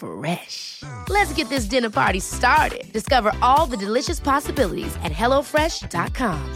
Fresh. 0.00 0.82
Let's 1.10 1.32
get 1.34 1.50
this 1.50 1.66
dinner 1.66 1.90
party 1.90 2.20
started. 2.20 2.90
Discover 2.92 3.32
all 3.42 3.66
the 3.66 3.76
delicious 3.76 4.18
possibilities 4.18 4.96
at 5.04 5.12
hellofresh.com. 5.12 6.54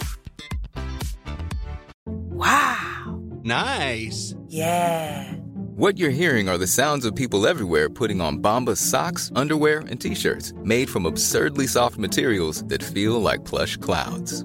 Wow. 2.07 3.23
Nice. 3.43 4.35
Yeah. 4.49 5.33
What 5.77 5.99
you're 5.99 6.11
hearing 6.11 6.49
are 6.49 6.57
the 6.57 6.67
sounds 6.67 7.05
of 7.05 7.15
people 7.15 7.47
everywhere 7.47 7.91
putting 7.91 8.21
on 8.21 8.39
Bombas 8.39 8.79
socks, 8.79 9.31
underwear, 9.35 9.81
and 9.81 10.01
t-shirts 10.01 10.53
made 10.63 10.89
from 10.89 11.05
absurdly 11.05 11.67
soft 11.67 11.99
materials 11.99 12.65
that 12.67 12.83
feel 12.83 13.21
like 13.21 13.45
plush 13.45 13.77
clouds. 13.77 14.45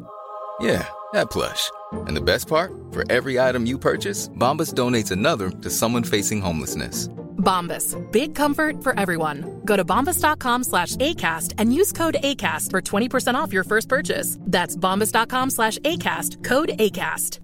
Yeah, 0.60 0.86
that 1.14 1.30
plush. 1.30 1.70
And 2.08 2.18
the 2.18 2.22
best 2.22 2.48
part? 2.48 2.74
For 2.92 3.10
every 3.12 3.40
item 3.40 3.66
you 3.66 3.78
purchase, 3.78 4.28
Bombas 4.30 4.74
donates 4.74 5.12
another 5.12 5.50
to 5.52 5.70
someone 5.70 6.04
facing 6.04 6.42
homelessness. 6.42 7.10
Bombas. 7.40 7.96
Big 8.12 8.36
comfort 8.36 8.84
for 8.84 9.00
everyone. 9.00 9.62
Go 9.66 9.76
to 9.76 9.84
bombas.com 9.86 10.64
slash 10.64 10.96
ACAST 10.98 11.56
and 11.58 11.74
use 11.74 11.92
code 11.92 12.18
ACAST 12.24 12.70
for 12.72 12.82
20% 12.82 13.34
off 13.34 13.54
your 13.54 13.64
first 13.64 13.90
purchase. 13.90 14.38
That's 14.42 14.76
bombas.com 14.76 15.50
slash 15.50 15.78
ACAST. 15.80 16.44
Code 16.44 16.70
ACAST. 16.80 17.40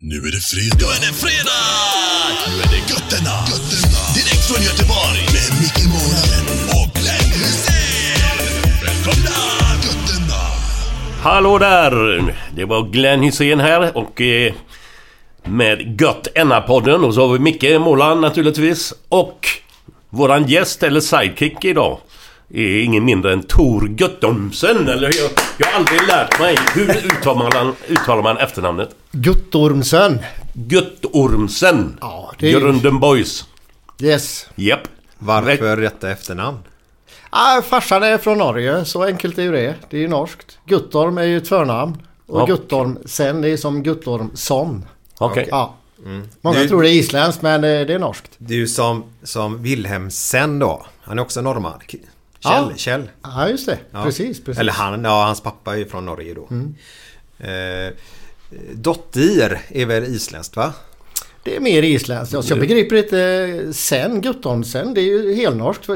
Nu 0.00 0.16
är 0.16 0.32
det 0.32 0.40
fredag. 0.40 0.76
Nu 0.78 0.86
är 0.86 1.00
det 1.00 1.14
fredag! 1.24 1.62
Nu 2.46 2.62
är 2.62 2.68
det 2.70 2.82
götterna. 2.92 3.36
götterna. 3.52 4.02
Direkt 4.14 4.44
från 4.48 4.62
Göteborg. 4.64 5.20
Med 5.36 5.50
Micke 5.62 5.84
Månaden 5.94 6.46
och 6.76 6.88
Glenn 6.94 7.30
Hysén. 7.32 8.38
Välkomna! 8.84 9.38
Götterna. 9.84 10.42
Hallå 11.22 11.58
där! 11.58 12.34
Det 12.56 12.64
var 12.64 12.82
Glenn 12.88 13.22
Hysén 13.22 13.60
här 13.60 13.96
och 13.96 14.20
eh, 14.20 14.54
med 15.48 16.00
Gött 16.00 16.28
Enna-podden 16.34 17.04
och 17.04 17.14
så 17.14 17.26
har 17.26 17.32
vi 17.32 17.38
Micke 17.38 17.80
Måland 17.80 18.20
naturligtvis 18.20 18.94
och 19.08 19.48
våran 20.10 20.46
gäst 20.46 20.82
eller 20.82 21.00
sidekick 21.00 21.64
idag 21.64 21.98
är 22.54 22.82
ingen 22.82 23.04
mindre 23.04 23.32
än 23.32 23.42
Tor 23.42 23.94
Göttomsen 23.98 24.88
eller 24.88 25.10
jag, 25.20 25.30
jag 25.58 25.66
har 25.66 25.72
aldrig 25.78 26.00
lärt 26.08 26.40
mig 26.40 26.56
hur 26.74 26.90
uttalar 27.06 27.64
man, 27.64 27.74
uttalar 27.88 28.22
man 28.22 28.36
efternamnet? 28.36 28.88
Guttormsen. 29.12 30.18
Göttormsen! 30.68 31.96
Ja, 32.00 32.32
det 32.38 32.52
är 32.52 32.60
Grunden 32.60 33.00
Boys. 33.00 33.44
Yes. 34.02 34.46
Japp. 34.54 34.80
Varför 35.18 35.76
rätta 35.76 36.10
efternamn? 36.10 36.58
Ah, 37.30 37.62
farsan 37.62 38.02
är 38.02 38.18
från 38.18 38.38
Norge, 38.38 38.84
så 38.84 39.04
enkelt 39.04 39.38
är 39.38 39.42
ju 39.42 39.52
det. 39.52 39.74
Det 39.90 39.96
är 39.96 40.00
ju 40.00 40.08
norskt. 40.08 40.58
Guttorm 40.66 41.18
är 41.18 41.22
ju 41.22 41.36
ett 41.36 41.48
förnamn. 41.48 42.02
Och 42.26 42.40
Ja. 42.40 42.46
Guttormsen 42.46 43.44
är 43.44 43.56
som 43.56 43.82
Guttormsson. 43.82 44.84
Okej. 45.18 45.48
Ja. 45.50 45.74
Många 46.40 46.58
Du- 46.58 46.68
tror 46.68 46.82
det 46.82 46.90
är 46.90 46.92
isländskt 46.92 47.42
men 47.42 47.64
eh, 47.64 47.86
det 47.86 47.94
är 47.94 47.98
norskt. 47.98 48.30
Du 48.38 48.66
som, 48.66 49.04
som 49.22 49.62
Wilhelmsen 49.62 50.58
då. 50.58 50.86
Han 51.00 51.18
är 51.18 51.22
också 51.22 51.40
norrman. 51.42 51.80
Kjell. 51.88 52.00
Ja. 52.42 52.70
Kjell. 52.76 53.10
Ja 53.22 53.48
just 53.48 53.66
det. 53.66 53.78
Ja. 53.90 54.02
Precis, 54.04 54.44
precis. 54.44 54.60
Eller 54.60 54.72
han, 54.72 55.04
ja 55.04 55.24
hans 55.24 55.40
pappa 55.40 55.72
är 55.72 55.78
ju 55.78 55.86
från 55.88 56.06
Norge 56.06 56.34
då. 56.34 56.48
Eh, 57.46 57.92
Dottir 58.72 59.60
är 59.68 59.86
väl 59.86 60.04
isländskt 60.04 60.56
va? 60.56 60.72
Det 61.42 61.56
är 61.56 61.60
mer 61.60 61.82
isländskt. 61.82 62.34
Alltså, 62.34 62.52
jag 62.54 62.60
begriper 62.60 62.96
inte 62.96 63.20
eh, 63.20 63.72
sen 63.72 64.20
Guttormsen. 64.20 64.94
Det 64.94 65.00
är 65.00 65.04
ju 65.04 65.34
helnorskt. 65.34 65.86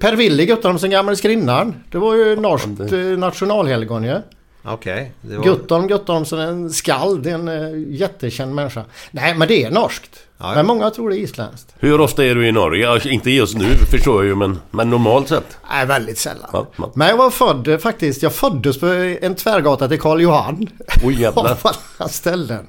Per 0.00 0.16
Willy 0.16 0.46
Guttormsen, 0.46 0.90
gamle 0.90 1.16
skrinnaren. 1.16 1.74
Det 1.90 1.98
var 1.98 2.14
ju 2.14 2.36
norskt 2.36 2.92
eh, 2.92 2.98
nationalhelgon 2.98 4.04
ju. 4.04 4.20
Okej. 4.64 5.12
det 5.20 5.36
var- 5.36 5.44
Guttorm 5.44 5.86
Guttormsen, 5.86 6.38
en 6.38 6.70
skald, 6.70 7.26
en 7.26 7.48
uh, 7.48 7.94
jättekänd 7.94 8.54
människa. 8.54 8.84
Nej 9.10 9.34
men 9.34 9.48
det 9.48 9.64
är 9.64 9.70
norskt. 9.70 10.10
Ja. 10.38 10.54
Men 10.54 10.66
många 10.66 10.90
tror 10.90 11.10
det 11.10 11.16
är 11.16 11.20
isländskt. 11.20 11.74
Hur 11.78 12.00
ofta 12.00 12.24
är 12.24 12.34
du 12.34 12.48
i 12.48 12.52
Norge? 12.52 12.84
Ja, 12.84 13.00
inte 13.10 13.30
just 13.30 13.56
nu 13.56 13.64
förstår 13.90 14.16
jag 14.16 14.28
ju 14.28 14.34
men, 14.34 14.58
men 14.70 14.90
normalt 14.90 15.28
sett. 15.28 15.58
Nej, 15.70 15.86
väldigt 15.86 16.18
sällan. 16.18 16.50
Ja, 16.52 16.66
ja. 16.76 16.90
Men 16.94 17.08
jag 17.08 17.16
var 17.16 17.30
född 17.30 17.68
eh, 17.68 17.78
faktiskt. 17.78 18.22
Jag 18.22 18.34
föddes 18.34 18.80
på 18.80 18.86
en 19.20 19.34
tvärgata 19.34 19.88
till 19.88 20.00
Karl 20.00 20.20
Johan. 20.20 20.66
Oj 21.04 21.20
jävlar. 21.22 21.44
Av 21.50 21.58
alla 21.98 22.08
ställen. 22.08 22.66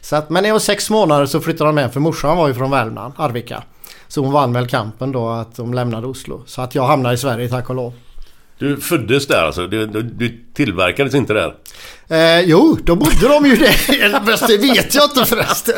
Så 0.00 0.16
att, 0.16 0.30
men 0.30 0.42
när 0.42 0.48
jag 0.48 0.54
var 0.54 0.60
sex 0.60 0.90
månader 0.90 1.26
så 1.26 1.40
flyttade 1.40 1.68
de 1.68 1.74
med 1.74 1.92
för 1.92 2.00
morsan 2.00 2.36
var 2.36 2.48
ju 2.48 2.54
från 2.54 2.70
Värmland, 2.70 3.14
Arvika. 3.16 3.62
Så 4.08 4.20
hon 4.20 4.32
vann 4.32 4.52
väl 4.52 4.68
kampen 4.68 5.12
då 5.12 5.28
att 5.28 5.56
de 5.56 5.74
lämnade 5.74 6.06
Oslo. 6.06 6.42
Så 6.46 6.62
att 6.62 6.74
jag 6.74 6.86
hamnade 6.86 7.14
i 7.14 7.18
Sverige 7.18 7.48
tack 7.48 7.68
och 7.70 7.76
lov. 7.76 7.92
Du 8.58 8.76
föddes 8.76 9.26
där 9.26 9.42
alltså? 9.44 9.66
Du, 9.66 9.86
du, 9.86 10.02
du 10.02 10.44
tillverkades 10.54 11.14
inte 11.14 11.32
där? 11.32 11.54
Eh, 12.08 12.40
jo, 12.40 12.78
då 12.84 12.94
bodde 12.96 13.28
de 13.28 13.46
ju 13.46 13.56
där. 13.56 14.26
Fast 14.30 14.46
det 14.46 14.56
vet 14.58 14.94
jag 14.94 15.04
inte 15.04 15.24
förresten. 15.24 15.74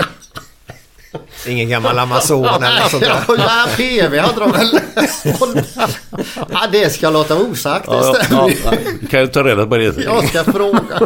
Ingen 1.47 1.69
gammal 1.69 1.99
Amazon 1.99 2.45
eller 2.47 2.89
sånt 2.89 3.03
där. 3.03 3.23
Ja, 3.29 3.67
PV 3.77 4.19
hade 4.19 4.41
de 4.41 4.53
väl. 4.53 4.81
ja, 6.51 6.67
det 6.73 6.91
ska 6.93 7.07
jag 7.07 7.13
låta 7.13 7.35
vara 7.35 7.47
osagt. 7.49 7.87
Det 7.87 7.93
Ja, 7.93 8.17
ja, 8.31 8.49
ju. 8.49 8.57
ja. 8.65 8.73
Kan 9.11 9.21
jag 9.21 9.33
ta 9.33 9.43
reda 9.45 9.67
på 9.67 9.77
det? 9.77 9.85
Jag 10.05 10.29
ska 10.29 10.45
fråga. 10.45 11.01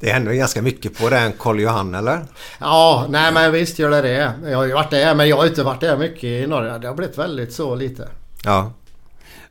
Det 0.00 0.10
händer 0.10 0.32
ju 0.32 0.38
ganska 0.38 0.62
mycket 0.62 0.98
på 0.98 1.08
den 1.08 1.32
Karl 1.38 1.60
Johan 1.60 1.94
eller? 1.94 2.24
Ja, 2.58 3.06
nej 3.08 3.32
men 3.32 3.52
visst 3.52 3.78
gör 3.78 3.90
det 3.90 4.02
det. 4.02 4.32
Jag 4.50 4.56
har 4.58 4.64
ju 4.64 4.72
varit 4.74 4.90
där 4.90 5.14
men 5.14 5.28
jag 5.28 5.36
har 5.36 5.46
inte 5.46 5.62
varit 5.62 5.80
där 5.80 5.96
mycket 5.96 6.24
i 6.24 6.46
Norge. 6.46 6.78
Det 6.78 6.86
har 6.88 6.94
blivit 6.94 7.18
väldigt 7.18 7.52
så 7.52 7.74
lite. 7.74 8.08
Ja. 8.44 8.72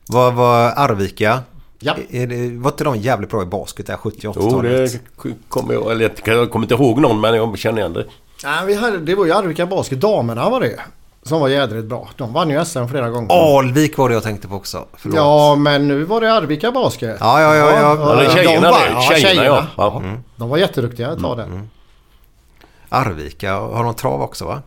Vad 0.09 0.33
var 0.33 0.73
Arvika? 0.75 1.39
Ja. 1.79 1.95
Är 2.09 2.27
det, 2.27 2.57
var 2.59 2.71
inte 2.71 2.83
de 2.83 2.95
jävligt 2.97 3.29
bra 3.29 3.41
i 3.41 3.45
basket 3.45 3.87
där 3.87 3.97
70 3.97 4.17
Jo, 4.21 4.31
80-talet? 4.31 4.91
det 5.23 5.33
kommer 5.49 5.73
jag... 5.73 5.91
Eller 5.91 6.11
jag 6.25 6.51
kommer 6.51 6.65
inte 6.65 6.73
ihåg 6.75 7.01
någon 7.01 7.21
men 7.21 7.35
jag 7.35 7.57
känner 7.57 7.79
igen 7.79 7.93
det. 7.93 8.05
Nej, 8.43 8.65
vi 8.65 8.73
hade, 8.75 8.97
det 8.97 9.15
var 9.15 9.25
ju 9.25 9.31
Arvika 9.33 9.65
Basket. 9.65 9.99
Damerna 10.01 10.49
var 10.49 10.59
det. 10.61 10.79
Som 11.23 11.39
var 11.41 11.47
jädrigt 11.47 11.85
bra. 11.85 12.09
De 12.17 12.33
vann 12.33 12.49
ju 12.49 12.65
SM 12.65 12.85
flera 12.87 13.09
gånger. 13.09 13.57
Alvik 13.57 13.97
var 13.97 14.09
det 14.09 14.13
jag 14.15 14.23
tänkte 14.23 14.47
på 14.47 14.55
också. 14.55 14.85
Förlåt. 14.97 15.15
Ja, 15.17 15.55
men 15.55 15.87
nu 15.87 16.03
var 16.03 16.21
det 16.21 16.33
Arvika 16.33 16.71
Basket. 16.71 17.17
Ja, 17.19 17.41
ja, 17.41 17.55
ja, 17.55 17.69
ja. 17.71 17.95
Ja, 17.99 18.21
är 18.21 18.25
de 18.25 18.31
tjejerna 18.33 18.71
var- 18.71 18.79
det. 18.79 18.89
ja, 18.93 19.01
Tjejerna, 19.01 19.29
tjejerna. 19.41 19.67
ja. 19.77 20.01
ja. 20.05 20.17
De 20.35 20.49
var 20.49 20.57
jätteduktiga 20.57 21.11
ett 21.11 21.19
tag 21.21 21.37
där. 21.37 21.61
Arvika, 22.89 23.53
har 23.53 23.83
de 23.83 23.93
trav 23.93 24.21
också 24.21 24.45
va? 24.45 24.61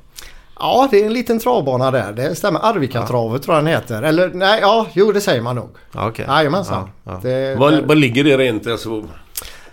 Ja, 0.59 0.89
det 0.91 1.01
är 1.03 1.07
en 1.07 1.13
liten 1.13 1.39
travbana 1.39 1.91
där. 1.91 2.13
Det 2.13 2.35
stämmer. 2.35 2.61
Arvika-travet 2.61 3.43
tror 3.43 3.57
jag 3.57 3.65
den 3.65 3.73
heter. 3.75 4.03
Eller 4.03 4.29
nej, 4.35 4.59
ja, 4.63 4.87
jo 4.93 5.13
det 5.13 5.21
säger 5.21 5.43
man 5.43 5.57
nog. 5.57 5.69
Ja, 5.93 6.09
okej. 6.09 6.25
Jajamensan. 6.29 6.91
Ja, 7.05 7.13
ja. 7.13 7.19
Det- 7.23 7.57
Var, 7.59 7.71
där- 7.71 7.83
var 7.83 7.95
ligger 7.95 8.25
det 8.25 8.37
rent 8.39 8.67
alltså, 8.67 9.03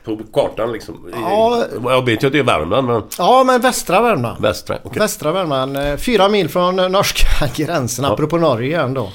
på 0.06 0.18
kartan 0.34 0.72
liksom? 0.72 1.10
Ja. 1.14 1.64
Jag 1.84 2.06
vet 2.06 2.24
ju 2.24 2.28
att 2.28 2.34
det 2.34 2.40
är 2.40 2.44
Värmland 2.44 2.88
men 2.88 3.04
Ja, 3.18 3.44
men 3.44 3.62
västra 3.62 4.02
Värmland. 4.02 4.42
västra. 4.42 4.78
okej. 4.84 5.00
Västra 5.00 5.32
Värmland. 5.32 5.78
eh, 5.78 5.96
Fyra 5.96 6.30
mil 6.30 6.50
från 6.50 6.76
norska 6.76 7.48
gränsen. 7.56 8.06
Apropå 8.06 8.38
Norge 8.38 8.68
igen 8.68 8.94
då. 8.94 9.10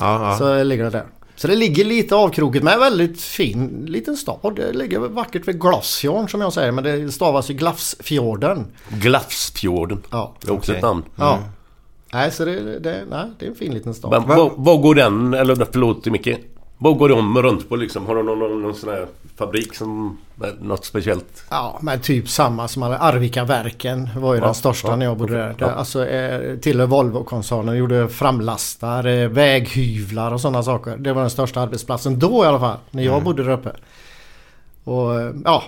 Ja, 0.00 0.28
ja. 0.30 0.38
Så 0.38 0.62
ligger 0.62 0.84
det 0.84 0.90
där. 0.90 1.04
Så 1.36 1.48
det 1.48 1.56
ligger 1.56 1.84
lite 1.84 2.14
avkrokigt 2.14 2.64
men 2.64 2.80
väldigt 2.80 3.20
fin 3.20 3.86
liten 3.88 4.16
stad. 4.16 4.52
Det 4.56 4.72
ligger 4.72 4.98
vackert 4.98 5.48
vid 5.48 5.60
Glasfjorden 5.60 6.28
som 6.28 6.40
jag 6.40 6.52
säger. 6.52 6.72
Men 6.72 6.84
det 6.84 7.12
stavas 7.12 7.50
ju 7.50 7.54
Glafsfjorden. 7.54 8.66
Glafsfjorden. 8.88 10.02
Ja. 10.10 10.34
Det 10.40 10.48
är 10.48 10.52
också 10.52 10.72
Okej. 10.72 10.76
ett 10.76 10.82
namn. 10.82 11.02
Ja. 11.16 11.38
Nej, 12.12 12.30
så 12.30 12.44
det, 12.44 12.78
det, 12.78 13.04
nej, 13.10 13.30
det 13.38 13.46
är 13.46 13.50
en 13.50 13.56
fin 13.56 13.74
liten 13.74 13.94
stad. 13.94 14.10
Men 14.10 14.36
vad, 14.36 14.52
vad 14.56 14.82
går 14.82 14.94
den, 14.94 15.34
eller 15.34 15.66
förlåt 15.72 16.06
Micke. 16.06 16.28
Vad 16.78 16.98
går 16.98 17.08
de 17.08 17.42
runt 17.42 17.68
på 17.68 17.76
liksom? 17.76 18.06
Har 18.06 18.14
de 18.14 18.26
någon, 18.26 18.38
någon, 18.38 18.62
någon 18.62 18.74
sån 18.74 18.90
här 18.90 19.06
fabrik 19.36 19.74
som... 19.74 20.18
Något 20.60 20.84
speciellt? 20.84 21.44
Ja, 21.50 21.78
men 21.82 22.00
typ 22.00 22.28
samma 22.28 22.68
som 22.68 22.82
alla 22.82 22.98
Arvikaverken 22.98 24.08
var 24.16 24.34
ju 24.34 24.40
Ja, 24.40 24.44
den 24.46 24.54
största 24.54 24.88
ja, 24.88 24.96
när 24.96 25.06
jag 25.06 25.16
bodde 25.16 25.32
där. 25.34 25.48
Det, 25.48 25.54
ja. 25.58 25.70
Alltså 25.70 26.06
eh, 26.06 26.56
tillhör 26.58 26.86
Volvo-koncernen. 26.86 27.76
Gjorde 27.76 28.08
framlastar, 28.08 29.06
eh, 29.06 29.28
väghyvlar 29.28 30.32
och 30.32 30.40
sådana 30.40 30.62
saker. 30.62 30.96
Det 30.96 31.12
var 31.12 31.20
den 31.20 31.30
största 31.30 31.60
arbetsplatsen 31.60 32.18
då 32.18 32.44
i 32.44 32.46
alla 32.46 32.60
fall. 32.60 32.76
När 32.90 33.02
jag 33.02 33.12
Mm. 33.12 33.24
bodde 33.24 33.44
där 33.44 33.50
uppe. 33.52 33.70
Och 34.84 35.20
eh, 35.20 35.32
ja, 35.44 35.62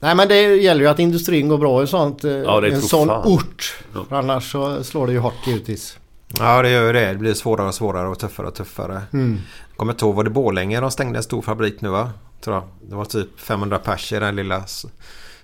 Nej 0.00 0.14
men 0.14 0.28
det 0.28 0.42
gäller 0.56 0.80
ju 0.80 0.86
att 0.86 0.98
industrin 0.98 1.48
går 1.48 1.58
bra 1.58 1.82
i 1.82 1.86
sånt, 1.86 2.24
Ja, 2.24 2.60
det 2.60 2.68
en 2.68 2.82
sån 2.82 3.08
fan. 3.08 3.26
ort. 3.26 3.76
För 4.08 4.16
annars 4.16 4.52
så 4.52 4.84
slår 4.84 5.06
det 5.06 5.12
ju 5.12 5.18
hårt 5.18 5.46
givetvis. 5.46 5.98
Ja 6.38 6.62
det 6.62 6.70
gör 6.70 6.86
ju 6.86 6.92
det. 6.92 7.06
Det 7.12 7.18
blir 7.18 7.34
svårare 7.34 7.68
och 7.68 7.74
svårare 7.74 8.08
och 8.08 8.18
tuffare 8.18 8.46
och 8.46 8.54
tuffare. 8.54 9.02
Mm. 9.12 9.38
Jag 9.68 9.76
kommer 9.76 9.92
inte 9.92 10.04
ihåg, 10.04 10.14
var 10.14 10.24
det 10.24 10.30
Borlänge 10.30 10.80
de 10.80 10.90
stängde 10.90 11.18
en 11.18 11.22
stor 11.22 11.42
fabrik 11.42 11.80
nu 11.80 11.88
va? 11.88 12.10
Tror 12.40 12.56
jag. 12.56 12.64
Det 12.88 12.94
var 12.94 13.04
typ 13.04 13.40
500 13.40 13.78
pers 13.78 14.12
i 14.12 14.18
den 14.18 14.36
lilla 14.36 14.64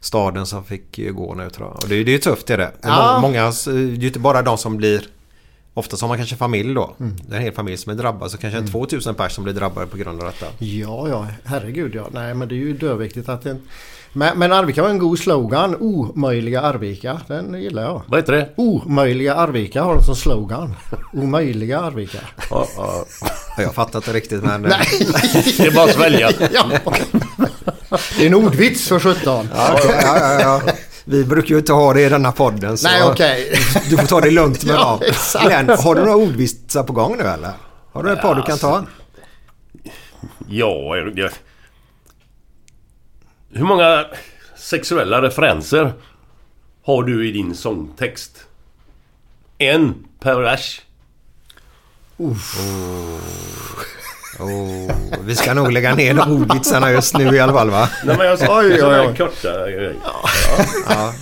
staden 0.01 0.47
som 0.47 0.65
fick 0.65 0.99
gå 1.13 1.35
nu 1.35 1.51
tror 1.51 1.69
jag. 1.69 1.77
Och 1.83 1.89
det, 1.89 1.95
är- 1.95 2.05
ju 2.05 2.19
tufft 2.19 2.47
det 2.47 2.53
är 2.55 2.59
det. 2.59 2.73
Ja. 2.83 3.13
må- 3.15 3.29
Många, 3.29 3.43
det 3.43 3.71
är 3.71 3.75
ju 4.01 4.07
inte 4.07 4.19
bara 4.19 4.43
de 4.43 4.59
som 4.59 4.77
blir 4.77 5.03
Ofta 5.75 5.97
har 6.01 6.09
man 6.09 6.17
kanske 6.17 6.37
familj 6.37 6.75
då. 6.75 6.95
Mm. 7.01 7.17
Det 7.27 7.33
är 7.33 7.37
en 7.37 7.43
hel 7.43 7.53
familj 7.53 7.77
som 7.77 7.93
är 7.93 7.97
drabbad. 7.97 8.31
Så 8.31 8.39
kanske 8.39 8.59
en 8.59 8.67
2000 8.67 9.15
pers 9.15 9.33
som 9.33 9.45
blir 9.45 9.55
drabbade 9.55 9.87
på 9.87 9.97
grund 9.97 10.21
av 10.21 10.27
detta. 10.27 10.47
Ja, 10.59 11.09
ja, 11.09 11.27
herregud 11.45 11.95
ja. 11.95 12.09
Nej, 12.13 12.35
men 12.35 12.49
det 12.49 12.55
är 12.55 12.57
ju 12.57 12.73
döviktigt 12.73 13.29
att 13.29 13.43
det... 13.43 13.57
Men, 14.19 14.39
men 14.39 14.53
Arvika 14.53 14.83
har 14.83 14.89
en 14.89 14.99
god 14.99 15.19
slogan. 15.19 15.77
Omöjliga 15.81 16.61
Arvika. 16.61 17.21
Den 17.27 17.55
gillar 17.63 17.83
jag. 17.83 18.03
Vad 18.07 18.21
heter 18.21 18.33
det? 18.33 18.49
Omöjliga 18.57 19.35
Arvika 19.35 19.83
har 19.83 19.95
de 19.95 20.03
som 20.05 20.17
slogan. 20.17 20.75
Omöjliga 21.13 21.81
Arvika. 21.81 22.19
Ja, 22.51 22.67
ja. 22.77 23.05
Ja, 23.57 23.63
Jag 23.63 23.75
fattar 23.75 23.99
inte 23.99 24.13
riktigt 24.13 24.43
men... 24.43 24.65
eh, 24.65 24.71
Nej! 24.71 24.87
Det 25.59 25.67
är 25.67 25.71
bara 25.75 25.85
att 25.85 25.95
svälja. 25.95 26.31
ja. 26.53 26.67
Det 28.17 28.23
är 28.23 28.27
en 28.27 28.35
ordvits 28.35 28.89
för 28.89 28.99
17. 29.01 29.49
Ja, 29.55 29.79
ja, 29.89 30.19
ja, 30.21 30.41
ja. 30.41 30.61
Vi 31.05 31.25
brukar 31.25 31.49
ju 31.49 31.59
inte 31.59 31.73
ha 31.73 31.93
det 31.95 32.03
i 32.03 32.09
denna 32.09 32.33
podden. 32.33 32.79
Så 32.79 32.89
Nej, 32.89 33.03
okej. 33.03 33.53
Du 33.91 33.97
får 33.97 34.07
ta 34.07 34.21
det 34.21 34.31
lugnt 34.31 34.65
med 34.65 34.75
Ja. 34.79 35.01
Glenn, 35.47 35.69
har 35.79 35.95
du 35.95 36.01
några 36.01 36.17
ordvitsar 36.17 36.83
på 36.83 36.93
gång 36.93 37.17
nu 37.19 37.25
eller? 37.25 37.51
Har 37.93 38.03
du 38.03 38.13
ett 38.13 38.23
par 38.23 38.35
du 38.35 38.43
kan 38.43 38.59
ta? 38.59 38.85
Ja, 40.49 40.97
jag... 41.15 41.31
Hur 43.51 43.65
många 43.65 44.07
sexuella 44.57 45.23
referenser 45.23 45.93
har 46.85 47.03
du 47.03 47.29
i 47.29 47.33
din 47.33 47.55
sångtext? 47.55 48.45
En 49.59 49.95
per 50.21 50.41
vers. 50.41 50.83
Oh, 52.17 52.37
vi 55.21 55.37
ska 55.37 55.55
nog 55.55 55.73
lägga 55.73 55.95
ner 55.95 56.15
de 56.15 56.33
ordvitsarna 56.33 56.93
just 56.93 57.19
nu 57.19 57.37
i 57.37 57.41
alla 57.41 57.53
fall 57.53 57.71
va? 57.71 57.89
Nej 58.05 58.17
men 58.17 58.27
jag 58.27 58.39
sa 58.39 58.61
oj, 58.61 58.79
sådana 58.79 59.17
korta 59.17 59.71
grejer. 59.71 59.97
Ja. 60.89 61.15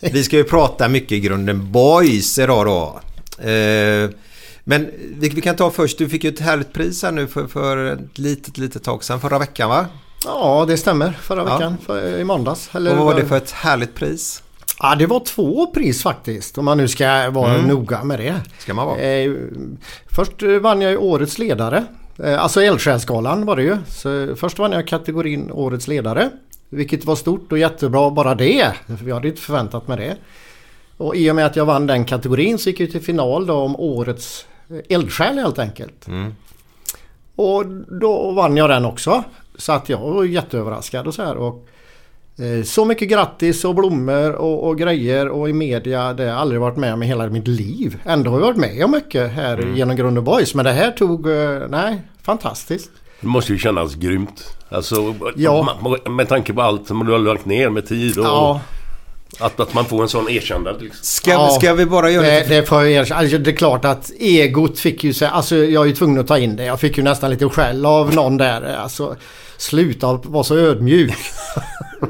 Vi 0.00 0.24
ska 0.24 0.36
ju 0.36 0.44
prata 0.44 0.88
mycket 0.88 1.12
i 1.12 1.20
grunden 1.20 1.72
boys 1.72 2.38
idag 2.38 2.66
då. 2.66 3.00
Eh, 3.48 4.10
men 4.64 4.90
vi, 5.18 5.28
vi 5.28 5.40
kan 5.40 5.56
ta 5.56 5.70
först, 5.70 5.98
du 5.98 6.08
fick 6.08 6.24
ju 6.24 6.30
ett 6.30 6.40
härligt 6.40 6.72
pris 6.72 7.02
här 7.02 7.12
nu 7.12 7.26
för, 7.26 7.46
för 7.46 7.92
ett 7.92 8.18
litet, 8.18 8.58
litet 8.58 8.84
tag 8.84 9.04
sedan, 9.04 9.20
förra 9.20 9.38
veckan 9.38 9.68
va? 9.68 9.86
Ja, 10.24 10.64
det 10.68 10.76
stämmer. 10.76 11.12
Förra 11.12 11.40
Ja. 11.40 11.44
veckan. 11.56 11.76
För, 11.86 12.18
I 12.18 12.24
måndags. 12.24 12.70
Eller, 12.74 12.90
Och 12.90 12.96
vad 12.96 13.06
var 13.06 13.14
det 13.14 13.26
för 13.26 13.36
ett 13.36 13.50
härligt 13.50 13.94
pris? 13.94 14.42
Ja, 14.80 14.94
det 14.94 15.06
var 15.06 15.20
två 15.20 15.66
pris 15.66 16.02
faktiskt. 16.02 16.58
Om 16.58 16.64
man 16.64 16.78
nu 16.78 16.88
ska 16.88 17.30
vara 17.30 17.54
Mm. 17.54 17.68
noga 17.68 18.04
med 18.04 18.18
det. 18.18 18.34
Ska 18.58 18.74
man 18.74 18.86
vara? 18.86 18.98
Eh, 19.00 19.32
först 20.10 20.42
vann 20.60 20.80
jag 20.82 20.90
ju 20.90 20.96
Årets 20.96 21.38
ledare. 21.38 21.84
Eh, 22.24 22.42
alltså 22.42 22.62
Eldsjälsgalan 22.62 23.46
var 23.46 23.56
det 23.56 23.62
ju. 23.62 23.76
Så 23.88 24.36
först 24.36 24.58
vann 24.58 24.72
jag 24.72 24.86
kategorin 24.88 25.50
Årets 25.52 25.88
ledare. 25.88 26.30
Vilket 26.68 27.04
var 27.04 27.16
stort 27.16 27.52
och 27.52 27.58
jättebra 27.58 28.10
bara 28.10 28.34
det. 28.34 28.72
Jag 29.06 29.14
hade 29.14 29.28
inte 29.28 29.40
förväntat 29.40 29.88
mig 29.88 29.96
det. 29.96 30.16
Och 30.96 31.16
i 31.16 31.30
och 31.30 31.36
med 31.36 31.46
att 31.46 31.56
jag 31.56 31.64
vann 31.64 31.86
den 31.86 32.04
kategorin 32.04 32.58
så 32.58 32.70
gick 32.70 32.80
jag 32.80 32.90
till 32.90 33.00
final 33.02 33.46
då 33.46 33.54
om 33.54 33.76
Årets 33.76 34.46
eh, 34.70 34.96
eldsjäl 34.96 35.38
helt 35.38 35.58
enkelt. 35.58 36.06
Mm. 36.08 36.34
Och 37.36 37.66
då 38.00 38.30
vann 38.30 38.56
jag 38.56 38.70
den 38.70 38.84
också. 38.84 39.24
Så 39.58 39.72
att 39.72 39.88
jag 39.88 39.98
var 39.98 40.24
jätteöverraskad 40.24 41.06
och 41.06 41.14
så 41.14 41.22
här. 41.22 41.36
Och, 41.36 41.66
eh, 42.38 42.64
så 42.64 42.84
mycket 42.84 43.08
grattis 43.08 43.64
och 43.64 43.74
blommor 43.74 44.32
och, 44.32 44.66
och 44.68 44.78
grejer 44.78 45.28
och 45.28 45.48
i 45.48 45.52
media. 45.52 46.12
Det 46.12 46.22
har 46.22 46.30
jag 46.30 46.38
aldrig 46.38 46.60
varit 46.60 46.76
med 46.76 46.94
om 46.94 47.02
i 47.02 47.06
hela 47.06 47.26
mitt 47.26 47.48
liv. 47.48 47.98
Ändå 48.04 48.30
har 48.30 48.38
jag 48.38 48.46
varit 48.46 48.56
med 48.56 48.84
om 48.84 48.90
mycket 48.90 49.30
här 49.30 49.58
Mm. 49.58 49.76
genom 49.76 49.96
Grund 49.96 50.22
Boys. 50.22 50.54
Men 50.54 50.64
det 50.64 50.72
här 50.72 50.90
tog, 50.90 51.26
eh, 51.30 51.60
nej, 51.68 52.02
fantastiskt. 52.22 52.90
Det 53.20 53.26
måste 53.26 53.52
ju 53.52 53.58
kännas 53.58 53.94
grymt. 53.94 54.54
Alltså 54.68 55.14
Ja. 55.36 55.78
med 56.10 56.28
tanke 56.28 56.52
på 56.52 56.62
allt 56.62 56.86
som 56.86 57.06
du 57.06 57.12
har 57.12 57.18
lagt 57.18 57.46
ner 57.46 57.68
med 57.70 57.86
tid 57.88 58.18
och 58.18 58.24
Ja, 58.24 58.60
att, 59.40 59.60
att 59.60 59.74
man 59.74 59.84
får 59.84 60.02
en 60.02 60.08
sån 60.08 60.28
erkännande. 60.28 60.80
Liksom. 60.80 60.98
Ska, 61.04 61.30
Ja. 61.30 61.48
ska 61.48 61.74
vi 61.74 61.86
bara 61.86 62.10
göra 62.10 62.26
det, 62.26 62.44
det 62.48 62.62
får 62.68 62.78
jag 62.82 62.90
erkänna. 62.90 63.20
Alltså, 63.20 63.38
det 63.38 63.50
är 63.50 63.56
klart 63.56 63.84
att 63.84 64.10
egot 64.20 64.78
fick 64.78 65.04
ju 65.04 65.12
sig, 65.12 65.28
alltså 65.28 65.56
jag 65.56 65.82
är 65.82 65.86
ju 65.86 65.94
tvungen 65.94 66.20
att 66.20 66.26
ta 66.26 66.38
in 66.38 66.56
det. 66.56 66.64
Jag 66.64 66.80
fick 66.80 66.96
ju 66.98 67.02
nästan 67.04 67.30
lite 67.30 67.48
skäll 67.48 67.86
av 67.86 68.14
någon 68.14 68.36
där. 68.36 68.76
Alltså, 68.76 69.16
sluta 69.58 70.12
vara 70.24 70.44
så 70.44 70.56
ödmjuk. 70.56 71.14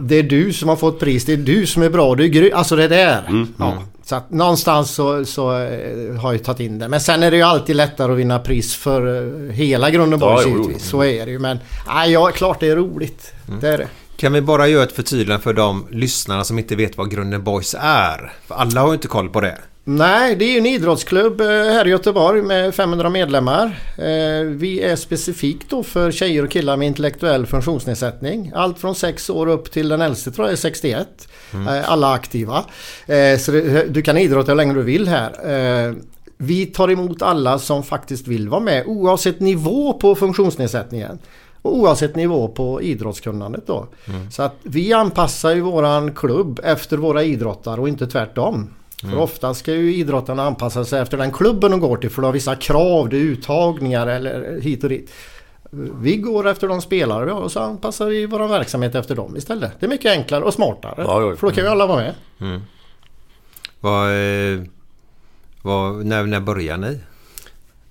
Det 0.01 0.15
är 0.17 0.23
du 0.23 0.53
som 0.53 0.69
har 0.69 0.77
fått 0.77 1.01
pris. 1.01 1.25
Det 1.25 1.33
är 1.33 1.37
du 1.37 1.67
som 1.67 1.83
är 1.83 1.91
bra. 1.91 2.15
Du 2.15 2.25
är 2.25 2.29
gry- 2.29 2.53
Alltså 2.55 2.77
det 2.77 2.89
där. 2.89 3.47
Ja, 3.59 3.83
så 4.05 4.15
att 4.17 4.31
någonstans 4.31 4.91
så, 4.95 5.25
så 5.25 5.59
eh, 5.63 6.15
har 6.21 6.33
jag 6.33 6.45
tagit 6.45 6.61
in 6.61 6.79
det. 6.79 6.89
Men 6.89 7.01
sen 7.01 7.23
är 7.23 7.31
det 7.31 7.37
ju 7.37 7.43
alltid 7.43 7.77
lättare 7.77 8.13
att 8.13 8.19
vinna 8.19 8.39
pris 8.39 8.75
för 8.77 9.27
eh, 9.49 9.53
hela 9.53 9.91
Grunden 9.91 10.21
Ja, 10.23 10.43
givetvis. 10.45 10.85
Så 10.89 11.05
är 11.05 11.27
det 11.27 11.33
ju. 11.33 11.39
Men 11.39 11.59
nej, 11.87 12.13
ja, 12.13 12.27
klart 12.35 12.61
det 12.61 12.69
är 12.69 12.77
roligt. 12.77 13.33
Det 13.61 13.69
är 13.69 13.79
det. 13.79 13.89
Kan 14.17 14.33
vi 14.33 14.41
bara 14.41 14.69
göra 14.69 14.83
ett 14.83 14.93
förtydligande 14.93 15.43
för 15.43 15.53
de 15.53 15.87
lyssnarna 15.91 16.45
som 16.45 16.59
inte 16.59 16.77
vet 16.77 16.97
vad 16.97 17.11
Grunden 17.11 17.45
Boys 17.45 17.75
är? 17.81 18.33
För 18.47 18.55
alla 18.55 18.81
har 18.81 18.89
ju 18.89 18.95
inte 18.95 19.09
koll 19.09 19.29
på 19.29 19.41
det. 19.41 19.59
Nej, 19.91 20.37
det 20.37 20.45
är 20.45 20.53
ju 20.53 20.59
en 20.59 20.67
idrottsklubb 20.67 21.41
eh, 21.41 21.47
här 21.47 21.87
i 21.87 21.91
Göteborg 21.91 22.43
med 22.43 22.75
500 22.75 23.11
medlemmar. 23.11 23.65
Eh, 23.99 24.45
Vi 24.47 24.81
är 24.81 24.97
specifikt 24.97 25.71
då 25.71 25.83
för 25.83 26.11
tjejer 26.11 26.45
och 26.45 26.51
killar 26.51 26.77
med 26.77 26.89
intellektuell 26.89 27.47
funktionsnedsättning. 27.47 28.53
Allt 28.55 28.79
från 28.79 28.95
6 28.95 29.31
år 29.31 29.47
upp 29.47 29.71
till 29.71 29.89
den 29.89 30.01
äldste 30.01 30.31
tror 30.31 30.47
jag 30.47 30.53
är 30.53 30.57
61. 30.57 31.29
Eh, 31.53 31.91
Alla 31.91 32.13
aktiva. 32.13 32.65
Så 33.39 33.53
du 33.89 34.03
kan 34.03 34.17
idrotta 34.19 34.51
hur 34.53 34.57
länge 34.57 34.75
du 34.75 34.83
vill 34.83 35.09
här. 35.09 35.95
Vi 36.37 36.67
tar 36.67 36.91
emot 36.91 37.23
alla 37.23 37.59
som 37.59 37.83
faktiskt 37.83 38.27
vill 38.29 38.49
vara 38.49 38.61
med 38.61 38.85
oavsett 38.87 39.41
nivå 39.41 39.93
på 39.93 40.15
funktionsnedsättningen. 40.15 41.19
Och 41.63 41.77
oavsett 41.77 42.17
nivå 42.17 42.49
på 42.49 42.83
idrottskunnandet 42.83 43.67
då. 43.67 43.87
Så 44.33 44.43
att 44.43 44.55
vi 44.63 44.93
anpassar 44.93 45.55
ju 45.55 45.61
våran 45.61 46.15
klubb 46.15 46.61
efter 46.65 46.97
våra 46.97 47.23
idrottare 47.23 47.81
och 47.81 47.89
inte 47.89 48.07
tvärtom. 48.07 48.71
För 49.01 49.17
ofta 49.17 49.55
ska 49.55 49.73
ju 49.73 49.95
idrottarna 49.95 50.43
anpassa 50.43 50.85
sig 50.85 51.01
efter 51.01 51.17
den 51.17 51.33
klubben 51.33 51.71
de 51.71 51.81
går 51.81 51.97
till 51.97 52.11
för 52.11 52.23
de 52.23 52.27
har 52.27 52.33
vissa 52.33 52.57
krav, 52.57 53.09
det 53.09 53.17
är 53.17 53.21
uttagningar 53.21 54.07
eller 54.07 54.61
hit 54.61 54.85
och 54.85 54.91
dit. 54.91 55.11
Vi 56.01 56.17
går 56.17 56.49
efter 56.49 56.69
de 56.69 56.81
spelare 56.83 57.25
vi 57.25 57.31
har 57.31 57.41
och 57.41 57.53
så 57.53 57.61
anpassar 57.61 58.07
vi 58.07 58.27
vår 58.27 58.49
verksamhet 58.49 58.95
efter 58.95 59.15
dem 59.17 59.37
istället. 59.37 59.73
Det 59.81 59.87
är 59.87 59.91
mycket 59.91 60.13
enklare 60.13 60.45
och 60.45 60.55
smartare. 60.55 60.95
Ja, 60.97 61.23
ja. 61.23 61.37
För 61.37 61.47
då 61.47 61.53
kan 61.53 61.65
vi 61.65 61.71
alla 61.71 61.87
vara 61.87 62.15
med. 62.39 62.61
Vad, 63.81 64.11
eh, 64.11 64.63
vad, 65.63 66.07
när, 66.07 66.23
när 66.23 66.41
började 66.41 66.89
ni? 66.89 67.01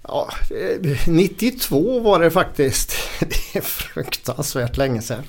Ja, 0.07 0.29
eh, 0.49 1.07
92 1.07 1.99
var 1.99 2.19
det 2.19 2.31
faktiskt. 2.31 2.93
Det 3.19 3.59
är 3.59 3.61
fruktansvärt 3.61 4.77
länge 4.77 5.01
sedan. 5.01 5.23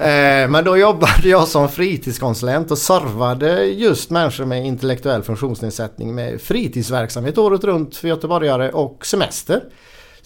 Eh, 0.00 0.48
Men 0.50 0.64
då 0.64 0.76
jobbade 0.76 1.28
jag 1.28 1.48
som 1.48 1.68
fritidskonsulent 1.68 2.70
och 2.70 2.78
servade 2.78 3.64
just 3.64 4.10
människor 4.10 4.44
med 4.44 4.66
intellektuell 4.66 5.22
funktionsnedsättning 5.22 6.14
med 6.14 6.40
fritidsverksamhet 6.40 7.38
året 7.38 7.64
runt 7.64 7.96
för 7.96 8.08
göteborgare 8.08 8.70
och 8.70 9.06
semester. 9.06 9.62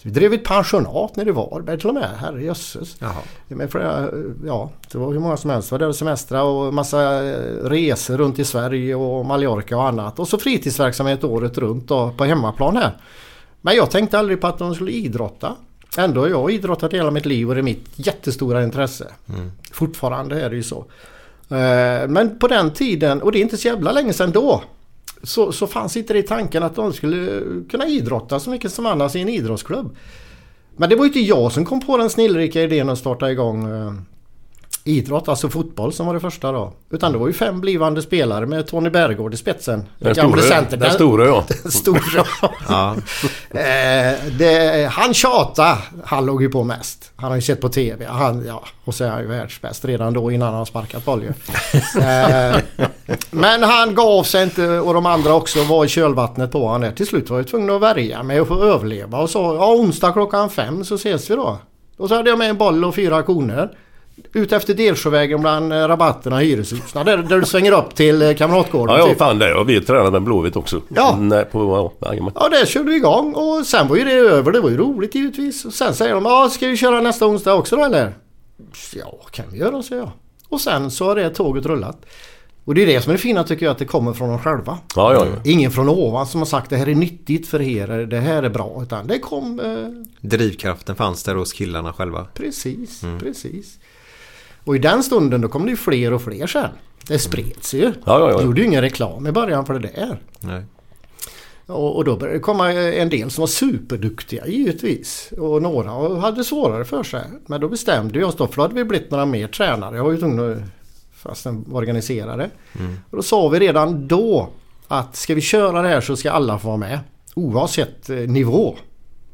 Vi 0.05 0.11
drev 0.11 0.33
ett 0.33 0.43
pensionat 0.43 1.15
nere 1.15 1.29
i 1.29 1.31
Varberg 1.31 1.79
till 1.79 1.87
och 1.89 1.93
med. 1.93 2.09
Herrejösses. 2.17 2.97
Flera, 3.69 4.09
ja, 4.45 4.71
det 4.91 4.97
var 4.97 5.11
hur 5.11 5.19
många 5.19 5.37
som 5.37 5.49
helst. 5.49 5.71
Var 5.71 5.79
där 5.79 5.87
och 5.87 5.95
semestra 5.95 6.43
och 6.43 6.73
massa 6.73 7.23
eh, 7.23 7.33
resor 7.63 8.17
runt 8.17 8.39
i 8.39 8.45
Sverige 8.45 8.95
och 8.95 9.25
Mallorca 9.25 9.77
och 9.77 9.87
annat. 9.87 10.19
Och 10.19 10.27
så 10.27 10.37
fritidsverksamhet 10.37 11.23
året 11.23 11.57
runt 11.57 11.87
då, 11.87 12.11
på 12.17 12.23
hemmaplan 12.25 12.77
här. 12.77 12.97
Men 13.61 13.75
jag 13.75 13.91
tänkte 13.91 14.19
aldrig 14.19 14.41
på 14.41 14.47
att 14.47 14.57
de 14.57 14.75
skulle 14.75 14.91
idrotta. 14.91 15.55
Ändå 15.97 16.21
har 16.21 16.27
jag 16.27 16.51
idrottat 16.51 16.93
hela 16.93 17.11
mitt 17.11 17.25
liv 17.25 17.49
och 17.49 17.55
det 17.55 17.61
är 17.61 17.63
mitt 17.63 17.85
jättestora 17.95 18.63
intresse. 18.63 19.07
Fortfarande 19.71 20.41
är 20.41 20.49
det 20.49 20.55
ju 20.55 20.63
så. 20.63 20.85
Eh, 21.49 22.07
Men 22.07 22.39
på 22.39 22.47
den 22.47 22.71
tiden, 22.71 23.21
och 23.21 23.31
det 23.31 23.39
är 23.39 23.41
inte 23.41 23.57
så 23.57 23.67
jävla 23.67 23.91
länge 23.91 24.13
sedan 24.13 24.31
då. 24.31 24.63
Så, 25.23 25.51
så 25.51 25.67
fanns 25.67 25.97
inte 25.97 26.13
det 26.13 26.19
i 26.19 26.23
tanken 26.23 26.63
att 26.63 26.75
de 26.75 26.93
skulle 26.93 27.41
kunna 27.69 27.87
idrotta 27.87 28.39
så 28.39 28.49
mycket 28.49 28.71
som 28.73 28.85
annars 28.85 29.15
i 29.15 29.21
en 29.21 29.29
idrottsklubb. 29.29 29.95
Men 30.77 30.89
det 30.89 30.95
var 30.95 31.03
ju 31.03 31.07
inte 31.07 31.19
jag 31.19 31.51
som 31.51 31.65
kom 31.65 31.81
på 31.81 31.97
den 31.97 32.09
snillrika 32.09 32.61
idén 32.61 32.89
att 32.89 32.99
starta 32.99 33.31
igång 33.31 33.71
eh, 33.71 33.93
idrott, 34.83 35.27
alltså 35.27 35.49
fotboll 35.49 35.93
som 35.93 36.05
var 36.07 36.13
det 36.13 36.19
första 36.19 36.51
då. 36.51 36.73
Utan 36.89 37.11
det 37.11 37.17
var 37.17 37.27
ju 37.27 37.33
fem 37.33 37.61
blivande 37.61 38.01
spelare 38.01 38.45
med 38.45 38.67
Tony 38.67 38.89
Bergård 38.89 39.33
i 39.33 39.37
spetsen. 39.37 39.83
Den 39.99 40.13
Gamle 40.13 40.41
stora, 40.41 40.55
center. 40.55 40.77
den 40.77 40.91
stora 40.91 41.25
ja. 41.25 41.43
Den 41.63 41.71
stora. 41.71 42.25
Ja. 42.69 42.95
Eh, 43.53 44.13
det, 44.37 44.89
han 44.91 45.13
tjata, 45.13 45.77
han 46.03 46.25
låg 46.25 46.41
ju 46.41 46.49
på 46.49 46.63
mest. 46.63 47.11
Han 47.15 47.29
har 47.29 47.35
ju 47.35 47.41
sett 47.41 47.61
på 47.61 47.69
TV. 47.69 48.05
Han, 48.05 48.45
ja, 48.47 48.63
och 48.85 48.95
så 48.95 49.03
är 49.03 49.09
han 49.09 49.21
ju 49.21 49.27
världsbäst 49.27 49.85
redan 49.85 50.13
då 50.13 50.31
innan 50.31 50.53
han 50.53 50.65
sparkat 50.65 51.05
boll 51.05 51.23
eh, 51.95 52.55
men 53.31 53.63
han 53.63 53.95
gav 53.95 54.23
sig 54.23 54.43
inte 54.43 54.67
och 54.67 54.93
de 54.93 55.05
andra 55.05 55.33
också 55.33 55.63
var 55.63 55.85
i 55.85 55.87
kölvattnet 55.87 56.51
på 56.51 56.65
honom. 56.65 56.81
där. 56.81 56.91
Till 56.91 57.07
slut 57.07 57.29
var 57.29 57.37
jag 57.37 57.47
tvungen 57.47 57.69
att 57.69 57.81
värja 57.81 58.23
mig 58.23 58.41
och 58.41 58.47
få 58.47 58.63
överleva 58.63 59.17
och 59.17 59.29
så 59.29 59.39
ja, 59.39 59.73
onsdag 59.73 60.11
klockan 60.11 60.49
fem 60.49 60.85
så 60.85 60.95
ses 60.95 61.29
vi 61.29 61.35
då. 61.35 61.57
Och 61.97 62.09
så 62.09 62.15
hade 62.15 62.29
jag 62.29 62.39
med 62.39 62.49
en 62.49 62.57
boll 62.57 62.85
och 62.85 62.95
fyra 62.95 63.23
koner. 63.23 63.77
Ute 64.33 64.55
efter 64.55 64.73
Delsjövägen 64.73 65.41
bland 65.41 65.73
eh, 65.73 65.87
rabatterna 65.87 66.43
i 66.43 66.45
hyreshusen. 66.45 67.05
Där, 67.05 67.17
där 67.17 67.39
du 67.39 67.45
svänger 67.45 67.71
upp 67.71 67.95
till 67.95 68.21
eh, 68.21 68.35
Kamratgården. 68.35 68.95
Ja, 68.95 69.01
ja 69.01 69.07
typ. 69.07 69.17
fan 69.17 69.39
det 69.39 69.53
har 69.53 69.63
vi 69.63 69.81
tränat 69.81 70.11
med 70.11 70.21
Blåvitt 70.21 70.55
också. 70.55 70.81
Ja. 70.95 71.17
Nej, 71.19 71.45
på, 71.45 71.91
ja. 71.99 72.31
Ja, 72.35 72.49
där 72.49 72.65
körde 72.65 72.89
vi 72.89 72.95
igång 72.95 73.33
och 73.33 73.65
sen 73.65 73.87
var 73.87 73.95
ju 73.95 74.03
det 74.03 74.11
över. 74.11 74.51
Det 74.51 74.59
var 74.59 74.69
ju 74.69 74.77
roligt 74.77 75.15
givetvis. 75.15 75.65
Och 75.65 75.73
sen 75.73 75.93
säger 75.95 76.13
de, 76.13 76.25
ja 76.25 76.49
ska 76.49 76.67
vi 76.67 76.77
köra 76.77 77.01
nästa 77.01 77.27
onsdag 77.27 77.53
också 77.53 77.75
då 77.75 77.83
eller? 77.83 78.13
Ja, 78.95 79.19
kan 79.31 79.45
vi 79.51 79.57
göra, 79.57 79.83
säger 79.83 80.01
jag. 80.01 80.11
Och 80.49 80.61
sen 80.61 80.91
så 80.91 81.05
har 81.05 81.15
det 81.15 81.29
tåget 81.29 81.65
rullat. 81.65 82.05
Och 82.65 82.75
det 82.75 82.81
är 82.81 82.85
det 82.87 83.01
som 83.01 83.09
är 83.09 83.13
det 83.13 83.21
fina 83.21 83.43
tycker 83.43 83.65
jag, 83.65 83.71
att 83.71 83.77
det 83.77 83.85
kommer 83.85 84.13
från 84.13 84.29
dem 84.29 84.39
själva. 84.39 84.77
Ja, 84.95 85.13
ja, 85.13 85.25
ja. 85.25 85.51
Ingen 85.51 85.71
från 85.71 85.89
ovan 85.89 86.27
som 86.27 86.41
har 86.41 86.45
sagt 86.45 86.69
det 86.69 86.77
här 86.77 86.89
är 86.89 86.95
nyttigt 86.95 87.47
för 87.47 87.61
er, 87.61 87.87
det 87.87 88.19
här 88.19 88.43
är 88.43 88.49
bra. 88.49 88.79
Utan 88.83 89.07
det 89.07 89.19
kom 89.19 89.59
eh, 89.59 90.27
Drivkraften 90.29 90.95
fanns 90.95 91.23
där 91.23 91.35
hos 91.35 91.53
killarna 91.53 91.93
själva. 91.93 92.25
precis, 92.33 93.01
precis. 93.19 93.79
Och 94.63 94.75
i 94.75 94.79
den 94.79 95.03
stunden 95.03 95.41
då 95.41 95.47
kom 95.47 95.65
det 95.65 95.69
ju 95.69 95.77
fler 95.77 96.13
och 96.13 96.21
fler 96.21 96.47
sen. 96.47 96.69
Det 97.07 97.19
spreds 97.19 97.73
ju. 97.73 97.85
Ja, 97.85 97.93
ja, 98.05 98.31
ja. 98.31 98.37
Det 98.37 98.43
gjorde 98.43 98.61
ju 98.61 98.67
ingen 98.67 98.81
reklam 98.81 99.27
i 99.27 99.31
början 99.31 99.65
för 99.65 99.73
det 99.73 99.79
där. 99.79 100.19
Nej. 100.39 100.63
Och, 101.65 101.95
och 101.95 102.05
då 102.05 102.17
började 102.17 102.37
det 102.37 102.41
komma 102.41 102.71
en 102.71 103.09
del 103.09 103.31
som 103.31 103.41
var 103.41 103.47
superduktiga 103.47 104.47
givetvis. 104.47 105.33
Och 105.37 105.61
några 105.61 106.19
hade 106.19 106.43
svårare 106.43 106.85
för 106.85 107.03
sig. 107.03 107.23
Men 107.45 107.61
då 107.61 107.69
bestämde 107.69 108.19
vi 108.19 108.25
oss 108.25 108.35
då, 108.35 108.47
för 108.47 108.55
då 108.55 108.61
hade 108.61 108.75
vi 108.75 108.83
blivit 108.83 109.11
några 109.11 109.25
mer 109.25 109.47
tränare. 109.47 109.95
Jag 109.95 110.03
var 110.03 110.11
ju 110.11 110.17
tvungen 110.17 110.63
fast 111.13 111.47
organiserare. 111.71 112.49
Och 113.09 113.17
då 113.17 113.23
sa 113.23 113.49
vi 113.49 113.59
redan 113.59 114.07
då 114.07 114.49
att 114.87 115.15
ska 115.15 115.35
vi 115.35 115.41
köra 115.41 115.81
det 115.81 115.87
här 115.87 116.01
så 116.01 116.15
ska 116.15 116.31
alla 116.31 116.59
få 116.59 116.67
vara 116.67 116.77
med. 116.77 116.99
Oavsett 117.35 118.09
eh, 118.09 118.17
nivå 118.17 118.75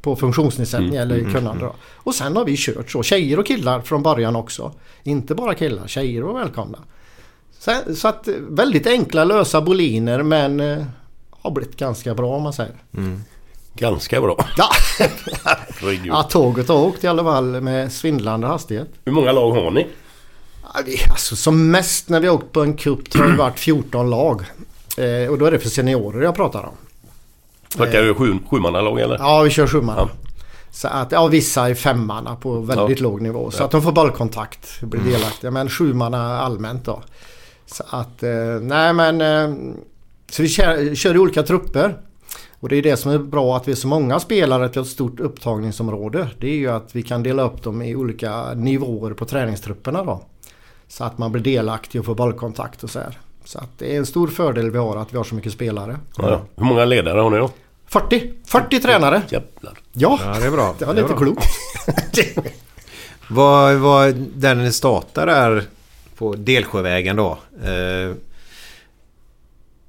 på 0.02 0.16
funktionsnedsättning 0.16 0.94
eller 0.94 1.32
kunnande. 1.32 1.64
Då. 1.64 1.74
Och 1.94 2.14
sen 2.14 2.36
har 2.36 2.44
vi 2.44 2.56
kört 2.56 2.90
så. 2.90 3.02
Tjejer 3.02 3.38
och 3.38 3.46
killar 3.46 3.80
från 3.80 4.02
början 4.02 4.36
också. 4.36 4.72
Inte 5.02 5.34
bara 5.34 5.54
killar, 5.54 5.86
tjejer 5.86 6.22
var 6.22 6.34
välkomna. 6.34 6.78
Så, 7.58 7.72
så 7.94 8.08
att 8.08 8.28
eh, 8.28 8.34
väldigt 8.48 8.86
enkla 8.86 9.24
lösa 9.24 9.60
boliner 9.60 10.22
men 10.22 10.60
eh, 10.60 10.84
har 11.30 11.50
blivit 11.50 11.76
ganska 11.76 12.14
bra 12.14 12.36
om 12.36 12.42
man 12.42 12.52
säger. 12.52 12.74
Ganska 13.74 14.20
bra. 14.20 14.46
Ja, 14.56 14.68
ja 16.04 16.22
tåget 16.22 16.68
har 16.68 16.76
åkt 16.76 17.04
i 17.04 17.06
alla 17.06 17.24
fall 17.24 17.60
med 17.60 17.92
svindlande 17.92 18.46
hastighet. 18.46 18.88
Hur 19.04 19.12
många 19.12 19.32
lag 19.32 19.50
har 19.50 19.70
ni? 19.70 19.86
Alltså, 21.10 21.36
som 21.36 21.70
mest 21.70 22.08
när 22.08 22.20
vi 22.20 22.26
har 22.26 22.34
åkt 22.34 22.52
på 22.52 22.62
en 22.62 22.76
cup 22.76 23.14
jag 23.14 23.30
det 23.30 23.36
varit 23.36 23.58
14 23.58 24.10
lag. 24.10 24.42
Eh, 24.96 25.30
och 25.30 25.38
då 25.38 25.44
är 25.44 25.50
det 25.50 25.58
för 25.58 25.68
seniorer 25.68 26.22
jag 26.22 26.36
pratar 26.36 26.62
om. 26.62 26.74
Snackar 27.74 28.02
du 28.02 28.14
sju, 28.14 28.38
sjumannalag 28.50 29.00
eller? 29.00 29.18
Ja, 29.18 29.42
vi 29.42 29.50
kör 29.50 29.66
sjumanna. 29.66 30.00
Ja. 30.00 30.08
Så 30.70 30.88
att, 30.88 31.12
ja, 31.12 31.26
vissa 31.26 31.70
är 31.70 31.74
femmanna 31.74 32.36
på 32.36 32.60
väldigt 32.60 33.00
Ja. 33.00 33.02
låg 33.08 33.20
nivå. 33.20 33.50
Så 33.50 33.64
att 33.64 33.70
de 33.70 33.82
får 33.82 33.92
bollkontakt, 33.92 34.80
blir 34.80 35.00
delaktiga. 35.00 35.50
Men 35.50 35.68
sjumanna 35.68 36.40
allmänt 36.40 36.84
då. 36.84 37.02
Så 37.66 37.84
att, 37.90 38.22
eh, 38.22 38.30
nej 38.60 38.92
men... 38.92 39.20
Eh, 39.20 39.56
så 40.30 40.42
vi 40.42 40.48
kör, 40.48 40.94
kör 40.94 41.14
i 41.14 41.18
olika 41.18 41.42
trupper. 41.42 41.96
Och 42.60 42.68
det 42.68 42.76
är 42.76 42.82
det 42.82 42.96
som 42.96 43.12
är 43.12 43.18
bra 43.18 43.56
att 43.56 43.68
vi 43.68 43.72
är 43.72 43.76
så 43.76 43.88
många 43.88 44.20
spelare 44.20 44.64
att 44.64 44.76
vi 44.76 44.80
har 44.80 44.84
ett 44.84 44.90
stort 44.90 45.20
upptagningsområde. 45.20 46.28
Det 46.40 46.46
är 46.46 46.56
ju 46.56 46.68
att 46.70 46.96
vi 46.96 47.02
kan 47.02 47.22
dela 47.22 47.42
upp 47.42 47.62
dem 47.62 47.82
i 47.82 47.96
olika 47.96 48.54
nivåer 48.54 49.12
på 49.12 49.24
träningstrupperna 49.24 50.04
då. 50.04 50.22
Så 50.88 51.04
att 51.04 51.18
man 51.18 51.32
blir 51.32 51.42
delaktig 51.42 52.00
och 52.00 52.04
får 52.06 52.14
bollkontakt 52.14 52.84
och 52.84 52.90
så 52.90 52.98
här. 52.98 53.18
Så 53.50 53.58
att 53.58 53.78
det 53.78 53.94
är 53.94 53.98
en 53.98 54.06
stor 54.06 54.28
fördel 54.28 54.70
vi 54.70 54.78
har 54.78 54.96
att 54.96 55.12
vi 55.12 55.16
har 55.16 55.24
så 55.24 55.34
mycket 55.34 55.52
spelare. 55.52 55.98
Ja, 56.16 56.30
ja. 56.30 56.40
Hur 56.56 56.64
många 56.64 56.84
ledare 56.84 57.20
har 57.20 57.30
ni 57.30 57.36
då? 57.38 57.50
40! 57.86 58.32
40 58.46 58.80
tränare! 58.80 59.22
Jävlar. 59.28 59.78
Ja, 59.92 60.18
Ja, 60.24 60.36
det 60.40 60.46
är 60.46 60.50
bra. 60.50 60.74
det 60.78 60.84
var 60.84 60.94
lite 60.94 61.14
klokt. 61.14 61.44
Vad, 63.28 63.76
vad, 63.76 64.14
där 64.14 64.54
ni 64.54 64.72
startade 64.72 65.32
där 65.32 65.64
på 66.16 66.34
Delsjövägen 66.34 67.16
då. 67.16 67.38
Eh, 67.64 68.16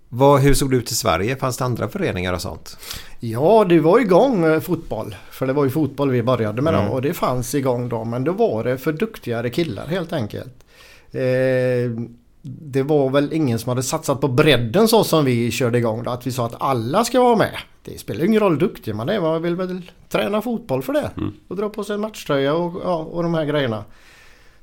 vad, 0.09 0.41
hur 0.41 0.53
såg 0.53 0.71
det 0.71 0.77
ut 0.77 0.91
i 0.91 0.95
Sverige? 0.95 1.35
Fanns 1.35 1.57
det 1.57 1.65
andra 1.65 1.87
föreningar 1.87 2.33
och 2.33 2.41
sånt? 2.41 2.77
Ja, 3.19 3.65
det 3.69 3.79
var 3.79 3.99
igång 3.99 4.45
eh, 4.45 4.59
fotboll. 4.59 5.15
För 5.31 5.47
det 5.47 5.53
var 5.53 5.63
ju 5.63 5.69
fotboll 5.69 6.09
vi 6.09 6.23
började 6.23 6.61
med 6.61 6.73
då 6.73 6.79
och 6.79 7.01
det 7.01 7.13
fanns 7.13 7.55
igång 7.55 7.89
då. 7.89 8.03
Men 8.03 8.23
då 8.23 8.31
var 8.31 8.63
det 8.63 8.77
för 8.77 8.93
duktigare 8.93 9.49
killar 9.49 9.87
helt 9.87 10.13
enkelt. 10.13 10.53
Eh, 11.11 11.21
det 12.41 12.83
var 12.83 13.09
väl 13.09 13.33
ingen 13.33 13.59
som 13.59 13.69
hade 13.69 13.83
satsat 13.83 14.21
på 14.21 14.27
bredden 14.27 14.87
så 14.87 15.03
som 15.03 15.25
vi 15.25 15.51
körde 15.51 15.77
igång 15.77 16.03
då. 16.03 16.11
Att 16.11 16.27
vi 16.27 16.31
sa 16.31 16.45
att 16.45 16.61
alla 16.61 17.05
ska 17.05 17.21
vara 17.23 17.35
med. 17.35 17.57
Det 17.83 17.99
spelar 17.99 18.25
ingen 18.25 18.39
roll 18.39 18.51
hur 18.51 18.59
duktig 18.59 18.95
man 18.95 19.09
är. 19.09 19.21
Man 19.21 19.41
vill 19.41 19.55
väl 19.55 19.91
träna 20.09 20.41
fotboll 20.41 20.83
för 20.83 20.93
det. 20.93 21.11
Och 21.47 21.55
dra 21.55 21.69
på 21.69 21.83
sig 21.83 21.93
en 21.95 22.01
matchtröja 22.01 22.53
och, 22.53 22.81
ja, 22.83 22.95
och 22.95 23.23
de 23.23 23.33
här 23.33 23.45
grejerna. 23.45 23.83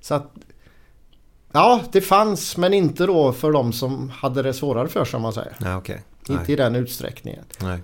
Så 0.01 0.15
att 0.15 0.33
Ja, 1.53 1.81
det 1.93 2.01
fanns 2.01 2.57
men 2.57 2.75
inte 2.75 3.07
då 3.07 3.33
för 3.33 3.53
de 3.53 3.73
som 3.73 4.11
hade 4.11 4.43
det 4.43 4.53
svårare 4.53 4.89
för 4.89 5.05
sig 5.05 5.17
om 5.17 5.23
man 5.23 5.33
säger. 5.33 5.57
Nej, 5.61 5.75
okej. 5.75 6.03
Inte 6.29 6.53
i 6.53 6.57
den 6.57 6.75
utsträckningen. 6.77 7.45
Nej. 7.61 7.79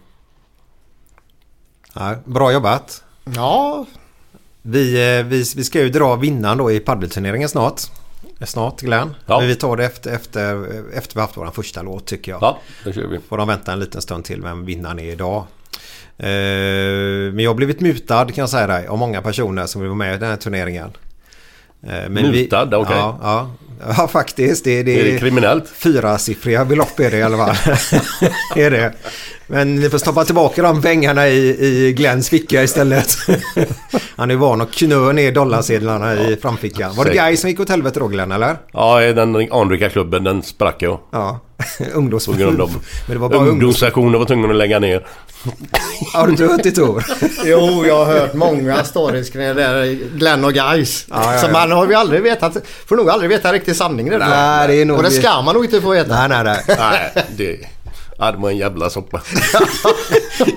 Nej, 1.92 2.16
bra 2.24 2.52
jobbat. 2.52 3.04
Ja, 3.34 3.86
Vi, 4.62 5.18
eh, 5.18 5.24
vi, 5.26 5.44
vi 5.56 5.64
ska 5.64 5.82
ju 5.82 5.88
dra 5.88 6.16
vinnaren 6.16 6.58
då 6.58 6.72
i 6.72 6.80
paddelturneringen 6.80 7.48
snart. 7.48 7.80
Snart 8.40 8.80
Glenn. 8.80 9.14
Ja. 9.26 9.38
Men 9.38 9.48
vi 9.48 9.54
tar 9.54 9.76
det 9.76 9.84
efter, 9.84 10.10
efter, 10.10 10.66
efter 10.94 11.14
vi 11.14 11.20
haft 11.20 11.36
vår 11.36 11.50
första 11.50 11.82
låt 11.82 12.06
tycker 12.06 12.32
jag. 12.32 12.42
Ja, 12.42 12.58
det 12.84 12.92
kör 12.92 13.06
vi. 13.06 13.18
Får 13.28 13.38
de 13.38 13.48
vänta 13.48 13.72
en 13.72 13.80
liten 13.80 14.02
stund 14.02 14.24
till 14.24 14.42
vem 14.42 14.64
vinnaren 14.64 14.98
är 14.98 15.12
idag. 15.12 15.46
Eh, 16.18 16.26
men 17.32 17.38
jag 17.38 17.50
har 17.50 17.54
blivit 17.54 17.80
mutad 17.80 18.24
kan 18.26 18.42
jag 18.42 18.50
säga 18.50 18.66
dig 18.66 18.86
av 18.86 18.98
många 18.98 19.22
personer 19.22 19.66
som 19.66 19.80
vill 19.80 19.88
vara 19.88 19.98
med 19.98 20.14
i 20.14 20.18
den 20.18 20.30
här 20.30 20.36
turneringen. 20.36 20.90
Eh, 21.82 22.08
men 22.08 22.12
Mutad? 22.12 22.76
Okej. 22.76 22.96
Ja, 22.96 23.18
ja. 23.22 23.50
Ja, 23.96 24.08
faktiskt. 24.08 24.64
Det, 24.64 24.82
det, 24.82 25.00
Är 25.00 25.12
det 25.12 25.18
kriminellt? 25.18 25.68
Fyrasiffriga 25.68 26.64
belopp 26.64 27.00
är 27.00 27.10
det 27.10 27.16
i 27.16 27.22
alla 27.22 27.36
fall. 27.36 27.56
är 28.56 28.70
det. 28.70 28.92
Men 29.46 29.74
ni 29.74 29.90
får 29.90 29.98
stoppa 29.98 30.24
tillbaka 30.24 30.62
de 30.62 30.82
pengarna 30.82 31.28
i, 31.28 31.66
i 31.66 31.92
Glenns 31.92 32.28
ficka 32.30 32.62
istället. 32.62 33.16
Han 34.16 34.30
är 34.30 34.36
van 34.36 34.60
att 34.60 34.72
knö 34.72 35.12
ner 35.12 35.32
dollarsedlarna 35.32 36.14
i 36.14 36.36
framfickan. 36.36 36.94
Var 36.94 37.04
det. 37.04 37.12
Guy 37.12 37.36
som 37.36 37.50
gick 37.50 37.60
åt 37.60 37.68
helvete 37.68 38.00
då 38.00 38.08
Glenn 38.08 38.32
eller? 38.32 38.56
Ja, 38.72 39.00
den 39.00 39.52
anrika 39.52 39.88
klubben 39.88 40.24
den 40.24 40.42
sprack 40.42 40.76
jag. 40.82 41.00
Ja. 41.12 41.40
Ungdoms... 41.94 42.26
På 42.26 42.32
grund 42.32 42.60
av 42.60 42.70
Men 43.06 43.14
det 43.16 43.18
var 43.20 43.28
bara 43.28 43.38
ungdoms... 43.38 43.52
ungdomssektionen 43.52 44.18
var 44.18 44.26
tvungna 44.26 44.48
att 44.48 44.56
lägga 44.56 44.78
ner. 44.78 45.06
Har 46.14 46.26
du 46.26 46.30
inte 46.32 46.44
hört 46.44 46.62
det 46.62 46.70
Tor? 46.72 47.04
Jo, 47.44 47.84
jag 47.86 48.04
har 48.04 48.12
hört 48.14 48.34
många 48.34 48.84
stories 48.84 49.30
kring 49.30 49.42
det 49.42 49.54
där 49.54 49.84
Glenn 50.16 50.44
och 50.44 50.52
Guys. 50.52 51.06
Ja, 51.10 51.32
ja, 51.34 51.38
Så 51.40 51.46
ja. 51.46 51.52
man 51.52 51.70
har 51.72 51.86
ju 51.88 51.94
aldrig 51.94 52.22
vetat, 52.22 52.56
får 52.86 52.96
nog 52.96 53.10
aldrig 53.10 53.30
veta 53.30 53.52
riktigt 53.52 53.76
sanningen 53.76 54.12
i 54.12 54.18
det 54.18 54.24
där. 54.24 54.30
Nej, 54.30 54.68
det 54.68 54.74
är 54.80 54.84
nog- 54.84 54.96
Och 54.96 55.02
det 55.02 55.10
ska 55.10 55.42
man 55.42 55.54
nog 55.54 55.64
inte 55.64 55.80
få 55.80 55.90
veta. 55.90 56.28
Nej, 56.28 56.44
nej, 56.44 56.44
nej. 56.68 56.76
Nej, 56.78 57.24
det... 57.36 57.58
Ja, 58.18 58.32
det 58.32 58.38
var 58.38 58.50
en 58.50 58.56
jävla 58.56 58.90
soppa. 58.90 59.20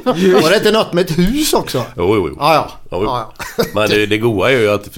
Var 0.04 0.50
det 0.50 0.56
inte 0.58 0.72
något 0.72 0.94
med 0.94 1.06
ett 1.06 1.18
hus 1.18 1.54
också? 1.54 1.78
Jo, 1.98 2.16
jo, 2.16 2.28
jo. 2.30 2.36
Ja, 2.40 2.54
ja. 2.54 2.68
Jo, 2.92 2.98
jo. 3.02 3.04
ja, 3.06 3.34
ja. 3.58 3.64
Men 3.74 3.90
det, 3.90 4.06
det 4.06 4.18
goa 4.18 4.52
är 4.52 4.58
ju 4.60 4.70
att 4.72 4.98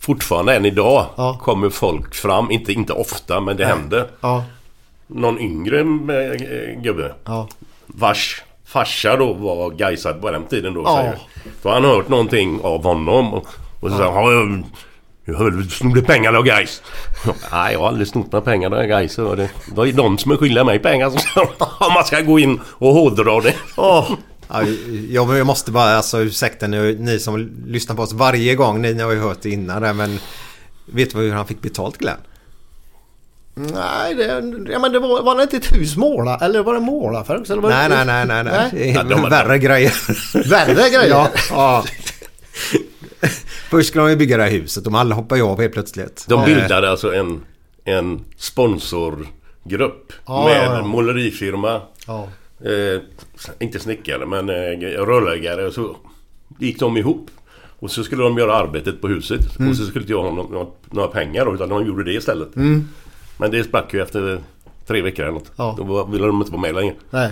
fortfarande 0.00 0.54
än 0.56 0.64
idag 0.64 1.06
Ja. 1.16 1.38
kommer 1.42 1.70
folk 1.70 2.14
fram, 2.14 2.50
inte, 2.50 2.72
inte 2.72 2.92
ofta 2.92 3.40
men 3.40 3.56
det 3.56 3.66
händer. 3.66 4.06
Ja, 4.20 4.44
Någon 5.14 5.38
yngre 5.40 5.80
eh, 5.80 6.80
gubbe 6.82 7.14
ja. 7.24 7.48
vars 7.86 8.42
farsa 8.66 9.16
då 9.16 9.32
var 9.32 9.70
Gaisad 9.70 10.20
på 10.20 10.30
den 10.30 10.44
tiden 10.44 10.74
då. 10.74 10.82
Ja. 10.82 10.96
Säger. 10.96 11.18
Då 11.62 11.68
har 11.68 11.74
han 11.74 11.84
hört 11.84 12.08
någonting 12.08 12.60
av 12.62 12.82
honom 12.84 13.34
och, 13.34 13.46
och 13.80 13.90
så 13.90 13.96
säger 13.96 14.10
han 14.10 14.14
"Har 14.24 14.32
jag- 14.32 14.64
hörde 15.38 15.62
du 15.62 15.68
snodde 15.68 16.02
pengar 16.02 16.34
av 16.34 16.42
Gais. 16.44 16.82
Nej, 17.52 17.72
jag 17.72 17.80
har 17.80 17.88
aldrig 17.88 18.08
snott 18.08 18.32
några 18.32 18.44
pengar 18.44 18.74
av 18.74 18.86
Gais. 18.86 19.16
Det 19.16 19.48
var 19.74 19.84
ju 19.84 19.92
de 19.92 20.18
som 20.18 20.32
är 20.32 20.36
skyldiga 20.36 20.64
mig 20.64 20.78
pengar. 20.78 21.10
Så, 21.10 21.40
om 21.86 21.92
man 21.94 22.04
ska 22.04 22.20
gå 22.20 22.38
in 22.38 22.60
och 22.66 22.92
hårdra 22.94 23.40
det. 23.40 23.54
Åh, 23.76 24.10
Ja, 24.48 24.62
jag 25.10 25.46
måste 25.46 25.70
bara, 25.70 25.96
alltså 25.96 26.20
ursäkta 26.20 26.66
ni, 26.66 26.96
ni 27.00 27.18
som 27.18 27.52
lyssnar 27.66 27.96
på 27.96 28.02
oss 28.02 28.12
varje 28.12 28.54
gång. 28.54 28.82
Ni, 28.82 28.94
ni 28.94 29.02
har 29.02 29.12
ju 29.12 29.20
hört 29.20 29.38
det 29.42 29.50
innan 29.50 29.82
där, 29.82 29.92
men 29.92 30.18
vet 30.86 31.10
du 31.12 31.18
hur 31.18 31.32
han 31.32 31.46
fick 31.46 31.62
betalt 31.62 31.98
Glenn? 31.98 32.16
Nej, 33.54 34.14
det, 34.14 34.24
ja, 34.72 34.78
men 34.78 34.92
det 34.92 34.98
var, 34.98 35.22
var 35.22 35.36
det 35.36 35.42
inte 35.42 35.56
ett 35.56 35.72
hus 35.76 35.96
måla? 35.96 36.36
Eller 36.38 36.62
var 36.62 36.74
det 36.74 36.80
målarfärg 36.80 37.38
också? 37.38 37.52
Eller 37.52 37.62
var 37.62 37.70
Nej, 37.70 37.88
det, 37.88 38.04
nej, 38.04 38.26
nej, 38.26 38.26
nej, 38.26 38.44
nej. 38.44 38.68
Det 38.72 38.90
är 38.90 38.94
Ja, 38.94 39.02
de 39.02 39.30
värre 39.30 39.58
grejer. 39.58 39.92
Värre 40.48 40.74
grejer? 40.90 41.08
ja, 41.08 41.28
ja. 41.50 41.84
Först 43.70 43.88
skulle 43.88 44.04
de 44.04 44.10
ju 44.10 44.16
bygga 44.16 44.36
det 44.36 44.42
här 44.42 44.50
huset. 44.50 44.84
De 44.84 44.94
alla 44.94 45.14
hoppar 45.14 45.36
ju 45.36 45.42
av 45.42 45.60
helt 45.60 45.72
plötsligt. 45.72 46.24
De 46.28 46.40
Eh, 46.40 46.46
bildade 46.46 46.90
alltså 46.90 47.14
en, 47.14 47.40
en 47.84 48.20
sponsorgrupp 48.36 50.12
Ja, 50.26 50.44
med 50.44 50.66
ja, 50.66 50.76
ja. 50.76 50.82
målerifirma. 50.86 51.80
Ja. 52.06 52.28
Eh, 52.64 53.00
inte 53.58 53.78
snickare 53.80 54.26
men 54.26 54.48
eh, 54.50 54.54
rörläggare. 55.04 55.66
Och 55.66 55.72
så 55.72 55.96
gick 56.58 56.78
de 56.80 56.96
ihop. 56.96 57.30
Och 57.78 57.90
så 57.90 58.04
skulle 58.04 58.22
de 58.22 58.38
göra 58.38 58.54
arbetet 58.54 59.00
på 59.00 59.08
huset. 59.08 59.58
Mm. 59.58 59.70
Och 59.70 59.76
så 59.76 59.84
skulle 59.86 60.02
inte 60.02 60.12
jag 60.12 60.22
ha 60.22 60.30
några, 60.30 60.66
några 60.90 61.08
pengar 61.08 61.44
då, 61.44 61.54
utan 61.54 61.68
de 61.68 61.86
gjorde 61.86 62.04
det 62.04 62.12
istället. 62.12 62.56
Men 63.36 63.50
det 63.50 63.64
sprack 63.64 63.94
ju 63.94 64.02
efter 64.02 64.40
tre 64.86 65.02
veckor 65.02 65.22
eller 65.24 65.32
något. 65.32 65.50
Ja. 65.56 65.74
Då 65.78 65.84
var- 65.84 66.06
ville 66.06 66.26
de 66.26 66.38
inte 66.40 66.50
vara 66.52 66.60
med 66.62 66.74
längre. 66.74 66.94
Nej. 67.10 67.30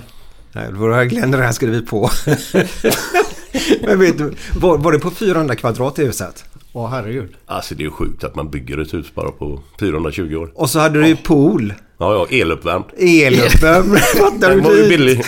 Nej, 0.53 0.67
då 0.73 0.79
har 0.79 1.05
Glenn 1.05 1.37
redan 1.37 1.55
skrivit 1.55 1.87
på. 1.87 2.11
men 3.87 4.01
vet 4.01 4.19
du, 4.19 4.35
var, 4.61 4.79
var 4.79 4.93
det 4.93 4.99
på 4.99 5.11
400 5.11 5.57
kvadrat 5.57 5.99
i 5.99 6.05
huset? 6.05 6.45
Åh 6.73 6.91
herregud. 6.91 7.29
Alltså 7.47 7.75
det 7.75 7.83
är 7.83 7.85
ju 7.85 7.91
sjukt 7.91 8.25
att 8.25 8.35
man 8.35 8.51
bygger 8.51 8.79
ett 8.81 8.95
hus 8.95 9.07
bara 9.15 9.31
på 9.31 9.61
420 9.81 10.37
år. 10.37 10.51
Och 10.55 10.71
så 10.71 10.79
hade 10.79 11.01
du 11.01 11.07
ju 11.09 11.17
pool. 11.17 11.75
Ja, 11.99 12.15
ja, 12.15 12.37
eluppvärmd. 12.37 12.85
Eluppvärmd. 12.99 13.99
Fattar 14.17 14.49
Den 14.49 14.59
du 14.59 14.65
var 14.65 14.73
ju 14.73 14.83
det? 14.83 14.89
billig. 14.89 15.23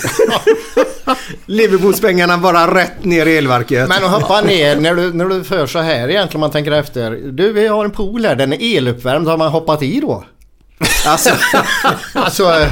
Liverpoolspengarna 1.47 2.39
bara 2.39 2.75
rätt 2.75 3.05
ner 3.05 3.27
i 3.27 3.37
elverket. 3.37 3.89
Men 3.89 4.05
att 4.05 4.11
hoppa 4.23 4.41
ner 4.41 4.77
när 4.81 4.95
du, 4.95 5.13
när 5.13 5.25
du 5.29 5.45
för 5.45 5.67
så 5.67 5.79
här 5.79 6.09
egentligen 6.09 6.37
om 6.37 6.41
man 6.41 6.51
tänker 6.51 6.73
efter. 6.73 7.11
Du 7.11 7.53
vi 7.53 7.67
har 7.67 7.85
en 7.85 7.91
pool 7.91 8.25
här, 8.25 8.37
den 8.37 8.53
är 8.53 8.77
eluppvärmd. 8.77 9.29
Har 9.29 9.37
man 9.39 9.49
hoppat 9.51 9.83
i 9.83 10.01
då? 10.01 10.25
Alltså, 11.07 11.31
Alltså... 12.13 12.51
eh, 12.61 12.69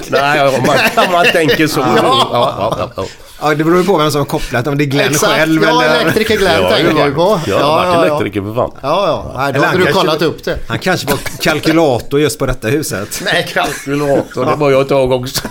Nej, 0.08 0.48
om 0.48 0.66
man, 0.66 1.06
om 1.06 1.12
man 1.12 1.26
tänker 1.26 1.66
så. 1.66 1.80
Ja, 1.80 1.96
ja, 1.96 2.76
ja, 2.78 2.90
ja. 2.96 3.04
ja, 3.40 3.54
det 3.54 3.64
beror 3.64 3.78
ju 3.78 3.84
på 3.84 3.98
vem 3.98 4.10
som 4.10 4.18
har 4.18 4.26
kopplat. 4.26 4.66
Om 4.66 4.78
det 4.78 4.84
är 4.84 4.86
Glenn 4.86 5.10
exakt. 5.10 5.32
själv 5.32 5.62
Ja, 5.62 5.82
eller... 5.82 6.00
elektriker 6.00 6.36
Glenn 6.36 6.62
Jag 6.62 6.70
har 6.70 6.78
ju 6.78 6.84
tänker 6.84 7.04
du 7.04 7.12
på. 7.12 7.40
Jag 7.46 7.58
har 7.58 7.86
varit 7.86 8.06
elektriker 8.06 8.40
för 8.40 8.54
fan. 8.54 8.70
Ja, 8.82 9.06
ja. 9.06 9.32
Nej, 9.36 9.52
då 9.52 9.62
hade 9.62 9.78
du 9.78 9.92
kollat 9.92 10.22
upp 10.22 10.44
det. 10.44 10.58
Han 10.68 10.78
kanske 10.78 11.06
var 11.06 11.18
kalkylator 11.40 12.20
just 12.20 12.38
på 12.38 12.46
detta 12.46 12.68
huset. 12.68 13.22
Nej, 13.32 13.46
kalkylator. 13.52 14.46
Det 14.46 14.56
var 14.56 14.70
jag 14.70 14.80
ett 14.80 14.88
tag 14.88 15.12
också. 15.12 15.42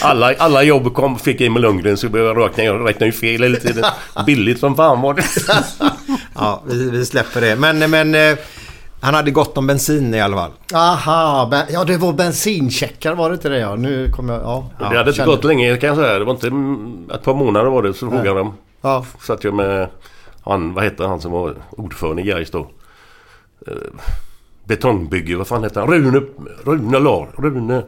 Alla, 0.00 0.34
alla 0.38 0.62
jobb 0.62 0.94
kom, 0.94 1.18
fick 1.18 1.40
Emil 1.40 1.62
Lundgren 1.62 1.96
så 1.96 2.06
jag 2.12 2.38
räkna, 2.38 2.64
jag 2.64 2.88
räknade 2.88 3.06
ju 3.06 3.12
fel 3.12 3.42
hela 3.42 3.56
tiden. 3.58 3.84
Billigt 4.26 4.60
som 4.60 4.76
fan 4.76 5.00
var 5.00 5.14
det. 5.14 5.24
Ja, 6.34 6.62
vi, 6.66 6.90
vi 6.90 7.06
släpper 7.06 7.40
det. 7.40 7.56
Men, 7.56 7.90
men 7.90 8.14
eh, 8.14 8.36
han 9.00 9.14
hade 9.14 9.30
gott 9.30 9.58
om 9.58 9.66
bensin 9.66 10.14
i 10.14 10.20
alla 10.20 10.36
fall. 10.36 10.50
Aha, 10.74 11.48
ben, 11.50 11.66
ja 11.70 11.84
det 11.84 11.96
var 11.96 12.12
bensincheckar 12.12 13.14
var 13.14 13.30
det 13.30 13.34
inte 13.34 13.48
det 13.48 13.58
ja. 13.58 13.76
Nu 13.76 14.10
kommer 14.10 14.34
jag... 14.34 14.42
Ja, 14.42 14.70
det 14.78 14.96
hade 14.96 15.10
inte 15.10 15.24
gått 15.24 15.44
länge 15.44 15.76
kan 15.76 15.88
jag 15.88 15.96
säga. 15.96 16.18
Det 16.18 16.24
var 16.24 16.32
inte 16.32 16.46
ett 17.14 17.22
par 17.22 17.34
månader 17.34 17.70
var 17.70 17.82
det 17.82 17.94
så 17.94 18.10
frågade 18.10 18.38
de. 18.38 18.54
Ja. 18.80 19.04
Satt 19.20 19.44
jag 19.44 19.54
med 19.54 19.88
han, 20.42 20.74
vad 20.74 20.84
hette 20.84 21.06
han 21.06 21.20
som 21.20 21.32
var 21.32 21.54
ordförande 21.70 22.22
i 22.22 22.24
Gais 22.24 22.50
då? 22.50 22.70
Eh, 23.66 23.72
betongbygge, 24.64 25.36
vad 25.36 25.46
fan 25.46 25.62
hette 25.62 25.80
han? 25.80 25.88
Rune, 25.88 26.22
Rune 26.64 26.98
Lar, 26.98 27.28
Rune... 27.36 27.82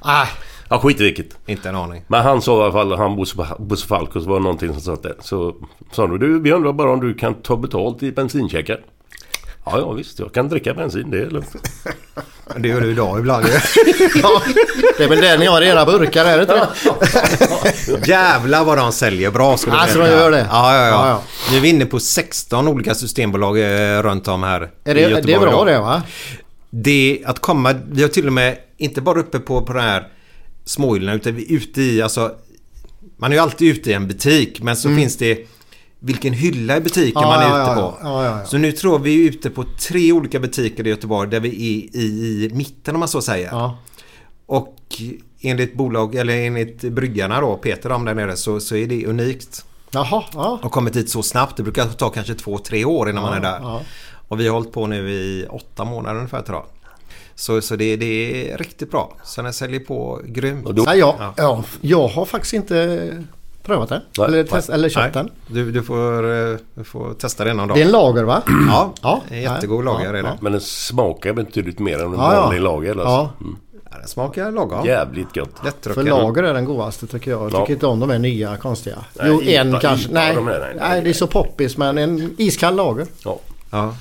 Ah, 0.00 0.26
Ja 0.70 0.78
skit 0.78 1.00
i 1.00 1.04
vilket. 1.04 1.38
Inte 1.46 1.68
en 1.68 1.76
aning. 1.76 2.02
Men 2.06 2.22
han 2.22 2.42
sa 2.42 2.60
i 2.60 2.62
alla 2.62 2.72
fall, 2.72 2.92
han 2.92 3.16
Bosse, 3.58 3.86
Falkos 3.86 4.26
var 4.26 4.40
någonting 4.40 4.72
som 4.72 4.80
satt 4.80 5.02
där. 5.02 5.14
Så 5.20 5.54
sa 5.92 6.06
de, 6.06 6.18
du 6.18 6.40
vi 6.40 6.52
undrar 6.52 6.72
bara 6.72 6.90
om 6.92 7.00
du 7.00 7.14
kan 7.14 7.34
ta 7.34 7.56
betalt 7.56 8.02
i 8.02 8.12
bensincheckar. 8.12 8.80
Ja, 9.72 9.78
ja 9.78 9.92
visst, 9.92 10.18
jag 10.18 10.34
kan 10.34 10.48
dricka 10.48 10.74
bensin 10.74 11.10
det 11.10 11.18
är 11.18 11.30
lugnt. 11.30 11.56
Det 12.56 12.68
gör 12.68 12.80
du 12.80 12.90
idag 12.90 13.18
ibland 13.18 13.46
ju. 13.46 13.52
ja, 14.22 14.42
det 14.98 15.04
är 15.04 15.08
väl 15.08 15.20
det 15.20 15.38
ni 15.38 15.46
har 15.46 15.62
i 15.62 15.66
era 15.66 15.84
burkar 15.84 16.24
är 16.24 16.36
det 16.36 16.42
inte 16.42 16.54
det? 16.54 18.06
Jävlar 18.08 18.64
vad 18.64 18.78
de 18.78 18.92
säljer 18.92 19.30
bra 19.30 19.56
ska 19.56 19.70
du 19.70 19.76
Alltså, 19.76 19.98
de 19.98 20.06
gör 20.06 20.30
det? 20.30 20.46
Ja, 20.50 20.76
ja, 20.76 20.88
ja. 20.88 21.22
Nu 21.50 21.56
är 21.56 21.60
vi 21.60 21.68
inne 21.68 21.86
på 21.86 22.00
16 22.00 22.68
olika 22.68 22.94
systembolag 22.94 23.58
eh, 23.58 24.02
runt 24.02 24.28
om 24.28 24.42
här 24.42 24.70
Är 24.84 24.90
i 24.90 24.94
det, 24.94 25.00
Göteborg 25.00 25.22
det 25.26 25.32
är 25.32 25.40
bra 25.40 25.64
det 25.64 25.78
va? 25.78 26.02
Det 26.70 27.22
att 27.26 27.38
komma, 27.38 27.74
vi 27.90 28.02
har 28.02 28.08
till 28.08 28.26
och 28.26 28.32
med 28.32 28.56
inte 28.76 29.00
bara 29.00 29.20
uppe 29.20 29.38
på, 29.38 29.62
på 29.62 29.72
de 29.72 29.80
här 29.80 30.08
småhyllorna 30.64 31.14
utan 31.14 31.34
vi 31.34 31.42
är 31.42 31.56
ute 31.56 31.82
i, 31.82 32.02
alltså 32.02 32.32
man 33.16 33.32
är 33.32 33.36
ju 33.36 33.42
alltid 33.42 33.76
ute 33.76 33.90
i 33.90 33.92
en 33.92 34.08
butik 34.08 34.62
men 34.62 34.76
så 34.76 34.88
finns 34.88 35.16
det 35.16 35.46
vilken 36.00 36.32
hylla 36.32 36.76
i 36.76 36.80
butiken. 36.80 37.22
Ja, 37.22 37.28
man 37.28 37.42
är 37.42 37.58
ja, 37.58 37.62
ute 37.62 37.74
på. 37.74 37.98
ja, 38.02 38.24
ja, 38.24 38.38
ja. 38.38 38.44
Så 38.44 38.58
nu 38.58 38.72
tror 38.72 38.98
vi 38.98 39.26
är 39.26 39.30
ute 39.30 39.50
på 39.50 39.64
tre 39.88 40.12
olika 40.12 40.40
butiker 40.40 40.86
i 40.86 40.90
Göteborg 40.90 41.30
där 41.30 41.40
vi 41.40 41.48
är 41.48 41.52
i, 41.52 42.04
i 42.44 42.50
mitten 42.54 42.94
om 42.94 42.98
man 43.00 43.08
så 43.08 43.22
säger. 43.22 43.48
Ja. 43.48 43.78
Och 44.46 44.76
enligt 45.40 45.74
bolag, 45.74 46.14
eller 46.14 46.36
enligt 46.36 46.80
bryggarna 46.80 47.40
då, 47.40 47.56
Peter 47.56 47.92
om 47.92 48.04
där 48.04 48.14
nere, 48.14 48.36
så, 48.36 48.60
så 48.60 48.76
är 48.76 48.86
det 48.86 49.06
unikt. 49.06 49.64
Jaha, 49.90 50.24
ja. 50.32 50.60
Och 50.62 50.72
kommit 50.72 50.96
hit 50.96 51.10
så 51.10 51.22
snabbt. 51.22 51.56
Det 51.56 51.62
brukar 51.62 51.84
ta 51.86 52.10
kanske 52.10 52.34
två, 52.34 52.58
tre 52.58 52.84
år 52.84 53.10
innan 53.10 53.22
man 53.22 53.34
är 53.34 53.40
där. 53.40 53.58
ja. 53.62 53.82
Och 54.28 54.40
vi 54.40 54.46
har 54.46 54.54
hållit 54.54 54.72
på 54.72 54.86
nu 54.86 55.10
i 55.10 55.46
åtta 55.50 55.84
månader 55.84 56.16
ungefär 56.16 56.42
tror 56.42 56.58
jag. 56.58 56.66
Så, 57.34 57.60
så 57.60 57.76
det, 57.76 57.96
det 57.96 58.50
är 58.50 58.58
riktigt 58.58 58.90
bra. 58.90 59.16
Så 59.24 59.42
den 59.42 59.52
säljer 59.52 59.80
på 59.80 60.20
grymt. 60.24 60.66
Och 60.66 60.74
då, 60.74 60.82
Nej, 60.82 60.98
ja, 60.98 61.34
ja. 61.36 61.64
Jag 61.80 62.08
har 62.08 62.24
faktiskt 62.24 62.54
inte 62.54 63.24
prövat 63.68 63.88
den. 63.88 64.00
Nej, 64.18 64.26
eller, 64.28 64.44
test, 64.44 64.68
eller 64.70 64.88
köpt 64.88 65.14
Nej, 65.14 65.24
den. 65.24 65.30
du, 65.46 65.72
du, 65.72 65.82
får, 65.82 66.30
eh, 66.52 66.56
du 66.74 66.84
får 66.84 67.14
testa 67.14 67.44
den 67.44 67.56
någon 67.56 67.68
dag. 67.68 67.76
Det 67.76 67.80
är 67.82 67.86
en 67.86 67.92
lager 67.92 68.22
va? 68.24 68.42
Ja, 68.68 68.92
Ja, 69.02 69.22
en 69.30 69.42
jättegod 69.42 69.84
nej, 69.84 69.94
lager 69.94 70.04
ja, 70.04 70.08
är 70.18 70.22
det. 70.22 70.28
ja. 70.28 70.36
men 70.40 70.52
den 70.52 70.60
smakar 70.60 71.32
betydligt 71.32 71.78
mer 71.78 71.94
än 71.98 72.06
en 72.12 72.12
Ja, 72.18 72.34
ja. 72.34 72.40
vanlig 72.40 72.60
lager. 72.60 72.90
Alltså. 72.90 73.04
Ja. 73.04 73.30
Mm. 73.40 73.56
Ja, 73.90 73.98
den 73.98 74.08
smakar 74.08 74.50
lagom. 74.52 74.86
Jävligt 74.86 75.34
gott. 75.34 75.58
För 75.58 75.64
Lättdrucken. 75.64 76.04
lager 76.04 76.42
är 76.42 76.54
den 76.54 76.64
godaste 76.64 77.06
tycker 77.06 77.30
jag. 77.30 77.40
Jag 77.42 77.50
tycker 77.50 77.62
Ja. 77.68 77.72
inte 77.72 77.86
om 77.86 78.00
de 78.00 78.10
här 78.10 78.18
nya 78.18 78.56
konstiga. 78.56 78.96
Nej, 79.14 79.26
jo, 79.28 79.42
en 79.42 79.80
kanske. 79.80 80.08
Nej, 80.12 80.34
de 80.34 80.44
nej, 80.44 80.58
nej. 80.80 81.02
det 81.02 81.08
är 81.10 81.12
så 81.14 81.26
poppis 81.26 81.76
men 81.76 81.98
en 81.98 82.34
iskall 82.38 82.76
lager. 82.76 83.06
Ja. 83.24 83.38
Ja. 83.70 83.94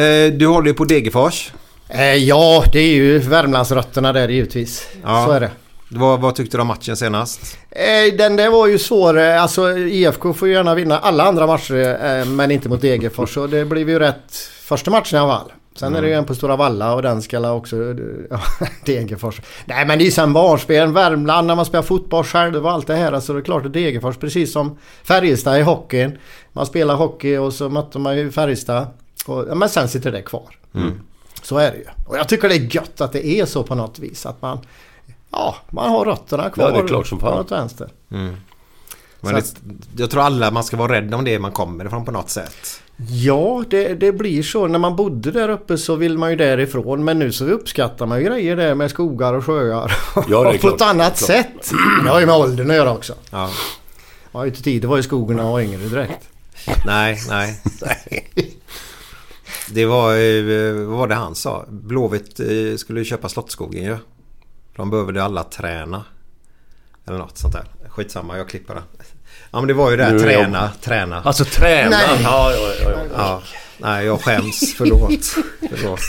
Eh, 0.00 0.32
Du 0.32 0.46
håller 0.46 0.68
ju 0.68 0.74
på 0.74 0.84
Degerfors. 0.84 1.52
Eh, 1.88 2.14
ja, 2.14 2.64
det 2.72 2.78
är 2.80 2.94
ju 2.94 3.18
Värmlandsrötterna 3.18 4.12
där 4.12 4.28
givetvis. 4.28 4.86
Ja. 5.04 5.24
Så 5.26 5.32
är 5.32 5.40
det. 5.40 5.50
Vad, 5.96 6.20
vad 6.20 6.34
tyckte 6.34 6.56
du 6.56 6.60
om 6.60 6.66
matchen 6.66 6.96
senast? 6.96 7.58
Eh, 7.70 8.16
den 8.18 8.36
där 8.36 8.50
var 8.50 8.66
ju 8.66 8.78
svår. 8.78 9.18
eh, 9.18 9.42
Alltså 9.42 9.78
IFK 9.78 10.32
får 10.32 10.48
ju 10.48 10.54
gärna 10.54 10.74
vinna 10.74 10.98
alla 10.98 11.24
andra 11.24 11.46
matcher 11.46 11.98
eh, 12.04 12.24
men 12.26 12.50
inte 12.50 12.68
mot 12.68 12.80
Degerfors. 12.80 13.34
Så 13.34 13.46
det 13.46 13.64
blev 13.64 13.88
ju 13.90 13.98
rätt 13.98 14.34
första 14.62 14.90
matchen 14.90 15.16
i 15.16 15.20
alla 15.20 15.38
fall. 15.38 15.52
Sen 15.76 15.94
är 15.94 16.02
det 16.02 16.08
ju 16.08 16.14
en 16.14 16.24
på 16.24 16.34
Stora 16.34 16.56
Valla 16.56 16.94
och 16.94 17.02
den 17.02 17.22
ska 17.22 17.50
också... 17.52 17.76
Ja, 18.30 18.40
Degerfors. 18.84 19.40
Nej 19.64 19.86
men 19.86 19.98
det 19.98 20.02
är 20.04 20.06
ju 20.06 20.10
sen 20.12 20.32
barnspel. 20.32 20.92
Värmland 20.92 21.46
när 21.46 21.54
man 21.54 21.64
spelar 21.64 21.82
fotboll 21.82 22.24
själv 22.24 22.66
och 22.66 22.72
allt 22.72 22.86
det 22.86 22.94
här. 22.94 23.12
Alltså 23.12 23.32
det 23.32 23.38
är 23.38 23.42
klart 23.42 23.66
att 23.66 23.72
Degerfors 23.72 24.16
precis 24.16 24.52
som 24.52 24.78
Färjestad 25.04 25.58
i 25.58 25.62
hockeyn. 25.62 26.18
Man 26.52 26.66
spelar 26.66 26.94
hockey 26.94 27.36
och 27.36 27.52
så 27.52 27.68
möter 27.68 27.98
man 27.98 28.16
ju 28.16 28.30
Färjestad. 28.30 28.86
Och, 29.26 29.56
men 29.56 29.68
sen 29.68 29.88
sitter 29.88 30.12
det 30.12 30.22
kvar. 30.22 30.48
Så 31.42 31.58
är 31.58 31.70
det 31.70 31.76
ju. 31.76 31.84
Och 32.06 32.16
jag 32.18 32.28
tycker 32.28 32.48
det 32.48 32.54
är 32.54 32.74
gött 32.76 33.00
att 33.00 33.12
det 33.12 33.26
är 33.26 33.44
så 33.46 33.62
på 33.62 33.74
något 33.74 33.98
vis. 33.98 34.26
Att 34.26 34.42
man... 34.42 34.58
Ja, 35.36 35.56
man 35.70 35.90
har 35.90 36.04
rötterna 36.04 36.50
kvar. 36.50 36.64
Ja, 36.64 36.70
det 36.70 36.78
är 36.78 36.88
klart 36.88 37.06
som 37.06 37.20
fan. 37.20 37.30
på 37.32 37.36
något 37.36 37.52
vänster. 37.52 37.88
Men 38.08 38.36
Så 39.20 39.30
det, 39.62 40.02
jag 40.02 40.10
tror 40.10 40.22
alla 40.22 40.50
man 40.50 40.64
ska 40.64 40.76
vara 40.76 40.92
rädd 40.92 41.14
om 41.14 41.24
det 41.24 41.38
man 41.38 41.52
kommer 41.52 41.84
ifrån 41.86 42.04
på 42.04 42.10
något 42.12 42.30
sätt. 42.30 42.80
Ja, 43.10 43.64
det, 43.70 43.94
det 43.94 44.12
blir 44.12 44.42
så. 44.42 44.66
När 44.66 44.78
man 44.78 44.96
bodde 44.96 45.30
där 45.30 45.48
uppe 45.48 45.78
så 45.78 45.94
vill 45.96 46.18
man 46.18 46.30
ju 46.30 46.36
därifrån. 46.36 47.04
Men 47.04 47.18
nu 47.18 47.32
så 47.32 47.44
uppskattar 47.44 48.06
man 48.06 48.18
ju 48.18 48.24
grejer 48.24 48.56
där 48.56 48.74
med 48.74 48.90
skogar 48.90 49.34
och 49.34 49.44
sjöar. 49.44 49.92
Ja, 50.28 50.42
det 50.42 50.48
är 50.48 50.52
på 50.52 50.58
klart. 50.58 50.74
ett 50.74 50.82
annat 50.82 51.16
sätt. 51.18 51.72
Det 52.04 52.10
har 52.10 52.20
ju 52.20 52.26
med 52.26 52.34
åldern 52.34 52.70
att 52.70 52.76
göra 52.76 52.92
också. 52.92 53.14
Ja. 53.30 53.38
Man 54.32 54.40
har 54.40 54.44
ju 54.44 54.50
inte 54.50 54.62
tid. 54.62 54.82
Det 54.82 54.88
var 54.88 54.96
ju 54.96 55.02
skogen 55.02 55.36
när 55.36 55.42
man 55.44 55.52
var 55.52 55.60
yngre 55.60 55.78
direkt. 55.88 56.28
Nej, 56.86 57.18
nej. 57.28 57.60
Det 59.70 59.86
var, 59.86 60.10
eh, 60.16 60.74
vad 60.86 60.98
var 60.98 61.08
det 61.08 61.14
han 61.14 61.34
sa? 61.34 61.64
Blåvitt 61.68 62.40
eh, 62.40 62.76
skulle 62.76 63.00
ju 63.00 63.04
köpa 63.04 63.28
Slottsskogen 63.28 63.84
ju. 63.84 63.96
De 64.76 64.90
behövde 64.90 65.24
alla 65.24 65.44
träna. 65.44 66.04
Eller 67.06 67.18
något 67.18 67.38
sånt 67.38 67.52
där. 67.54 67.64
Skitsamma, 67.88 68.36
jag 68.38 68.48
klipper 68.48 68.74
det. 68.74 68.82
Ja 69.50 69.60
men 69.60 69.68
det 69.68 69.74
var 69.74 69.90
ju 69.90 69.96
det 69.96 70.04
här, 70.04 70.10
är 70.10 70.14
jag- 70.14 70.22
träna, 70.22 70.70
träna. 70.80 71.22
Alltså 71.24 71.44
träna. 71.44 71.90
Nej. 71.90 72.20
Ja, 72.22 72.52
ja, 72.52 72.72
ja, 72.82 72.90
ja. 72.90 73.00
Ja. 73.16 73.42
Nej, 73.78 74.06
jag 74.06 74.20
skäms. 74.20 74.74
Förlåt. 74.78 75.10
Förlåt. 75.76 76.00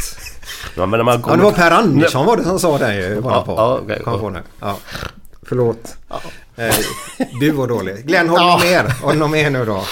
ja, 0.76 0.86
men 0.86 0.98
när 0.98 1.04
man 1.04 1.16
Ja, 1.16 1.22
kommer... 1.22 1.38
det 1.38 1.44
var 1.44 1.52
Per 1.52 1.72
Andersson 1.72 2.26
var 2.26 2.38
det 2.38 2.44
som 2.44 2.60
sa 2.60 2.78
det 2.78 2.96
ju. 2.96 3.02
Ja, 3.02 3.22
ja, 3.24 3.44
på. 3.46 3.52
ja, 3.52 3.80
okej. 3.84 4.02
Kom 4.04 4.20
på 4.20 4.30
nu. 4.30 4.40
Ja. 4.60 4.78
Förlåt. 5.44 5.98
Eh, 6.56 6.76
du 7.40 7.52
var 7.52 7.68
dålig. 7.68 8.08
Glenn, 8.08 8.28
du 8.28 8.34
Ja. 8.34 8.62
Har 9.04 9.14
du 9.14 9.20
något 9.20 9.32
mer 9.32 9.50
nu 9.50 9.66
då? 9.66 9.84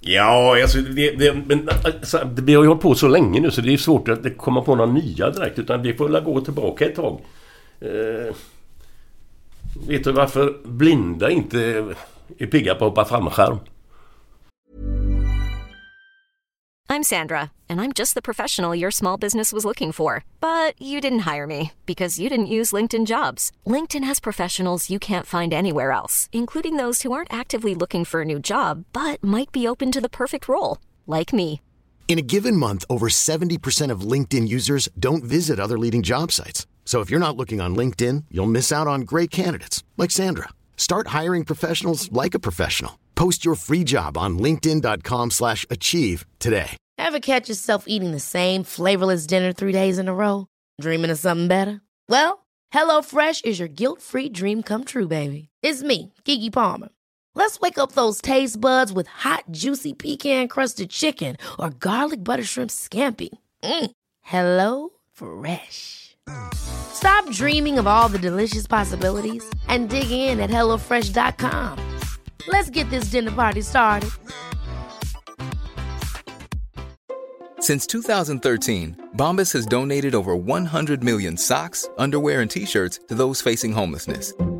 Ja, 0.00 0.62
alltså, 0.62 0.78
det, 0.78 1.10
det, 1.10 1.34
men, 1.46 1.68
alltså, 1.84 2.18
det, 2.24 2.42
vi 2.42 2.54
har 2.54 2.62
ju 2.62 2.68
hållit 2.68 2.82
på 2.82 2.94
så 2.94 3.08
länge 3.08 3.40
nu 3.40 3.50
så 3.50 3.60
det 3.60 3.72
är 3.72 3.76
svårt 3.76 4.08
att 4.08 4.36
komma 4.38 4.60
på 4.62 4.74
några 4.74 4.92
nya 4.92 5.30
direkt. 5.30 5.58
Utan 5.58 5.82
vi 5.82 5.94
får 5.94 6.08
väl 6.08 6.22
gå 6.24 6.40
tillbaka 6.40 6.84
ett 6.86 6.96
tag. 6.96 7.20
Eh, 7.80 8.34
vet 9.74 10.04
du 10.04 10.12
varför 10.12 10.58
blinda 10.64 11.30
inte 11.30 11.60
är 12.38 12.46
pigga 12.46 12.74
på 12.74 12.84
att 12.84 12.90
hoppa 12.90 13.04
fallskärm? 13.04 13.58
I'm 16.90 17.02
Sandra, 17.04 17.52
and 17.68 17.82
I'm 17.82 17.92
just 17.92 18.14
the 18.14 18.22
professional 18.22 18.74
your 18.74 18.90
small 18.90 19.18
business 19.18 19.52
was 19.52 19.64
looking 19.64 19.92
for. 19.92 20.24
But 20.40 20.74
you 20.80 21.02
didn't 21.02 21.30
hire 21.30 21.46
me 21.46 21.72
because 21.84 22.18
you 22.18 22.30
didn't 22.30 22.54
use 22.58 22.72
LinkedIn 22.72 23.04
jobs. 23.06 23.52
LinkedIn 23.66 24.04
has 24.04 24.20
professionals 24.20 24.88
you 24.88 24.98
can't 24.98 25.26
find 25.26 25.52
anywhere 25.52 25.92
else, 25.92 26.30
including 26.32 26.76
those 26.76 27.02
who 27.02 27.12
aren't 27.12 27.32
actively 27.32 27.74
looking 27.74 28.06
for 28.06 28.22
a 28.22 28.24
new 28.24 28.40
job 28.40 28.84
but 28.92 29.22
might 29.22 29.52
be 29.52 29.68
open 29.68 29.92
to 29.92 30.00
the 30.00 30.08
perfect 30.08 30.48
role, 30.48 30.78
like 31.06 31.32
me. 31.32 31.60
In 32.08 32.18
a 32.18 32.22
given 32.22 32.56
month, 32.56 32.86
over 32.88 33.08
70% 33.10 33.90
of 33.90 34.00
LinkedIn 34.00 34.48
users 34.48 34.88
don't 34.98 35.22
visit 35.22 35.60
other 35.60 35.78
leading 35.78 36.02
job 36.02 36.32
sites. 36.32 36.66
So 36.88 37.00
if 37.02 37.10
you're 37.10 37.20
not 37.20 37.36
looking 37.36 37.60
on 37.60 37.76
LinkedIn, 37.76 38.24
you'll 38.30 38.46
miss 38.46 38.72
out 38.72 38.86
on 38.86 39.02
great 39.02 39.30
candidates 39.30 39.84
like 39.98 40.10
Sandra. 40.10 40.48
Start 40.78 41.08
hiring 41.08 41.44
professionals 41.44 42.10
like 42.12 42.32
a 42.34 42.38
professional. 42.38 42.98
Post 43.14 43.44
your 43.44 43.56
free 43.56 43.84
job 43.84 44.16
on 44.16 44.38
linkedin.com/achieve 44.38 46.24
today. 46.38 46.70
Ever 46.96 47.20
catch 47.20 47.50
yourself 47.50 47.84
eating 47.86 48.12
the 48.12 48.26
same 48.36 48.64
flavorless 48.64 49.26
dinner 49.26 49.52
three 49.52 49.72
days 49.72 49.98
in 49.98 50.08
a 50.08 50.14
row? 50.14 50.46
Dreaming 50.80 51.10
of 51.10 51.18
something 51.18 51.46
better? 51.46 51.82
Well, 52.08 52.46
HelloFresh 52.72 53.44
is 53.44 53.58
your 53.58 53.68
guilt-free 53.68 54.30
dream 54.30 54.62
come 54.62 54.84
true, 54.84 55.08
baby. 55.08 55.50
It's 55.62 55.82
me, 55.82 56.14
Gigi 56.24 56.48
Palmer. 56.48 56.88
Let's 57.34 57.60
wake 57.60 57.76
up 57.76 57.92
those 57.92 58.22
taste 58.22 58.62
buds 58.62 58.94
with 58.94 59.08
hot, 59.08 59.44
juicy 59.50 59.92
pecan 59.92 60.48
crusted 60.48 60.88
chicken 60.88 61.36
or 61.58 61.68
garlic 61.68 62.24
butter 62.24 62.44
shrimp 62.44 62.70
scampi. 62.70 63.28
Mm. 63.62 63.90
Hello 64.22 64.90
Fresh. 65.12 66.07
Stop 66.54 67.30
dreaming 67.30 67.78
of 67.78 67.86
all 67.86 68.08
the 68.08 68.18
delicious 68.18 68.66
possibilities 68.66 69.44
and 69.68 69.88
dig 69.88 70.10
in 70.10 70.40
at 70.40 70.50
HelloFresh.com. 70.50 71.78
Let's 72.48 72.70
get 72.70 72.90
this 72.90 73.04
dinner 73.04 73.30
party 73.30 73.62
started. 73.62 74.10
Since 77.60 77.86
2013, 77.86 79.10
Bombas 79.16 79.52
has 79.52 79.66
donated 79.66 80.14
over 80.14 80.34
100 80.36 81.02
million 81.02 81.36
socks, 81.36 81.88
underwear, 81.98 82.40
and 82.40 82.50
t 82.50 82.64
shirts 82.64 83.00
to 83.08 83.14
those 83.14 83.40
facing 83.40 83.72
homelessness. 83.72 84.32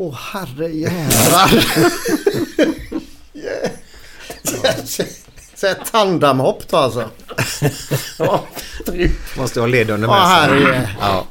Åh 0.00 0.14
herre 0.14 0.68
jävlar. 0.68 1.64
Så 5.54 5.66
ett 5.66 5.92
tandemhopp 5.92 6.68
då 6.68 6.76
alltså. 6.76 7.10
Ja, 8.18 8.44
Måste 9.38 9.60
ha 9.60 9.66
ledande 9.66 10.06
Ja, 10.06 10.12
med 10.12 10.20
herre. 10.22 10.90
Ja. 11.00 11.26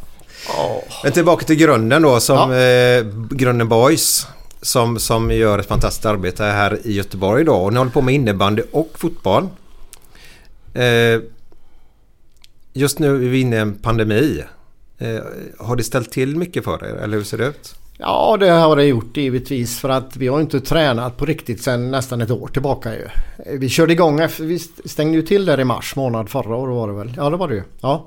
Men 1.03 1.11
tillbaka 1.11 1.45
till 1.45 1.55
grunden 1.55 2.01
då 2.01 2.19
som 2.19 2.51
eh, 2.51 3.03
Grunden 3.37 3.69
Boys. 3.69 4.27
Som, 4.61 4.99
som 4.99 5.31
gör 5.31 5.59
ett 5.59 5.67
fantastiskt 5.67 6.05
arbete 6.05 6.43
här 6.43 6.79
i 6.83 6.93
Göteborg 6.93 7.43
då. 7.43 7.55
Och 7.55 7.73
ni 7.73 7.77
håller 7.79 7.91
på 7.91 8.01
med 8.01 8.15
innebandy 8.15 8.63
och 8.71 8.89
fotboll. 8.95 9.47
Eh, 10.73 11.19
just 12.73 12.99
nu 12.99 13.15
är 13.15 13.29
vi 13.29 13.39
inne 13.41 13.55
i 13.55 13.59
en 13.59 13.75
pandemi. 13.75 14.43
Eh, 14.97 15.19
har 15.59 15.75
det 15.75 15.83
ställt 15.83 16.11
till 16.11 16.35
mycket 16.35 16.63
för 16.63 16.85
er? 16.85 16.95
Eller 17.03 17.17
hur 17.17 17.23
ser 17.23 17.37
det 17.37 17.45
ut? 17.45 17.75
Ja 17.97 18.37
det 18.39 18.49
har 18.49 18.75
det 18.75 18.85
gjort 18.85 19.17
givetvis 19.17 19.79
för 19.79 19.89
att 19.89 20.17
vi 20.17 20.27
har 20.27 20.41
inte 20.41 20.59
tränat 20.59 21.17
på 21.17 21.25
riktigt 21.25 21.63
sedan 21.63 21.91
nästan 21.91 22.21
ett 22.21 22.31
år 22.31 22.47
tillbaka 22.47 22.93
ju. 22.95 23.07
Vi 23.57 23.69
körde 23.69 23.93
igång 23.93 24.19
efter, 24.19 24.43
vi 24.43 24.59
stängde 24.85 25.17
ju 25.17 25.21
till 25.21 25.45
där 25.45 25.59
i 25.59 25.63
mars 25.63 25.95
månad 25.95 26.29
förra 26.29 26.55
året 26.55 26.75
var 26.75 26.87
det 26.87 26.93
väl? 26.93 27.13
Ja 27.17 27.29
det 27.29 27.37
var 27.37 27.47
det 27.47 27.55
ju. 27.55 27.63
Ja. 27.81 28.05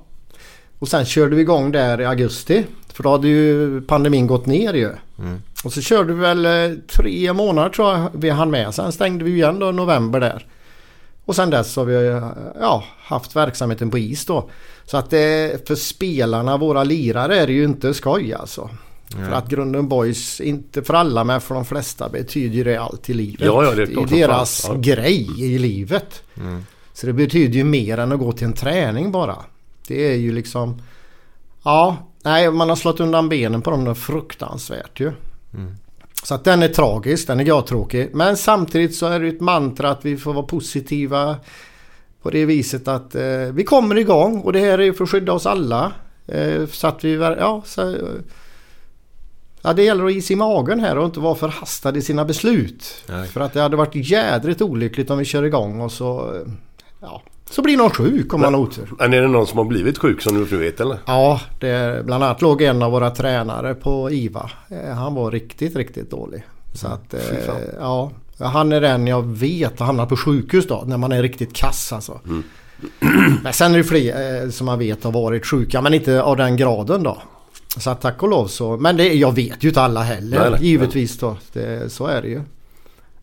Och 0.79 0.89
sen 0.89 1.05
körde 1.05 1.37
vi 1.37 1.43
igång 1.43 1.73
där 1.73 2.01
i 2.01 2.05
augusti. 2.05 2.67
För 2.93 3.03
då 3.03 3.11
hade 3.11 3.29
ju 3.29 3.81
pandemin 3.81 4.27
gått 4.27 4.47
ner 4.47 4.75
ju. 4.75 4.93
Och 5.65 5.73
så 5.73 5.81
körde 5.81 6.13
vi 6.13 6.21
väl 6.21 6.47
eh, 6.47 6.77
tre 6.87 7.33
månader 7.33 7.71
tror 7.71 7.93
jag 7.93 8.11
vi 8.13 8.31
hann 8.31 8.51
med. 8.51 8.75
Sen 8.75 8.93
stängde 8.93 9.25
vi 9.25 9.31
igen 9.31 9.59
då 9.59 9.71
i 9.71 9.73
november 9.73 10.21
där. 10.21 10.47
Och 11.25 11.37
sen 11.37 11.51
dess 11.51 11.77
har 11.77 11.85
vi 11.85 12.07
eh, 12.07 12.29
ja, 12.61 12.85
haft 13.03 13.37
verksamheten 13.37 13.91
på 13.91 13.99
is 13.99 14.27
då. 14.27 14.51
Så 14.85 14.97
att 14.97 15.11
det 15.11 15.69
för 15.69 15.75
spelarna, 15.75 16.57
våra 16.57 16.85
lirare 16.85 17.37
är 17.37 17.47
det 17.47 17.53
ju 17.53 17.65
inte 17.65 17.95
skoj 17.95 18.35
alltså. 18.35 18.71
För 19.17 19.33
att 19.33 19.49
Grunden 19.49 19.89
Boys, 19.89 20.41
inte 20.41 20.83
för 20.83 20.95
alla 20.95 21.25
men 21.25 21.41
för 21.41 21.55
de 21.55 21.65
flesta 21.65 22.09
betyder 22.09 22.65
det 22.65 22.77
allt 22.77 23.11
i 23.11 23.15
livet. 23.15 23.41
Ja, 23.41 23.65
ja, 23.65 23.75
det 23.75 23.83
är 23.83 23.87
klart 23.87 24.09
deras. 24.09 24.67
Ja. 24.69 24.75
grej 24.75 25.45
i 25.55 25.59
livet. 25.59 26.23
Så 26.93 27.07
det 27.07 27.13
betyder 27.13 27.55
ju 27.55 27.65
mer 27.65 27.99
än 27.99 28.13
att 28.13 28.19
gå 28.19 28.33
till 28.33 28.47
en 28.47 28.53
träning 28.53 29.13
bara. 29.13 29.37
Det 29.89 30.13
är 30.13 30.17
ju 30.17 30.33
liksom... 30.33 30.83
Ja, 31.63 31.97
nej 32.23 32.51
man 32.51 32.69
har 32.69 32.77
slått 32.77 33.01
undan 33.01 33.29
benen 33.29 33.63
på 33.63 33.71
dem 33.71 33.85
där 33.85 33.95
fruktansvärt 33.95 35.01
ju. 35.01 35.13
Så 36.23 36.35
att 36.35 36.45
den 36.45 36.63
är 36.63 36.69
tragisk, 36.69 37.27
den 37.27 37.41
är 37.41 37.45
görtråkig. 37.45 38.11
Men 38.13 38.37
samtidigt 38.37 38.97
så 38.97 39.07
är 39.07 39.21
det 39.21 39.29
ett 39.29 39.41
mantra 39.41 39.91
att 39.91 40.05
vi 40.05 40.17
får 40.17 40.33
vara 40.33 40.47
positiva 40.47 41.37
på 42.23 42.31
det 42.31 42.45
viset 42.45 42.89
att 42.89 43.15
eh, 43.15 43.23
vi 43.53 43.65
kommer 43.65 43.99
igång 43.99 44.41
och 44.41 44.53
det 44.53 44.61
här 44.61 44.79
är 44.79 44.83
ju 44.83 44.95
för 44.95 45.05
att 45.05 45.11
skydda 45.11 45.33
oss 45.33 45.47
alla. 45.47 45.93
Eh, 46.27 46.67
så 46.67 46.87
att 46.87 47.05
vi, 47.05 47.15
ja, 47.15 47.63
så, 47.67 47.97
ja, 49.63 49.73
det 49.73 49.83
gäller 49.83 50.05
att 50.05 50.13
is 50.13 50.31
i 50.31 50.37
magen 50.37 50.81
här 50.81 50.99
och 50.99 51.05
inte 51.05 51.21
vara 51.21 51.35
förhastad 51.35 51.97
i 51.97 52.03
sina 52.03 52.25
beslut. 52.25 53.05
Nej. 53.09 53.29
För 53.29 53.41
att 53.41 53.53
det 53.53 53.61
hade 53.61 53.77
varit 53.77 53.95
jädrigt 53.95 54.63
olyckligt 54.63 55.11
om 55.11 55.19
vi 55.19 55.25
kör 55.25 55.43
igång 55.43 55.81
och 55.81 55.93
så, 55.93 56.35
ja, 57.01 57.23
så 57.51 57.63
blir 57.63 57.77
någon 57.77 57.91
sjuk 57.91 58.35
om 58.35 58.41
man 58.41 58.55
har 58.55 58.61
otur. 58.61 58.91
Men 58.99 59.15
är 59.15 59.21
det 59.21 59.29
någon 59.29 59.47
som 59.47 59.59
har 59.59 59.65
blivit 59.65 59.99
sjuk 59.99 60.23
som 60.23 60.47
du 60.51 60.57
vet 60.57 60.81
eller? 60.81 60.99
Ja, 61.07 61.41
det, 61.61 62.03
bland 62.05 62.25
annat 62.25 62.43
låg 62.43 62.63
en 62.63 62.83
av 62.83 62.93
våra 62.93 63.11
tränare 63.11 63.75
på 63.75 64.11
IVA. 64.11 64.51
Eh, 64.69 64.95
Han 64.95 65.15
var 65.15 65.31
riktigt, 65.31 65.77
riktigt 65.77 66.11
dålig. 66.11 66.47
Så 66.75 66.87
att, 66.87 67.15
eh, 67.15 67.21
ja. 67.79 68.11
Han 68.39 68.73
är 68.73 68.81
den 68.81 69.07
jag 69.07 69.23
vet 69.23 69.79
har 69.79 69.87
hamnat 69.87 70.09
på 70.09 70.17
sjukhus 70.17 70.67
då, 70.67 70.83
när 70.87 70.97
man 70.97 71.13
är 71.13 71.23
riktigt 71.23 71.53
kass 71.53 71.93
alltså. 71.93 72.21
Men 73.43 73.53
sen 73.53 73.75
är 73.75 73.79
det 73.79 73.85
fler 73.85 74.43
eh, 74.45 74.51
som 74.51 74.67
man 74.67 74.79
vet 74.79 75.05
har 75.05 75.13
varit 75.13 75.47
sjuka, 75.47 75.83
men 75.83 75.95
inte 75.95 76.23
av 76.23 76.37
den 76.37 76.57
graden 76.57 77.03
då. 77.03 77.19
Så 77.77 77.91
att 77.91 78.01
tack 78.01 78.23
och 78.23 78.29
lov 78.29 78.47
så. 78.47 78.77
Men 78.77 78.97
det, 78.97 79.15
jag 79.15 79.35
vet 79.35 79.65
ju 79.65 79.69
inte 79.69 79.81
alla 79.81 80.03
heller, 80.03 80.41
Nej, 80.41 80.51
nej. 80.51 80.61
givetvis 80.63 81.19
då. 81.19 81.37
Det, 81.53 81.93
så 81.93 82.07
är 82.07 82.23
det 82.23 82.29
ju. 82.29 82.41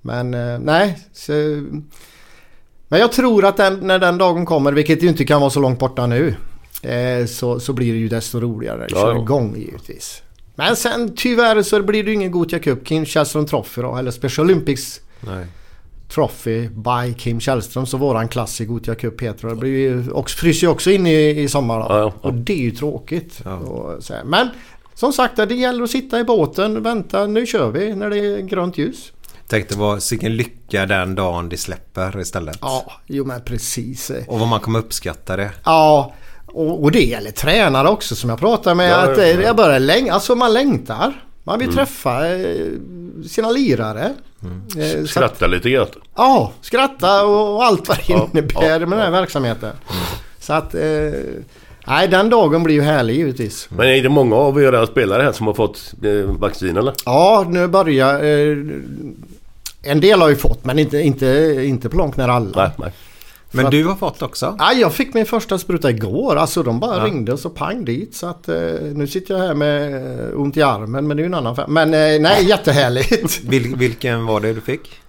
Men 0.02 0.34
eh, 0.34 0.60
nej. 0.60 1.00
Så, 1.14 1.32
men 2.88 3.00
jag 3.00 3.12
tror 3.12 3.46
att 3.46 3.58
den, 3.58 3.80
när 3.80 4.00
den 4.00 4.18
dagen 4.18 4.46
kommer, 4.46 4.72
vilket 4.72 5.04
ju 5.04 5.08
inte 5.08 5.26
kan 5.26 5.42
vara 5.42 5.50
så 5.50 5.60
långt 5.60 5.80
borta 5.80 6.08
nu. 6.08 6.36
Eh, 6.82 7.26
så, 7.26 7.60
så 7.60 7.74
blir 7.74 7.94
det 7.94 8.00
ju 8.00 8.08
desto 8.08 8.40
roligare 8.40 8.86
att 8.86 8.92
köra 8.92 9.18
igång 9.22 9.56
givetvis. 9.58 10.22
Men 10.56 10.76
sen 10.76 11.16
tyvärr 11.16 11.62
så 11.62 11.84
blir 11.84 12.04
det 12.04 12.10
ju 12.10 12.16
ingen 12.16 12.32
Gothia 12.32 12.60
Cup, 12.60 12.88
Källström 13.06 13.46
Trophy 13.46 13.82
då, 13.82 13.96
eller 13.96 14.12
Special 14.12 14.46
Olympics 14.46 15.02
Nej. 15.20 15.46
Trophy 16.14 16.70
by 16.70 17.14
Kim 17.18 17.40
Källström. 17.40 17.86
Så 17.86 17.98
våran 17.98 18.28
klass 18.28 18.62
i 18.62 18.66
Gothia 18.66 18.96
Cup 18.96 19.22
heter 19.22 19.48
det. 19.48 19.54
Det 19.54 19.60
blir 19.60 19.78
ju 19.80 20.12
också, 20.12 20.38
fryser 20.38 20.68
ju 20.68 20.72
också 20.72 20.92
in 20.92 21.08
i, 21.08 21.30
i 21.42 21.48
sommar 21.48 21.80
då. 21.80 21.86
Ja, 21.90 22.00
ja, 22.00 22.14
ja. 22.22 22.28
Och 22.30 22.34
det 22.34 22.54
är 22.54 22.64
ju 22.64 22.72
tråkigt. 22.72 23.42
Ja. 23.46 23.56
Och 23.56 24.04
så 24.04 24.14
här. 24.14 24.24
Men 24.24 24.48
som 24.94 25.14
sagt 25.14 25.36
det 25.36 25.56
gäller 25.56 25.84
att 25.84 25.90
sitta 25.90 26.20
i 26.20 26.24
båten, 26.24 26.84
vänta 26.84 27.28
nu 27.28 27.46
kör 27.46 27.72
vi 27.72 27.96
när 27.96 28.10
det 28.10 28.18
är 28.18 28.40
grönt 28.40 28.78
ljus. 28.78 29.12
Tänkte 29.48 29.78
vad 29.78 30.02
vilken 30.12 30.36
lycka 30.36 30.86
den 30.86 31.16
dagen 31.16 31.50
det 31.50 31.58
släpper 31.58 32.20
istället. 32.20 32.58
Ja, 32.62 32.92
jo 33.08 33.26
men 33.26 33.42
precis. 33.42 34.12
Och 34.28 34.40
vad 34.40 34.48
man 34.48 34.60
kommer 34.60 34.80
uppskatta 34.80 35.38
det. 35.38 35.52
Ja, 35.64 36.14
och, 36.46 36.84
och 36.84 36.92
det 36.92 37.04
gäller 37.04 37.32
tränare 37.32 37.90
också 37.90 38.16
som 38.16 38.30
jag 38.30 38.40
pratar 38.40 38.76
med. 38.76 38.92
Ja, 38.92 38.96
att 38.96 39.18
ja, 39.18 39.24
ja. 39.26 39.42
jag 39.42 39.56
börjar 39.56 39.80
läng- 39.80 40.10
alltså 40.12 40.36
man 40.36 40.54
längtar. 40.54 41.27
Man 41.48 41.56
Mm. 41.56 41.68
vill 41.68 41.76
träffa 41.78 42.28
eh, 42.38 42.66
sina 43.28 43.52
lirare. 43.52 44.14
Mm. 44.44 44.62
Eh, 44.78 44.92
så 44.94 45.00
att- 45.04 45.10
Skratta 45.10 45.48
lite 45.48 45.70
grann. 45.70 45.88
Ja, 46.16 46.52
skratta 46.62 47.26
och, 47.26 47.64
allt 47.64 47.88
vad 47.88 47.98
det 47.98 48.04
Ja, 48.14 48.30
innebär 48.34 48.54
ja, 48.70 48.80
med 48.80 48.90
den 48.90 49.00
här 49.00 49.12
verksamheten. 49.12 49.72
Så 50.40 50.54
att... 50.54 50.76
Eh, 50.76 50.82
nej, 51.88 52.08
den 52.08 52.30
dagen 52.30 52.64
blir 52.64 52.76
ju 52.76 52.82
härlig 52.82 53.16
givetvis. 53.16 53.68
Men 53.72 53.88
är 53.88 54.04
det 54.04 54.10
många 54.10 54.36
av 54.36 54.62
era 54.62 54.88
spelare 54.88 55.24
här 55.24 55.32
som 55.32 55.48
har 55.48 55.54
fått 55.54 55.94
eh, 56.04 56.12
vaccin 56.40 56.78
eller? 56.78 56.94
Ja, 57.06 57.46
nu 57.50 57.68
börjar... 57.68 58.24
Eh, 58.24 58.58
en 59.84 60.00
del 60.00 60.22
har 60.22 60.30
ju 60.30 60.36
fått, 60.36 60.66
men 60.66 60.80
inte, 60.80 60.98
inte, 60.98 61.56
inte 61.66 61.90
på 61.90 61.98
långt 61.98 62.18
när 62.18 62.28
alla. 62.30 62.62
Nej, 62.62 62.72
nej. 62.78 62.92
Men 63.58 63.66
att- 63.66 63.72
du 63.72 63.86
har 63.86 63.96
fått 63.96 64.22
också? 64.22 64.56
Ja, 64.60 64.74
jag 64.74 64.94
fick 64.94 65.14
min 65.14 65.26
första 65.26 65.58
spruta 65.58 65.90
igår. 65.90 66.36
Alltså 66.36 66.64
de 66.64 66.80
bara 66.80 66.98
Ja. 66.98 67.06
ringde 67.06 67.34
och 67.34 67.40
så 67.40 67.50
pang 67.50 67.86
dit. 67.86 68.16
Så 68.16 68.28
att 68.28 68.50
eh, 68.50 68.56
nu 68.94 69.08
sitter 69.08 69.34
jag 69.34 69.42
här 69.48 69.54
med 69.54 69.94
eh, 70.30 70.40
ont 70.40 70.58
i 70.58 70.62
armen 70.62 71.08
men 71.08 71.18
det 71.18 71.22
är 71.22 71.24
ju 71.24 71.28
en 71.28 71.34
annan 71.34 71.56
fem. 71.56 71.74
Men 71.74 71.94
eh, 71.94 72.20
nej, 72.22 72.46
jättehärligt. 72.46 73.40
Vil, 73.44 73.76
vilken 73.76 74.26
var 74.26 74.40
det 74.40 74.54
du 74.54 74.62
fick? 74.62 75.00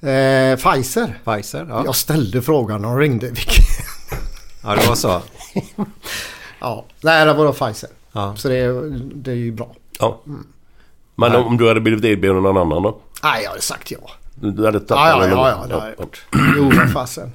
eh, 0.00 0.56
Pfizer. 0.56 1.18
Pfizer? 1.24 1.66
Ja, 1.68 1.82
Jag 1.84 1.94
ställde 1.96 2.42
frågan 2.42 2.84
och 2.84 2.90
de 2.90 2.98
ringde. 3.00 3.26
Vilken- 3.26 3.64
ja 4.62 4.74
det 4.74 4.88
var 4.88 4.94
så. 4.94 5.22
ja, 6.60 6.84
nej 7.00 7.24
det 7.26 7.32
var 7.32 7.44
då 7.44 7.52
Pfizer. 7.52 7.90
Ja. 8.12 8.34
Så 8.36 8.48
det, 8.48 8.56
är- 8.56 9.00
det 9.14 9.30
är 9.30 9.34
ju 9.34 9.52
bra. 9.52 9.74
Ja. 10.00 10.20
Men 11.14 11.34
om 11.34 11.56
du 11.56 11.68
hade 11.68 11.80
blivit 11.80 12.04
erbjuden 12.04 12.42
någon 12.42 12.56
annan 12.56 12.82
då? 12.82 12.98
Nej, 13.22 13.42
jag 13.44 13.50
har 13.50 13.58
sagt 13.58 13.90
ja. 13.90 13.98
Du 14.34 14.64
hade 14.64 14.80
tagit 14.80 14.90
Ja, 14.90 15.26
ja, 15.26 15.28
ja, 15.28 15.48
ja, 15.60 15.66
det 15.68 15.74
har 15.74 15.86
jag 15.88 16.00
gjort. 16.00 16.26
Jo, 16.56 16.70
fasen. 16.92 17.32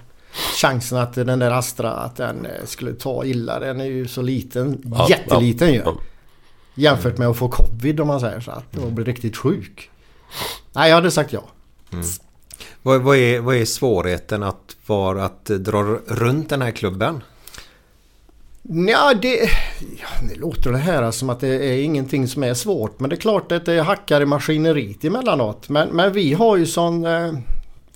Chansen 0.61 0.97
att 0.97 1.13
den 1.13 1.39
där 1.39 1.51
Astra 1.51 1.91
att 1.91 2.15
den 2.15 2.45
eh, 2.45 2.65
skulle 2.65 2.93
ta 2.93 3.25
illa 3.25 3.59
den 3.59 3.81
är 3.81 3.85
ju 3.85 4.07
så 4.07 4.21
liten. 4.21 4.81
Ja, 4.95 5.07
Jätteliten 5.09 5.67
ja, 5.67 5.73
ju. 5.73 5.81
ja. 5.85 5.95
Jämfört 6.75 7.17
med 7.17 7.27
att 7.27 7.37
få 7.37 7.49
covid 7.49 7.99
om 7.99 8.07
man 8.07 8.19
säger 8.19 8.39
så. 8.39 8.51
Att 8.51 8.77
och 8.77 8.91
bli 8.91 9.03
riktigt 9.03 9.37
sjuk. 9.37 9.89
Nej, 10.73 10.89
jag 10.89 10.95
hade 10.95 11.11
sagt 11.11 11.33
ja. 11.33 11.43
Vad, 12.81 13.01
vad, 13.01 13.17
är, 13.17 13.39
vad 13.39 13.55
är 13.55 13.65
svårigheten 13.65 14.43
att, 14.43 14.75
vara, 14.85 15.25
att 15.25 15.45
dra 15.45 15.83
runt 16.07 16.49
den 16.49 16.61
här 16.61 16.71
klubben? 16.71 17.23
Ja, 18.63 19.13
det, 19.21 19.49
ja, 19.79 20.07
det 20.29 20.35
låter 20.39 20.71
det 20.71 20.77
här 20.77 21.11
som 21.11 21.29
att 21.29 21.39
det 21.39 21.47
är 21.47 21.83
ingenting 21.83 22.27
som 22.27 22.43
är 22.43 22.53
svårt. 22.53 22.99
Men 22.99 23.09
det 23.09 23.15
är 23.15 23.21
klart 23.21 23.51
att 23.51 23.65
det 23.65 23.81
hackar 23.81 24.21
i 24.21 24.25
maskineriet 24.25 25.03
emellanåt. 25.03 25.69
Men, 25.69 25.89
men 25.89 26.13
vi 26.13 26.33
har 26.33 26.57
ju 26.57 26.65
sån, 26.65 27.05
eh, 27.05 27.33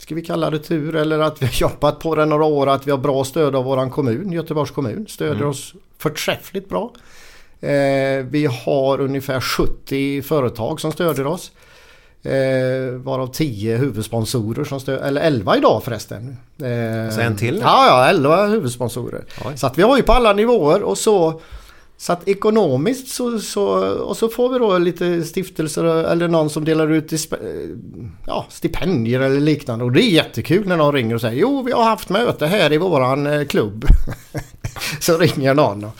ska 0.05 0.15
vi 0.15 0.21
kalla 0.21 0.49
det 0.49 0.59
tur 0.59 0.95
eller 0.95 1.19
att 1.19 1.41
vi 1.41 1.45
har 1.45 1.53
jobbat 1.53 1.99
på 1.99 2.15
det 2.15 2.25
några 2.25 2.43
år. 2.45 2.67
Att 2.69 2.87
vi 2.87 2.91
har 2.91 2.97
bra 2.97 3.23
stöd 3.23 3.55
av 3.55 3.63
våran 3.63 3.89
kommun, 3.91 4.31
Göteborgs 4.31 4.71
kommun. 4.71 5.05
Stöder 5.09 5.35
Mm. 5.35 5.47
oss 5.49 5.73
förträffligt 5.97 6.69
bra. 6.69 6.91
Eh, 7.61 8.25
vi 8.29 8.49
har 8.65 9.01
ungefär 9.01 9.39
70 9.41 10.21
företag 10.21 10.81
som 10.81 10.91
stöder 10.91 11.27
oss. 11.27 11.51
Eh, 12.23 12.93
varav 12.95 13.27
10 13.27 13.77
huvudsponsorer 13.77 14.63
som 14.63 14.79
stöder, 14.79 15.03
eller 15.07 15.21
11 15.21 15.57
idag 15.57 15.83
förresten. 15.83 16.37
Eh, 16.63 17.15
Så 17.15 17.21
en 17.21 17.37
till? 17.37 17.59
Ja, 17.63 17.85
ja, 17.87 18.09
11 18.09 18.45
huvudsponsorer. 18.47 19.23
Oj. 19.45 19.57
Så 19.57 19.67
att 19.67 19.77
vi 19.77 19.81
har 19.83 19.97
ju 19.97 20.03
på 20.03 20.13
alla 20.13 20.33
nivåer 20.33 20.81
och 20.83 20.97
så 20.97 21.41
så 21.97 22.13
att 22.13 22.27
ekonomiskt 22.27 23.07
så, 23.07 23.39
så, 23.39 23.63
och 23.87 24.17
så 24.17 24.29
får 24.29 24.49
vi 24.53 24.59
då 24.59 24.77
lite 24.77 25.23
stiftelser 25.23 25.83
eller 25.83 26.27
någon 26.27 26.49
som 26.49 26.65
delar 26.65 26.91
ut 26.91 27.11
disp- 27.11 27.77
ja, 28.27 28.45
stipendier 28.49 29.19
eller 29.19 29.39
liknande. 29.39 29.85
Och 29.85 29.91
det 29.91 30.01
är 30.03 30.09
jättekul 30.09 30.67
när 30.67 30.77
någon 30.77 30.93
ringer 30.93 31.15
och 31.15 31.21
säger 31.21 31.41
jo 31.41 31.61
vi 31.63 31.71
har 31.71 31.83
haft 31.83 32.09
möte 32.09 32.45
här 32.45 32.73
i 32.73 32.77
våran 32.77 33.27
eh, 33.27 33.45
klubb. 33.45 33.85
så 34.99 35.17
ringer 35.17 35.53
någon 35.53 35.83
och, 35.83 35.91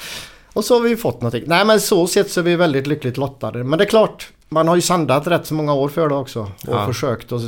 och 0.54 0.66
så 0.66 0.74
har 0.74 0.82
vi 0.82 0.96
fått 0.96 1.22
någonting. 1.22 1.44
Nej 1.48 1.66
men 1.66 1.82
så 1.82 2.08
sett 2.08 2.32
så 2.32 2.40
är 2.40 2.44
vi 2.44 2.56
väldigt 2.56 2.88
lyckligt 2.88 3.18
lottade. 3.18 3.64
Men 3.64 3.78
det 3.80 3.86
är 3.86 3.90
klart 3.90 4.28
man 4.50 4.68
har 4.68 4.76
ju 4.76 4.82
sandat 4.82 5.28
rätt 5.28 5.46
så 5.46 5.54
många 5.54 5.74
år 5.74 5.90
för 5.90 6.10
det 6.10 6.16
också. 6.16 6.40
Och 6.42 6.50
Ja. 6.68 6.86
försökt 6.88 7.32
att, 7.32 7.42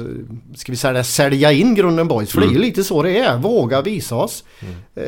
ska 0.55 0.71
vi 0.71 0.75
säga 0.75 0.93
det, 0.93 1.03
sälja 1.03 1.51
in 1.51 1.75
Grunden 1.75 2.07
Boys. 2.07 2.31
För 2.31 2.41
det 2.41 2.47
är 2.47 2.51
ju 2.51 2.59
lite 2.59 2.83
så 2.83 3.03
det 3.03 3.17
är. 3.19 3.37
Våga 3.37 3.81
visa 3.81 4.15
oss. 4.15 4.43
Eh, 4.95 5.03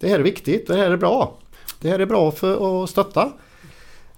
det 0.00 0.08
här 0.08 0.18
är 0.18 0.22
viktigt, 0.22 0.66
det 0.66 0.74
här 0.76 0.90
är 0.90 0.96
bra. 0.96 1.38
Det 1.80 1.90
här 1.90 1.98
är 1.98 2.06
bra 2.06 2.30
för 2.30 2.84
att 2.84 2.90
stötta. 2.90 3.32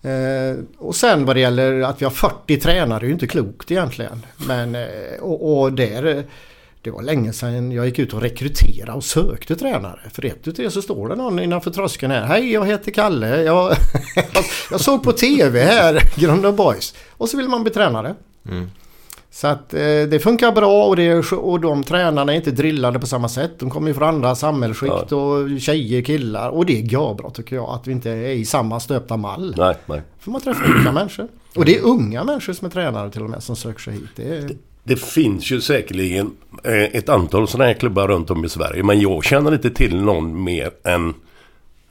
Eh, 0.02 0.64
och 0.78 0.96
sen 0.96 1.24
vad 1.24 1.36
det 1.36 1.40
gäller 1.40 1.80
att 1.80 2.00
vi 2.00 2.04
har 2.04 2.12
40 2.12 2.60
tränare 2.60 3.04
är 3.04 3.06
ju 3.06 3.12
inte 3.12 3.26
klokt 3.26 3.70
egentligen. 3.70 4.26
Men 4.36 4.74
eh, 4.74 5.20
och, 5.20 5.60
och 5.60 5.72
där, 5.72 6.16
eh, 6.16 6.22
det 6.82 6.90
var 6.90 7.02
länge 7.02 7.32
sedan 7.32 7.72
jag 7.72 7.86
gick 7.86 7.98
ut 7.98 8.14
och 8.14 8.20
rekryterade 8.20 8.92
och 8.92 9.04
sökte 9.04 9.56
tränare. 9.56 10.00
För 10.12 10.24
ett 10.24 10.48
utav 10.48 10.64
det 10.64 10.70
så 10.70 10.82
står 10.82 11.08
det 11.08 11.16
någon 11.16 11.38
innanför 11.38 11.70
tröskeln 11.70 12.12
här. 12.12 12.22
Hej 12.22 12.52
jag 12.52 12.66
heter 12.66 12.90
Kalle. 12.90 13.42
Jag, 13.42 13.76
jag 14.70 14.80
såg 14.80 15.02
på 15.02 15.12
TV 15.12 15.62
här, 15.62 16.02
Grunden 16.20 16.56
Boys. 16.56 16.94
Och 17.10 17.28
så 17.28 17.36
vill 17.36 17.48
man 17.48 17.62
bli 17.62 17.72
tränare. 17.72 18.14
Mm. 18.48 18.70
Så 19.32 19.46
att 19.46 19.74
eh, 19.74 19.80
det 19.80 20.22
funkar 20.22 20.52
bra 20.52 20.84
och, 20.86 20.96
det, 20.96 21.32
och 21.32 21.60
de 21.60 21.84
tränarna 21.84 22.32
är 22.32 22.36
inte 22.36 22.50
drillade 22.50 22.98
på 22.98 23.06
samma 23.06 23.28
sätt. 23.28 23.50
De 23.58 23.70
kommer 23.70 23.88
ju 23.88 23.94
från 23.94 24.08
andra 24.08 24.34
samhällsskikt 24.34 25.12
och 25.12 25.60
tjejer, 25.60 26.02
killar. 26.02 26.48
Och 26.48 26.66
det 26.66 26.80
är 26.80 27.14
bra 27.14 27.30
tycker 27.30 27.56
jag 27.56 27.68
att 27.70 27.86
vi 27.86 27.92
inte 27.92 28.10
är 28.10 28.28
i 28.28 28.44
samma 28.44 28.80
stöpta 28.80 29.16
mall. 29.16 29.54
Nej, 29.58 29.76
nej. 29.86 30.02
För 30.18 30.30
man 30.30 30.40
träffar 30.40 30.74
olika 30.74 30.92
människor. 30.92 31.28
Och 31.56 31.64
det 31.64 31.76
är 31.76 31.82
unga 31.82 32.24
människor 32.24 32.52
som 32.52 32.66
är 32.66 32.70
tränare 32.70 33.10
till 33.10 33.22
och 33.22 33.30
med 33.30 33.42
som 33.42 33.56
söker 33.56 33.80
sig 33.80 33.92
hit. 33.92 34.10
Det 34.16 34.36
är, 34.36 34.50
Det 34.84 35.00
finns 35.00 35.50
ju 35.50 35.60
säkerligen 35.60 36.30
eh, 36.64 36.82
ett 36.82 37.08
antal 37.08 37.48
sådana 37.48 37.64
här 37.68 37.74
klubbar 37.74 38.08
runt 38.08 38.30
om 38.30 38.44
i 38.44 38.48
Sverige. 38.48 38.82
Men 38.82 39.00
jag 39.00 39.24
känner 39.24 39.52
inte 39.52 39.70
till 39.70 39.96
någon 40.00 40.44
mer 40.44 40.70
än... 40.84 41.14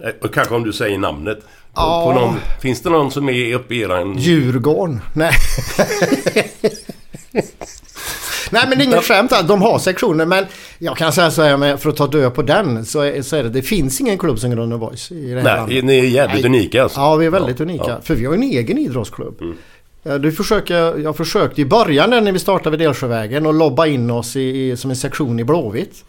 eh, 0.03 0.09
och 0.21 0.33
Kanske 0.33 0.55
om 0.55 0.63
du 0.63 0.73
säger 0.73 0.97
namnet. 0.97 1.39
Ja. 1.75 2.13
Någon, 2.15 2.35
finns 2.61 2.81
det 2.81 2.89
någon 2.89 3.11
som 3.11 3.29
är 3.29 3.53
uppe 3.55 3.75
i 3.75 3.81
eran... 3.81 4.17
Djurgården. 4.17 4.99
Nej. 5.13 5.31
Nej 8.51 8.65
men 8.69 8.77
det 8.77 8.83
är 8.83 8.85
inget 8.85 9.03
skämt 9.05 9.33
de 9.47 9.61
har 9.61 9.79
sektioner 9.79 10.25
men 10.25 10.45
jag 10.79 10.97
kan 10.97 11.13
säga 11.13 11.31
så 11.31 11.41
här 11.41 11.77
för 11.77 11.89
att 11.89 11.95
ta 11.95 12.07
död 12.07 12.33
på 12.33 12.41
den 12.41 12.85
så 12.85 13.01
är, 13.01 13.21
så 13.21 13.35
är 13.35 13.43
det, 13.43 13.49
det 13.49 13.61
finns 13.61 14.01
ingen 14.01 14.17
klubb 14.17 14.39
som 14.39 14.51
Grunden 14.51 14.79
Boys 14.79 15.11
i 15.11 15.15
det 15.29 15.35
här 15.35 15.43
Nej, 15.43 15.55
landet. 15.57 15.83
ni 15.85 15.99
är 15.99 16.03
jävligt 16.03 16.43
Nej. 16.43 16.45
unika 16.45 16.83
alltså. 16.83 16.99
Ja 16.99 17.15
vi 17.15 17.25
är 17.25 17.29
väldigt 17.29 17.59
Ja, 17.59 17.63
unika. 17.65 17.83
ja. 17.87 17.97
För 18.03 18.15
vi 18.15 18.25
har 18.25 18.33
ju 18.33 18.37
en 18.37 18.43
egen 18.43 18.77
idrottsklubb. 18.77 19.41
Ja, 20.03 20.17
Du 20.17 20.31
försöker, 20.31 20.97
jag 20.99 21.17
försökte 21.17 21.61
i 21.61 21.65
början 21.65 22.09
när 22.09 22.31
vi 22.31 22.39
startade 22.39 22.77
vid 22.77 22.87
Delsjövägen 22.87 23.45
och 23.45 23.53
lobba 23.53 23.85
in 23.87 24.09
oss 24.11 24.35
i, 24.35 24.69
i, 24.71 24.77
som 24.77 24.89
en 24.89 24.95
sektion 24.97 25.39
i 25.39 25.43
Blåvitt. 25.43 26.05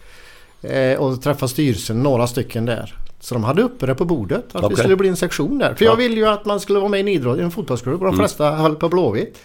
Eh, 0.63 0.99
och 0.99 1.23
träffa 1.23 1.49
styrelsen, 1.49 2.03
några 2.03 2.27
stycken 2.27 2.67
där. 2.67 2.95
Så 3.21 3.35
de 3.35 3.45
hade 3.45 3.63
uppe 3.63 3.87
det 3.87 3.95
på 3.95 4.05
bordet 4.05 4.45
att 4.53 4.63
vi 4.63 4.67
Okej. 4.67 4.77
skulle 4.77 4.97
bli 4.97 5.09
en 5.09 5.17
sektion 5.17 5.59
där. 5.59 5.75
För 5.75 5.85
Ja. 5.85 5.91
jag 5.91 5.97
ville 5.97 6.15
ju 6.15 6.27
att 6.27 6.45
man 6.45 6.61
skulle 6.61 6.79
vara 6.79 6.89
med 6.89 6.99
i 6.99 7.01
en 7.01 7.09
idrott, 7.09 7.39
i 7.39 7.43
en 7.43 7.51
fotbollsklubb 7.51 8.01
och 8.01 8.07
de 8.07 8.17
flesta 8.17 8.51
höll 8.51 8.77
på 8.77 8.89
Blåvitt. 8.89 9.39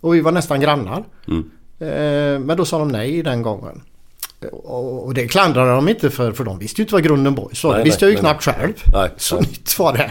Och 0.00 0.14
vi 0.14 0.20
var 0.20 0.32
nästan 0.32 0.60
grannar. 0.60 1.04
Mm. 1.28 1.50
Eh, 1.78 2.40
men 2.40 2.56
då 2.56 2.64
sa 2.64 2.78
de 2.78 2.88
nej 2.88 3.22
den 3.22 3.42
gången. 3.42 3.82
Och 4.64 5.14
det 5.14 5.28
klandrade 5.28 5.70
de 5.70 5.88
inte 5.88 6.10
för, 6.10 6.32
för 6.32 6.44
de 6.44 6.58
visste 6.58 6.80
ju 6.80 6.84
inte 6.84 6.94
vad 6.94 7.02
Grunden 7.02 7.34
Boys 7.34 7.64
var. 7.64 7.70
Det 7.72 7.76
Nej, 7.76 7.84
visste 7.84 8.04
nej, 8.04 8.14
jag 8.14 8.18
ju 8.18 8.22
nej, 8.22 8.32
knappt 8.32 8.44
själv. 8.44 8.72
Nej, 8.92 9.10
Så 9.16 9.34
nej. 9.34 9.44
nytt 9.50 9.78
var 9.78 9.92
det. 9.92 10.10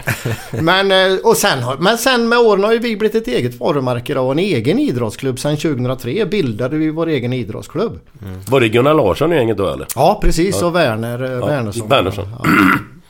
Men, 0.62 0.92
eh, 1.12 1.18
och 1.24 1.36
sen, 1.36 1.58
men 1.78 1.98
sen 1.98 2.28
med 2.28 2.38
åren 2.38 2.64
har 2.64 2.72
ju 2.72 2.78
vi 2.78 2.96
blivit 2.96 3.14
ett 3.14 3.28
eget 3.28 3.60
varumärke 3.60 4.18
och 4.18 4.32
en 4.32 4.38
egen 4.38 4.78
idrottsklubb. 4.78 5.38
Sen 5.38 5.56
2003 5.56 6.26
bildade 6.26 6.76
vi 6.76 6.90
vår 6.90 7.06
egen 7.06 7.32
idrottsklubb. 7.32 8.00
Var 8.48 8.60
det 8.60 8.68
Gunnar 8.68 8.94
Larsson 8.94 9.32
i 9.32 9.36
gänget 9.36 9.56
då 9.56 9.68
eller? 9.68 9.86
Ja 9.94 10.18
precis 10.22 10.62
och 10.62 10.76
Werner 10.76 11.22
eh, 11.22 11.46
Wernersson. 11.46 11.88
Wernersson. 11.88 12.28
Ja. 12.38 12.44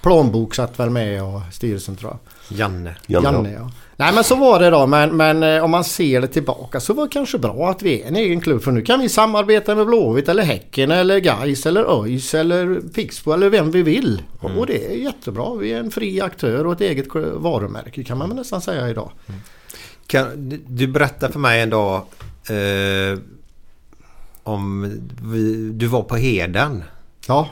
Plånbok 0.02 0.54
satt 0.54 0.80
väl 0.80 0.90
med 0.90 1.22
och 1.22 1.40
styrelsen 1.52 1.96
tror 1.96 2.10
jag. 2.10 2.58
Janne. 2.58 2.94
Janne, 3.06 3.24
Janne 3.32 3.52
ja. 3.52 3.70
Nej 3.98 4.14
men 4.14 4.24
så 4.24 4.35
var 4.37 4.61
det 4.61 4.70
då 4.70 4.87
men, 4.87 5.16
men 5.16 5.42
eh, 5.42 5.64
om 5.64 5.70
man 5.70 5.85
ser 5.85 6.20
det 6.20 6.26
tillbaka 6.26 6.80
så 6.80 6.92
var 6.94 7.04
det 7.04 7.11
kanske 7.12 7.38
bra 7.38 7.70
att 7.70 7.82
vi 7.82 8.02
är 8.02 8.06
en 8.09 8.16
egen 8.16 8.40
klubb 8.40 8.62
för 8.62 8.72
nu 8.72 8.82
kan 8.82 9.00
vi 9.00 9.09
samarbeta 9.09 9.74
med 9.74 9.87
Blåvitt 9.87 10.28
eller 10.28 10.42
Häcken 10.42 10.90
eller 10.90 11.18
Gais 11.18 11.66
eller 11.66 12.02
ÖIS 12.02 12.35
eller 12.35 12.80
Pixbo 12.94 13.32
eller 13.32 13.48
vem 13.50 13.70
vi 13.70 13.82
vill. 13.82 14.22
Och- 14.40 14.59
Och 14.59 14.66
det 14.66 14.87
är 14.92 14.96
jättebra. 14.96 15.54
Vi 15.54 15.72
är 15.72 15.78
en 15.80 15.90
fri 15.90 16.20
aktör 16.20 16.66
och 16.66 16.72
ett 16.72 16.80
eget 16.80 17.06
varumärke 17.35 18.04
kan 18.04 18.18
man 18.18 18.28
nästan 18.37 18.61
säga 18.61 18.88
idag. 18.88 19.11
Kan 20.06 20.48
du- 20.48 20.62
du 20.66 20.87
berätta 20.87 21.32
för 21.32 21.38
mig 21.38 21.61
en 21.61 21.70
dag 21.70 21.96
eh, 22.50 23.18
om 24.42 24.92
vi, 25.22 25.70
du 25.72 25.87
var 25.87 26.02
på 26.02 26.16
Heden. 26.16 26.85
Ja. 27.28 27.48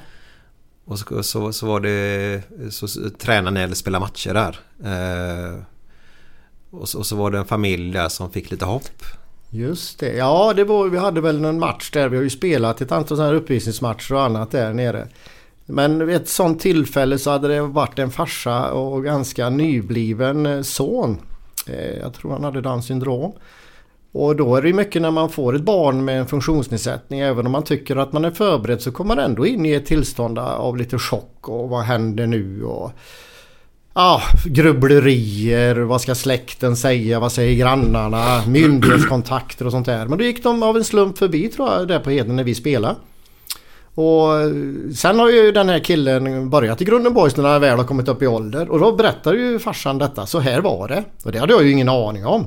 Och 0.85 0.99
så, 0.99 1.23
så, 1.23 1.53
så 1.53 1.67
var 1.67 1.81
det 1.81 2.43
så, 2.71 2.89
så 2.89 3.11
tränade 3.11 3.51
ni 3.55 3.61
eller 3.61 3.75
spelade 3.75 4.05
matcher 4.05 4.35
där. 4.35 4.59
Eh, 4.85 5.59
och, 6.81 6.89
så, 6.89 6.99
och 6.99 7.07
så 7.07 7.17
var 7.17 7.31
det 7.31 7.39
en 7.39 7.45
familj 7.45 7.93
där 7.93 8.09
som 8.09 8.31
fick 8.31 8.51
lite 8.51 8.65
hopp. 8.65 9.03
Just 9.51 9.99
det. 9.99 10.13
Ja, 10.13 10.53
det 10.57 10.65
var, 10.65 10.89
vi 10.89 10.99
hade 10.99 11.21
väl 11.21 11.45
en 11.45 11.59
match 11.59 11.91
där. 11.91 12.09
Vi 12.09 12.17
har 12.17 12.25
ju 12.25 12.31
spelat 12.31 12.81
ett 12.81 12.93
antal 12.93 13.17
sådana 13.17 13.33
här 13.33 13.37
uppvisningsmatcher 13.37 14.15
och 14.15 14.23
annat 14.23 14.51
där 14.51 14.73
nere. 14.73 15.09
Men 15.67 16.07
vid 16.07 16.17
ett 16.17 16.29
sånt 16.29 16.61
tillfälle 16.61 17.19
så 17.19 17.31
hade 17.31 17.49
det 17.49 17.61
varit 17.61 17.99
en 17.99 18.11
farsa 18.11 18.73
och 18.73 19.05
ganska 19.05 19.51
nybliven 19.51 20.47
eh, 20.47 20.63
son. 20.63 21.19
Eh, 21.69 21.99
jag 22.03 22.15
tror 22.15 22.33
han 22.33 22.45
hade 22.45 22.61
Downs 22.61 22.87
syndrom. 22.87 23.33
Och 24.13 24.37
då 24.37 24.57
är 24.57 24.63
det 24.63 24.73
mycket 24.73 25.03
när 25.03 25.11
man 25.11 25.31
får 25.31 25.57
ett 25.57 25.63
barn 25.63 26.05
med 26.05 26.21
en 26.21 26.27
funktionsnedsättning. 26.27 27.21
Även 27.21 27.47
om 27.47 27.53
man 27.53 27.65
tycker 27.65 27.97
att 27.97 28.13
man 28.13 28.25
är 28.25 28.31
förberedd 28.31 28.83
så 28.83 28.93
kommer 28.93 29.17
man 29.17 29.25
ändå 29.25 29.47
in 29.47 29.67
i 29.67 29.73
ett 29.73 29.87
tillstånd 29.87 30.39
av 30.39 30.77
lite 30.77 30.99
chock 30.99 31.49
och 31.49 31.69
vad 31.69 31.83
händer 31.83 32.27
nu? 32.27 32.65
Och 32.65 32.93
Ja, 33.97 34.23
grubblerier, 34.45 35.77
vad 35.77 36.01
ska 36.01 36.15
släkten 36.15 36.77
säga, 36.77 37.21
vad 37.21 37.33
säger 37.33 37.55
grannarna, 37.55 38.43
myndighetskontakter 38.47 39.67
och 39.67 39.73
sånt 39.73 39.87
där. 39.87 40.07
Men 40.07 40.19
då 40.19 40.25
gick 40.25 40.43
de 40.43 40.63
av 40.63 40.77
en 40.77 40.85
slump 40.85 41.19
förbi 41.19 41.49
tror 41.49 41.69
jag 41.69 41.89
där 41.89 41.99
på 41.99 42.11
Heden 42.11 42.37
när 42.37 42.45
vi 42.45 42.55
spelade. 42.55 42.97
Och 43.95 44.41
eh, 44.41 44.51
sen 44.95 45.19
har 45.19 45.31
ju 45.31 45.53
den 45.53 45.69
här 45.69 45.79
killen 45.79 46.51
börjat 46.51 46.83
i 46.83 46.85
Grunden 46.85 47.15
Boys 47.15 47.37
när 47.37 47.49
han 47.49 47.61
väl 47.61 47.79
har 47.79 47.85
kommit 47.85 48.09
upp 48.09 48.23
i 48.23 48.27
ålder. 48.27 48.71
Och 48.71 48.81
då 48.81 48.93
berättar 48.93 49.35
ju 49.35 49.59
farsan 49.59 49.99
detta, 49.99 50.27
så 50.27 50.39
här 50.41 50.61
var 50.61 50.89
det. 50.89 51.05
Och 51.25 51.33
det 51.33 51.39
hade 51.39 51.53
jag 51.53 51.65
ju 51.65 51.71
ingen 51.71 51.89
aning 51.89 52.27
om. 52.27 52.47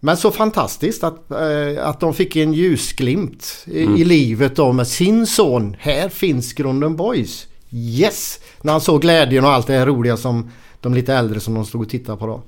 Men 0.00 0.16
så 0.16 0.30
fantastiskt 0.30 1.04
att, 1.04 1.30
eh, 1.30 1.88
att 1.88 2.00
de 2.00 2.14
fick 2.14 2.36
en 2.36 2.52
ljusglimt 2.52 3.64
i, 3.66 3.80
i 3.80 4.04
livet 4.04 4.56
då 4.56 4.72
med 4.72 4.88
sin 4.88 5.26
son. 5.26 5.76
Här 5.78 6.08
finns 6.08 6.52
Grunden 6.52 6.96
Boys. 6.96 7.46
Yes! 7.70 8.40
När 8.62 8.72
han 8.72 8.80
såg 8.80 9.00
glädjen 9.00 9.44
och 9.44 9.50
allt 9.50 9.66
det 9.66 9.72
här 9.72 9.86
roliga 9.86 10.16
som 10.16 10.50
de 10.84 10.94
lite 10.94 11.14
äldre 11.14 11.40
som 11.40 11.54
de 11.54 11.66
stod 11.66 11.82
och 11.82 11.88
tittade 11.88 12.18
på 12.18 12.26
då. 12.26 12.42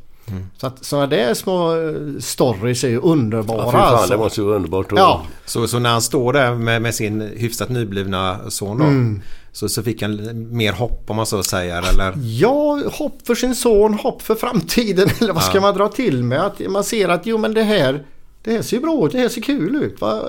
Så 0.56 0.66
att 0.66 0.84
sådana 0.84 1.06
där 1.06 1.34
små 1.34 1.76
eh, 1.76 1.94
stories 2.20 2.84
är 2.84 2.88
ju 2.88 3.00
underbara 3.00 3.58
Ja, 3.64 3.70
fan, 3.72 3.94
alltså. 3.94 4.10
det 4.12 4.18
måste 4.18 4.40
ju 4.40 4.44
vara 4.46 4.56
underbart. 4.56 4.86
Ja, 4.96 5.22
Så, 5.44 5.68
så 5.68 5.78
när 5.78 5.90
han 5.90 6.02
står 6.02 6.32
där 6.32 6.54
med, 6.54 6.82
med 6.82 6.94
sin 6.94 7.20
hyfsat 7.20 7.68
nyblivna 7.68 8.50
son 8.50 8.78
då. 8.78 8.84
Mm. 8.84 9.22
Så, 9.52 9.68
så 9.68 9.82
fick 9.82 10.02
han 10.02 10.46
mer 10.56 10.72
hopp 10.72 11.04
om 11.10 11.16
man 11.16 11.26
så 11.26 11.42
säger 11.42 11.78
eller? 11.92 12.12
Ja, 12.22 12.80
hopp 12.92 13.26
för 13.26 13.34
sin 13.34 13.54
son, 13.54 13.94
hopp 13.94 14.22
för 14.22 14.34
framtiden. 14.34 15.08
Eller 15.20 15.32
vad 15.32 15.42
ska 15.42 15.54
Ja. 15.54 15.60
man 15.60 15.74
dra 15.74 15.88
till 15.88 16.22
med? 16.24 16.40
Att 16.46 16.60
man 16.70 16.84
ser 16.84 17.08
att 17.08 17.26
jo 17.26 17.38
men 17.38 17.54
det 17.54 17.62
här, 17.62 18.04
det 18.44 18.50
här 18.52 18.62
ser 18.62 18.80
bra 18.80 19.06
ut, 19.06 19.12
det 19.12 19.18
här 19.18 19.28
ser 19.28 19.40
kul 19.42 19.76
ut. 19.76 20.00
Va? 20.00 20.22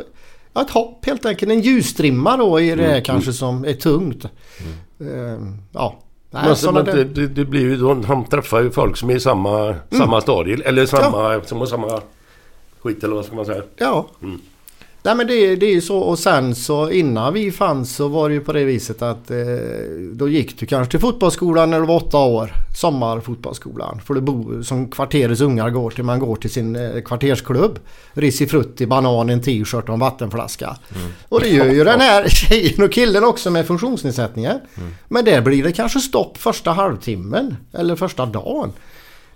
Ja, 0.54 0.62
ett 0.62 0.70
hopp 0.70 1.06
helt 1.06 1.26
enkelt. 1.26 1.52
En 1.52 1.62
ljusstrimma 1.62 2.38
då 2.38 2.60
i 2.60 2.76
det 2.76 2.84
här 2.84 3.02
kanske 3.02 3.34
som 3.34 3.66
är 3.66 3.74
tungt. 3.74 4.26
Ehm, 5.02 5.58
ja. 5.72 6.00
Nej, 6.38 6.44
Men, 6.44 6.50
alltså, 6.50 6.72
men 6.72 6.86
det, 6.86 7.04
det, 7.04 7.28
det 7.28 7.46
blir 7.46 7.62
ju 7.62 7.78
då, 7.78 7.94
han 8.08 8.26
träffar 8.26 8.62
ju 8.62 8.72
folk 8.72 8.98
som 8.98 9.10
är 9.10 9.16
i 9.16 9.20
samma, 9.20 9.76
samma 9.90 10.22
stadie. 10.22 10.64
Eller 10.66 10.86
samma, 10.86 11.42
som 11.44 11.58
har 11.60 11.66
samma 11.66 12.02
skit 12.82 13.04
eller 13.04 13.16
vad 13.16 13.26
ska 13.26 13.36
man 13.36 13.46
säga. 13.46 13.64
ja. 13.78 14.08
Mm. 14.24 14.42
Nej 15.08 15.16
men 15.16 15.28
det, 15.28 15.56
det 15.56 15.66
är 15.66 15.74
ju 15.74 15.82
så 15.82 15.98
och 15.98 16.20
sen 16.20 16.56
så 16.56 16.90
innan 16.90 17.34
vi 17.34 17.52
fanns 17.52 17.96
så 17.96 18.08
var 18.08 18.30
det 18.30 18.36
ju 18.36 18.42
på 18.42 18.54
det 18.54 18.64
viset 18.64 19.02
att 19.02 19.32
eh, 19.32 19.38
då 20.14 20.30
gick 20.30 20.60
du 20.60 20.66
kanske 20.66 20.92
till 20.92 21.00
fotbollsskolan 21.00 21.70
när 21.70 21.80
du 21.80 21.86
var 21.86 21.96
åtta 21.96 22.18
år. 22.18 22.52
Sommarfotbollsskolan. 22.78 24.02
För 24.06 24.14
det 24.14 24.22
bo, 24.22 24.64
som 24.64 24.92
kvarterets 24.92 25.42
ungar 25.42 25.70
går 25.70 25.90
till. 25.90 26.04
Man 26.04 26.20
går 26.20 26.36
till 26.36 26.50
sin 26.50 26.76
eh, 26.76 27.02
kvartersklubb. 27.02 27.80
Risifrutti, 28.14 28.86
banan, 28.86 29.30
en 29.30 29.42
t-shirt 29.42 29.84
och 29.90 29.94
en 29.94 30.00
vattenflaska. 30.00 30.78
Mm. 30.96 31.12
Och 31.30 31.40
det 31.40 31.50
gör 31.50 31.66
ju 31.66 31.84
den 31.84 32.02
här 32.02 32.28
tjejen 32.30 32.84
och 32.84 32.92
killen 32.92 33.24
också 33.24 33.52
med 33.52 33.68
funktionsnedsättningar. 33.68 34.62
Mm. 34.78 34.96
Men 35.08 35.26
där 35.26 35.42
blir 35.42 35.64
det 35.64 35.72
kanske 35.72 36.00
stopp 36.00 36.38
första 36.38 36.72
halvtimmen. 36.72 37.56
Eller 37.74 37.96
första 37.96 38.26
dagen. 38.26 38.74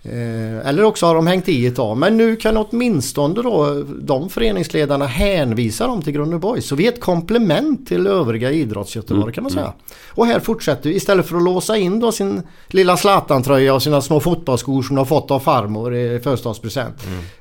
Eh, 0.03 0.67
eller 0.67 0.83
också 0.83 1.05
har 1.05 1.15
de 1.15 1.27
hängt 1.27 1.49
i 1.49 1.65
ett 1.65 1.75
tag. 1.75 1.97
Men 1.97 2.17
nu 2.17 2.35
kan 2.35 2.57
åtminstone 2.57 3.41
då 3.41 3.83
de 4.01 4.29
föreningsledarna 4.29 5.05
hänvisa 5.05 5.87
dem 5.87 6.01
till 6.01 6.13
Grunde 6.13 6.37
Boys. 6.37 6.65
Så 6.65 6.75
vi 6.75 6.87
är 6.87 6.91
ett 6.91 7.01
komplement 7.01 7.87
till 7.87 8.07
övriga 8.07 8.51
idrottsgöteborg 8.51 9.33
kan 9.33 9.43
man 9.43 9.51
säga. 9.51 9.73
Och 10.09 10.25
här 10.25 10.39
fortsätter 10.39 10.89
vi 10.89 10.95
istället 10.95 11.27
för 11.27 11.37
att 11.37 11.43
låsa 11.43 11.77
in 11.77 11.99
då 11.99 12.11
sin 12.11 12.41
lilla 12.67 12.97
Zlatan-tröja 12.97 13.73
och 13.73 13.83
sina 13.83 14.01
små 14.01 14.19
fotbollsskor 14.19 14.83
som 14.83 14.95
de 14.95 14.99
har 14.99 15.05
fått 15.05 15.31
av 15.31 15.39
farmor 15.39 15.95
i 15.95 16.19
födelsedagspresent. 16.19 16.95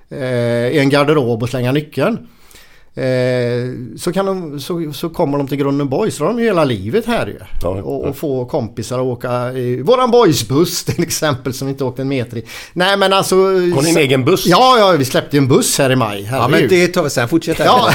Eh, 0.08 0.18
I 0.68 0.78
en 0.78 0.90
garderob 0.90 1.42
och 1.42 1.48
slänga 1.48 1.72
nyckeln. 1.72 2.18
Eh, 2.94 3.70
så, 3.96 4.12
kan 4.12 4.26
de, 4.26 4.60
så, 4.60 4.92
så 4.92 5.08
kommer 5.08 5.38
de 5.38 5.48
till 5.48 5.58
Grunden 5.58 5.88
Boys. 5.88 6.16
Så 6.16 6.24
har 6.24 6.28
de 6.28 6.38
ju 6.38 6.44
hela 6.44 6.64
livet 6.64 7.06
här 7.06 7.26
ju. 7.26 7.38
Ja, 7.62 7.68
och, 7.68 8.04
och 8.04 8.16
få 8.16 8.44
kompisar 8.44 8.98
att 8.98 9.04
åka 9.04 9.52
i 9.52 9.82
våran 9.82 10.10
boysbuss 10.10 10.84
till 10.84 11.02
exempel 11.02 11.54
som 11.54 11.68
inte 11.68 11.84
åkte 11.84 12.02
en 12.02 12.08
meter 12.08 12.36
i. 12.36 12.44
Nej 12.72 12.96
men 12.96 13.12
alltså... 13.12 13.36
Har 13.36 13.82
ni 13.82 13.90
en 13.90 13.96
egen 13.96 14.24
buss? 14.24 14.46
Ja, 14.46 14.78
ja 14.78 14.90
vi 14.92 15.04
släppte 15.04 15.36
ju 15.36 15.38
en 15.38 15.48
buss 15.48 15.78
här 15.78 15.92
i 15.92 15.96
maj. 15.96 16.28
Ja, 16.30 16.30
men 16.30 16.40
herregud. 16.40 16.70
det 16.70 16.88
tar 16.88 17.02
vi 17.02 17.10
sen. 17.10 17.28
Fortsätt 17.28 17.58
där. 17.58 17.64
Ja. 17.64 17.90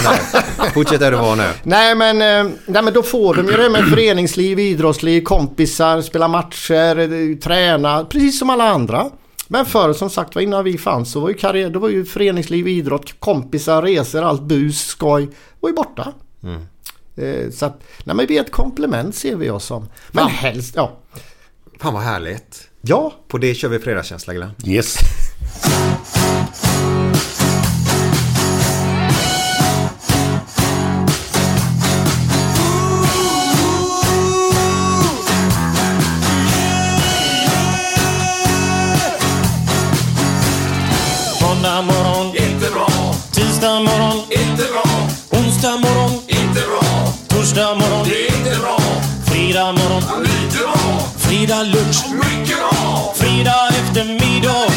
Fortsätt 0.74 1.00
där 1.00 1.12
du 1.12 1.18
var 1.18 1.36
nu. 1.36 1.48
Nej 1.64 1.96
men, 1.96 2.22
eh, 2.22 2.54
nej 2.66 2.84
men 2.84 2.94
då 2.94 3.04
får 3.04 3.36
de 3.36 3.46
ju 3.46 3.58
det 3.58 3.70
med 3.70 3.84
föreningsliv, 3.90 4.60
idrottsliv, 4.60 5.22
kompisar, 5.22 6.02
spela 6.02 6.28
matcher, 6.28 7.00
eh, 7.00 7.38
träna, 7.38 8.06
precis 8.06 8.40
som 8.40 8.50
alla 8.50 8.70
andra. 8.70 9.06
Men 9.48 9.66
förr 9.66 9.94
som 9.94 10.10
sagt 10.10 10.36
var 10.36 10.42
innan 10.42 10.64
vi 10.64 10.78
fanns 10.78 11.12
så 11.12 11.20
var 11.20 11.30
ju 11.30 11.36
karriär, 11.36 11.70
då 11.70 11.80
var 11.80 11.90
ju 11.90 12.06
föreningsliv, 12.06 12.68
idrott, 12.68 13.20
kompisar, 13.20 13.82
resor, 13.82 14.22
allt 14.24 14.42
bus, 14.42 14.82
skoj 14.86 15.30
var 15.60 15.70
ju 15.70 15.76
borta. 15.76 16.14
Eh, 17.16 17.50
Så 17.52 17.66
att, 17.66 17.84
nej 18.04 18.16
men 18.16 18.26
vi 18.28 18.38
är 18.38 18.42
ett 18.42 18.52
komplement 18.52 19.16
ser 19.16 19.36
vi 19.36 19.50
oss 19.50 19.66
som. 19.66 19.82
Men 20.12 20.24
Ja. 20.24 20.28
helst, 20.30 20.76
ja. 20.76 20.98
Fan 21.80 21.94
vad 21.94 22.04
härligt. 22.04 22.70
Ja, 22.82 23.14
På 23.28 23.38
det 23.38 23.54
kör 23.56 23.70
vi 23.70 23.80
fredagskänsla 23.80 24.34
Glenn. 24.34 24.52
Yes. 24.66 24.98
Onsdag 45.76 45.90
morgon, 45.90 46.12
inte 46.28 46.62
bra. 46.62 47.14
Torsdag 47.28 47.76
morgon, 47.76 48.08
det 48.10 48.28
är 48.28 48.38
inte 48.38 48.60
bra. 48.60 48.80
Fredag 49.26 49.72
morgon, 49.72 50.24
lite 50.24 50.58
bra. 50.58 51.00
Fredag 51.18 51.64
lunch, 51.64 52.06
mycket 52.12 52.58
bra. 52.58 53.14
Fredag 53.16 53.70
eftermiddag, 53.70 54.68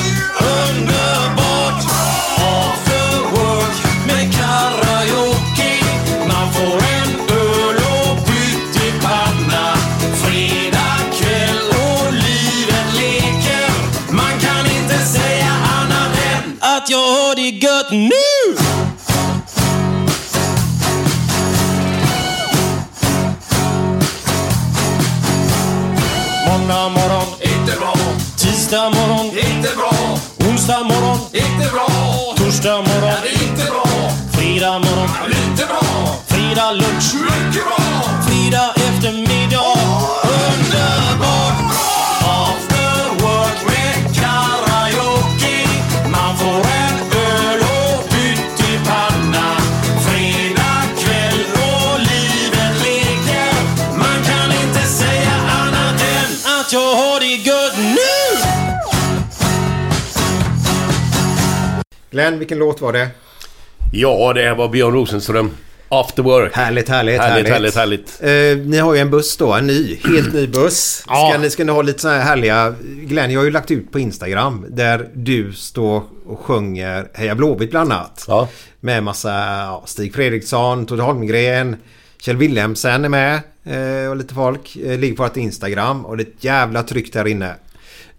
Måndag 26.69 26.89
morgon, 26.89 27.27
inte 27.41 27.79
bra. 27.81 27.95
Tisdag 28.37 28.91
morgon, 28.91 29.27
inte 29.27 29.77
bra. 29.77 30.19
Onsdag 30.49 30.83
morgon, 30.85 31.19
inte 31.33 31.71
bra. 31.73 31.87
Torsdag 32.37 32.77
morgon, 32.77 33.15
inte 33.43 33.65
bra. 33.71 33.85
Fredag 34.33 34.79
morgon, 34.79 35.09
lite 35.29 35.67
bra. 35.67 35.81
Fredag 36.27 36.73
lunch, 36.73 37.15
mycket 37.15 37.65
bra. 37.65 37.85
Fredag 38.27 38.73
eftermiddag, 38.77 39.78
Glenn, 62.19 62.39
vilken 62.39 62.59
låt 62.59 62.81
var 62.81 62.93
det? 62.93 63.09
Ja, 63.93 64.33
det 64.33 64.55
var 64.55 64.69
Björn 64.69 64.95
Rosenström. 64.95 65.51
After 65.89 66.23
work. 66.23 66.57
Härligt, 66.57 66.89
härligt, 66.89 67.21
Härligt, 67.21 67.49
härligt, 67.49 67.75
härligt. 67.75 68.23
Eh, 68.23 68.67
ni 68.67 68.79
har 68.79 68.95
ju 68.95 69.01
en 69.01 69.11
buss 69.11 69.37
då, 69.37 69.53
en 69.53 69.67
ny, 69.67 69.99
helt 70.05 70.35
ny 70.35 70.47
buss. 70.47 71.05
Ja. 71.09 71.31
Ska, 71.31 71.41
ni, 71.41 71.51
ska 71.51 71.65
ni 71.65 71.73
ha 71.73 71.83
lite 71.83 71.99
sådana 71.99 72.19
här 72.19 72.25
härliga... 72.25 72.75
Glenn, 72.83 73.31
jag 73.31 73.41
har 73.41 73.45
ju 73.45 73.51
lagt 73.51 73.71
ut 73.71 73.93
på 73.93 73.99
Instagram 73.99 74.67
där 74.69 75.09
du 75.15 75.53
står 75.53 76.03
och 76.27 76.39
sjunger 76.39 77.09
Heja 77.15 77.35
Blåvitt 77.35 77.71
bland 77.71 77.93
annat. 77.93 78.25
Ja. 78.29 78.49
Med 78.81 79.03
massa 79.03 79.31
ja, 79.31 79.83
Stig 79.87 80.15
Fredriksson, 80.15 80.87
Todd 80.87 81.01
Holmgren, 81.01 81.77
Kjell 82.21 82.37
Wilhelmsen 82.37 83.05
är 83.05 83.09
med 83.09 83.41
eh, 83.65 84.11
och 84.11 84.17
lite 84.17 84.35
folk. 84.35 84.77
Eh, 84.77 84.99
ligger 84.99 85.17
på 85.17 85.23
vårt 85.23 85.37
Instagram 85.37 86.07
och 86.07 86.17
det 86.17 86.23
är 86.23 86.27
ett 86.27 86.45
jävla 86.45 86.83
tryck 86.83 87.13
där 87.13 87.27
inne. 87.27 87.55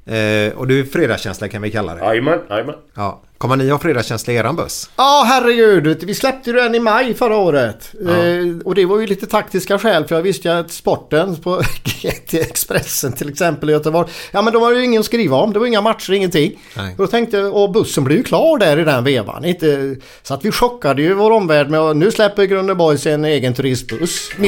Eh, 0.10 0.58
och 0.58 0.68
du 0.68 0.80
är 0.80 0.84
fredagskänsla 0.84 1.48
kan 1.48 1.62
vi 1.62 1.72
kalla 1.72 1.96
det. 1.96 2.02
Jajamän, 2.06 2.40
jajamän. 2.50 2.76
Ja. 2.96 3.22
Kommer 3.38 3.56
ni 3.56 3.70
ha 3.70 3.80
fredagskänsla 3.80 4.34
i 4.34 4.36
eran 4.36 4.56
buss? 4.56 4.90
Ja, 4.96 5.24
herregud. 5.28 6.04
Vi 6.04 6.16
släppte 6.16 6.50
ju 6.50 6.56
den 6.56 6.76
i 6.76 6.80
maj 6.80 7.14
förra 7.14 7.38
året. 7.38 7.94
Eh, 8.08 8.66
och 8.66 8.76
det 8.76 8.86
var 8.86 9.00
ju 9.00 9.08
lite 9.08 9.28
taktiska 9.28 9.80
skäl 9.80 10.06
för 10.06 10.16
jag 10.16 10.22
visste 10.22 10.48
ju 10.48 10.54
att 10.54 10.72
sporten 10.72 11.36
på 11.36 11.62
GT 11.84 12.34
Expressen 12.34 13.14
till 13.14 13.30
exempel 13.30 13.70
i 13.70 13.74
Göteborg. 13.74 14.10
Ja 14.32 14.42
men 14.42 14.54
de 14.54 14.62
har 14.62 14.74
ju 14.74 14.84
ingen 14.84 15.00
att 15.00 15.06
skriva 15.06 15.38
om. 15.38 15.54
Det 15.54 15.60
var 15.60 15.68
inga 15.68 15.82
matcher, 15.82 16.14
ingenting. 16.14 16.60
Nej. 16.78 16.92
Och 16.92 17.04
då 17.04 17.08
tänkte 17.08 17.38
jag, 17.38 17.56
och 17.56 17.72
bussen 17.72 18.04
blev 18.04 18.18
ju 18.18 18.24
klar 18.24 18.58
där 18.58 18.80
i 18.80 18.84
den 18.84 19.04
vevan. 19.04 19.46
Inte, 19.46 19.96
så 20.24 20.34
att 20.34 20.46
vi 20.46 20.52
chockade 20.52 21.02
ju 21.02 21.14
vår 21.14 21.32
omvärld 21.32 21.70
med 21.70 21.80
att 21.80 21.96
nu 21.96 22.12
släpper 22.12 22.44
Grunde 22.44 22.76
Boys 22.76 23.06
en 23.06 23.26
egen 23.26 23.54
turistbuss. 23.54 24.32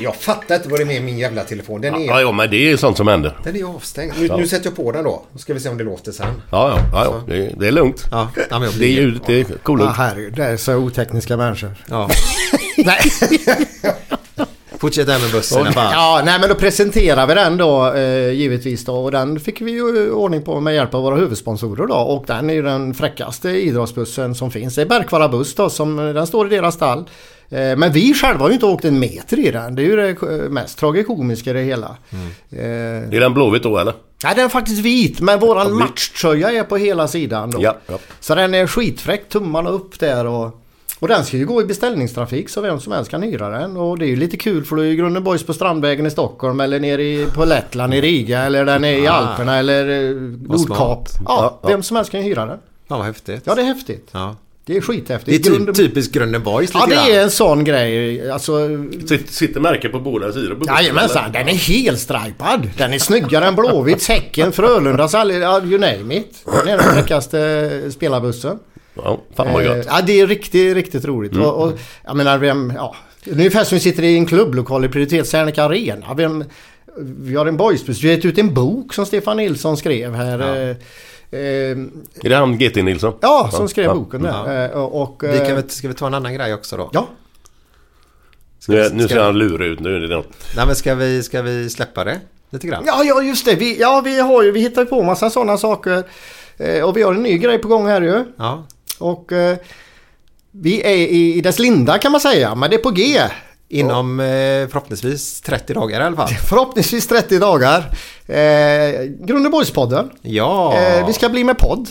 Jag 0.00 0.16
fattar 0.16 0.54
inte 0.54 0.68
vad 0.68 0.78
det 0.80 0.82
är 0.82 0.86
med 0.86 1.02
min 1.02 1.18
jävla 1.18 1.44
telefon. 1.44 1.80
Den 1.80 1.94
är, 1.94 2.06
Ja, 2.06 2.20
ja, 2.20 2.32
men 2.32 2.50
det 2.50 2.72
är 2.72 2.76
sånt 2.76 2.96
som 2.96 3.08
händer. 3.08 3.36
den 3.44 3.56
är 3.56 3.64
avstängd. 3.64 4.12
Nu, 4.20 4.28
nu 4.28 4.46
sätter 4.48 4.66
jag 4.66 4.76
på 4.76 4.92
den 4.92 5.04
då. 5.04 5.22
Då 5.32 5.38
ska 5.38 5.54
vi 5.54 5.60
se 5.60 5.68
om 5.68 5.78
det 5.78 5.84
låter 5.84 6.12
sen. 6.12 6.26
Ja, 6.50 6.68
ja, 6.70 6.78
ja, 6.92 7.04
ja. 7.04 7.34
Det, 7.34 7.54
det 7.58 7.66
är 7.66 7.72
lugnt. 7.72 8.04
Ja, 8.10 8.30
ja, 8.36 8.58
men 8.58 8.62
jag 8.62 8.70
Det 8.72 8.76
är 8.76 8.78
blir... 8.78 8.88
ljudet, 8.88 9.22
det 9.26 9.34
är 9.34 9.38
Ja, 9.48 9.56
coolt. 9.62 9.96
herregud. 9.96 10.34
Det 10.34 10.44
är 10.44 10.56
så 10.56 10.74
otekniska 10.76 11.36
människor. 11.36 11.74
Ja. 11.88 12.10
Nej. 12.76 13.00
Fortsätt 14.82 15.06
där 15.06 15.20
med 15.20 15.30
bussen 15.32 15.72
fall. 15.72 15.92
Ja, 15.92 16.22
nej 16.24 16.40
men 16.40 16.48
då 16.48 16.54
presenterar 16.54 17.26
vi 17.26 17.34
den 17.34 17.56
då 17.56 17.92
eh, 17.94 18.30
givetvis 18.30 18.84
då 18.84 18.94
och 18.94 19.10
den 19.10 19.40
fick 19.40 19.60
vi 19.60 19.70
ju 19.70 20.10
ordning 20.10 20.42
på 20.42 20.60
med 20.60 20.74
hjälp 20.74 20.94
av 20.94 21.02
våra 21.02 21.16
huvudsponsorer 21.16 21.86
då 21.86 21.94
och 21.94 22.24
den 22.26 22.50
är 22.50 22.54
ju 22.54 22.62
den 22.62 22.94
fräckaste 22.94 23.50
idrottsbussen 23.50 24.34
som 24.34 24.50
finns. 24.50 24.74
Det 24.74 24.82
är 24.82 24.86
Bergvara 24.86 25.28
buss 25.28 25.54
då 25.54 25.70
som 25.70 25.96
den 25.96 26.26
står 26.26 26.46
i 26.52 26.56
deras 26.56 26.74
stall. 26.74 26.98
Eh, 27.50 27.76
men 27.76 27.92
vi 27.92 28.14
själva 28.14 28.40
har 28.40 28.48
ju 28.48 28.54
inte 28.54 28.66
åkt 28.66 28.84
en 28.84 28.98
meter 28.98 29.38
i 29.38 29.50
den. 29.50 29.74
Det 29.74 29.82
är 29.82 29.86
ju 29.86 29.96
det 29.96 30.08
eh, 30.08 30.50
mest 30.50 30.78
tragikomiska 30.78 31.50
i 31.50 31.52
det 31.52 31.62
hela. 31.62 31.96
Eh, 32.50 32.60
Är 32.62 33.20
den 33.20 33.34
blåvit 33.34 33.62
då 33.62 33.78
eller? 33.78 33.94
nej 34.24 34.32
den 34.36 34.44
är 34.44 34.48
faktiskt 34.48 34.80
vit 34.80 35.20
men 35.20 35.38
våran 35.38 35.72
matchtröja 35.78 36.52
är 36.52 36.62
på 36.62 36.76
hela 36.76 37.08
sidan 37.08 37.50
då. 37.50 37.62
Ja, 37.62 37.76
ja. 37.86 37.98
Så 38.20 38.34
den 38.34 38.54
är 38.54 38.66
skitfräck, 38.66 39.28
tummarna 39.28 39.70
upp 39.70 39.98
där 39.98 40.26
och 40.26 40.61
och 41.02 41.08
den 41.08 41.24
ska 41.24 41.36
ju 41.36 41.46
gå 41.46 41.60
i 41.62 41.64
beställningstrafik 41.64 42.48
så 42.48 42.60
vem 42.60 42.80
som 42.80 42.92
helst 42.92 43.10
kan 43.10 43.22
hyra 43.22 43.48
den. 43.48 43.76
Och 43.76 43.98
det 43.98 44.04
är 44.06 44.08
ju 44.08 44.16
lite 44.16 44.36
kul 44.36 44.64
för 44.64 44.76
då 44.76 44.82
är 44.82 44.86
ju 44.86 44.96
Grunde 44.96 45.20
Boys 45.20 45.42
på 45.42 45.52
Strandvägen 45.54 46.06
i 46.06 46.10
Stockholm 46.10 46.60
eller 46.60 46.80
nere 46.80 47.02
i, 47.02 47.26
på 47.34 47.44
Lettland 47.44 47.94
i 47.94 48.00
Riga 48.00 48.40
eller 48.42 48.64
den 48.64 48.84
är 48.84 48.92
i 48.98 49.06
Ah. 49.08 49.12
Alperna 49.12 49.56
eller 49.58 50.08
eh, 50.10 50.16
Nordkap. 50.48 51.08
Ja, 51.26 51.60
vem 51.66 51.82
som 51.82 51.96
helst 51.96 52.10
kan 52.10 52.20
ju 52.20 52.26
hyra 52.26 52.46
den. 52.46 52.58
Ja, 52.88 52.96
vad 52.96 53.06
häftigt. 53.06 53.42
Ja, 53.44 53.54
det 53.54 53.60
är 53.62 53.66
häftigt. 53.66 54.08
Ja. 54.12 54.36
Det 54.64 54.76
är 54.76 54.80
skithäftigt. 54.80 55.42
Det 55.44 55.48
är 55.48 55.52
typ, 55.52 55.58
Grunde- 55.66 55.72
typiskt 55.74 56.14
Grunden 56.14 56.42
Boys 56.42 56.70
Ja, 56.74 56.86
det 56.88 56.94
är 57.16 57.22
en 57.22 57.30
sån 57.30 57.64
grej. 57.64 58.30
Alltså... 58.30 58.68
Sitter, 59.06 59.32
sitter 59.32 59.60
märke 59.60 59.88
på 59.88 59.98
båda 60.00 60.32
sidor? 60.32 60.54
på 60.54 60.64
Jajamensan, 60.66 61.32
den 61.32 61.48
är 61.48 61.52
helstripad. 61.54 62.70
Den 62.78 62.92
är 62.92 62.98
snyggare 62.98 63.46
än 63.46 63.54
Blåvitts, 63.54 64.08
Häcken, 64.08 64.52
Frölundas, 64.52 65.14
all- 65.14 65.30
you 65.32 65.78
name 65.78 66.16
it. 66.16 66.44
Den 66.44 66.68
är 66.68 66.76
den 66.78 66.94
fräckaste 66.94 67.68
spelarbussen. 67.92 68.58
Ja, 68.94 69.20
fan 69.36 69.52
vad 69.52 69.62
Eh, 69.66 69.76
gött. 69.76 69.86
Ja, 69.90 70.00
det 70.06 70.20
är 70.20 70.26
riktigt, 70.26 70.74
riktigt 70.74 71.04
roligt. 71.04 71.32
Mm. 71.32 71.46
Och, 71.46 71.62
och, 71.66 71.78
jag 72.04 72.16
menar, 72.16 72.38
vem, 72.38 72.72
ja, 72.76 72.96
det 73.24 73.30
är 73.30 73.34
ungefär 73.34 73.64
som 73.64 73.76
vi 73.76 73.80
sitter 73.80 74.02
i 74.02 74.16
en 74.16 74.26
klubblokal 74.26 74.84
i 74.84 74.88
Prioritet 74.88 75.28
Särnika 75.28 75.64
Arena. 75.64 76.14
Vem, 76.14 76.44
vi 76.98 77.34
har 77.36 77.46
en 77.46 77.56
boysbuss. 77.56 78.02
Vi 78.02 78.08
har 78.08 78.16
gett 78.16 78.24
ut 78.24 78.38
en 78.38 78.54
bok 78.54 78.94
som 78.94 79.06
Stefan 79.06 79.36
Nilsson 79.36 79.76
skrev 79.76 80.14
här. 80.14 80.40
Eh, 80.40 80.70
eh, 81.40 81.78
Är 82.20 82.28
det 82.28 82.34
han 82.36 82.58
GT 82.58 82.76
Nilsson? 82.82 83.14
ja, 83.20 83.48
som 83.52 83.68
skrev 83.68 83.84
ja. 83.84 83.94
boken 83.94 84.22
där. 84.22 84.64
Eh, 84.64 84.70
och, 84.82 85.02
och, 85.02 85.22
Vi 85.24 85.38
kan 85.38 85.46
eh, 85.46 85.54
väl, 85.54 85.70
ska 85.70 85.88
vi 85.88 85.94
ta 85.94 86.06
en 86.06 86.14
annan 86.14 86.34
grej 86.34 86.54
också 86.54 86.76
då? 86.76 86.90
Ja, 86.92 87.08
Nu, 88.68 88.78
är- 88.80 88.90
nu 88.90 89.04
ska- 89.04 89.14
ser 89.14 89.22
han 89.22 89.38
lurig 89.38 89.68
ut. 89.68 89.80
Nu 89.80 89.96
är 89.96 90.00
det 90.00 90.14
något. 90.16 90.28
Nej 90.56 90.66
men 90.66 90.76
ska 90.76 90.94
vi, 90.94 91.22
ska 91.22 91.42
vi 91.42 91.70
släppa 91.70 92.04
det 92.04 92.20
lite 92.50 92.66
grann? 92.66 92.82
ja, 92.86 93.04
ja, 93.04 93.22
just 93.22 93.44
det. 93.46 93.54
Vi, 93.54 93.80
ja, 93.80 94.00
vi, 94.04 94.20
har 94.20 94.42
ju, 94.42 94.50
vi 94.52 94.60
hittar 94.60 94.82
ju 94.82 94.86
på 94.86 95.02
massa 95.02 95.30
sådana 95.30 95.56
saker. 95.58 96.04
Eh, 96.56 96.84
och 96.84 96.96
vi 96.96 97.02
har 97.02 97.14
en 97.14 97.22
ny 97.22 97.38
grej 97.38 97.58
på 97.58 97.68
gång 97.68 97.86
här 97.86 98.00
ju. 98.02 98.24
Ja. 98.36 98.66
Och 99.02 99.32
eh, 99.32 99.56
vi 100.50 100.82
är 100.82 100.96
i, 100.96 101.34
i 101.34 101.40
dess 101.40 101.58
linda 101.58 101.98
kan 101.98 102.12
man 102.12 102.20
säga. 102.20 102.54
Men 102.54 102.70
det 102.70 102.76
är 102.76 102.80
på 102.82 102.90
G. 102.90 103.20
Inom 103.68 104.20
eh, 104.20 104.26
förhoppningsvis 104.68 105.40
30 105.40 105.74
dagar 105.74 106.00
i 106.00 106.04
alla 106.04 106.16
fall. 106.16 106.28
Förhoppningsvis 106.48 107.06
30 107.06 107.38
dagar. 107.38 107.78
Eh, 108.26 109.02
Grundeborgspodden. 109.26 110.10
Ja! 110.22 110.78
Eh, 110.78 111.06
vi 111.06 111.12
ska 111.12 111.28
bli 111.28 111.44
med 111.44 111.58
podd. 111.58 111.88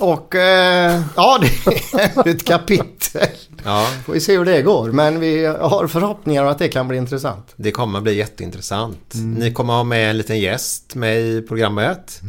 Och 0.00 0.34
eh, 0.34 1.00
ja, 1.16 1.38
det 2.24 2.30
är 2.30 2.34
ett 2.34 2.44
kapitel. 2.44 3.28
Ja, 3.64 3.86
Får 4.06 4.12
vi 4.12 4.20
se 4.20 4.36
hur 4.38 4.44
det 4.44 4.62
går. 4.62 4.92
Men 4.92 5.20
vi 5.20 5.44
har 5.46 5.86
förhoppningar 5.86 6.44
att 6.44 6.58
det 6.58 6.68
kan 6.68 6.88
bli 6.88 6.98
intressant. 6.98 7.52
det 7.56 7.70
kommer 7.70 8.00
bli 8.00 8.16
jätteintressant. 8.16 9.12
Ni 9.14 9.52
kommer 9.52 9.72
ha 9.72 9.84
med 9.84 10.10
en 10.10 10.18
liten 10.18 10.40
gäst 10.40 10.94
med 10.94 11.20
i 11.20 11.42
programmet. 11.42 12.20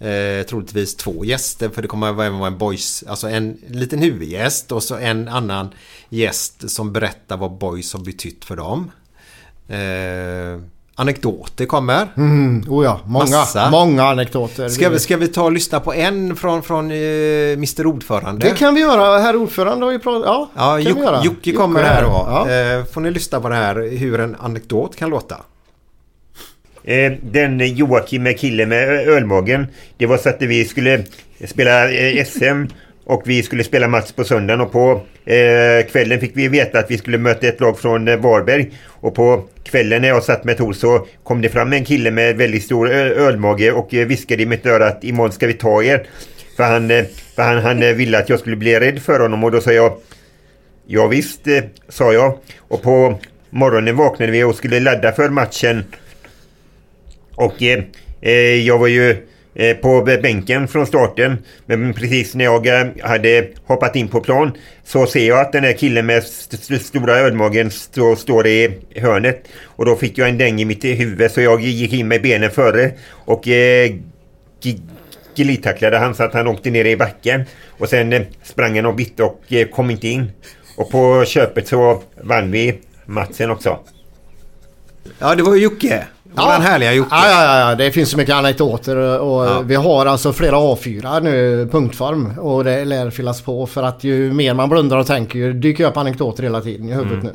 Eh, 0.00 0.46
troligtvis 0.46 0.96
två 0.96 1.24
gäster 1.24 1.68
för 1.68 1.82
det 1.82 1.88
kommer 1.88 2.08
även 2.08 2.38
vara 2.38 2.46
en 2.46 2.58
boys, 2.58 3.04
alltså 3.08 3.28
en 3.28 3.58
liten 3.68 3.98
huvudgäst 3.98 4.72
och 4.72 4.82
så 4.82 4.96
en 4.96 5.28
annan 5.28 5.68
gäst 6.08 6.70
som 6.70 6.92
berättar 6.92 7.36
vad 7.36 7.52
boys 7.52 7.92
har 7.92 8.00
betytt 8.00 8.44
för 8.44 8.56
dem. 8.56 8.90
Eh, 9.68 10.60
anekdoter 10.94 11.66
kommer. 11.66 12.12
Mm, 12.16 12.64
oh 12.68 12.84
ja, 12.84 13.00
många, 13.04 13.24
Massa. 13.24 13.70
många 13.70 14.04
anekdoter. 14.04 14.68
Ska 14.68 14.88
vi, 14.88 14.98
ska 14.98 15.16
vi 15.16 15.28
ta 15.28 15.42
och 15.42 15.52
lyssna 15.52 15.80
på 15.80 15.94
en 15.94 16.36
från, 16.36 16.62
från 16.62 16.90
eh, 16.90 16.96
Mr 17.52 17.86
Ordförande? 17.86 18.48
Det 18.48 18.56
kan 18.56 18.74
vi 18.74 18.80
göra. 18.80 19.18
Herr 19.18 19.36
ordförande 19.36 19.86
har 19.86 19.92
ju 19.92 19.98
pratat. 19.98 20.26
Ja, 20.26 20.50
Ja, 20.54 20.84
kan 20.84 20.94
vi 20.94 21.00
göra. 21.00 21.24
Jocke, 21.24 21.52
kommer 21.52 21.82
här 21.82 22.02
då. 22.02 22.08
Ja. 22.08 22.50
Eh, 22.50 22.84
får 22.84 23.00
ni 23.00 23.10
lyssna 23.10 23.40
på 23.40 23.48
det 23.48 23.54
här 23.54 23.96
hur 23.98 24.20
en 24.20 24.36
anekdot 24.40 24.96
kan 24.96 25.10
låta. 25.10 25.36
Eh, 26.84 27.12
den 27.22 27.58
Joakim 27.76 28.22
med 28.22 28.38
killen 28.38 28.68
med 28.68 28.88
ölmagen. 29.08 29.66
Det 29.96 30.06
var 30.06 30.16
så 30.16 30.28
att 30.28 30.42
vi 30.42 30.64
skulle 30.64 31.04
spela 31.44 31.90
eh, 31.90 32.24
SM 32.24 32.66
och 33.04 33.22
vi 33.26 33.42
skulle 33.42 33.64
spela 33.64 33.88
match 33.88 34.12
på 34.12 34.24
söndagen 34.24 34.60
och 34.60 34.72
på 34.72 35.02
eh, 35.24 35.86
kvällen 35.90 36.20
fick 36.20 36.36
vi 36.36 36.48
veta 36.48 36.78
att 36.78 36.90
vi 36.90 36.98
skulle 36.98 37.18
möta 37.18 37.46
ett 37.46 37.60
lag 37.60 37.78
från 37.78 38.08
eh, 38.08 38.16
Varberg. 38.16 38.70
Och 38.86 39.14
på 39.14 39.44
kvällen 39.64 40.02
när 40.02 40.08
jag 40.08 40.22
satt 40.22 40.44
med 40.44 40.56
Tor 40.56 40.72
så 40.72 41.06
kom 41.22 41.40
det 41.40 41.48
fram 41.48 41.72
en 41.72 41.84
kille 41.84 42.10
med 42.10 42.36
väldigt 42.36 42.64
stor 42.64 42.90
ölmage 42.90 43.72
och 43.72 43.94
eh, 43.94 44.06
viskade 44.06 44.42
i 44.42 44.46
mitt 44.46 44.66
öra 44.66 44.86
att 44.86 45.04
imorgon 45.04 45.32
ska 45.32 45.46
vi 45.46 45.54
ta 45.54 45.82
er. 45.82 46.06
För 46.56 46.64
han, 46.64 46.90
eh, 46.90 47.04
för 47.36 47.42
han, 47.42 47.62
han 47.62 47.96
ville 47.96 48.18
att 48.18 48.28
jag 48.28 48.40
skulle 48.40 48.56
bli 48.56 48.80
rädd 48.80 49.02
för 49.02 49.20
honom 49.20 49.44
och 49.44 49.50
då 49.50 49.60
sa 49.60 49.72
jag 49.72 49.92
Ja 50.86 51.06
visst, 51.06 51.40
sa 51.88 52.12
jag. 52.12 52.38
Och 52.58 52.82
på 52.82 53.18
morgonen 53.50 53.96
vaknade 53.96 54.32
vi 54.32 54.44
och 54.44 54.54
skulle 54.54 54.80
ladda 54.80 55.12
för 55.12 55.28
matchen. 55.28 55.84
Och 57.40 57.62
eh, 57.62 57.84
eh, 58.20 58.66
jag 58.66 58.78
var 58.78 58.86
ju 58.86 59.16
eh, 59.54 59.76
på 59.76 60.02
bänken 60.02 60.68
från 60.68 60.86
starten. 60.86 61.38
Men 61.66 61.94
precis 61.94 62.34
när 62.34 62.44
jag 62.44 62.66
eh, 62.66 62.86
hade 63.02 63.48
hoppat 63.64 63.96
in 63.96 64.08
på 64.08 64.20
plan 64.20 64.52
så 64.84 65.06
ser 65.06 65.28
jag 65.28 65.40
att 65.40 65.52
den 65.52 65.64
här 65.64 65.72
killen 65.72 66.06
med 66.06 66.18
st 66.18 66.56
st 66.56 66.78
stora 66.78 67.18
ölmagen 67.18 67.66
st 67.66 68.16
står 68.16 68.46
i 68.46 68.78
hörnet. 68.96 69.48
Och 69.64 69.84
då 69.84 69.96
fick 69.96 70.18
jag 70.18 70.28
en 70.28 70.38
däng 70.38 70.60
i 70.60 70.64
mitt 70.64 70.84
huvud 70.84 71.30
så 71.30 71.40
jag 71.40 71.60
gick 71.60 71.92
in 71.92 72.08
med 72.08 72.22
benen 72.22 72.50
före. 72.50 72.90
Och 73.10 73.48
eh, 73.48 73.90
glidtacklade 75.36 75.98
han 75.98 76.14
så 76.14 76.22
att 76.22 76.34
han 76.34 76.48
åkte 76.48 76.70
ner 76.70 76.84
i 76.84 76.96
backen. 76.96 77.44
Och 77.78 77.88
sen 77.88 78.12
eh, 78.12 78.22
sprang 78.42 78.76
han 78.76 78.86
och 78.86 78.94
bytte 78.94 79.22
och 79.22 79.42
eh, 79.48 79.68
kom 79.68 79.90
inte 79.90 80.08
in. 80.08 80.32
Och 80.76 80.90
på 80.90 81.24
köpet 81.24 81.68
så 81.68 82.02
vann 82.22 82.50
vi 82.50 82.78
matchen 83.06 83.50
också. 83.50 83.78
Ja, 85.18 85.34
det 85.34 85.42
var 85.42 85.56
ju 85.56 85.66
Jocke. 86.30 86.42
Våran 86.42 86.62
härliga 86.62 86.92
Jocke. 86.92 87.08
Ja, 87.14 87.28
ja, 87.28 87.44
ja, 87.44 87.68
ja, 87.70 87.74
det 87.74 87.90
finns 87.92 88.10
så 88.10 88.16
mycket 88.16 88.34
anekdoter 88.34 88.96
och 89.20 89.46
Ja. 89.46 89.60
vi 89.60 89.74
har 89.74 90.06
alltså 90.06 90.32
flera 90.32 90.56
A4 90.56 91.20
nu, 91.22 91.68
punktform. 91.72 92.38
Och 92.38 92.64
det 92.64 92.84
lär 92.84 93.10
fyllas 93.10 93.40
på 93.40 93.66
för 93.66 93.82
att 93.82 94.04
ju 94.04 94.32
mer 94.32 94.54
man 94.54 94.68
blundar 94.68 94.96
och 94.96 95.06
tänker 95.06 95.38
ju 95.38 95.52
dyker 95.52 95.86
upp 95.88 95.96
anekdoter 95.96 96.42
hela 96.42 96.60
tiden 96.60 96.88
i 96.88 96.92
huvudet 96.92 97.22
nu. 97.22 97.32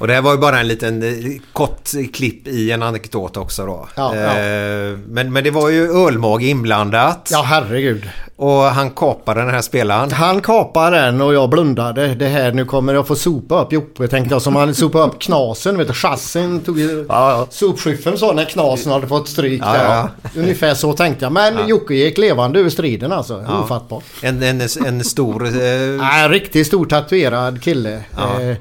Och 0.00 0.06
det 0.06 0.14
här 0.14 0.22
var 0.22 0.32
ju 0.32 0.38
bara 0.38 0.60
en 0.60 0.68
liten 0.68 1.02
eh, 1.02 1.40
kort 1.52 1.88
klipp 2.12 2.48
i 2.48 2.70
en 2.70 2.82
anekdot 2.82 3.36
också 3.36 3.66
då. 3.66 3.88
Ja, 3.96 4.16
ja. 4.16 4.38
Eh, 4.38 4.98
Men, 5.08 5.32
men 5.32 5.44
det 5.44 5.50
var 5.50 5.68
ju 5.68 6.06
ölmage 6.06 6.42
inblandat. 6.44 7.28
Ja, 7.32 7.42
herregud. 7.46 8.08
Och 8.36 8.62
han 8.62 8.90
kapade 8.90 9.40
den 9.40 9.50
här 9.50 9.60
spelaren. 9.60 10.12
Han 10.12 10.40
kapade 10.40 10.96
den 11.00 11.20
och 11.20 11.34
jag 11.34 11.50
blundade. 11.50 12.14
Det 12.14 12.26
här, 12.28 12.52
nu 12.52 12.64
kommer 12.64 12.94
jag 12.94 13.06
få 13.06 13.16
sopa 13.16 13.62
upp 13.62 13.72
Joppe 13.72 14.08
tänkte 14.08 14.34
jag. 14.34 14.42
Som 14.42 14.56
han 14.56 14.74
sopade 14.74 15.04
upp 15.04 15.20
knasen. 15.20 15.78
Vet 15.78 15.88
du, 15.88 15.94
chassin 15.94 16.60
tog 16.60 16.78
ju... 16.78 17.06
Sopskyffen 17.50 18.18
sa 18.18 18.32
när 18.32 18.44
knasen 18.44 18.92
hade 18.92 19.06
fått 19.06 19.28
stryk 19.28 19.62
Ja, 19.64 19.72
där. 19.72 19.84
ja. 19.84 20.08
Ungefär 20.36 20.74
så 20.74 20.92
tänkte 20.92 21.24
jag. 21.24 21.32
Men 21.32 21.68
Jocke 21.68 21.94
gick 21.94 22.18
levande 22.18 22.60
ur 22.60 22.70
striden 22.70 23.12
alltså. 23.12 23.44
Ja. 23.48 23.60
Ofattbart. 23.60 24.04
En, 24.22 24.42
en, 24.42 24.60
en 24.86 25.04
stor... 25.04 25.46
Eh, 25.46 25.52
Nej, 25.98 26.24
en 26.24 26.30
riktigt 26.30 26.66
stor 26.66 26.86
tatuerad 26.86 27.62
kille. 27.62 28.02
Ja. 28.16 28.40
Eh, 28.42 28.56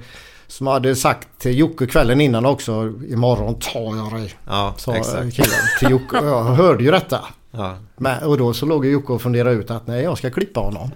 som 0.51 0.67
hade 0.67 0.95
sagt 0.95 1.27
till 1.37 1.59
Jocke 1.59 1.87
kvällen 1.87 2.21
innan 2.21 2.45
också. 2.45 2.93
Imorgon 3.09 3.55
tar 3.59 3.95
jag 3.97 4.13
dig. 4.13 4.33
ja, 4.47 4.73
Sa 4.77 4.95
exakt. 4.95 5.35
killen 5.35 5.59
till 5.79 5.89
Jocke. 5.89 6.15
Jag 6.15 6.43
hörde 6.43 6.83
ju 6.83 6.91
detta. 6.91 7.19
Ja. 7.51 7.75
Men, 7.97 8.23
och 8.23 8.37
då 8.37 8.53
så 8.53 8.65
låg 8.65 8.85
Jocke 8.85 9.13
och 9.13 9.21
funderade 9.21 9.55
ut 9.55 9.71
att 9.71 9.87
nej, 9.87 10.03
jag 10.03 10.17
ska 10.17 10.29
klippa 10.29 10.59
honom. 10.59 10.91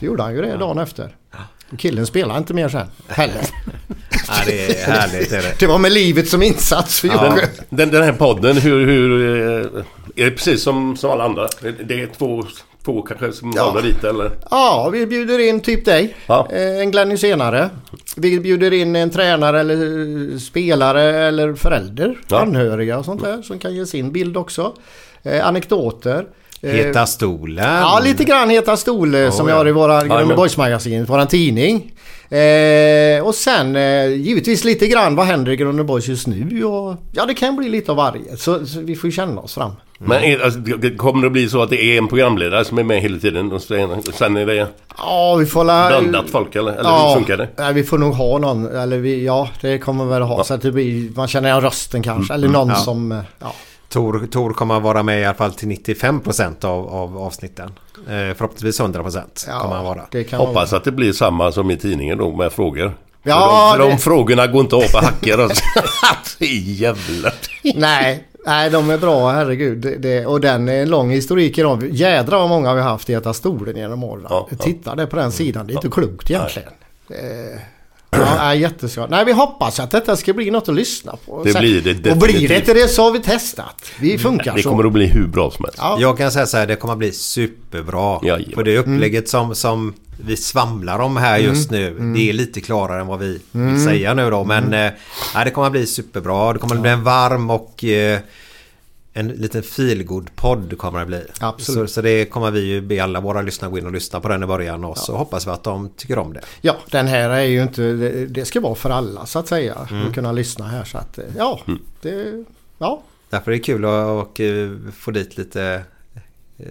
Det 0.00 0.06
gjorde 0.06 0.22
han 0.22 0.34
ju 0.34 0.42
det 0.42 0.56
dagen 0.56 0.78
efter. 0.78 1.16
Killen 1.78 2.06
spelade 2.06 2.38
inte 2.38 2.54
mer 2.54 2.68
sen 2.68 2.86
heller. 3.08 3.36
ja, 4.28 4.34
det 4.46 4.82
är 4.82 4.92
härligt. 4.92 5.32
Är 5.32 5.42
det. 5.42 5.54
Det 5.58 5.66
var 5.66 5.78
med 5.78 5.92
livet 5.92 6.28
som 6.28 6.42
insats 6.42 7.00
för 7.00 7.08
Den, 7.08 7.30
Jocke. 7.30 7.48
den, 7.68 7.90
den 7.90 8.02
här 8.02 8.12
podden, 8.12 8.56
hur... 8.56 8.86
hur 8.86 9.40
eh, 9.76 9.84
är 10.16 10.24
det 10.24 10.30
precis 10.30 10.62
som, 10.62 10.96
som 10.96 11.10
alla 11.10 11.24
andra? 11.24 11.48
Det 11.84 12.02
är 12.02 12.06
två, 12.18 12.44
två 12.84 13.02
kanske 13.02 13.32
som 13.32 13.52
Ja. 13.56 13.62
håller 13.62 13.82
dit 13.82 14.04
eller? 14.04 14.30
Ja, 14.50 14.88
vi 14.92 15.06
bjuder 15.06 15.38
in 15.48 15.60
typ 15.60 15.84
dig. 15.84 16.14
Ja. 16.26 16.48
Eh, 16.52 16.80
En 16.80 16.90
Glenn 16.90 17.18
senare. 17.18 17.70
Vi 18.16 18.40
bjuder 18.40 18.72
in 18.72 18.96
en 18.96 19.10
tränare 19.10 19.60
eller 19.60 20.38
spelare 20.38 21.02
eller 21.02 21.54
förälder. 21.54 22.18
Ja. 22.28 22.40
Anhöriga 22.40 22.98
och 22.98 23.04
sånt 23.04 23.22
där 23.22 23.42
som 23.42 23.58
kan 23.58 23.74
ge 23.74 23.86
sin 23.86 24.12
bild 24.12 24.36
också. 24.36 24.72
Eh, 25.22 25.46
anekdoter. 25.46 26.24
Eh, 26.62 26.70
Heta 26.70 27.06
stolen. 27.06 27.64
Ja, 27.64 28.00
lite 28.04 28.24
grann 28.24 28.50
Heta 28.50 28.76
stol 28.76 29.14
eh, 29.14 29.30
som 29.30 29.46
Oh, 29.46 29.50
jag 29.50 29.54
ja. 29.56 29.58
har 29.60 29.68
i 29.68 29.72
våra 29.72 29.92
Jajamän. 29.94 30.18
Grundeborgsmagasin, 30.18 31.04
våran 31.04 31.26
tidning. 31.26 31.92
Eh, 32.32 33.26
och 33.26 33.34
sen 33.34 33.76
eh, 33.76 34.06
givetvis 34.14 34.64
lite 34.64 34.86
grann 34.88 35.16
vad 35.16 35.26
händer 35.26 35.52
i 35.52 35.56
Grundeborgs 35.56 36.08
just 36.08 36.26
nu 36.26 36.64
och 36.64 36.96
ja 37.12 37.26
det 37.26 37.34
kan 37.34 37.56
bli 37.56 37.68
lite 37.68 37.90
av 37.90 37.96
varje. 37.96 38.36
Så, 38.36 38.66
så 38.66 38.80
vi 38.80 38.96
får 38.96 39.08
ju 39.08 39.12
känna 39.12 39.40
oss 39.40 39.54
fram. 39.54 39.72
Men 39.98 40.22
är, 40.24 40.38
alltså, 40.44 40.60
kommer 40.96 41.22
det 41.22 41.30
bli 41.30 41.48
så 41.48 41.62
att 41.62 41.70
det 41.70 41.82
är 41.82 41.98
en 41.98 42.08
programledare 42.08 42.64
som 42.64 42.78
är 42.78 42.82
med 42.82 43.00
hela 43.00 43.18
tiden 43.18 43.52
och 43.52 43.62
sen, 43.62 44.36
är 44.36 44.46
det 44.46 44.66
Ja, 44.98 45.34
vi 45.34 45.46
får 45.46 45.64
la... 45.64 45.88
blandat 45.88 46.30
folk 46.30 46.56
eller, 46.56 46.72
eller 46.72 47.08
hur 47.08 47.14
funkar 47.14 47.36
det? 47.36 47.48
Nej, 47.56 47.72
vi 47.74 47.82
får 47.84 47.98
nog 47.98 48.12
ha 48.14 48.38
någon, 48.38 48.66
eller 48.76 48.98
vi, 48.98 49.24
ja 49.24 49.48
det 49.60 49.78
kommer 49.78 50.04
vi 50.04 50.10
väl 50.10 50.22
ha. 50.22 50.44
Så 50.44 50.54
att 50.54 50.62
det 50.62 50.72
blir, 50.72 51.10
man 51.16 51.28
känner 51.28 51.48
igen 51.48 51.60
rösten 51.60 52.02
kanske. 52.02 52.34
Eller 52.34 52.48
någon 52.48 52.68
Ja. 52.68 52.74
som, 52.74 53.12
eh, 53.12 53.18
ja. 53.38 53.54
Tor, 53.92 54.26
Tor 54.30 54.52
kommer 54.52 54.76
att 54.76 54.82
vara 54.82 55.02
med 55.02 55.20
i 55.20 55.24
alla 55.24 55.34
fall 55.34 55.52
till 55.52 55.68
95% 55.68 56.64
av, 56.64 56.88
av 56.88 57.18
avsnitten. 57.18 57.70
Eh, 57.96 58.34
förhoppningsvis 58.36 58.80
100% 58.80 59.60
kommer 59.60 59.74
han 59.76 59.84
vara. 59.84 60.06
det 60.10 60.24
kan 60.24 60.40
Hoppas 60.40 60.72
att 60.72 60.84
det 60.84 60.92
blir 60.92 61.12
samma 61.12 61.52
som 61.52 61.70
i 61.70 61.76
tidningen 61.76 62.18
då 62.18 62.36
med 62.36 62.52
frågor. 62.52 62.94
Ja, 63.22 63.70
för 63.72 63.78
de, 63.78 63.84
för 63.84 63.90
de 63.90 63.96
det- 63.96 64.02
frågorna 64.02 64.46
går 64.46 64.60
inte 64.60 64.76
av 64.76 64.92
på 64.92 64.98
hacker 64.98 65.38
alltså. 65.38 65.64
Jävlar. 66.44 67.34
Nej, 67.74 68.26
nej, 68.46 68.70
de 68.70 68.90
är 68.90 68.98
bra, 68.98 69.30
herregud. 69.30 69.78
Det, 69.78 69.96
det, 69.96 70.26
och 70.26 70.40
den 70.40 70.68
är 70.68 70.82
en 70.82 70.90
lång 70.90 71.10
historik 71.10 71.58
i 71.58 71.62
dem. 71.62 71.88
Jädrar 71.90 72.38
vad 72.38 72.48
många 72.48 72.74
vi 72.74 72.80
har 72.80 72.88
haft 72.90 73.10
i 73.10 73.14
Äta 73.14 73.32
stolen 73.34 73.76
genom 73.76 74.04
åren. 74.04 74.26
Ja, 74.28 74.48
ja. 74.50 74.56
Tittade 74.56 75.06
på 75.06 75.16
den 75.16 75.32
sidan, 75.32 75.66
det 75.66 75.72
är 75.72 75.74
inte 75.74 75.88
klokt 75.88 76.30
egentligen. 76.30 76.68
Eh, 77.10 77.60
Ja, 78.16 78.34
nej, 78.38 78.60
jätteskoj. 78.60 79.06
Nej, 79.10 79.24
vi 79.24 79.32
hoppas 79.32 79.80
att 79.80 79.90
detta 79.90 80.16
ska 80.16 80.32
bli 80.32 80.50
något 80.50 80.68
att 80.68 80.74
lyssna 80.74 81.16
på. 81.26 81.44
Det 81.44 81.52
Sen- 81.52 81.60
blir 81.62 81.80
det 81.80 81.90
Och 82.10 82.16
blir 82.16 82.26
det 82.26 82.32
definitivt. 82.32 82.58
inte 82.58 82.74
det 82.74 82.88
så 82.88 83.02
har 83.02 83.10
vi 83.10 83.20
testat. 83.20 83.84
Vi 84.00 84.18
funkar 84.18 84.54
Det 84.56 84.62
så. 84.62 84.68
kommer 84.70 84.84
att 84.84 84.92
bli 84.92 85.06
hur 85.06 85.26
bra 85.26 85.50
som 85.50 85.64
helst. 85.64 85.78
Ja. 85.80 85.96
Jag 86.00 86.18
kan 86.18 86.30
säga 86.32 86.46
så 86.46 86.56
här, 86.56 86.66
det 86.66 86.76
kommer 86.76 86.92
att 86.92 86.98
bli 86.98 87.12
superbra. 87.12 88.18
Jajamän. 88.22 88.54
För 88.54 88.62
det 88.64 88.78
upplägget 88.78 89.28
som, 89.28 89.54
som 89.54 89.94
vi 90.26 90.36
svamlar 90.36 90.98
om 90.98 91.16
här 91.16 91.38
just 91.38 91.70
nu. 91.70 92.12
Det 92.14 92.28
är 92.28 92.32
lite 92.32 92.60
klarare 92.60 93.00
än 93.00 93.06
vad 93.06 93.18
vi 93.18 93.40
vill 93.52 93.84
säga 93.84 94.14
nu 94.14 94.30
då. 94.30 94.44
Men 94.44 94.64
eh, 94.64 94.90
nej, 95.34 95.44
det 95.44 95.50
kommer 95.50 95.66
att 95.66 95.72
bli 95.72 95.86
superbra. 95.86 96.52
Det 96.52 96.58
kommer 96.58 96.74
att 96.74 96.82
bli 96.82 96.90
en 96.90 97.04
varm 97.04 97.50
och 97.50 97.84
eh, 97.84 98.18
en 99.12 99.28
liten 99.28 99.62
feelgood 99.62 100.36
podd 100.36 100.78
kommer 100.78 101.00
det 101.00 101.06
bli. 101.06 101.24
Absolut. 101.40 101.90
Så, 101.90 101.94
så 101.94 102.02
det 102.02 102.24
kommer 102.24 102.50
vi 102.50 102.60
ju 102.60 102.80
be 102.80 103.02
alla 103.02 103.20
våra 103.20 103.42
lyssnare 103.42 103.70
gå 103.70 103.78
in 103.78 103.86
och 103.86 103.92
lyssna 103.92 104.20
på 104.20 104.28
den 104.28 104.42
i 104.42 104.46
början 104.46 104.84
och 104.84 104.98
så 104.98 105.16
hoppas 105.16 105.46
vi 105.46 105.50
att 105.50 105.64
de 105.64 105.88
tycker 105.96 106.18
om 106.18 106.32
det. 106.32 106.40
Ja, 106.60 106.76
den 106.90 107.06
här 107.06 107.30
är 107.30 107.42
ju 107.42 107.62
inte... 107.62 107.82
Det, 107.82 108.26
det 108.26 108.44
ska 108.44 108.60
vara 108.60 108.74
för 108.74 108.90
alla 108.90 109.26
så 109.26 109.38
att 109.38 109.48
säga. 109.48 109.88
Mm. 109.90 110.06
Att 110.06 110.14
kunna 110.14 110.32
lyssna 110.32 110.66
här 110.66 110.84
så 110.84 110.98
att... 110.98 111.18
Ja, 111.36 111.60
det... 112.00 112.44
Ja. 112.78 113.02
Därför 113.30 113.50
är 113.50 113.56
det 113.56 113.62
kul 113.62 113.84
att 113.84 114.06
och, 114.06 114.40
eh, 114.40 114.70
få 114.96 115.10
dit 115.10 115.38
lite 115.38 115.82
eh, 116.58 116.66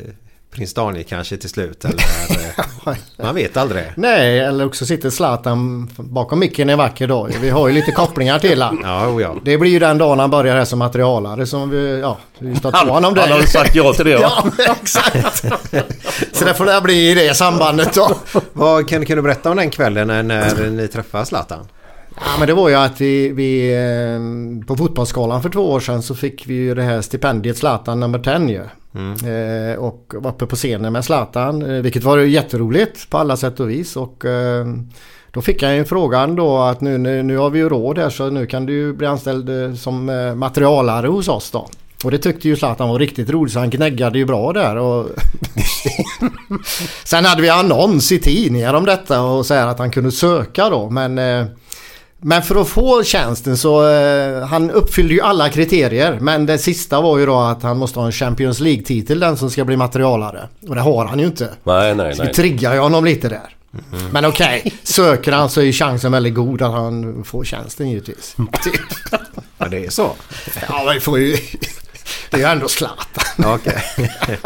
Prins 0.51 0.73
Daniel 0.73 1.03
kanske 1.09 1.37
till 1.37 1.49
slut. 1.49 1.85
Eller, 2.85 2.97
man 3.23 3.35
vet 3.35 3.57
aldrig. 3.57 3.83
Nej, 3.95 4.39
eller 4.39 4.65
också 4.65 4.85
sitter 4.85 5.09
Zlatan 5.09 5.89
bakom 5.97 6.39
micken 6.39 6.69
en 6.69 6.77
vacker 6.77 7.07
dag. 7.07 7.35
Vi 7.41 7.49
har 7.49 7.67
ju 7.67 7.73
lite 7.73 7.91
kopplingar 7.91 8.39
till 8.39 8.61
han. 8.61 8.79
Ja, 8.83 9.07
oh 9.07 9.21
ja. 9.21 9.35
Det 9.43 9.57
blir 9.57 9.71
ju 9.71 9.79
den 9.79 9.97
dagen 9.97 10.19
han 10.19 10.29
börjar 10.29 10.55
här 10.55 10.65
som 10.65 10.79
materialare 10.79 11.45
som 11.45 11.69
vi... 11.69 11.99
Ja, 11.99 12.17
vi 12.39 12.55
ta 12.59 12.71
Han- 12.73 12.89
honom 12.89 13.17
han 13.17 13.31
har 13.31 13.41
sagt 13.41 13.75
ja 13.75 13.93
till 13.93 14.05
det, 14.05 14.17
va? 14.17 14.31
ja, 14.57 14.75
exakt. 14.81 15.37
Så 16.33 16.45
det 16.45 16.53
får 16.53 16.65
det 16.65 16.81
bli 16.81 17.11
i 17.11 17.15
det 17.15 17.33
sambandet 17.33 17.93
då. 17.93 18.15
Vad, 18.53 18.89
kan, 18.89 19.05
kan 19.05 19.15
du 19.15 19.21
berätta 19.21 19.49
om 19.51 19.57
den 19.57 19.69
kvällen 19.69 20.07
när, 20.07 20.23
när 20.23 20.69
ni 20.69 20.87
träffade 20.87 21.25
Zlatan? 21.25 21.67
Ja 22.15 22.31
men 22.39 22.47
det 22.47 22.53
var 22.53 22.69
ju 22.69 22.75
att 22.75 23.01
vi, 23.01 23.29
vi 23.29 23.73
eh, 23.73 24.67
på 24.67 24.77
Fotbollsskalan 24.77 25.41
för 25.41 25.49
två 25.49 25.71
år 25.71 25.79
sedan 25.79 26.03
så 26.03 26.15
fick 26.15 26.47
vi 26.47 26.53
ju 26.53 26.75
det 26.75 26.83
här 26.83 27.01
stipendiet 27.01 27.57
Zlatan 27.57 27.99
number 27.99 28.19
10 28.19 28.49
ju. 28.49 28.63
Mm. 28.95 29.13
Eh, 29.13 29.75
och 29.75 30.13
var 30.17 30.31
uppe 30.31 30.45
på 30.45 30.55
scenen 30.55 30.93
med 30.93 31.05
Zlatan 31.05 31.61
eh, 31.61 31.81
vilket 31.81 32.03
var 32.03 32.17
jätteroligt 32.17 33.09
på 33.09 33.17
alla 33.17 33.37
sätt 33.37 33.59
och 33.59 33.69
vis. 33.69 33.95
Och 33.95 34.25
eh, 34.25 34.65
då 35.31 35.41
fick 35.41 35.61
jag 35.61 35.75
ju 35.75 35.85
frågan 35.85 36.35
då 36.35 36.57
att 36.57 36.81
nu, 36.81 36.97
nu, 36.97 37.23
nu 37.23 37.37
har 37.37 37.49
vi 37.49 37.59
ju 37.59 37.69
råd 37.69 37.97
här 37.97 38.09
så 38.09 38.29
nu 38.29 38.45
kan 38.45 38.65
du 38.65 38.93
bli 38.93 39.07
anställd 39.07 39.79
som 39.79 40.05
materialare 40.35 41.07
hos 41.07 41.27
oss 41.27 41.51
då. 41.51 41.67
Och 42.03 42.11
det 42.11 42.17
tyckte 42.17 42.47
ju 42.47 42.55
Zlatan 42.55 42.89
var 42.89 42.99
riktigt 42.99 43.29
roligt 43.29 43.53
så 43.53 43.59
han 43.59 43.69
gnäggade 43.69 44.17
ju 44.17 44.25
bra 44.25 44.53
där. 44.53 44.75
Och 44.75 45.07
Sen 47.03 47.25
hade 47.25 47.41
vi 47.41 47.49
annons 47.49 48.11
i 48.11 48.19
tidningar 48.19 48.73
om 48.73 48.85
detta 48.85 49.21
och 49.21 49.45
så 49.45 49.53
här 49.53 49.67
att 49.67 49.79
han 49.79 49.91
kunde 49.91 50.11
söka 50.11 50.69
då 50.69 50.89
men 50.89 51.17
eh, 51.17 51.45
men 52.23 52.41
för 52.43 52.61
att 52.61 52.67
få 52.67 53.03
tjänsten 53.03 53.57
så 53.57 53.89
eh, 53.89 54.45
han 54.47 54.71
uppfyllde 54.71 55.13
ju 55.13 55.21
alla 55.21 55.49
kriterier 55.49 56.17
men 56.21 56.45
det 56.45 56.57
sista 56.57 57.01
var 57.01 57.17
ju 57.17 57.25
då 57.25 57.39
att 57.39 57.63
han 57.63 57.77
måste 57.77 57.99
ha 57.99 58.05
en 58.05 58.11
Champions 58.11 58.59
League-titel 58.59 59.19
den 59.19 59.37
som 59.37 59.49
ska 59.49 59.65
bli 59.65 59.77
materialare. 59.77 60.47
Och 60.67 60.75
det 60.75 60.81
har 60.81 61.05
han 61.05 61.19
ju 61.19 61.25
inte. 61.25 61.49
Nej, 61.63 61.95
nej, 61.95 62.15
Så 62.15 62.21
vi 62.21 62.25
nej. 62.25 62.33
triggar 62.35 62.73
ju 62.73 62.79
honom 62.79 63.05
lite 63.05 63.29
där. 63.29 63.55
Men 64.11 64.25
okej, 64.25 64.73
söker 64.83 65.31
han 65.31 65.49
så 65.49 65.61
är 65.61 65.71
chansen 65.71 66.11
väldigt 66.11 66.33
god 66.33 66.61
att 66.61 66.71
han 66.71 67.23
får 67.23 67.43
tjänsten 67.43 67.89
givetvis. 67.89 68.35
Ja, 69.57 69.67
det 69.67 69.85
är 69.85 69.89
så. 69.89 70.11
ja, 70.69 70.91
vi 70.93 70.99
får 70.99 71.19
ju... 71.19 71.37
Det 72.29 72.37
är 72.37 72.39
ju 72.41 72.45
ändå 72.45 72.67
Zlatan. 72.67 73.45
Okej. 73.55 73.83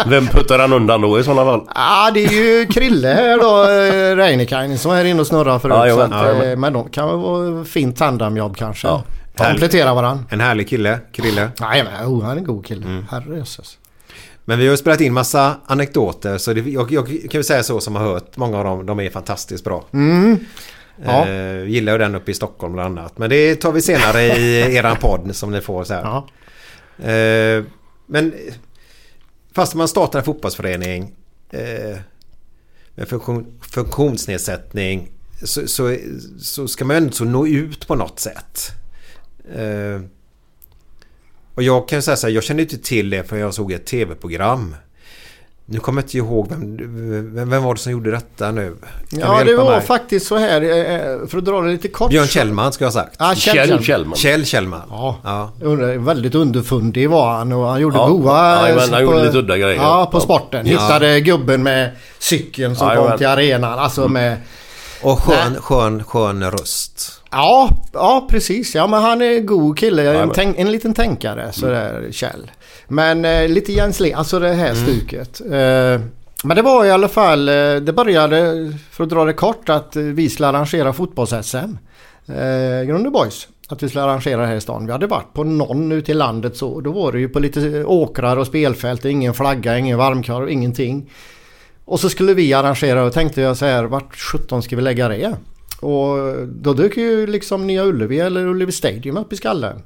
Vem 0.06 0.28
puttar 0.28 0.60
han 0.60 0.74
undan 0.74 1.02
då 1.02 1.20
i 1.20 1.24
sådana 1.24 1.46
fall? 1.52 1.68
Ja, 1.76 2.12
det 2.14 2.26
är 2.26 2.32
ju 2.32 2.66
Krille 2.66 3.08
här 3.08 3.40
då, 3.40 3.64
eh, 3.64 4.16
Reinekainen 4.16 4.78
som 4.78 4.92
är 4.92 5.06
inne 5.06 5.22
och 5.22 5.28
snurrar 5.28 5.60
förut. 5.60 5.76
Ja, 5.88 5.96
så 5.96 6.02
att, 6.02 6.12
ja, 6.12 6.44
eh, 6.44 6.58
men 6.58 6.74
de 6.74 6.90
kan 6.90 7.08
väl 7.08 7.18
vara 7.18 7.66
fint 7.66 7.98
tandemjobb 7.98 8.58
kanske. 8.58 8.88
Ja. 8.88 9.04
Komplettera 9.38 9.94
varandra. 9.94 10.24
En 10.30 10.42
härlig 10.42 10.70
kille, 10.70 11.00
Krille. 11.12 11.50
Nej 11.60 11.84
men 11.84 12.08
oh, 12.08 12.24
han 12.24 12.32
är 12.32 12.38
en 12.38 12.44
god 12.44 12.66
kille. 12.66 13.06
Herrejösses. 13.12 13.78
Men 14.46 14.60
vi 14.60 14.66
har 14.66 14.72
ju 14.72 14.78
spelat 14.78 15.02
in 15.02 15.14
massa 15.14 15.56
anekdoter 15.66 16.38
så 16.38 16.54
det, 16.54 16.62
jag, 16.62 16.92
jag 16.92 17.08
kan 17.08 17.40
väl 17.40 17.44
säga 17.44 17.64
så 17.64 17.80
som 17.80 17.96
har 17.96 18.04
hört. 18.04 18.38
Många 18.38 18.58
av 18.58 18.64
dem 18.64 18.86
de 18.86 19.00
är 19.00 19.10
fantastiskt 19.10 19.64
bra. 19.64 19.84
Mm. 19.94 20.40
Ja. 21.06 21.28
Eh, 21.28 21.64
gillar 21.64 21.92
ju 21.92 21.98
den 21.98 22.16
uppe 22.16 22.32
i 22.32 22.34
Stockholm 22.34 22.74
bland 22.74 23.00
annat. 23.00 23.18
Men 23.18 23.30
det 23.30 23.56
tar 23.56 23.72
vi 23.72 23.82
senare 23.82 24.22
i 24.22 24.76
eran 24.76 24.96
podd 24.96 25.36
som 25.36 25.52
ni 25.52 25.62
får 25.62 25.84
så 25.84 25.94
här. 25.94 26.02
Ja. 26.02 26.28
Eh, 26.98 27.64
men 28.06 28.34
fast 29.54 29.76
man 29.76 29.88
startar 29.88 30.20
en 30.20 30.26
fotbollsförening 30.26 31.14
eh, 31.50 31.98
med 32.96 33.08
funktion, 33.08 33.60
funktionsnedsättning 33.62 35.12
så, 35.44 35.68
så, 35.68 35.98
så 36.40 36.68
ska 36.68 36.86
man 36.86 36.96
ju 36.96 37.04
ändå 37.04 37.26
nå 37.26 37.48
ut 37.48 37.88
på 37.88 37.96
något 37.96 38.20
sätt. 38.20 38.72
Eh, 39.56 40.02
och 41.56 41.64
jag 41.64 41.88
kan 41.88 42.02
säga 42.02 42.18
så 42.18 42.28
här, 42.28 42.34
jag 42.34 42.44
kände 42.44 42.64
inte 42.64 42.78
till 42.78 43.10
det 43.10 43.24
för 43.24 43.38
jag 43.38 43.54
såg 43.54 43.72
ett 43.72 43.86
tv-program. 43.86 44.76
Nu 45.68 45.80
kommer 45.80 46.02
jag 46.02 46.06
inte 46.06 46.18
ihåg 46.18 46.48
vem, 46.50 46.78
vem, 47.36 47.50
vem 47.50 47.64
var 47.64 47.74
det 47.74 47.80
som 47.80 47.92
gjorde 47.92 48.12
detta 48.12 48.52
nu? 48.52 48.76
Kan 49.10 49.20
Ja, 49.20 49.44
det 49.44 49.56
var 49.56 49.72
mig? 49.72 49.82
faktiskt 49.82 50.28
så 50.28 50.38
här, 50.38 50.62
eh, 50.62 51.28
för 51.28 51.38
att 51.38 51.46
dra 51.46 51.62
det 51.62 51.72
lite 51.72 51.88
kort. 51.88 52.10
Björn 52.10 52.28
Kjellman 52.28 52.74
ska 52.74 52.84
jag 52.86 52.88
ha 52.92 52.94
sagt. 53.04 53.16
Ja, 53.20 53.34
Kjell, 53.36 53.56
Kjell 53.56 53.68
Kjell. 53.68 53.84
Kjellman. 53.84 54.16
Kjell 54.18 54.46
Kjellman. 54.46 54.82
Ja. 54.90 55.18
Ja. 55.24 55.52
Väldigt 55.98 56.36
underfundig 56.36 57.10
var 57.10 57.32
han 57.38 57.52
och 57.52 57.68
han 57.68 57.82
gjorde 57.82 57.98
Ja. 57.98 58.08
goa... 58.08 58.68
Ja, 58.70 58.76
men 58.76 58.80
han 58.80 58.90
på- 58.90 59.00
gjorde 59.02 59.26
lite 59.26 59.38
udda 59.38 59.58
grejer. 59.58 59.76
Ja, 59.76 60.10
på 60.12 60.18
Ja. 60.18 60.22
sporten. 60.22 60.66
Ja. 60.68 60.72
Hittade 60.72 61.20
gubben 61.22 61.64
med 61.64 61.92
cykeln 62.20 62.76
som 62.76 62.88
Ja, 62.88 63.08
kom 63.10 63.18
till 63.18 63.28
arenan. 63.28 63.80
Alltså 63.80 64.08
med... 64.08 64.38
Och 65.02 65.20
skön, 65.20 65.56
skön, 65.62 66.04
skön 66.04 66.52
röst. 66.52 67.22
Ja, 67.32 67.70
ja 67.94 68.28
precis. 68.30 68.76
Ja 68.76 68.88
men 68.88 69.02
han 69.02 69.22
är 69.22 69.38
en 69.38 69.46
god 69.46 69.78
kille. 69.80 70.10
En, 70.12 70.18
men- 70.20 70.30
tänk, 70.36 70.58
en 70.60 70.72
liten 70.72 70.94
tänkare 70.94 71.52
sådär 71.52 72.08
Kjell. 72.12 72.52
Men 72.88 73.26
eh, 73.26 73.48
lite 73.50 73.74
Jens 73.74 74.00
Le, 74.00 74.14
alltså 74.14 74.40
det 74.40 74.54
här 74.54 74.74
stuket. 74.74 75.42
Eh, 75.42 76.02
men 76.44 76.56
det 76.56 76.62
var 76.62 76.86
i 76.86 76.92
alla 76.92 77.08
fall, 77.08 77.50
eh, 77.50 77.76
det 77.76 77.94
började, 77.96 78.74
för 78.92 79.04
att 79.04 79.10
dra 79.10 79.26
det 79.26 79.34
kort, 79.34 79.70
att 79.70 79.96
vi 79.96 80.30
skulle 80.30 80.48
arrangera 80.48 80.94
fotbolls-SM. 80.94 81.78
Eh, 82.28 82.88
Grunde 82.88 83.10
Boys. 83.10 83.48
Att 83.68 83.84
vi 83.84 83.90
skulle 83.90 84.04
arrangera 84.04 84.42
det 84.42 84.48
här 84.48 84.56
i 84.56 84.62
stan. 84.62 84.86
Vi 84.86 84.92
hade 84.92 85.08
varit 85.08 85.34
på 85.34 85.44
någon 85.44 85.92
ute 85.92 86.12
i 86.12 86.14
landet 86.16 86.58
så. 86.58 86.82
Då 86.82 86.92
var 86.92 87.12
det 87.12 87.20
ju 87.20 87.30
på 87.30 87.40
lite 87.40 87.84
åkrar 87.84 88.38
och 88.38 88.48
spelfält. 88.48 89.06
Ingen 89.06 89.34
flagga, 89.34 89.78
ingen 89.78 89.98
varmkorv, 89.98 90.50
ingenting. 90.50 91.10
Och 91.86 92.00
så 92.00 92.10
skulle 92.10 92.34
vi 92.34 92.54
arrangera 92.54 93.04
och 93.04 93.14
tänkte 93.14 93.42
jag 93.42 93.58
så 93.58 93.66
här, 93.66 93.84
vart 93.84 94.16
17 94.16 94.64
ska 94.64 94.76
vi 94.76 94.82
lägga 94.82 95.08
det? 95.08 95.36
Och 95.80 96.18
då 96.48 96.74
dök 96.74 96.98
ju 96.98 97.28
liksom 97.28 97.68
Nya 97.68 97.84
Ullevi 97.86 98.20
eller 98.20 98.46
Ullevi 98.48 98.72
Stadium 98.72 99.18
upp 99.18 99.34
i 99.34 99.36
skallen. 99.36 99.82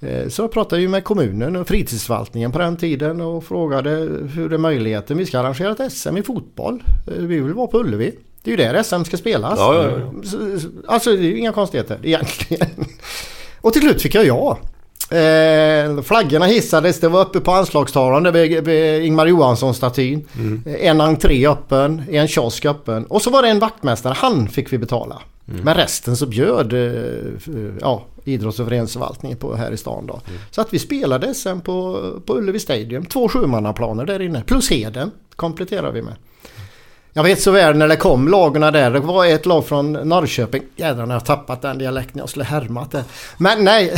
Eh, 0.00 0.28
Så 0.28 0.42
jag 0.42 0.52
pratade 0.52 0.82
ju 0.82 0.88
med 0.88 1.04
kommunen 1.04 1.56
och 1.56 1.68
fritidsförvaltningen 1.68 2.52
på 2.52 2.58
den 2.58 2.76
tiden 2.76 3.20
och 3.20 3.44
frågade 3.44 3.90
hur 4.34 4.52
är 4.52 4.58
möjligheten. 4.58 5.16
Vi 5.18 5.26
ska 5.26 5.38
arrangera 5.40 5.72
ett 5.72 5.92
SM 5.92 6.16
i 6.16 6.22
fotboll. 6.22 6.82
Eh, 7.06 7.12
Vi 7.22 7.40
vill 7.40 7.54
vara 7.54 7.66
på 7.66 7.78
Ullevi. 7.80 8.14
Det 8.42 8.50
är 8.52 8.56
ju 8.58 8.64
där 8.64 8.82
SM 8.82 9.04
ska 9.04 9.16
spelas. 9.16 9.58
Ja, 9.58 9.74
ja, 9.74 9.90
ja. 9.98 10.22
Så- 10.22 10.60
så- 10.60 10.68
Alltså 10.86 11.10
det 11.10 11.16
är 11.16 11.22
ju 11.22 11.38
inga 11.38 11.52
konstigheter 11.52 11.98
egentligen. 12.02 12.66
Och 13.60 13.72
till 13.72 13.82
slut 13.82 14.02
fick 14.02 14.14
jag 14.14 14.26
ja. 14.26 14.58
Eh, 15.10 16.02
flaggorna 16.02 16.44
hissades, 16.46 17.00
det 17.00 17.08
var 17.08 17.20
uppe 17.20 17.40
på 17.40 17.52
anslagstavlan 17.52 18.22
där 18.22 18.32
vid, 18.32 18.64
vid 18.64 19.04
Ingmar 19.04 19.26
Johansson-statyn. 19.26 20.24
Eh, 20.66 20.86
En 20.88 21.00
entré 21.00 21.46
öppen, 21.48 22.02
en 22.10 22.28
kiosk 22.28 22.64
öppen. 22.64 23.04
Och 23.06 23.22
så 23.22 23.30
var 23.30 23.42
det 23.42 23.48
en 23.48 23.58
vaktmästare, 23.58 24.14
han 24.16 24.48
fick 24.48 24.72
vi 24.72 24.78
betala. 24.78 25.22
Men 25.46 25.74
resten 25.74 26.16
så 26.16 26.26
bjöd 26.26 26.72
eh, 26.72 27.12
ja, 27.80 28.02
idrotts 28.24 28.60
och 28.60 28.66
föreningsförvaltningen 28.66 29.38
på 29.38 29.54
här 29.54 29.70
i 29.72 29.76
stan 29.76 30.06
då. 30.06 30.20
Så 30.50 30.60
att 30.60 30.74
vi 30.74 30.78
spelade 30.78 31.34
SM 31.34 31.60
på, 31.60 32.10
på 32.26 32.34
Ullevi 32.38 32.58
Stadium. 32.58 33.04
Två 33.04 33.28
sjumannaplaner 33.28 34.06
där 34.06 34.22
inne. 34.22 34.42
Plus 34.46 34.70
Heden 34.70 35.10
kompletterar 35.36 35.92
vi 35.92 36.02
med. 36.02 36.14
Jag 37.16 37.22
vet 37.22 37.42
så 37.42 37.50
väl 37.50 37.76
när 37.76 37.88
det 37.88 37.96
kom 37.96 38.28
lagen 38.28 38.60
där. 38.60 38.90
Det 38.90 39.00
var 39.00 39.26
ett 39.26 39.46
lag 39.46 39.66
från 39.66 39.92
Norrköping. 39.92 40.62
Jädrar, 40.76 41.06
när 41.06 41.14
jag 41.14 41.20
har 41.20 41.26
tappat 41.26 41.62
den 41.62 41.78
dialekten. 41.78 42.18
Jag 42.18 42.28
skulle 42.28 42.44
härmat 42.44 42.90
det. 42.90 43.04
Men 43.36 43.64
nej. 43.64 43.88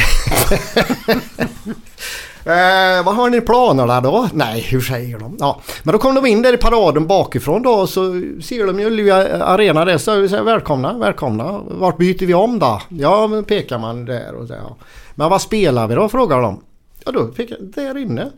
eh, 2.45 3.05
vad 3.05 3.17
har 3.17 3.31
ni 3.31 3.41
planerna 3.41 4.01
då? 4.01 4.29
Nej, 4.33 4.61
hur 4.61 4.81
säger 4.81 5.19
de? 5.19 5.37
Ja. 5.41 5.61
Men 5.83 5.93
då 5.93 5.99
kom 5.99 6.15
de 6.15 6.27
in 6.27 6.43
där 6.43 6.53
i 6.53 6.57
paraden 6.57 7.07
bakifrån 7.07 7.63
då 7.63 7.71
och 7.71 7.89
så 7.89 8.03
ser 8.43 8.67
de 8.67 8.81
ju 8.81 8.91
Luleå 8.91 9.43
Arena 9.45 9.85
där. 9.85 9.99
Så 9.99 10.17
vi 10.17 10.29
säger 10.29 10.43
välkomna, 10.43 10.99
välkomna. 10.99 11.61
Vart 11.69 11.97
byter 11.97 12.27
vi 12.27 12.35
om 12.35 12.59
då? 12.59 12.81
Ja, 12.89 13.27
men 13.27 13.45
pekar 13.45 13.79
man 13.79 14.05
där 14.05 14.35
och 14.35 14.47
där. 14.47 14.57
ja. 14.57 14.77
Men 15.15 15.31
vad 15.31 15.43
spelar 15.43 15.89
vi 15.89 15.95
då? 15.95 16.09
Frågar 16.09 16.41
de. 16.43 16.61
Ja, 17.05 17.13
då 17.13 17.27
pekar 17.27 17.57
där 17.61 17.97
inne. 17.97 18.31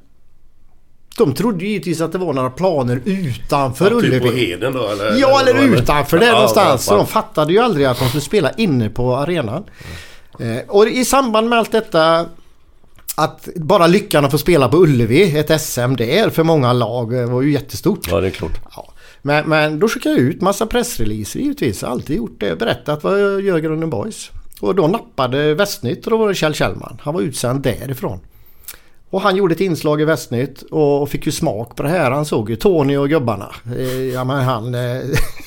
De 1.19 1.35
trodde 1.35 1.64
givetvis 1.64 2.01
att 2.01 2.12
det 2.12 2.19
var 2.19 2.33
några 2.33 2.51
planer 2.51 3.01
utanför 3.05 3.85
Typ 3.85 3.95
Ullevi. 3.99 4.21
på 4.31 4.37
Heden 4.37 4.73
då 4.73 4.89
eller? 4.89 5.21
Ja, 5.21 5.41
eller 5.41 5.62
utanför 5.79 6.19
där 6.19 6.27
Ja, 6.27 6.33
någonstans. 6.33 6.85
Så 6.85 6.93
ja. 6.93 6.97
de 6.97 7.07
fattade 7.07 7.53
ju 7.53 7.59
aldrig 7.59 7.87
att 7.87 7.99
de 7.99 8.09
skulle 8.09 8.21
spela 8.21 8.51
inne 8.53 8.91
på 8.91 9.16
arenan. 9.16 9.64
Eh, 10.41 10.59
och 10.69 10.89
i 10.89 11.05
samband 11.05 11.49
med 11.49 11.59
allt 11.59 11.73
detta 11.73 12.27
att 13.16 13.49
bara 13.57 13.87
lyckan 13.87 14.25
att 14.25 14.31
få 14.31 14.39
spela 14.39 14.69
på 14.69 14.77
Ullevi, 14.77 15.39
ett 15.39 15.61
SM 15.61 15.97
där 15.97 16.31
för 16.31 16.43
många 16.43 16.73
lag, 16.73 17.21
eh, 17.21 17.31
var 17.31 17.43
ju 17.43 17.53
jättestort. 17.53 18.09
Ja, 18.11 18.21
det 18.21 18.27
är 18.27 18.31
klart. 18.31 18.61
Ja. 18.77 18.93
Men, 19.23 19.49
men 19.49 19.79
då 19.79 19.89
skickade 19.89 20.14
jag 20.14 20.25
ut 20.25 20.41
massa 20.41 20.66
pressreleaser 20.66 21.41
givetvis. 21.41 21.85
Alltid 21.85 22.16
gjort 22.16 22.37
det. 22.41 22.59
Berättat 22.59 23.05
vad 23.05 23.21
jag 23.21 23.41
gör 23.41 23.59
Grunden 23.59 23.91
Boys. 23.91 24.31
Och 24.61 24.75
då 24.75 24.87
nappade 24.87 25.55
Västnytt 25.55 26.05
och 26.05 26.11
då 26.11 26.16
var 26.16 26.29
det 26.29 26.35
Kjell 26.35 26.55
Kjellman. 26.55 26.99
Han 27.03 27.14
var 27.14 27.21
utsänd 27.21 27.62
därifrån. 27.62 28.21
Och 29.11 29.21
han 29.21 29.37
gjorde 29.37 29.55
ett 29.55 29.61
inslag 29.61 30.01
i 30.01 30.05
Västnytt 30.05 30.63
och 30.63 31.09
fick 31.11 31.27
ju 31.27 31.33
smak 31.33 31.77
på 31.77 31.83
det 31.83 31.89
här. 31.89 32.11
Han 32.11 32.25
såg 32.25 32.51
ju 32.51 32.57
Tony 32.57 32.97
och 32.97 33.09
gubbarna. 33.09 33.49
Eh, 33.79 34.03
Ja 34.15 34.25
men 34.25 34.45
han... 34.45 34.75
eh, 34.75 35.01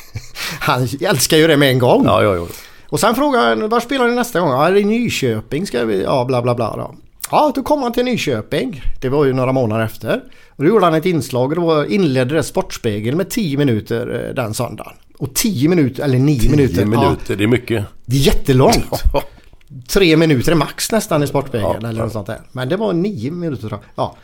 han 0.59 0.87
älskar 1.01 1.37
ju 1.37 1.47
det 1.47 1.57
med 1.57 1.69
en 1.71 1.79
gång. 1.79 2.03
Ja, 2.05 2.23
ja, 2.23 2.35
ja. 2.35 2.47
Och 2.89 2.99
sen 2.99 3.15
frågade 3.15 3.45
han, 3.45 3.69
var 3.69 3.79
spelar 3.79 4.07
ni 4.07 4.15
nästa 4.15 4.39
gång? 4.39 4.49
Ja, 4.51 4.69
det 4.69 4.81
är 4.81 4.85
Nyköping 4.85 5.67
ska 5.67 5.85
vi... 5.85 6.03
Ja, 6.03 6.25
bla 6.25 6.41
bla 6.41 6.55
bla 6.55 6.75
då. 6.77 6.95
Ja, 7.31 7.51
då 7.55 7.63
kom 7.63 7.83
han 7.83 7.93
till 7.93 8.05
Nyköping. 8.05 8.81
Det 9.01 9.09
var 9.09 9.25
ju 9.25 9.33
några 9.33 9.51
månader 9.51 9.85
efter. 9.85 10.21
Och 10.49 10.63
då 10.63 10.69
gjorde 10.69 10.85
han 10.85 10.93
ett 10.93 11.05
inslag 11.05 11.49
och 11.49 11.55
då 11.55 11.85
inledde 11.85 12.35
det 12.35 12.43
Sportspegeln 12.43 13.17
med 13.17 13.29
10 13.29 13.57
minuter 13.57 14.25
eh, 14.27 14.35
den 14.35 14.53
söndagen. 14.53 14.93
Och 15.17 15.33
10 15.33 15.69
minuter, 15.69 16.03
eller 16.03 16.19
9 16.19 16.51
minuter. 16.51 16.75
10 16.75 16.85
minuter, 16.85 17.35
det 17.35 17.43
är 17.43 17.47
mycket. 17.47 17.85
Det 18.05 18.15
är 18.15 18.19
jättelångt. 18.19 19.03
Tre 19.87 20.17
minuter 20.17 20.55
max 20.55 20.91
nästan 20.91 21.23
i 21.23 21.27
Sportspegeln 21.27 21.79
Ja, 21.81 21.89
eller 21.89 22.03
något 22.03 22.13
sånt 22.13 22.27
där. 22.27 22.41
Men 22.51 22.69
det 22.69 22.77
var 22.77 22.93
nio 22.93 23.31
minuter 23.31 23.67
tror 23.67 23.71
jag. 23.71 23.81
Ja. 24.05 24.15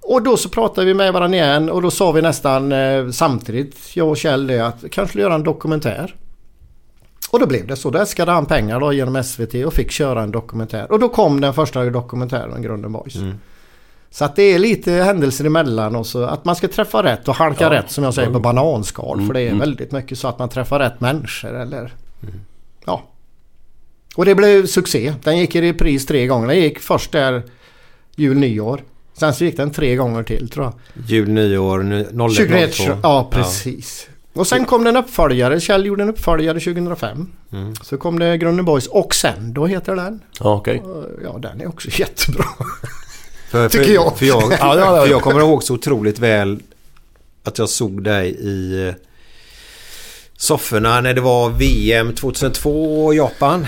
Och 0.00 0.22
då 0.22 0.36
så 0.36 0.48
pratade 0.48 0.86
vi 0.86 0.94
med 0.94 1.12
varandra 1.12 1.38
igen 1.38 1.70
och 1.70 1.82
då 1.82 1.90
sa 1.90 2.12
vi 2.12 2.22
nästan 2.22 2.72
eh, 2.72 3.10
samtidigt, 3.10 3.96
jag 3.96 4.08
och 4.08 4.16
Kjell, 4.16 4.46
det 4.46 4.60
att 4.60 4.84
kanske 4.90 5.20
göra 5.20 5.34
en 5.34 5.42
dokumentär. 5.42 6.14
Och 7.30 7.40
då 7.40 7.46
blev 7.46 7.66
det 7.66 7.76
så. 7.76 7.90
Då 7.90 7.98
äskade 7.98 8.32
han 8.32 8.46
pengar 8.46 8.80
då 8.80 8.92
genom 8.92 9.24
SVT 9.24 9.54
och 9.66 9.74
fick 9.74 9.90
köra 9.90 10.22
en 10.22 10.30
dokumentär. 10.30 10.92
Och 10.92 10.98
då 10.98 11.08
kom 11.08 11.40
den 11.40 11.54
första 11.54 11.84
dokumentären, 11.84 12.62
Grunden 12.62 12.92
Boys. 12.92 13.14
Så 14.10 14.24
att 14.24 14.36
det 14.36 14.42
är 14.42 14.58
lite 14.58 14.92
händelser 14.92 15.44
emellan 15.44 15.96
och 15.96 16.06
så 16.06 16.24
att 16.24 16.44
man 16.44 16.56
ska 16.56 16.68
träffa 16.68 17.02
rätt 17.02 17.28
och 17.28 17.34
halka 17.34 17.64
Ja. 17.64 17.70
rätt 17.70 17.90
som 17.90 18.04
jag 18.04 18.14
säger 18.14 18.30
på 18.30 18.40
bananskal. 18.40 19.16
Mm, 19.16 19.26
För 19.26 19.34
det 19.34 19.40
är 19.40 19.46
mm. 19.46 19.58
väldigt 19.58 19.92
mycket 19.92 20.18
så 20.18 20.28
att 20.28 20.38
man 20.38 20.48
träffar 20.48 20.78
rätt 20.78 21.00
människor 21.00 21.60
eller... 21.60 21.92
Ja. 22.20 22.28
Och 24.14 24.24
det 24.24 24.34
blev 24.34 24.66
succé. 24.66 25.14
Den 25.22 25.38
gick 25.38 25.54
i 25.54 25.60
repris 25.60 26.06
tre 26.06 26.26
gånger. 26.26 26.48
Den 26.48 26.56
gick 26.56 26.78
först 26.78 27.12
där 27.12 27.42
jul, 28.16 28.36
nyår. 28.36 28.82
Sen 29.18 29.34
så 29.34 29.44
gick 29.44 29.56
den 29.56 29.70
tre 29.70 29.96
gånger 29.96 30.22
till 30.22 30.48
tror 30.48 30.64
jag. 30.64 30.74
Jul, 31.06 31.28
nyår, 31.28 31.82
nu- 31.82 32.08
01, 32.30 32.36
21, 32.36 32.74
02. 32.76 32.98
ja 33.02 33.28
precis. 33.32 34.08
Och 34.32 34.46
sen 34.46 34.64
kom 34.64 34.84
det 34.84 34.90
en 34.90 34.96
uppföljare. 34.96 35.60
Kjell 35.60 35.86
gjorde 35.86 36.02
en 36.02 36.08
uppföljare 36.08 36.60
2005. 36.60 37.26
Mm. 37.52 37.74
Så 37.82 37.96
kom 37.98 38.18
det 38.18 38.38
Grunden 38.38 38.64
Boys 38.64 38.86
och 38.86 39.14
sen 39.14 39.52
då 39.52 39.66
heter 39.66 39.96
den. 39.96 40.20
Ja, 40.40 40.54
okej. 40.54 40.82
Ja 41.24 41.38
den 41.38 41.60
är 41.60 41.68
också 41.68 41.88
jättebra. 42.00 42.44
För, 43.50 43.68
Tycker 43.68 43.84
för, 43.84 43.92
jag. 43.92 44.18
För 44.18 44.26
jag, 44.26 44.42
Ja, 44.52 44.56
ja, 44.60 44.96
ja. 44.96 45.02
För 45.04 45.10
jag 45.10 45.22
kommer 45.22 45.40
ihåg 45.40 45.62
så 45.62 45.74
otroligt 45.74 46.18
väl 46.18 46.60
att 47.44 47.58
jag 47.58 47.68
såg 47.68 48.04
dig 48.04 48.30
i 48.30 48.88
eh, 48.88 48.94
sofforna 50.36 51.00
när 51.00 51.14
det 51.14 51.20
var 51.20 51.50
VM 51.50 52.14
2002 52.14 53.12
i 53.14 53.16
Japan. 53.16 53.66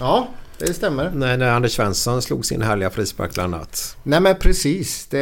Ja, 0.00 0.28
det 0.58 0.74
stämmer. 0.74 1.10
När, 1.14 1.36
när 1.36 1.50
Anders 1.50 1.72
Svensson 1.72 2.22
slog 2.22 2.46
sin 2.46 2.62
härliga 2.62 2.90
frispark 2.90 3.34
bland 3.34 3.54
annat. 3.54 3.96
Nej 4.02 4.20
men 4.20 4.36
precis. 4.36 5.06
Det, 5.06 5.18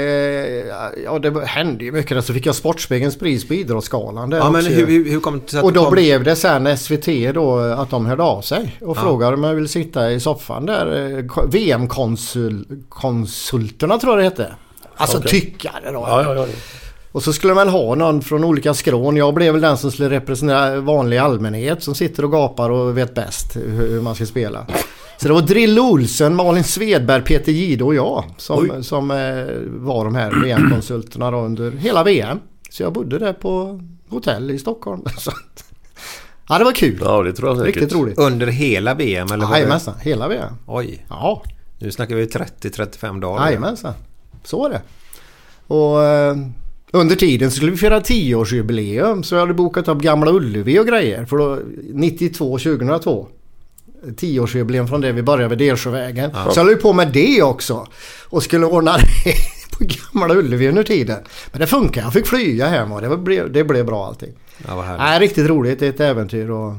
ja, 1.05 1.19
det 1.19 1.47
hände 1.47 1.85
ju 1.85 1.93
mycket. 1.93 2.25
Så 2.25 2.35
fick 2.35 2.47
jag 2.47 2.55
Sportspegelns 2.55 3.19
pris 3.19 3.49
på 3.49 3.55
Idrottsgalan. 3.55 4.31
Ja, 4.31 4.51
men 4.51 4.67
hur, 4.67 4.87
hur, 4.87 5.11
hur 5.11 5.21
kom 5.21 5.43
det 5.51 5.61
Och 5.63 5.73
då 5.73 5.83
kom? 5.85 5.93
blev 5.93 6.25
det 6.25 6.37
sen 6.37 6.79
SVT 6.79 7.07
då 7.35 7.59
att 7.59 7.91
de 7.91 8.07
hörde 8.07 8.23
av 8.23 8.43
sig 8.43 8.77
och 8.81 8.97
Ja. 8.97 9.01
frågade 9.03 9.37
om 9.37 9.45
jag 9.45 9.55
ville 9.55 9.69
sitta 9.69 10.13
i 10.13 10.21
soffan 10.21 10.67
där. 10.67 11.17
eh, 11.19 11.27
ko- 11.27 11.47
VM-konsulterna 11.51 13.99
tror 13.99 14.13
jag 14.13 14.19
det 14.19 14.25
hette. 14.25 14.55
Alltså 14.97 15.19
Okej. 15.19 15.31
tyckare 15.41 15.91
då. 15.93 16.05
Ja, 16.09 16.23
ja, 16.23 16.35
ja. 16.35 16.47
Och 17.17 17.23
så 17.23 17.33
skulle 17.33 17.55
man 17.55 17.69
ha 17.69 17.95
någon 17.95 18.23
från 18.23 18.45
olika 18.45 18.75
skrån. 18.75 19.17
Jag 19.17 19.35
blev 19.35 19.53
väl 19.53 19.63
den 19.63 19.79
som 19.79 19.91
skulle 19.93 20.11
representera 20.11 20.81
vanlig 20.81 21.19
allmänhet 21.19 21.83
som 21.83 21.95
sitter 21.95 22.25
och 22.25 22.33
gapar 22.33 22.71
och 22.71 22.99
vet 22.99 23.15
bäst 23.15 23.57
hur 23.57 24.01
man 24.01 24.15
ska 24.15 24.27
spela. 24.27 24.67
Så 25.17 25.29
det 25.29 25.35
var 25.35 25.41
Drille 25.41 25.81
Olsen, 25.81 26.35
Malin 26.35 26.65
Svedberg, 26.65 27.23
Peter 27.23 27.53
Gide 27.53 27.85
och 27.85 27.95
jag 27.95 28.25
som, 28.37 28.83
som 28.85 29.11
eh, 29.11 29.17
var 29.67 30.05
de 30.05 30.15
här 30.15 30.43
VM-konsulterna 30.45 31.37
under 31.37 31.71
hela 31.71 32.05
VM. 32.05 32.39
Så 32.71 32.83
jag 32.83 32.93
bodde 32.93 33.19
där 33.19 33.33
på 33.33 33.81
hotell 34.09 34.51
i 34.51 34.59
Stockholm. 34.59 35.03
Så 35.19 35.33
ja, 36.49 36.59
det 36.59 36.65
var 36.65 36.73
kul. 36.73 36.99
Ja, 37.05 37.23
det 37.23 37.33
tror 37.33 37.49
jag 37.49 37.59
säkert. 37.59 37.77
Riktigt 37.77 37.99
roligt. 37.99 38.19
Under 38.19 38.47
hela 38.47 38.95
VM? 38.95 39.33
Eller 39.33 39.47
det- 39.47 39.53
Jajamensan, 39.59 39.95
hela 40.01 40.29
VM. 40.29 40.55
Oj. 40.67 41.07
Ja, 41.09 41.43
Nu 41.79 41.91
snackar 41.91 42.15
vi 42.17 42.27
30-35 42.27 43.21
dagar. 43.21 43.47
jajamensan. 43.47 43.93
Så 44.45 44.59
var 44.59 44.71
det. 44.71 44.81
Och 45.75 46.05
eh, 46.05 46.37
under 46.93 47.17
tiden 47.17 47.51
skulle 47.51 47.71
vi 47.71 47.77
fira 47.77 48.01
10-årsjubileum 48.01 49.23
så 49.23 49.35
jag 49.35 49.41
hade 49.41 49.55
bokat 49.55 49.89
upp 49.89 49.99
Gamla 49.99 50.31
Ullevi 50.31 50.79
och 50.79 50.87
grejer. 50.87 51.25
För 51.25 51.37
då 51.37 51.59
92, 51.93 52.59
2002. 52.59 53.29
10-årsjubileum 54.03 54.87
från 54.87 55.01
det 55.01 55.13
vi 55.13 55.23
började 55.23 55.57
vid 55.57 55.69
Delsjövägen. 55.69 56.31
Ja. 56.35 56.51
Så 56.51 56.61
jag 56.61 56.65
höll 56.65 56.75
ju 56.75 56.81
på 56.81 56.93
med 56.93 57.09
det 57.13 57.43
också. 57.43 57.87
Och 58.29 58.43
skulle 58.43 58.67
ordna 58.67 58.97
det 59.25 59.35
på 59.79 59.85
Gamla 60.13 60.35
Ullevi 60.35 60.69
under 60.69 60.83
tiden. 60.83 61.19
Men 61.53 61.61
det 61.61 61.67
funkar. 61.67 62.03
Jag 62.03 62.13
fick 62.13 62.27
flyga 62.27 62.67
hem 62.67 62.93
och 62.93 63.01
det 63.01 63.17
blev, 63.17 63.53
det 63.53 63.65
blev 63.65 63.87
bra 63.87 64.07
allting. 64.07 64.33
Ja, 64.67 64.77
vad 64.77 64.85
härligt. 64.85 65.01
Nej, 65.01 65.21
riktigt 65.21 65.49
roligt. 65.49 65.79
Det 65.79 65.87
är 65.87 65.91
ett 65.91 66.01
äventyr 66.01 66.51
och... 66.51 66.73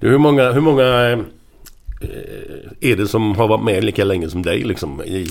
Du, 0.00 0.08
hur 0.08 0.18
många, 0.18 0.52
hur 0.52 0.60
många 0.60 0.82
eh, 0.82 1.18
är 2.80 2.96
det 2.96 3.08
som 3.08 3.36
har 3.36 3.48
varit 3.48 3.64
med 3.64 3.84
lika 3.84 4.04
länge 4.04 4.30
som 4.30 4.42
dig 4.42 4.64
liksom? 4.64 5.02
I, 5.02 5.30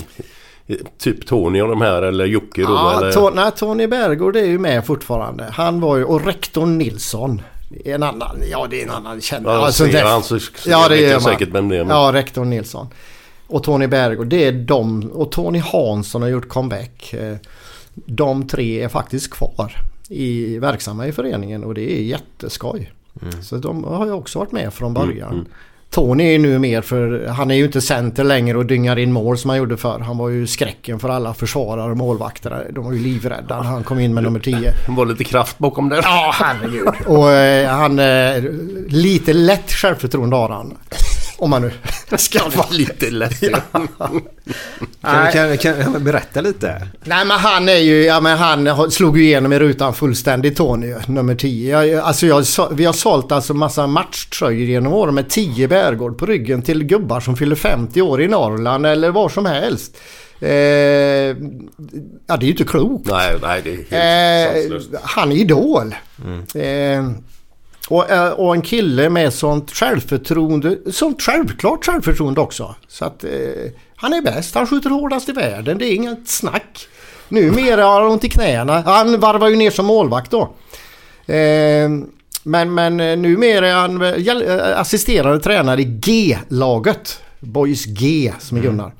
typ 0.98 1.26
Tony 1.26 1.60
och 1.62 1.68
de 1.68 1.80
här 1.80 2.02
eller 2.02 2.24
Jocke 2.24 2.62
då? 2.62 2.68
Ja, 2.68 2.98
eller? 3.00 3.12
to, 3.12 3.30
nej, 3.34 3.50
Tony 3.56 3.86
Bergård 3.86 4.36
är 4.36 4.44
ju 4.44 4.58
med 4.58 4.86
fortfarande. 4.86 5.44
Han 5.52 5.80
var 5.80 5.96
ju, 5.96 6.04
och 6.04 6.24
rektor 6.24 6.66
Nilsson. 6.66 7.42
En 7.84 8.02
annan, 8.02 8.42
ja 8.50 8.66
det 8.70 8.80
är 8.80 8.84
en 8.84 8.90
annan 8.90 9.20
känd. 9.20 9.46
Ja, 9.46 9.66
alltså, 9.66 9.84
ser 9.86 10.04
han 10.04 10.22
så- 10.22 10.38
ja, 10.66 10.88
det 10.88 11.12
man. 11.12 11.20
säkert 11.20 11.48
vem 11.48 11.68
det 11.68 11.76
är, 11.76 11.84
men- 11.84 11.96
Ja, 11.96 12.10
rektor 12.14 12.44
Nilsson. 12.44 12.86
Och 13.46 13.62
Tony 13.62 13.86
Bergård, 13.86 14.26
det 14.26 14.44
är 14.44 14.52
de. 14.52 15.10
Och 15.14 15.32
Tony 15.32 15.58
Hansson 15.58 16.22
har 16.22 16.28
gjort 16.28 16.48
comeback. 16.48 17.12
Eh, 17.14 17.36
De 17.94 18.46
tre 18.48 18.82
är 18.82 18.88
faktiskt 18.88 19.30
kvar 19.30 19.72
i 20.08 20.58
verksamma 20.58 21.06
i 21.06 21.12
föreningen 21.12 21.64
och 21.64 21.74
det 21.74 21.98
är 21.98 22.02
jätteskoj. 22.02 22.92
Så 23.42 23.56
de 23.56 23.84
har 23.84 24.06
ju 24.06 24.12
också 24.12 24.38
varit 24.38 24.52
med 24.52 24.74
från 24.74 24.94
början. 24.94 25.32
Mm, 25.32 25.46
Tony 25.90 26.34
är 26.34 26.38
nu 26.38 26.58
mer 26.58 26.82
för, 26.82 27.26
han 27.26 27.50
är 27.50 27.54
ju 27.54 27.64
inte 27.64 27.80
center 27.80 28.24
längre 28.24 28.58
och 28.58 28.66
dyngar 28.66 28.98
in 28.98 29.12
mål 29.12 29.38
som 29.38 29.50
han 29.50 29.58
gjorde 29.58 29.76
förr. 29.76 29.98
Han 29.98 30.18
var 30.18 30.28
ju 30.28 30.46
skräcken 30.46 30.98
för 30.98 31.08
alla 31.08 31.34
försvarare 31.34 31.90
och 31.90 31.96
målvakter. 31.96 32.70
De 32.70 32.84
var 32.84 32.92
ju 32.92 32.98
livrädda 32.98 33.54
han 33.54 33.84
kom 33.84 33.98
in 33.98 34.14
med 34.14 34.22
nummer 34.24 34.40
10. 34.40 34.58
Det 34.60 34.92
var 34.92 35.06
lite 35.06 35.24
kraft 35.24 35.58
bakom 35.58 35.88
det. 35.88 36.00
Ja, 36.02 36.34
herregud. 36.34 36.88
Och 37.06 37.30
eh, 37.30 37.70
han... 37.70 37.98
Eh, 37.98 38.44
lite 38.88 39.32
lätt 39.32 39.70
självförtroende 39.72 40.36
har 40.36 40.48
han. 40.48 40.76
Om 41.38 41.50
man 41.50 41.62
nu 41.62 41.70
ska 42.18 42.48
vara 42.48 42.66
lite 42.70 43.10
lätt. 43.10 43.40
Kan, 45.00 45.32
kan, 45.32 45.58
kan, 45.58 45.82
kan 45.82 46.04
berätta 46.04 46.40
lite? 46.40 46.88
Nej 47.04 47.24
men 47.26 47.38
han 47.38 47.68
är 47.68 47.76
ju, 47.76 48.02
ja 48.04 48.20
men 48.20 48.38
han 48.38 48.90
slog 48.90 49.18
ju 49.18 49.24
igenom 49.24 49.52
i 49.52 49.58
rutan 49.58 49.94
fullständigt 49.94 50.56
Tony, 50.56 50.94
nummer 51.06 51.34
10. 51.34 51.82
Jag, 51.84 52.00
alltså 52.04 52.26
jag, 52.26 52.44
vi 52.72 52.84
har 52.84 52.92
sålt 52.92 53.32
alltså 53.32 53.54
massa 53.54 53.86
matchtröjor 53.86 54.66
genom 54.66 54.92
åren 54.92 55.14
med 55.14 55.28
10 55.28 55.68
Bärgård 55.68 56.18
på 56.18 56.26
ryggen 56.26 56.62
till 56.62 56.84
gubbar 56.84 57.20
som 57.20 57.36
fyller 57.36 57.56
50 57.56 58.02
år 58.02 58.22
i 58.22 58.28
Norrland 58.28 58.86
eller 58.86 59.10
var 59.10 59.28
som 59.28 59.46
helst. 59.46 59.96
Eh, 60.40 60.48
ja 60.50 61.34
det 62.26 62.34
är 62.34 62.42
ju 62.42 62.50
inte 62.50 62.64
klokt. 62.64 63.06
Nej, 63.10 63.34
nej 63.42 63.60
det 63.64 63.70
är 63.70 63.76
helt 63.76 64.56
Eh, 64.56 64.60
sanslöst. 64.70 64.90
han 65.02 65.32
är 65.32 65.36
idol. 65.36 65.94
Eh, 66.54 67.10
och, 67.88 68.10
eh, 68.10 68.30
och 68.30 68.54
en 68.54 68.62
kille 68.62 69.10
med 69.10 69.32
sånt 69.32 69.72
självförtroende, 69.72 70.78
sånt 70.92 71.22
självklart 71.22 71.84
självförtroende 71.84 72.40
också. 72.40 72.74
Så 72.88 73.04
att 73.04 73.24
eh, 73.24 73.30
han 73.96 74.12
är 74.12 74.22
bäst, 74.22 74.54
han 74.54 74.66
skjuter 74.66 74.90
hårdast 74.90 75.28
i 75.28 75.32
världen, 75.32 75.78
det 75.78 75.86
är 75.86 75.94
inget 75.94 76.28
snack. 76.28 76.88
Numera 77.28 77.84
har 77.84 78.02
han 78.02 78.10
ont 78.10 78.24
i 78.24 78.28
knäna, 78.28 78.80
han 78.80 79.20
varvar 79.20 79.48
ju 79.48 79.56
ner 79.56 79.70
som 79.70 79.86
målvakt 79.86 80.30
då. 80.30 80.42
Eh, 81.34 81.88
men, 82.42 82.74
men 82.74 83.00
eh, 83.00 83.16
numera 83.16 83.68
är 83.68 83.74
han 83.74 84.02
eh, 84.02 84.80
assisterande 84.80 85.40
tränare 85.40 85.80
i 85.80 85.84
G-laget. 85.84 87.20
Boys 87.40 87.84
G 87.84 88.32
som 88.38 88.58
är 88.58 88.62
Gunnar. 88.62 88.92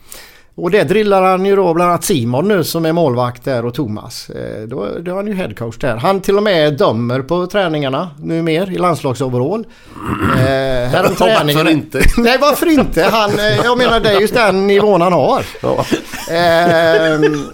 Och 0.59 0.71
det 0.71 0.85
drillar 0.85 1.23
han 1.23 1.45
ju 1.45 1.57
då 1.57 1.75
bland 1.75 1.91
annat 1.91 2.05
Simon 2.05 2.49
nu 2.49 2.65
som 2.65 2.87
är 2.87 2.93
målvakt 2.93 3.45
där 3.45 3.65
och 3.65 3.75
Thomas. 3.75 4.31
Eh, 4.31 4.63
Då, 4.63 4.89
då 5.01 5.11
är 5.11 5.15
han 5.17 5.27
ju 5.27 5.35
headcoach 5.35 5.77
där. 5.79 5.97
Han 5.97 6.21
till 6.21 6.37
och 6.37 6.43
med 6.43 6.77
dömer 6.79 7.23
på 7.23 7.47
träningarna 7.47 8.11
nu 8.23 8.43
mer 8.43 8.71
i 8.73 8.79
landslagsoverall. 8.79 9.67
Eh, 10.37 10.43
här 10.91 11.07
om 11.09 11.15
träningen. 11.19 11.57
Varför 11.57 11.71
inte? 11.71 12.01
Nej 12.19 12.39
varför 12.41 12.67
inte? 12.67 13.03
Han, 13.03 13.31
eh, 13.39 13.57
jag 13.65 13.79
menar 13.79 14.01
det 14.01 14.11
är 14.11 14.21
just 14.21 14.35
den 14.35 14.67
nivån 14.67 15.01
han 15.01 15.13
har. 15.13 15.45
Ehm, 16.31 17.45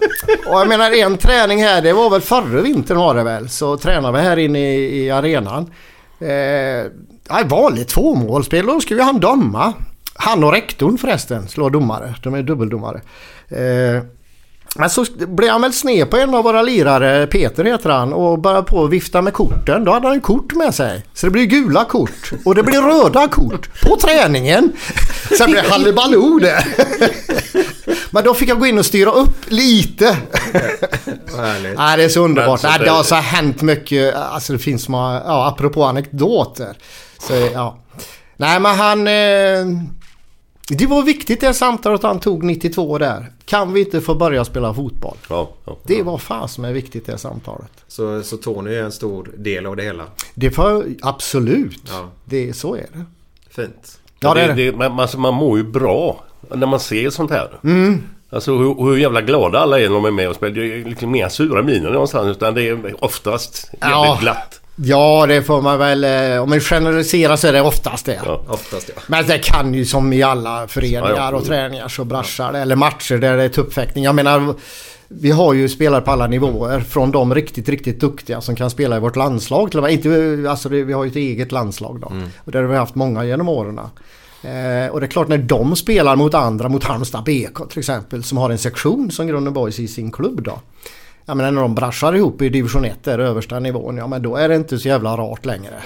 och 0.47 0.59
jag 0.59 0.67
menar 0.67 0.91
en 0.91 1.17
träning 1.17 1.63
här, 1.63 1.81
det 1.81 1.93
var 1.93 2.09
väl 2.09 2.21
förra 2.21 2.61
vintern 2.61 2.97
var 2.97 3.15
det 3.15 3.23
väl. 3.23 3.49
Så 3.49 3.77
tränade 3.77 4.17
vi 4.17 4.23
här 4.27 4.37
inne 4.39 4.59
i, 4.75 5.05
i 5.05 5.11
arenan. 5.11 5.71
Eh, 6.19 6.91
vanligt 7.45 7.87
tvåmålsspel, 7.87 8.65
då 8.65 8.79
ju 8.95 9.01
han 9.01 9.19
döma. 9.19 9.73
Han 10.13 10.43
och 10.43 10.51
rektorn 10.51 10.97
förresten 10.97 11.47
slår 11.47 11.69
domare. 11.69 12.15
De 12.23 12.33
är 12.33 12.43
dubbeldomare. 12.43 13.01
Eh, 13.49 14.03
men 14.75 14.89
så 14.89 15.05
blev 15.17 15.49
han 15.49 15.61
väl 15.61 15.73
sned 15.73 16.09
på 16.09 16.17
en 16.17 16.35
av 16.35 16.43
våra 16.43 16.61
lirare, 16.61 17.27
Peter 17.27 17.65
heter 17.65 17.89
han, 17.89 18.13
och 18.13 18.39
började 18.39 18.63
på 18.63 18.83
att 18.83 18.89
vifta 18.89 19.21
med 19.21 19.33
korten. 19.33 19.83
Då 19.83 19.91
hade 19.91 20.07
han 20.07 20.21
kort 20.21 20.53
med 20.53 20.75
sig. 20.75 21.05
Så 21.13 21.25
det 21.27 21.31
blir 21.31 21.45
gula 21.45 21.85
kort 21.85 22.31
och 22.45 22.55
det 22.55 22.63
blir 22.63 22.81
röda 22.81 23.27
kort 23.27 23.81
på 23.81 23.95
träningen. 23.95 24.71
Sen 25.37 25.51
blev 25.51 25.63
det 25.63 25.69
hallibaloo 25.69 26.39
det. 26.39 26.65
Men 28.11 28.23
då 28.23 28.33
fick 28.33 28.49
jag 28.49 28.59
gå 28.59 28.65
in 28.65 28.79
och 28.79 28.85
styra 28.85 29.11
upp 29.11 29.37
lite. 29.47 30.17
Nej, 31.77 31.97
det 31.97 32.03
är 32.03 32.09
så 32.09 32.21
underbart. 32.21 32.59
Så 32.59 32.67
det 32.67 32.89
har 32.89 33.03
så 33.03 33.15
hänt 33.15 33.61
mycket. 33.61 34.15
Alltså 34.15 34.53
det 34.53 34.59
finns 34.59 34.89
många, 34.89 35.21
ja 35.25 35.47
apropå 35.47 35.83
anekdoter. 35.83 36.77
Så 37.19 37.33
ja. 37.53 37.77
Nej 38.37 38.59
men 38.59 38.75
han... 38.75 39.07
Eh, 39.07 39.83
Det 40.77 40.85
var 40.87 41.03
viktigt 41.03 41.41
det 41.41 41.53
samtalet 41.53 42.03
han 42.03 42.19
tog 42.19 42.43
92 42.43 42.97
där. 42.97 43.31
Kan 43.45 43.73
vi 43.73 43.79
inte 43.79 44.01
få 44.01 44.15
börja 44.15 44.45
spela 44.45 44.73
fotboll? 44.73 45.17
Ja, 45.29 45.49
ja. 45.65 45.77
Det 45.83 46.01
var 46.03 46.17
fan 46.17 46.49
som 46.49 46.65
är 46.65 46.73
viktigt 46.73 47.05
det 47.05 47.17
samtalet. 47.17 47.71
Så, 47.87 48.23
så 48.23 48.37
Tony 48.37 48.73
är 48.73 48.83
en 48.83 48.91
stor 48.91 49.31
del 49.37 49.65
av 49.65 49.75
det 49.75 49.83
hela. 49.83 50.03
Det 50.33 50.51
får 50.51 50.85
absolut. 51.01 51.81
Ja. 51.91 52.09
Det, 52.25 52.53
så 52.53 52.75
är 52.75 52.85
det. 52.93 53.05
Fint. 53.49 53.99
Ja, 54.19 54.33
det 54.33 54.41
det, 54.47 54.53
det. 54.53 54.71
det, 54.71 54.77
man, 54.77 54.99
alltså, 54.99 55.19
man 55.19 55.33
mår 55.33 55.57
ju 55.57 55.63
bra 55.63 56.23
när 56.49 56.67
man 56.67 56.79
ser 56.79 57.09
sånt 57.09 57.31
här. 57.31 57.49
Mm. 57.63 58.01
Alltså 58.29 58.57
hur, 58.57 58.83
hur 58.85 58.97
jävla 58.97 59.21
glada 59.21 59.59
alla 59.59 59.79
är 59.79 59.87
när 59.89 59.95
de 59.95 60.05
är 60.05 60.11
med 60.11 60.29
och 60.29 60.35
spelar. 60.35 60.55
Det 60.55 60.73
är 60.81 60.85
liksom 60.85 61.15
inga 61.15 61.29
sura 61.29 61.61
miner 61.63 61.91
någonstans 61.91 62.37
utan 62.37 62.53
det 62.53 62.67
är 62.67 63.03
oftast 63.03 63.69
jävligt 63.71 63.81
Ja. 63.81 64.17
glatt. 64.21 64.61
Ja, 64.75 65.25
det 65.25 65.41
får 65.43 65.61
man 65.61 65.79
väl... 65.79 66.03
eh, 66.03 66.41
Om 66.43 66.49
man 66.49 66.59
generaliserar 66.59 67.35
så 67.35 67.47
är 67.47 67.53
det 67.53 67.61
oftast 67.61 68.05
det. 68.05 68.19
Ja. 68.25 68.41
Oftast 68.47 68.89
ja. 68.95 69.01
Men 69.07 69.27
det 69.27 69.37
kan 69.37 69.73
ju 69.73 69.85
som 69.85 70.13
i 70.13 70.23
alla 70.23 70.67
föreningar 70.67 71.13
Ja, 71.15 71.35
och 71.35 71.45
träningar 71.45 71.87
så 71.87 72.03
brassar 72.05 72.51
det. 72.53 72.59
Eller 72.59 72.75
matcher 72.75 73.17
där 73.17 73.37
det 73.37 73.43
är 73.43 73.49
tuppfäktning. 73.49 74.03
Jag 74.03 74.15
menar... 74.15 74.55
Vi 75.07 75.31
har 75.31 75.53
ju 75.53 75.69
spelare 75.69 76.01
på 76.01 76.11
alla 76.11 76.27
nivåer. 76.27 76.79
Från 76.79 77.11
de 77.11 77.35
riktigt, 77.35 77.69
riktigt 77.69 77.99
duktiga 77.99 78.41
som 78.41 78.55
kan 78.55 78.69
spela 78.69 78.97
i 78.97 78.99
vårt 78.99 79.15
landslag. 79.15 79.69
Till 79.71 79.79
och 79.79 79.83
med. 79.83 79.93
Inte, 79.93 80.45
alltså 80.49 80.69
vi 80.69 80.93
har 80.93 81.03
ju 81.03 81.09
ett 81.09 81.15
eget 81.15 81.51
landslag 81.51 81.99
då. 81.99 82.11
Och 82.37 82.51
där 82.51 82.61
har 82.61 82.69
vi 82.69 82.77
haft 82.77 82.95
många 82.95 83.25
genom 83.25 83.49
åren. 83.49 83.79
Eh, 84.43 84.91
och 84.91 84.99
det 84.99 85.05
är 85.05 85.07
klart 85.07 85.27
när 85.27 85.37
de 85.37 85.75
spelar 85.75 86.15
mot 86.15 86.33
andra, 86.33 86.69
mot 86.69 86.83
Halmstad 86.83 87.23
BK 87.23 87.69
till 87.69 87.79
exempel. 87.79 88.23
Som 88.23 88.37
har 88.37 88.49
en 88.49 88.57
sektion 88.57 89.11
som 89.11 89.27
Grunden 89.27 89.53
Boys 89.53 89.79
i 89.79 89.87
sin 89.87 90.11
klubb 90.11 90.41
då. 90.43 90.59
Ja 91.25 91.35
men 91.35 91.53
när 91.55 91.61
de 91.61 91.75
brassar 91.75 92.15
ihop 92.15 92.41
i 92.41 92.49
division 92.49 92.85
1 92.85 93.03
där 93.03 93.19
översta 93.19 93.59
nivån. 93.59 93.97
Ja 93.97 94.07
men 94.07 94.21
då 94.21 94.35
är 94.35 94.49
det 94.49 94.55
inte 94.55 94.79
så 94.79 94.87
jävla 94.87 95.17
rart 95.17 95.45
längre. 95.45 95.73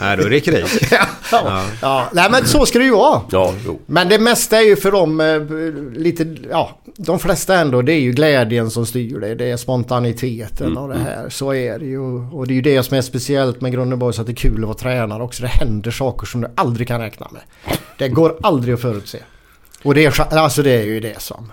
Nej, 0.00 0.16
då 0.16 0.22
är 0.22 0.30
det 0.30 0.40
krig. 0.40 0.64
ja, 0.90 1.06
ja. 1.32 1.64
ja. 1.82 2.08
Nej 2.12 2.30
men 2.30 2.44
så 2.44 2.66
ska 2.66 2.78
det 2.78 2.84
ju 2.84 2.92
vara. 2.92 3.20
Ja, 3.30 3.54
jo. 3.66 3.80
Men 3.86 4.08
det 4.08 4.18
mesta 4.18 4.56
är 4.56 4.62
ju 4.66 4.76
för 4.76 4.92
dem 4.92 5.20
eh, 5.20 6.00
lite, 6.00 6.36
ja, 6.50 6.78
de 6.96 7.18
flesta 7.18 7.54
ändå, 7.54 7.82
det 7.82 7.92
är 7.92 8.00
ju 8.00 8.12
glädjen 8.12 8.70
som 8.70 8.86
styr 8.86 9.20
det. 9.20 9.34
Det 9.34 9.50
är 9.50 9.56
spontaniteten 9.56 10.76
och 10.76 10.88
det 10.88 10.98
här. 10.98 11.28
Så 11.28 11.54
är 11.54 11.78
det 11.78 11.86
ju. 11.86 12.00
Och 12.32 12.46
det 12.46 12.52
är 12.52 12.56
ju 12.56 12.62
det 12.62 12.82
som 12.82 12.96
är 12.96 13.02
speciellt 13.02 13.60
med 13.60 13.72
Grundeborg, 13.72 14.14
så 14.14 14.20
att 14.20 14.26
det 14.26 14.32
är 14.32 14.36
kul 14.36 14.58
att 14.58 14.66
vara 14.66 14.78
tränare 14.78 15.22
också. 15.22 15.42
Det 15.42 15.48
händer 15.48 15.90
saker 15.90 16.26
som 16.26 16.40
du 16.40 16.48
aldrig 16.54 16.88
kan 16.88 17.00
räkna 17.00 17.28
med. 17.30 17.42
Det 17.98 18.08
går 18.08 18.36
aldrig 18.42 18.74
att 18.74 18.80
förutse. 18.80 19.18
Och 19.82 19.94
det 19.94 20.04
är, 20.04 20.34
alltså 20.34 20.62
det 20.62 20.70
är 20.70 20.84
ju 20.84 21.00
det 21.00 21.20
som 21.20 21.52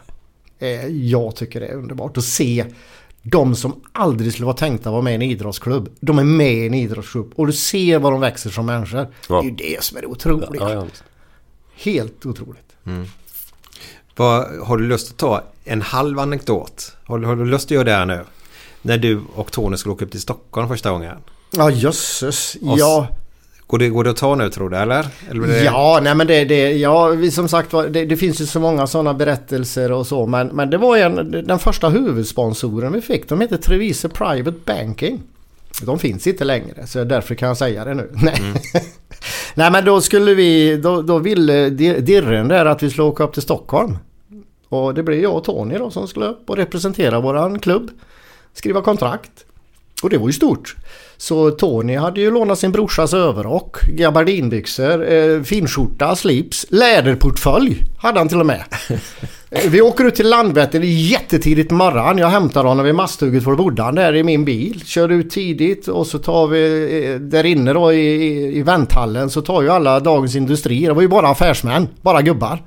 jag 1.08 1.36
tycker 1.36 1.62
är 1.62 1.74
underbart. 1.76 2.18
Att 2.18 2.24
se 2.24 2.66
de 3.22 3.56
som 3.56 3.82
aldrig 3.92 4.32
skulle 4.34 4.46
vara 4.46 4.58
tänkta 4.58 4.90
att 4.90 4.94
vara 4.94 5.02
med 5.02 5.12
i 5.12 5.16
en 5.16 5.22
idrottsklubb. 5.22 5.90
De 6.00 6.20
är 6.20 6.24
med 6.24 6.54
i 6.54 6.66
en 6.68 6.74
idrottsklubb. 6.74 7.32
Och 7.36 7.48
du 7.48 7.54
ser 7.54 8.00
vad 8.00 8.12
de 8.14 8.22
växer 8.22 8.50
som 8.50 8.66
människor. 8.66 9.08
Ja. 9.30 9.36
Det 9.42 9.48
är 9.48 9.50
ju 9.50 9.56
det 9.76 9.84
som 9.84 9.98
är 9.98 10.02
det 10.02 10.08
otroliga. 10.08 10.48
Ja, 10.70 10.74
ja. 10.74 10.86
Helt 11.76 12.26
otroligt. 12.26 12.76
Vad, 14.16 14.60
har 14.60 14.78
du 14.78 14.88
lust 14.88 15.12
att 15.12 15.18
ta 15.18 15.44
en 15.64 15.82
halv 15.82 16.20
anekdot? 16.20 16.96
Har, 17.04 17.20
du- 17.20 17.26
har 17.28 17.36
du 17.36 17.46
lust 17.46 17.66
att 17.68 17.72
göra 17.72 17.84
det 17.84 17.92
här 17.92 18.06
nu? 18.06 18.24
När 18.82 18.98
du 18.98 19.22
och 19.36 19.52
Tony 19.52 19.78
skulle 19.78 19.94
åka 19.94 20.06
upp 20.06 20.12
till 20.12 20.22
Stockholm 20.22 20.68
första 20.68 20.92
gången. 20.92 21.18
Ja 21.52 21.70
jösses. 21.70 22.58
Ja. 22.62 23.08
Går 23.68 23.78
det, 23.78 23.90
går 23.90 24.04
det 24.04 24.10
att 24.10 24.18
ta 24.18 24.36
nu 24.36 24.50
tror 24.50 24.70
du 24.70 24.78
eller? 24.78 25.06
eller 25.30 25.48
det... 25.48 25.64
Ja, 25.64 26.00
nej 26.04 26.16
men 26.16 26.28
det, 26.28 26.46
det, 26.46 26.72
ja, 26.72 27.08
vi 27.08 27.32
som 27.32 27.48
sagt 27.50 27.72
det, 27.72 28.06
det 28.06 28.18
finns 28.18 28.42
ju 28.42 28.46
så 28.46 28.60
många 28.60 28.88
sådana 28.88 29.14
berättelser 29.14 29.92
och 29.92 30.08
så. 30.08 30.26
Men, 30.26 30.48
men 30.48 30.70
det 30.70 30.78
var 30.78 30.98
en, 30.98 31.32
den 31.32 31.60
första 31.60 31.90
huvudsponsoren 31.90 32.94
vi 32.94 33.02
fick. 33.02 33.30
De 33.30 33.42
heter 33.42 33.58
Treviso 33.58 34.10
Private 34.10 34.58
Banking. 34.66 35.22
De 35.82 36.00
finns 36.00 36.28
inte 36.28 36.44
längre, 36.44 36.88
så 36.88 37.04
därför 37.04 37.36
kan 37.36 37.48
jag 37.48 37.58
säga 37.58 37.86
det 37.86 37.94
nu. 37.94 38.10
Nej, 38.14 38.36
nej 39.56 39.72
men 39.72 39.86
då 39.86 40.02
skulle 40.02 40.34
vi, 40.34 40.78
då, 40.78 41.02
då 41.02 41.18
ville 41.20 41.70
Di- 41.70 42.00
Dirren 42.02 42.48
där 42.48 42.66
att 42.66 42.84
vi 42.84 42.90
skulle 42.90 43.08
åka 43.08 43.24
upp 43.24 43.34
till 43.34 43.42
Stockholm. 43.42 43.98
Och 44.70 44.94
det 44.94 45.04
blev 45.04 45.20
jag 45.20 45.36
och 45.36 45.44
Tony 45.44 45.78
då 45.78 45.92
som 45.92 46.08
skulle 46.08 46.26
upp 46.26 46.50
och 46.50 46.58
representera 46.58 47.20
våran 47.20 47.60
klubb. 47.60 47.90
Skriva 48.54 48.82
kontrakt. 48.82 49.32
Och 50.04 50.10
det 50.10 50.18
var 50.18 50.28
ju 50.28 50.34
stort. 50.34 50.76
Så 51.24 51.52
Tony 51.52 51.96
hade 51.96 52.22
ju 52.22 52.32
lånat 52.32 52.60
sin 52.60 52.72
brorsas 52.72 53.14
överrock, 53.14 53.78
gabardinbyxor, 53.88 55.14
eh, 55.14 55.42
finskjorta, 55.42 56.16
slips, 56.16 56.66
läderportfölj 56.70 57.84
hade 57.98 58.20
han 58.20 58.28
till 58.28 58.40
och 58.40 58.46
med. 58.46 58.64
Eh, 59.56 59.70
Vi 59.70 59.82
åker 59.82 60.06
ut 60.06 60.16
till 60.16 60.30
Landvetter 60.30 60.80
jättetidigt 60.84 61.70
på 61.70 61.76
morgonen. 61.76 62.18
Jag 62.18 62.28
hämtar 62.28 62.64
honom 62.64 62.86
vid 62.86 62.96
Masthugget 62.96 63.44
för 63.44 63.56
bodde 63.56 63.84
han 63.84 63.96
där 63.96 64.16
i 64.16 64.24
min 64.24 64.46
bil. 64.46 64.82
Kör 64.86 65.10
ut 65.12 65.30
tidigt 65.30 65.88
och 65.88 66.08
så 66.08 66.20
tar 66.20 66.48
vi 66.48 66.64
eh, 67.14 67.20
där 67.20 67.44
inne 67.46 67.74
då 67.74 67.94
i, 67.94 67.98
i, 67.98 68.58
i 68.58 68.62
vänthallen 68.62 69.30
så 69.30 69.42
tar 69.42 69.62
ju 69.62 69.70
alla 69.70 70.00
Dagens 70.00 70.36
Industri. 70.36 70.86
Det 70.86 70.94
var 70.94 71.02
ju 71.02 71.08
bara 71.08 71.28
affärsmän, 71.30 71.88
bara 72.02 72.22
gubbar. 72.22 72.62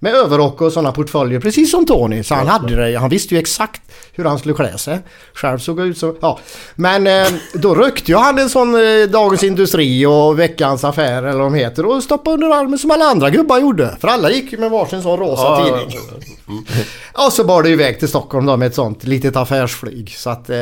Med 0.00 0.14
överrock 0.14 0.60
och 0.60 0.72
sådana 0.72 0.92
portföljer, 0.92 1.40
precis 1.40 1.70
som 1.70 1.86
Tony. 1.86 2.22
Så 2.22 2.34
han 2.34 2.46
hade 2.46 2.76
det, 2.76 2.98
han 2.98 3.10
visste 3.10 3.34
ju 3.34 3.40
exakt 3.40 3.82
hur 4.12 4.24
han 4.24 4.38
skulle 4.38 4.54
klä 4.54 4.78
sig. 4.78 4.98
Själv 5.34 5.58
såg 5.58 5.80
jag 5.80 5.86
ut 5.86 5.98
som, 5.98 6.16
ja. 6.20 6.38
Men 6.74 7.06
eh, 7.06 7.28
då 7.54 7.74
rökte 7.74 8.12
ju 8.12 8.18
han 8.18 8.38
en 8.38 8.50
sån 8.50 8.74
eh, 8.74 9.08
Dagens 9.08 9.44
Industri 9.44 10.06
och 10.06 10.38
Veckans 10.38 10.84
Affär 10.84 11.22
eller 11.22 11.38
vad 11.38 11.52
de 11.52 11.54
heter 11.54 11.86
och 11.86 12.02
stoppade 12.02 12.34
under 12.34 12.56
armen 12.56 12.78
som 12.78 12.90
alla 12.90 13.04
andra 13.04 13.30
gubbar 13.30 13.58
gjorde. 13.58 13.96
För 14.00 14.08
alla 14.08 14.30
gick 14.30 14.58
med 14.58 14.70
varsin 14.70 15.02
sån 15.02 15.18
rosa 15.18 15.42
Ja, 15.42 15.64
tidning. 15.64 15.98
Och 17.26 17.32
så 17.32 17.44
bar 17.44 17.62
det 17.62 17.70
iväg 17.70 17.98
till 17.98 18.08
Stockholm 18.08 18.46
då 18.46 18.56
med 18.56 18.66
ett 18.66 18.74
sånt 18.74 19.04
litet 19.04 19.36
affärsflyg. 19.36 20.14
Så 20.16 20.30
att... 20.30 20.50
Eh, 20.50 20.56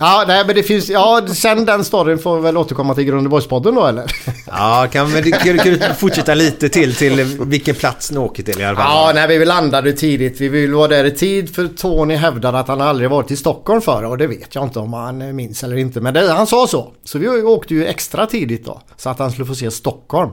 ja, 0.00 0.24
nej 0.28 0.44
men 0.46 0.54
det 0.54 0.62
finns... 0.62 0.88
Ja, 0.88 1.26
sen 1.34 1.64
den 1.64 1.84
storyn 1.84 2.18
får 2.18 2.36
vi 2.36 2.42
väl 2.42 2.56
återkomma 2.56 2.94
till 2.94 3.04
Grundeborgspodden 3.04 3.74
då 3.74 3.86
eller? 3.86 4.04
Ja, 4.46 4.86
kan, 4.92 5.10
det- 5.12 5.30
kan, 5.30 5.58
kan 5.78 5.94
fortsätta 5.96 6.34
lite 6.34 6.68
till 6.68 6.94
till 6.94 7.24
vilken 7.40 7.74
plats 7.74 8.10
ni 8.10 8.18
åker 8.18 8.42
till 8.42 8.60
i 8.60 8.64
alla 8.64 8.76
fall? 8.76 8.86
Ja, 8.88 9.26
nej, 9.26 9.38
vi 9.38 9.44
landade 9.44 9.92
tidigt. 9.92 10.40
Vi 10.40 10.48
ville 10.48 10.74
vara 10.74 10.88
där 10.88 11.04
i 11.04 11.10
tid 11.10 11.54
för 11.54 11.68
Tony 11.68 12.14
hävdade 12.14 12.58
att 12.58 12.68
han 12.68 12.80
aldrig 12.80 13.10
varit 13.10 13.30
i 13.30 13.36
Stockholm 13.36 13.80
förr 13.80 14.02
och 14.04 14.18
det 14.18 14.26
vet 14.26 14.54
jag 14.54 14.64
inte 14.64 14.78
om 14.78 14.92
han 14.92 15.36
minns 15.36 15.64
eller 15.64 15.76
inte. 15.76 16.00
Men 16.00 16.14
det, 16.14 16.32
han 16.32 16.46
sa 16.46 16.66
så. 16.66 16.92
Så 17.04 17.18
vi 17.18 17.28
åkte 17.28 17.74
ju 17.74 17.86
extra 17.86 18.26
tidigt 18.26 18.64
då. 18.64 18.80
Så 18.96 19.10
att 19.10 19.18
han 19.18 19.30
skulle 19.32 19.46
få 19.46 19.54
se 19.54 19.70
Stockholm. 19.70 20.30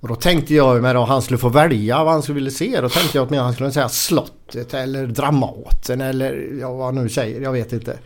Och 0.00 0.08
då 0.08 0.14
tänkte 0.14 0.54
jag 0.54 0.82
med 0.82 0.96
att 0.96 1.08
han 1.08 1.22
skulle 1.22 1.38
få 1.38 1.48
välja 1.48 2.04
vad 2.04 2.12
han 2.12 2.22
skulle 2.22 2.34
vilja 2.34 2.50
se. 2.50 2.80
Då 2.80 2.88
tänkte 2.88 3.18
jag 3.18 3.32
att 3.34 3.38
han 3.38 3.52
skulle 3.52 3.72
säga 3.72 3.88
Slottet 3.88 4.74
eller 4.74 5.06
Dramaten 5.06 6.00
eller 6.00 6.48
ja, 6.60 6.72
vad 6.72 6.86
han 6.86 6.94
nu 6.94 7.08
säger. 7.08 7.40
Jag 7.40 7.52
vet 7.52 7.72
inte. 7.72 7.96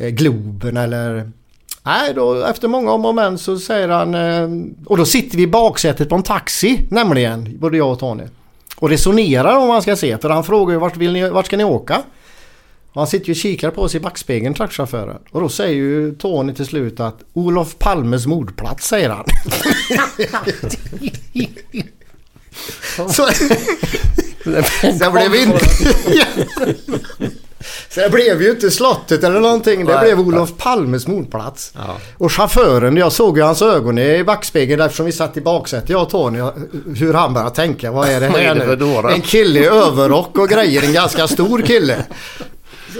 Eh, 0.00 0.08
Globen 0.08 0.76
eller... 0.76 1.30
Nej, 1.82 2.14
då 2.14 2.44
efter 2.44 2.68
många 2.68 2.92
om 2.92 3.04
och 3.04 3.14
men 3.14 3.38
så 3.38 3.58
säger 3.58 3.88
han... 3.88 4.14
eh, 4.14 4.48
Och 4.86 4.96
då 4.96 5.04
sitter 5.04 5.36
vi 5.36 5.42
i 5.42 5.46
baksätet 5.46 6.08
på 6.08 6.14
en 6.14 6.22
taxi 6.22 6.80
nämligen, 6.90 7.58
både 7.58 7.76
jag 7.76 7.92
och 7.92 7.98
Tony. 7.98 8.24
Och 8.76 8.88
resonerar 8.88 9.56
om 9.56 9.70
han 9.70 9.82
ska 9.82 9.96
se. 9.96 10.18
För 10.18 10.30
han 10.30 10.44
frågar 10.44 10.72
ju 10.74 10.78
vart, 10.80 10.96
vill 10.96 11.12
ni, 11.12 11.28
vart 11.28 11.46
ska 11.46 11.56
ni 11.56 11.64
åka? 11.64 12.02
Och 12.92 13.00
han 13.00 13.06
sitter 13.06 13.26
ju 13.26 13.32
och 13.32 13.36
kikar 13.36 13.70
på 13.70 13.82
oss 13.82 13.94
i 13.94 14.00
backspegeln, 14.00 14.54
taxichauffören. 14.54 15.18
Och 15.30 15.40
då 15.40 15.48
säger 15.48 15.74
ju 15.74 16.14
Tony 16.14 16.54
till 16.54 16.66
slut 16.66 17.00
att 17.00 17.18
Olof 17.32 17.78
Palmes 17.78 18.26
mordplats, 18.26 18.88
säger 18.88 19.10
han. 19.10 19.24
Så, 23.10 23.26
det 24.44 25.10
blev 25.12 25.34
inte... 25.34 25.66
Så 27.88 28.00
det 28.00 28.10
blev 28.10 28.42
ju 28.42 28.50
inte 28.50 28.70
slottet 28.70 29.24
eller 29.24 29.40
någonting. 29.40 29.86
Det 29.86 29.98
blev 30.02 30.20
Olof 30.20 30.56
Palmes 30.56 31.06
mordplats. 31.06 31.72
Ja. 31.76 31.96
Och 32.18 32.32
chauffören, 32.32 32.96
jag 32.96 33.12
såg 33.12 33.38
ju 33.38 33.44
hans 33.44 33.62
ögon 33.62 33.98
i 33.98 34.24
backspegeln 34.24 34.80
eftersom 34.80 35.06
vi 35.06 35.12
satt 35.12 35.36
i 35.36 35.40
baksätet, 35.40 35.90
jag 35.90 36.02
och 36.02 36.10
Tony, 36.10 36.38
hur 36.96 37.14
han 37.14 37.34
började 37.34 37.54
tänka. 37.54 37.90
Vad 37.92 38.08
är 38.08 38.20
det 38.20 38.26
här 38.26 38.54
nu? 38.54 39.12
En 39.14 39.20
kille 39.20 39.60
i 39.60 39.66
överrock 39.66 40.38
och 40.38 40.48
grejer, 40.48 40.82
en 40.84 40.92
ganska 40.92 41.28
stor 41.28 41.62
kille. 41.62 42.04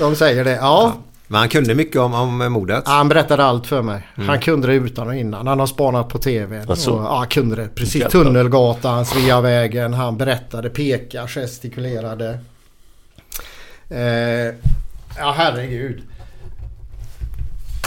De 0.00 0.16
säger 0.16 0.44
det. 0.44 0.50
Ja, 0.54 0.92
Men 1.26 1.38
han 1.38 1.48
kunde 1.48 1.74
mycket 1.74 1.96
om, 1.96 2.14
om 2.14 2.52
mordet. 2.52 2.82
han 2.86 3.08
berättade 3.08 3.44
allt 3.44 3.66
för 3.66 3.82
mig. 3.82 4.08
Han 4.14 4.40
kunde 4.40 4.66
det 4.66 4.74
utan 4.74 5.08
och 5.08 5.14
innan. 5.14 5.46
Han 5.46 5.58
har 5.60 5.66
spanat 5.66 6.08
på 6.08 6.18
TV. 6.18 6.64
Alltså. 6.68 6.90
Och, 6.90 7.04
ja, 7.04 7.16
han 7.18 7.26
kunde 7.26 7.56
det. 7.56 7.68
Precis. 7.74 8.04
Tunnelgatan, 8.04 9.06
Sveavägen. 9.06 9.94
Han 9.94 10.16
berättade, 10.16 10.70
pekade, 10.70 11.28
gestikulerade. 11.28 12.38
Eh, 13.90 14.54
ja, 15.16 15.36
herregud. 15.36 16.02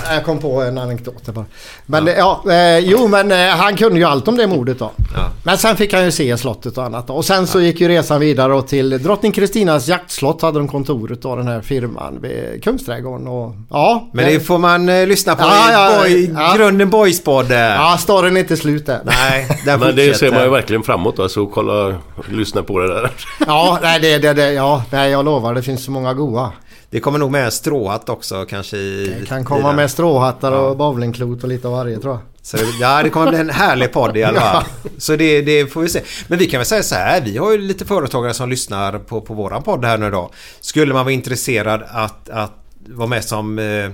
Jag 0.09 0.25
kom 0.25 0.39
på 0.39 0.61
en 0.61 0.77
anekdot 0.77 1.25
där 1.25 1.33
bara. 1.33 1.45
Men 1.85 2.07
ja, 2.07 2.43
eh, 2.49 2.79
jo 2.79 3.07
men 3.07 3.31
eh, 3.31 3.37
han 3.37 3.75
kunde 3.75 3.99
ju 3.99 4.05
allt 4.05 4.27
om 4.27 4.37
det 4.37 4.47
mordet 4.47 4.79
då. 4.79 4.91
Ja. 5.15 5.29
Men 5.43 5.57
sen 5.57 5.75
fick 5.77 5.93
han 5.93 6.05
ju 6.05 6.11
se 6.11 6.37
slottet 6.37 6.77
och 6.77 6.83
annat 6.83 7.07
då. 7.07 7.13
Och 7.13 7.25
sen 7.25 7.47
så 7.47 7.61
gick 7.61 7.81
ju 7.81 7.87
resan 7.87 8.19
vidare 8.19 8.53
och 8.53 8.67
till 8.67 9.03
Drottning 9.03 9.31
Kristinas 9.31 9.87
jaktslott 9.87 10.41
hade 10.41 10.59
de 10.59 10.67
kontoret 10.67 11.21
då 11.21 11.35
den 11.35 11.47
här 11.47 11.61
firman 11.61 12.21
vid 12.21 12.63
Kungsträdgården 12.63 13.27
och 13.27 13.55
ja. 13.69 14.09
Men 14.13 14.25
det 14.25 14.39
får 14.39 14.57
man 14.57 14.89
eh, 14.89 15.07
lyssna 15.07 15.35
på 15.35 15.43
Ja, 15.43 15.69
i 15.69 15.73
ja, 15.73 16.01
boy, 16.01 16.31
ja. 16.35 16.53
Grunden 16.57 16.91
Boys-podden. 16.91 17.75
Ja, 17.75 17.97
storyn 17.99 18.37
är 18.37 18.41
inte 18.41 18.57
slut 18.57 18.89
än. 18.89 18.99
Nej, 19.05 19.47
den 19.65 19.79
Men 19.79 19.95
det 19.95 20.17
ser 20.17 20.31
man 20.31 20.43
ju 20.43 20.49
verkligen 20.49 20.83
framåt 20.83 21.19
alltså. 21.19 21.45
Kolla, 21.45 21.95
lyssna 22.29 22.63
på 22.63 22.79
det 22.79 22.87
där. 22.87 23.11
Ja, 23.47 23.79
nej, 23.81 23.99
det, 23.99 24.17
det, 24.17 24.33
det, 24.33 24.53
ja, 24.53 24.83
nej, 24.91 25.11
jag 25.11 25.25
lovar. 25.25 25.53
Det 25.53 25.63
finns 25.63 25.85
så 25.85 25.91
många 25.91 26.13
goa. 26.13 26.51
Det 26.93 26.99
kommer 26.99 27.19
nog 27.19 27.31
med 27.31 27.53
stråhatt 27.53 28.09
också 28.09 28.45
kanske 28.45 28.77
i... 28.77 29.15
Det 29.19 29.25
kan 29.25 29.45
komma 29.45 29.73
med 29.73 29.91
stråhattar 29.91 30.51
och 30.51 30.77
bowlingklot 30.77 31.43
och 31.43 31.49
lite 31.49 31.67
av 31.67 31.73
varje 31.73 31.99
tror 31.99 32.13
jag. 32.13 32.21
Så 32.41 32.57
ja, 32.79 33.03
det 33.03 33.09
kommer 33.09 33.29
bli 33.29 33.39
en 33.39 33.49
härlig 33.49 33.93
podd 33.93 34.17
i 34.17 34.23
alla 34.23 34.41
fall. 34.51 34.63
Så 34.97 35.15
det, 35.15 35.41
det 35.41 35.67
får 35.67 35.81
vi 35.81 35.89
se. 35.89 36.01
Men 36.27 36.39
vi 36.39 36.45
kan 36.45 36.59
väl 36.59 36.65
säga 36.65 36.83
så 36.83 36.95
här. 36.95 37.21
Vi 37.21 37.37
har 37.37 37.51
ju 37.51 37.57
lite 37.57 37.85
företagare 37.85 38.33
som 38.33 38.49
lyssnar 38.49 38.99
på, 38.99 39.21
på 39.21 39.33
våran 39.33 39.63
podd 39.63 39.85
här 39.85 39.97
nu 39.97 40.11
då. 40.11 40.31
Skulle 40.59 40.93
man 40.93 41.05
vara 41.05 41.13
intresserad 41.13 41.83
att, 41.87 42.29
att 42.29 42.53
vara 42.87 43.07
med 43.07 43.23
som 43.23 43.59
eh, 43.59 43.91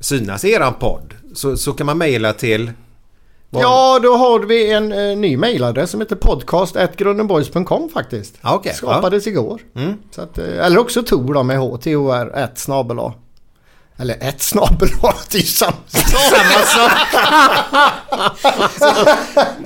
synas 0.00 0.44
i 0.44 0.52
eran 0.52 0.74
podd. 0.74 1.14
Så, 1.34 1.56
så 1.56 1.72
kan 1.72 1.86
man 1.86 1.98
mejla 1.98 2.32
till... 2.32 2.72
vad- 3.50 3.62
Ja, 3.62 3.98
då 4.02 4.16
har 4.16 4.40
vi 4.40 4.70
en 4.72 4.92
eh, 4.92 5.16
ny 5.16 5.36
mailadress 5.36 5.90
som 5.90 6.00
heter 6.00 6.16
podcast.grundenboys.com 6.16 7.88
faktiskt. 7.94 8.34
Ja, 8.40 8.54
okej. 8.54 8.74
Skapades 8.74 9.26
igår. 9.26 9.60
Mm. 9.76 9.94
Så 10.14 10.22
att, 10.22 10.38
eh, 10.38 10.66
eller 10.66 10.78
också 10.78 11.02
Tor 11.02 11.34
då 11.34 11.42
med 11.42 11.58
H, 11.58 11.76
T-O-R, 11.76 12.32
1 12.36 12.58
snabel. 12.58 12.98
Eller 14.00 14.16
ett 14.28 14.42
snabel 14.42 14.88
det 15.30 15.38
är 15.38 15.42
ju 15.42 15.46
samma 15.46 15.72
sak. 16.66 16.92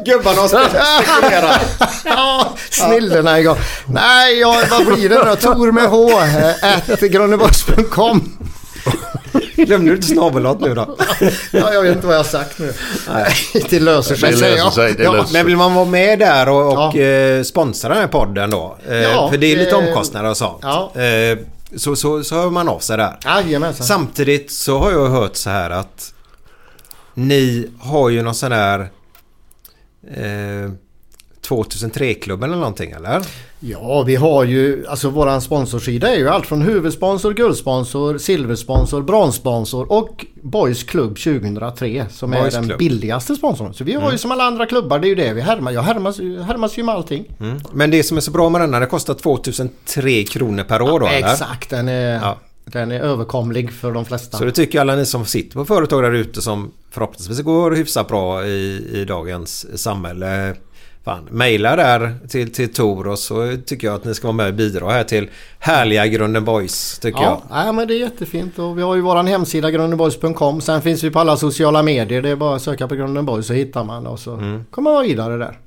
Gubbarna 0.04 0.40
har 0.40 0.48
spekulerat. 0.48 1.60
ja, 2.04 2.52
snillena 2.70 3.40
igång. 3.40 3.56
Nej, 3.86 4.38
ja, 4.38 4.62
vad 4.70 4.86
blir 4.86 5.08
det 5.08 5.24
då? 5.24 5.36
Tor 5.36 5.72
med 5.72 5.88
H, 5.90 6.10
eh, 6.10 6.76
at 6.92 7.00
grundenboys.com. 7.00 8.38
Glömde 9.56 9.90
du 9.90 9.94
inte 9.96 10.06
snabelat 10.06 10.60
nu 10.60 10.74
då? 10.74 10.96
Ja, 11.50 11.74
jag 11.74 11.82
vet 11.82 11.94
inte 11.96 12.06
vad 12.06 12.14
jag 12.16 12.20
har 12.20 12.24
sagt 12.24 12.58
nu. 12.58 12.72
Nej, 13.14 13.34
det 13.70 13.80
löser 13.80 14.14
sig 14.16 14.30
Det 14.30 14.36
säger 14.36 14.52
löser 14.52 14.64
jag. 14.64 14.72
sig, 14.72 14.94
det 14.94 15.02
Ja. 15.02 15.12
löser 15.12 15.32
Men 15.32 15.46
vill 15.46 15.56
man 15.56 15.74
vara 15.74 15.84
med 15.84 16.18
där 16.18 16.48
och, 16.48 16.72
och 16.88 16.96
Ja. 16.96 17.02
eh, 17.02 17.42
sponsra 17.42 17.88
den 17.88 17.98
här 17.98 18.06
podden 18.08 18.50
då? 18.50 18.76
Eh, 18.88 18.96
Ja, 19.02 19.30
för 19.30 19.38
det 19.38 19.46
är 19.52 19.56
lite 19.56 19.70
det- 19.70 19.76
omkostnader 19.76 20.30
och 20.30 20.36
sånt. 20.36 20.58
Ja. 20.62 20.92
Eh, 21.00 21.38
så, 21.76 21.96
så, 21.96 22.24
så 22.24 22.34
hör 22.34 22.50
man 22.50 22.68
av 22.68 22.78
sig 22.78 22.96
där. 22.96 23.16
Jajamensan. 23.24 23.86
Samtidigt 23.86 24.50
så 24.52 24.78
har 24.78 24.92
jag 24.92 25.08
hört 25.08 25.36
så 25.36 25.50
här 25.50 25.70
att 25.70 26.14
ni 27.14 27.70
har 27.80 28.08
ju 28.10 28.22
någon 28.22 28.34
sån 28.34 28.50
där 28.50 28.80
eh, 30.16 30.70
2003-klubben 31.56 32.50
eller 32.50 32.58
någonting 32.60 32.90
eller? 32.90 33.22
Ja, 33.60 34.02
vi 34.02 34.16
har 34.16 34.44
ju, 34.44 34.86
alltså 34.86 35.10
våran 35.10 35.40
sponsorsida 35.40 36.08
är 36.14 36.18
ju 36.18 36.28
allt 36.28 36.46
från 36.46 36.62
huvudsponsor, 36.62 37.34
guldsponsor, 37.34 38.18
silversponsor, 38.18 39.02
bronssponsor 39.02 39.92
och 39.92 40.26
Boys 40.42 40.82
Club 40.82 41.18
2003 41.18 42.06
som 42.10 42.30
Boys 42.30 42.54
är 42.54 42.58
den 42.58 42.68
Club. 42.68 42.78
billigaste 42.78 43.34
sponsorn. 43.34 43.74
Så 43.74 43.84
vi 43.84 43.92
har 43.94 44.12
ju 44.12 44.18
som 44.18 44.30
alla 44.32 44.44
andra 44.44 44.66
klubbar, 44.66 44.98
det 44.98 45.06
är 45.06 45.08
ju 45.08 45.14
det 45.14 45.32
vi 45.32 45.40
härmar. 45.40 45.72
Jag 45.72 45.82
härmas, 45.82 46.18
härmas 46.18 46.78
ju 46.78 46.82
med 46.82 46.94
allting. 46.94 47.24
Mm. 47.40 47.60
Men 47.72 47.90
det 47.90 48.02
som 48.02 48.16
är 48.16 48.20
så 48.20 48.30
bra 48.30 48.48
med 48.48 48.60
denna, 48.60 48.80
det 48.80 48.86
kostar 48.86 49.14
2003 49.14 50.22
kronor 50.24 50.64
per 50.64 50.82
år 50.82 51.00
då 51.00 51.06
eller? 51.06 51.32
Exakt, 51.32 51.70
den 51.70 51.88
är, 51.88 52.14
Ja. 52.14 52.38
den 52.64 52.90
är 52.92 53.00
överkomlig 53.00 53.72
för 53.72 53.92
de 53.92 54.04
flesta. 54.04 54.38
Så 54.38 54.44
det 54.44 54.52
tycker 54.52 54.80
alla 54.80 54.94
ni 54.96 55.06
som 55.06 55.24
sitter 55.26 55.54
på 55.54 55.64
företag 55.64 56.02
där 56.02 56.12
ute 56.12 56.42
som 56.42 56.70
förhoppningsvis 56.90 57.40
går 57.40 57.70
hyfsat 57.70 58.08
bra 58.08 58.46
i, 58.46 58.88
i 58.92 59.04
dagens 59.04 59.82
samhälle. 59.82 60.54
Fan, 61.04 61.28
mejla 61.30 61.76
där 61.76 62.14
till, 62.28 62.52
till 62.52 62.72
Tor 62.72 63.06
och 63.08 63.18
så 63.18 63.56
tycker 63.66 63.86
jag 63.86 63.94
att 63.94 64.04
ni 64.04 64.14
ska 64.14 64.26
vara 64.26 64.36
med 64.36 64.46
och 64.48 64.54
bidra 64.54 64.90
här 64.90 65.04
till 65.04 65.28
härliga 65.58 66.06
Grunden 66.06 66.44
Boys 66.44 66.98
tycker 66.98 67.20
Ja, 67.22 67.42
jag. 67.48 67.64
nej, 67.64 67.72
men 67.72 67.88
det 67.88 67.94
är 67.94 67.98
jättefint 67.98 68.58
och 68.58 68.78
vi 68.78 68.82
har 68.82 68.94
ju 68.94 69.00
våran 69.00 69.26
hemsida 69.26 69.70
grundenboys.com. 69.70 70.60
Sen 70.60 70.82
finns 70.82 71.04
vi 71.04 71.10
på 71.10 71.18
alla 71.18 71.36
sociala 71.36 71.82
medier. 71.82 72.22
Det 72.22 72.28
är 72.28 72.36
bara 72.36 72.56
att 72.56 72.62
söka 72.62 72.88
på 72.88 72.94
Grunden 72.94 73.26
Boys 73.26 73.46
så 73.46 73.52
hittar 73.52 73.84
man 73.84 74.06
och 74.06 74.18
så 74.18 74.34
Mm. 74.34 74.64
kommer 74.70 74.92
man 74.92 75.02
vidare 75.02 75.36
där. 75.38 75.58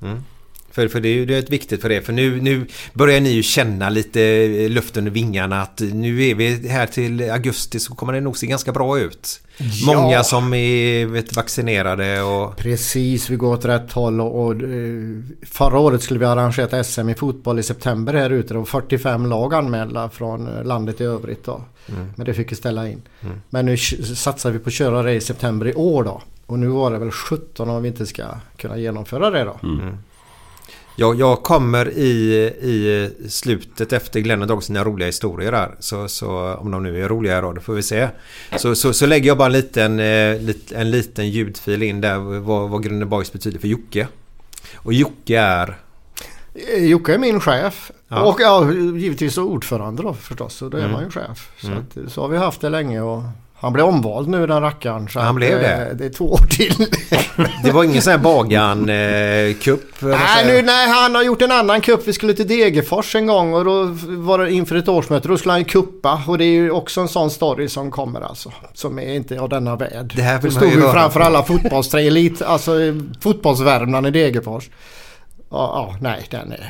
För, 0.70 0.88
för 0.88 1.00
det 1.00 1.08
är 1.08 1.12
ju 1.14 1.26
det 1.26 1.36
är 1.36 1.50
viktigt 1.50 1.82
för 1.82 1.88
det. 1.88 2.02
För 2.02 2.12
nu, 2.12 2.40
nu 2.40 2.66
börjar 2.92 3.20
ni 3.20 3.30
ju 3.30 3.42
känna 3.42 3.90
lite 3.90 4.22
eh, 4.22 4.70
luft 4.70 4.96
under 4.96 5.10
vingarna 5.10 5.62
att 5.62 5.80
nu 5.92 6.24
är 6.24 6.34
vi 6.34 6.68
här 6.68 6.86
till 6.86 7.30
augusti 7.30 7.80
så 7.80 7.94
kommer 7.94 8.12
det 8.12 8.20
nog 8.20 8.38
se 8.38 8.46
ganska 8.46 8.72
bra 8.72 8.98
ut. 8.98 9.40
Ja. 9.58 9.94
Många 9.94 10.24
som 10.24 10.54
är 10.54 11.06
vet, 11.06 11.36
vaccinerade 11.36 12.22
och... 12.22 12.56
Precis, 12.56 13.30
vi 13.30 13.36
går 13.36 13.52
åt 13.52 13.64
rätt 13.64 13.92
håll 13.92 14.20
och, 14.20 14.44
och 14.44 14.52
eh, 14.52 15.22
förra 15.42 15.78
året 15.78 16.02
skulle 16.02 16.20
vi 16.20 16.26
arrangera 16.26 16.78
ett 16.78 16.86
SM 16.86 17.08
i 17.08 17.14
fotboll 17.14 17.58
i 17.58 17.62
september 17.62 18.14
här 18.14 18.30
ute. 18.30 18.54
Det 18.54 18.58
var 18.58 18.66
45 18.66 19.26
lag 19.26 19.54
anmälda 19.54 20.08
från 20.08 20.56
eh, 20.56 20.64
landet 20.64 21.00
i 21.00 21.04
övrigt 21.04 21.44
då. 21.44 21.60
Mm. 21.88 22.08
Men 22.16 22.26
det 22.26 22.34
fick 22.34 22.52
vi 22.52 22.56
ställa 22.56 22.88
in. 22.88 23.02
Men 23.50 23.66
nu 23.66 23.76
satsar 23.76 24.50
vi 24.50 24.58
på 24.58 24.68
att 24.68 24.74
köra 24.74 25.02
det 25.02 25.12
i 25.12 25.20
september 25.20 25.66
i 25.66 25.74
år 25.74 26.04
då. 26.04 26.22
Och 26.46 26.58
nu 26.58 26.66
var 26.68 26.90
det 26.90 26.98
väl 26.98 27.10
17 27.10 27.70
om 27.70 27.82
vi 27.82 27.88
inte 27.88 28.06
ska 28.06 28.24
kunna 28.56 28.78
genomföra 28.78 29.30
det 29.30 29.44
då. 29.44 29.56
Jag, 30.98 31.20
jag 31.20 31.42
kommer 31.42 31.88
i, 31.88 32.34
i 32.62 33.10
slutet 33.28 33.92
efter 33.92 34.20
Glenn 34.20 34.42
och 34.42 34.48
Dag 34.48 34.62
sina 34.62 34.84
roliga 34.84 35.06
historier 35.06 35.52
där. 35.52 35.74
Så, 35.78 36.08
så 36.08 36.54
om 36.54 36.70
de 36.70 36.82
nu 36.82 37.04
är 37.04 37.08
roliga 37.08 37.40
då, 37.40 37.52
det 37.52 37.60
får 37.60 37.74
vi 37.74 37.82
se. 37.82 38.08
Så, 38.56 38.74
så, 38.74 38.92
så 38.92 39.06
lägger 39.06 39.26
jag 39.26 39.38
bara 39.38 39.46
en 39.46 39.52
liten, 39.52 39.98
eh, 40.00 40.54
en 40.80 40.90
liten 40.90 41.30
ljudfil 41.30 41.82
in 41.82 42.00
där 42.00 42.18
vad, 42.40 42.68
vad 42.70 42.82
Grunden 42.82 43.08
Boys 43.08 43.32
betyder 43.32 43.58
för 43.58 43.68
Jocke. 43.68 44.08
Och 44.74 44.92
Jocke 44.92 45.38
är... 45.40 45.76
Eh, 46.54 46.84
Jocke 46.84 47.14
är 47.14 47.18
min 47.18 47.40
chef. 47.40 47.90
Ja. 48.08 48.22
Och 48.22 48.40
ja, 48.40 48.72
givetvis 48.72 49.38
ordförande 49.38 50.02
då 50.02 50.14
förstås. 50.14 50.54
Så 50.54 50.68
då 50.68 50.76
är 50.76 50.80
Mm. 50.80 50.92
man 50.92 51.04
ju 51.04 51.10
chef. 51.10 51.50
Så, 51.60 51.66
Mm. 51.66 51.78
att, 51.78 52.12
så 52.12 52.20
har 52.20 52.28
vi 52.28 52.36
haft 52.36 52.60
det 52.60 52.68
länge 52.68 53.00
och 53.00 53.22
han 53.58 53.72
blev 53.72 53.86
omvald 53.86 54.28
nu 54.28 54.46
den 54.46 54.60
rackaren. 54.60 55.08
Så 55.08 55.20
Han 55.20 55.34
blev 55.34 55.52
eh, 55.52 55.60
det? 55.60 55.94
Det 55.94 56.04
är 56.04 56.10
två 56.10 56.32
år 56.32 56.46
till. 56.50 56.74
Det 57.64 57.70
var 57.70 57.84
ingen 57.84 58.02
sån 58.02 58.10
här 58.10 58.18
Bagan-kupp? 58.18 60.02
Nej, 60.02 60.46
nu, 60.46 60.62
nej, 60.62 60.88
han 60.88 61.14
har 61.14 61.22
gjort 61.22 61.42
en 61.42 61.52
annan 61.52 61.80
kupp. 61.80 62.08
Vi 62.08 62.12
skulle 62.12 62.34
till 62.34 62.48
Degerfors 62.48 63.14
en 63.14 63.26
gång 63.26 63.54
och 63.54 63.64
då 63.64 63.84
var 64.06 64.38
det 64.38 64.52
inför 64.52 64.76
ett 64.76 64.88
årsmöte. 64.88 65.28
Då 65.28 65.38
skulle 65.38 65.52
han 65.52 65.60
ju 65.60 65.64
kuppa 65.64 66.22
och 66.26 66.38
det 66.38 66.44
är 66.44 66.50
ju 66.50 66.70
också 66.70 67.00
en 67.00 67.08
sån 67.08 67.30
story 67.30 67.68
som 67.68 67.90
kommer 67.90 68.20
alltså. 68.20 68.52
Som 68.74 68.98
är 68.98 69.14
inte 69.14 69.40
av 69.40 69.48
denna 69.48 69.76
värld. 69.76 70.12
Det 70.16 70.22
här 70.22 70.34
Då 70.34 70.42
vill 70.42 70.52
man 70.52 70.62
stod 70.62 70.72
ju 70.72 70.86
vi 70.86 70.92
framför 70.92 71.20
alla 71.20 71.42
fotbollsträ, 71.42 72.00
elit, 72.00 72.42
alltså 72.42 72.82
eh, 72.82 72.94
fotbollsvärmland 73.20 74.06
i 74.06 74.10
Degerfors. 74.10 74.70
Ja, 75.50 75.90
ja, 75.90 75.96
nej 76.00 76.26
den 76.30 76.52
är... 76.52 76.66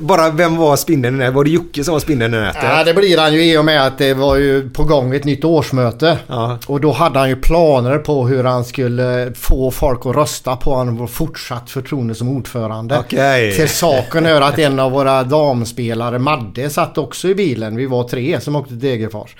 Bara 0.00 0.30
vem 0.30 0.56
var 0.56 0.76
spindeln 0.76 1.14
i 1.14 1.18
nätet? 1.18 1.34
Var 1.34 1.44
det 1.44 1.50
Jocke 1.50 1.84
som 1.84 1.92
var 1.92 2.00
spindeln 2.00 2.34
i 2.34 2.36
nätet? 2.36 2.62
Ja, 2.62 2.84
det 2.84 2.94
blir 2.94 3.18
han 3.18 3.34
ju 3.34 3.44
i 3.44 3.58
och 3.58 3.64
med 3.64 3.86
att 3.86 3.98
det 3.98 4.14
var 4.14 4.36
ju 4.36 4.70
på 4.70 4.84
gång 4.84 5.14
ett 5.14 5.24
nytt 5.24 5.44
årsmöte. 5.44 6.18
Ja. 6.26 6.58
Och 6.66 6.80
då 6.80 6.92
hade 6.92 7.18
han 7.18 7.28
ju 7.28 7.36
planer 7.36 7.98
på 7.98 8.26
hur 8.26 8.44
han 8.44 8.64
skulle 8.64 9.32
få 9.34 9.70
folk 9.70 10.06
att 10.06 10.16
rösta 10.16 10.56
på 10.56 10.74
honom 10.74 11.00
och 11.00 11.10
fortsatt 11.10 11.70
förtroende 11.70 12.14
som 12.14 12.28
ordförande. 12.28 12.98
Okej. 12.98 13.56
Till 13.56 13.68
saken 13.68 14.24
hör 14.24 14.40
att 14.40 14.58
en 14.58 14.78
av 14.78 14.92
våra 14.92 15.22
damspelare, 15.22 16.18
Madde, 16.18 16.70
satt 16.70 16.98
också 16.98 17.28
i 17.28 17.34
bilen. 17.34 17.76
Vi 17.76 17.86
var 17.86 18.04
tre 18.04 18.40
som 18.40 18.56
åkte 18.56 18.68
till 18.68 18.80
Degerfors. 18.80 19.36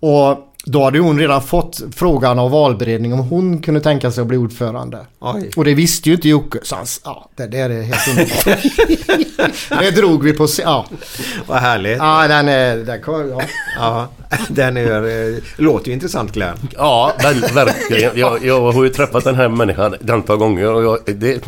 Och 0.00 0.53
då 0.64 0.84
hade 0.84 0.98
hon 0.98 1.18
redan 1.18 1.42
fått 1.42 1.80
frågan 1.96 2.38
av 2.38 2.50
valberedningen 2.50 3.18
om 3.20 3.28
hon 3.28 3.62
kunde 3.62 3.80
tänka 3.80 4.10
sig 4.10 4.22
att 4.22 4.26
bli 4.28 4.36
ordförande. 4.36 4.98
Oj. 5.20 5.50
Och 5.56 5.64
det 5.64 5.74
visste 5.74 6.08
ju 6.08 6.14
inte 6.14 6.28
Jocke. 6.28 6.58
Så 6.62 6.76
han, 6.76 6.86
ja, 7.04 7.30
det 7.36 7.46
där 7.46 7.70
är 7.70 7.82
helt 7.82 8.08
underbart. 8.08 9.80
det 9.80 9.90
drog 9.90 10.22
vi 10.24 10.32
på... 10.32 10.46
Ja, 10.62 10.86
Vad 11.46 11.58
härligt. 11.58 11.98
ja 11.98 12.28
den 12.28 12.48
är... 12.48 12.76
Den 12.76 13.02
kom, 13.02 13.30
ja. 13.30 13.42
Ja, 13.78 14.08
den 14.48 14.76
är, 14.76 15.62
låter 15.62 15.88
ju 15.88 15.92
intressant 15.94 16.32
Glenn. 16.32 16.56
Ja, 16.76 17.12
väl, 17.22 17.40
verkligen. 17.40 18.18
Jag, 18.18 18.44
jag 18.44 18.72
har 18.72 18.84
ju 18.84 18.90
träffat 18.90 19.24
den 19.24 19.34
här 19.34 19.48
människan 19.48 19.94
ett 19.94 20.10
antal 20.10 20.36
gånger 20.36 20.72
och 20.72 20.84
jag, 20.84 21.16
det 21.16 21.40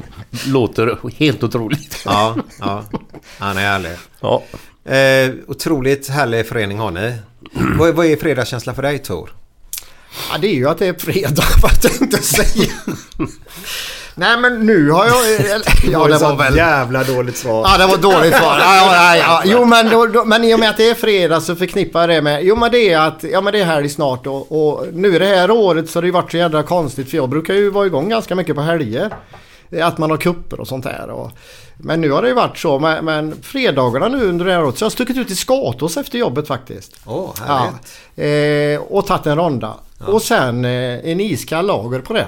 låter 0.47 0.99
helt 1.19 1.43
otroligt. 1.45 2.03
Ja, 2.05 2.37
ja. 2.61 2.83
Han 3.39 3.57
är 3.59 3.61
härlig. 3.61 3.93
Ja. 4.21 4.43
Eh, 4.93 5.31
otroligt 5.47 6.09
härlig 6.09 6.47
förening 6.47 6.79
har 6.79 6.91
ni. 6.91 7.15
vad, 7.79 7.95
vad 7.95 8.07
är 8.07 8.17
fredagskänsla 8.17 8.75
för 8.75 8.83
dig 8.83 8.99
Tor? 8.99 9.31
Ja, 10.33 10.39
det 10.39 10.47
är 10.47 10.55
ju 10.55 10.69
att 10.69 10.79
det 10.79 10.87
är 10.87 10.95
fredag, 10.95 11.45
vad 11.63 11.71
jag 11.83 11.93
tänkte 11.93 12.23
säga. 12.23 12.73
Nej, 14.19 14.41
men 14.41 14.67
nu 14.67 14.91
har 14.91 15.07
jag... 15.07 15.17
Ja, 15.93 16.07
det 16.07 16.19
var 16.19 16.37
väl... 16.37 16.57
jävla 16.57 17.05
dåligt 17.05 17.37
svar. 17.37 17.69
Ja, 17.69 17.79
det 17.79 17.87
var 17.87 17.97
dåligt 17.97 18.37
svar. 18.37 18.59
Ja, 18.59 18.95
ja, 18.95 19.17
ja. 19.17 19.43
Jo, 19.45 19.65
men, 19.65 19.91
då, 19.91 20.07
då, 20.07 20.25
men 20.25 20.45
i 20.45 20.55
och 20.55 20.61
med 20.61 20.71
att 20.71 20.77
det 20.77 20.91
är 20.91 20.95
fredag 20.95 21.41
så 21.41 21.57
förknippar 21.57 22.01
jag 22.01 22.09
det 22.09 22.23
med... 22.23 22.45
Jo, 22.45 22.57
men 22.57 22.71
det 22.71 22.93
är 22.93 22.99
att... 22.99 23.25
Ja, 23.33 23.41
men 23.41 23.53
det 23.53 23.61
är 23.61 23.65
helg 23.65 23.89
snart 23.89 24.27
och, 24.27 24.53
och 24.53 24.87
nu 24.93 25.19
det 25.19 25.27
här 25.27 25.51
året 25.51 25.91
så 25.91 25.97
har 25.97 26.03
det 26.03 26.07
ju 26.07 26.13
varit 26.13 26.31
så 26.31 26.37
jävla 26.37 26.63
konstigt 26.63 27.11
för 27.11 27.17
jag 27.17 27.29
brukar 27.29 27.55
ju 27.55 27.71
vara 27.71 27.87
igång 27.87 28.09
ganska 28.09 28.35
mycket 28.35 28.55
på 28.55 28.63
helger. 28.63 29.11
Att 29.83 29.99
man 29.99 30.11
har 30.11 30.17
kupper 30.17 30.61
och 30.61 30.69
sånt 30.69 30.85
där. 30.85 31.11
Och, 31.11 31.31
men 31.77 32.01
nu 32.01 32.11
har 32.11 32.23
det 32.23 32.29
ju 32.29 32.35
varit 32.35 32.59
så. 32.59 32.79
Men, 32.79 33.05
men 33.05 33.43
fredagarna 33.43 34.09
nu 34.09 34.25
under 34.25 34.45
det 34.45 34.53
här 34.53 34.65
året 34.65 34.79
så 34.79 34.83
jag 34.83 34.87
har 34.87 34.91
stuckit 34.91 35.17
ut 35.17 35.31
i 35.31 35.37
Skatås 35.37 35.97
efter 35.97 36.19
jobbet 36.19 36.49
faktiskt. 36.49 37.01
Åh, 37.07 37.35
härligt. 37.41 37.99
Ja, 38.15 38.25
eh, 38.25 38.81
och 38.81 39.07
tagit 39.07 39.27
en 39.27 39.37
ronda. 39.37 39.75
Och 39.99 40.23
sen 40.23 40.65
eh, 40.65 41.11
en 41.11 41.21
iskall 41.21 41.67
lager 41.67 42.01
på 42.01 42.13
det. 42.13 42.27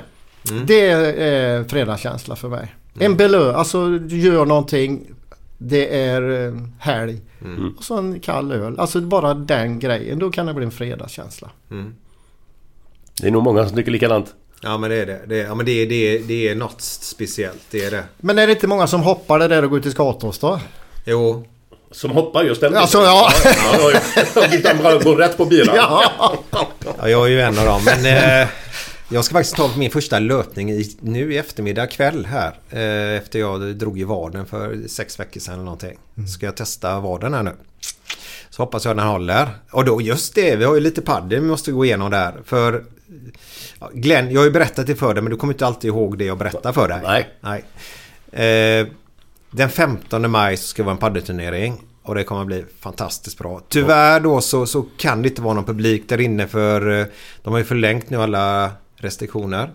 Mm. 0.51 0.67
Det 0.67 0.89
är 0.89 1.59
eh, 1.59 1.65
fredagskänsla 1.67 2.37
för 2.37 2.49
mig. 2.49 2.75
En 2.99 3.17
belö, 3.17 3.55
alltså 3.55 3.89
du 3.89 4.21
gör 4.21 4.47
någonting. 4.47 5.07
Det 5.59 6.05
är 6.05 6.47
eh, 6.47 6.55
helg. 6.79 7.21
Mm. 7.45 7.75
Och 7.79 7.85
så 7.85 7.99
en 7.99 8.21
kall 8.21 8.53
öl. 8.53 8.79
Alltså 8.79 9.01
bara 9.01 9.35
den 9.35 9.79
grejen. 9.79 10.19
Då 10.19 10.31
kan 10.31 10.47
det 10.47 10.55
bli 10.55 10.65
en 10.65 10.71
fredagskänsla. 10.71 11.51
Det 13.21 13.27
är 13.27 13.31
nog 13.31 13.43
många 13.43 13.67
som 13.67 13.77
tycker 13.77 13.91
likadant. 13.91 14.35
Ja 14.61 14.79
men 14.79 14.91
det 14.91 14.97
är 14.97 15.07
det. 15.07 15.21
det, 15.27 15.41
är, 15.41 15.45
ja, 15.45 15.55
men 15.55 15.67
det, 15.67 15.73
är, 15.73 15.87
det, 15.87 15.95
är, 15.95 16.19
det 16.19 16.49
är 16.49 16.55
något 16.55 16.81
speciellt. 16.81 17.63
Det 17.71 17.85
är 17.85 17.91
det. 17.91 18.05
Men 18.17 18.39
är 18.39 18.47
det 18.47 18.53
inte 18.53 18.67
många 18.67 18.87
som 18.87 19.03
hoppar 19.03 19.39
det 19.39 19.49
där 19.49 19.63
och 19.65 19.71
går 19.71 19.79
ut 19.79 19.87
i 19.87 19.91
Skatås 19.91 20.39
då? 20.39 20.61
Jo. 21.05 21.47
Som 21.91 22.11
hoppar 22.11 22.43
just 22.45 22.61
den 22.61 22.77
Alltså, 22.77 22.99
ja. 22.99 23.31
ja, 23.45 23.53
ja, 23.83 24.01
ja. 24.35 24.75
De 24.75 25.05
går 25.05 25.17
rätt 25.17 25.37
på 25.37 25.45
bilen. 25.45 25.77
Ja. 25.77 26.05
Ja, 26.99 27.09
jag 27.09 27.27
är 27.27 27.31
ju 27.31 27.41
en 27.41 27.59
av 27.59 27.65
dem. 27.65 27.81
Men 27.85 28.07
eh, 28.43 28.49
Jag 29.11 29.25
ska 29.25 29.33
faktiskt 29.33 29.57
ta 29.57 29.71
min 29.77 29.91
första 29.91 30.19
löpning 30.19 30.71
i, 30.71 30.97
nu 31.01 31.35
i 31.35 31.39
eftermiddag 31.39 31.87
kväll 31.87 32.27
här. 32.27 32.55
Eh, 32.71 33.17
efter 33.19 33.39
jag 33.39 33.77
drog 33.77 34.01
i 34.01 34.05
vaden 34.05 34.47
för 34.47 34.89
sex 34.89 35.21
veckor 35.21 35.41
sedan 35.41 35.55
eller 35.55 35.65
någonting. 35.65 35.99
Ska 36.35 36.47
jag 36.47 36.57
testa 36.57 37.01
vaden 37.01 37.35
här 37.35 37.43
nu. 37.43 37.53
Så 38.51 38.63
hoppas 38.63 38.85
jag 38.85 38.97
den 38.97 39.07
håller. 39.07 39.49
Och 39.71 39.85
då 39.85 40.01
just 40.01 40.35
det, 40.35 40.57
vi 40.57 40.65
har 40.65 40.75
ju 40.75 40.81
lite 40.81 41.03
padel 41.03 41.41
vi 41.41 41.47
måste 41.47 41.73
gå 41.73 41.85
igenom 41.85 42.11
där. 42.11 42.35
För 42.45 42.85
Glenn, 43.93 44.31
jag 44.31 44.41
har 44.41 44.45
ju 44.45 44.51
berättat 44.51 44.87
det 44.87 44.97
för 44.97 45.15
dig 45.15 45.23
men 45.23 45.31
du 45.31 45.37
kommer 45.37 45.53
inte 45.55 45.67
alltid 45.67 45.89
ihåg 45.89 46.19
det 46.19 46.25
jag 46.25 46.39
berättar 46.39 46.73
för 46.73 46.89
dig. 46.89 47.01
Nej. 47.03 47.29
Nej. 47.41 47.65
Eh, 48.81 48.87
den 49.51 49.71
15 49.71 50.31
maj 50.31 50.57
så 50.57 50.67
ska 50.67 50.83
det 50.83 50.85
vara 50.85 50.95
en 50.95 51.01
paddelturnering. 51.01 51.83
Och 52.03 52.15
det 52.15 52.25
kommer 52.25 52.41
att 52.41 52.47
bli 52.47 52.65
fantastiskt 52.81 53.39
bra. 53.39 53.61
Tyvärr 53.69 54.21
då 54.21 54.41
så, 54.41 54.67
så 54.67 54.85
kan 54.99 55.23
det 55.23 55.29
inte 55.29 55.43
vara 55.43 55.55
någon 55.55 55.65
publik 55.65 56.09
där 56.09 56.21
inne 56.21 56.47
för 56.47 57.01
eh, 57.01 57.07
de 57.43 57.53
har 57.53 57.59
ju 57.59 57.65
förlängt 57.65 58.11
nu 58.11 58.17
alla 58.17 58.71
restriktioner. 58.97 59.71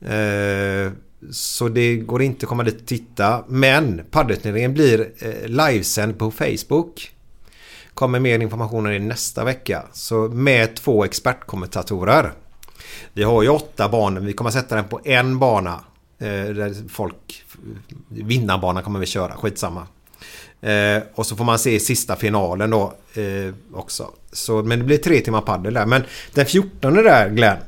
Eh, 0.00 0.92
så 1.30 1.68
det 1.68 1.96
går 1.96 2.22
inte 2.22 2.44
att 2.44 2.48
komma 2.48 2.62
dit 2.62 2.80
och 2.80 2.86
titta. 2.86 3.44
Men 3.48 4.02
paddelturneringen 4.10 4.74
blir 4.74 5.12
eh, 5.18 5.48
livesänd 5.48 6.18
på 6.18 6.30
Facebook. 6.30 7.10
Kommer 7.94 8.20
mer 8.20 8.38
information 8.38 8.92
i 8.92 8.98
nästa 8.98 9.44
vecka. 9.44 9.82
Så 9.92 10.28
med 10.28 10.76
två 10.76 11.04
expertkommentatorer. 11.04 12.32
Vi 13.12 13.22
har 13.22 13.42
ju 13.42 13.48
åtta 13.48 13.88
banor. 13.88 14.20
Vi 14.20 14.32
kommer 14.32 14.48
att 14.48 14.54
sätta 14.54 14.74
den 14.74 14.84
på 14.84 15.00
en 15.04 15.38
bana. 15.38 15.80
Eh, 16.18 16.26
där 16.28 16.88
folk... 16.88 17.44
Vinnarbana 18.08 18.82
kommer 18.82 19.00
vi 19.00 19.06
köra. 19.06 19.32
Skitsamma. 19.32 19.86
Eh, 20.60 21.02
och 21.14 21.26
så 21.26 21.36
får 21.36 21.44
man 21.44 21.58
se 21.58 21.80
sista 21.80 22.16
finalen 22.16 22.70
då 22.70 22.94
eh, 23.14 23.54
också. 23.74 24.10
Så, 24.32 24.62
men 24.62 24.78
det 24.78 24.84
blir 24.84 24.98
tre 24.98 25.20
timmar 25.20 25.40
paddel 25.40 25.74
där. 25.74 25.86
Men 25.86 26.02
den 26.34 26.46
14 26.46 26.94
där 26.94 27.28
Glenn. 27.28 27.58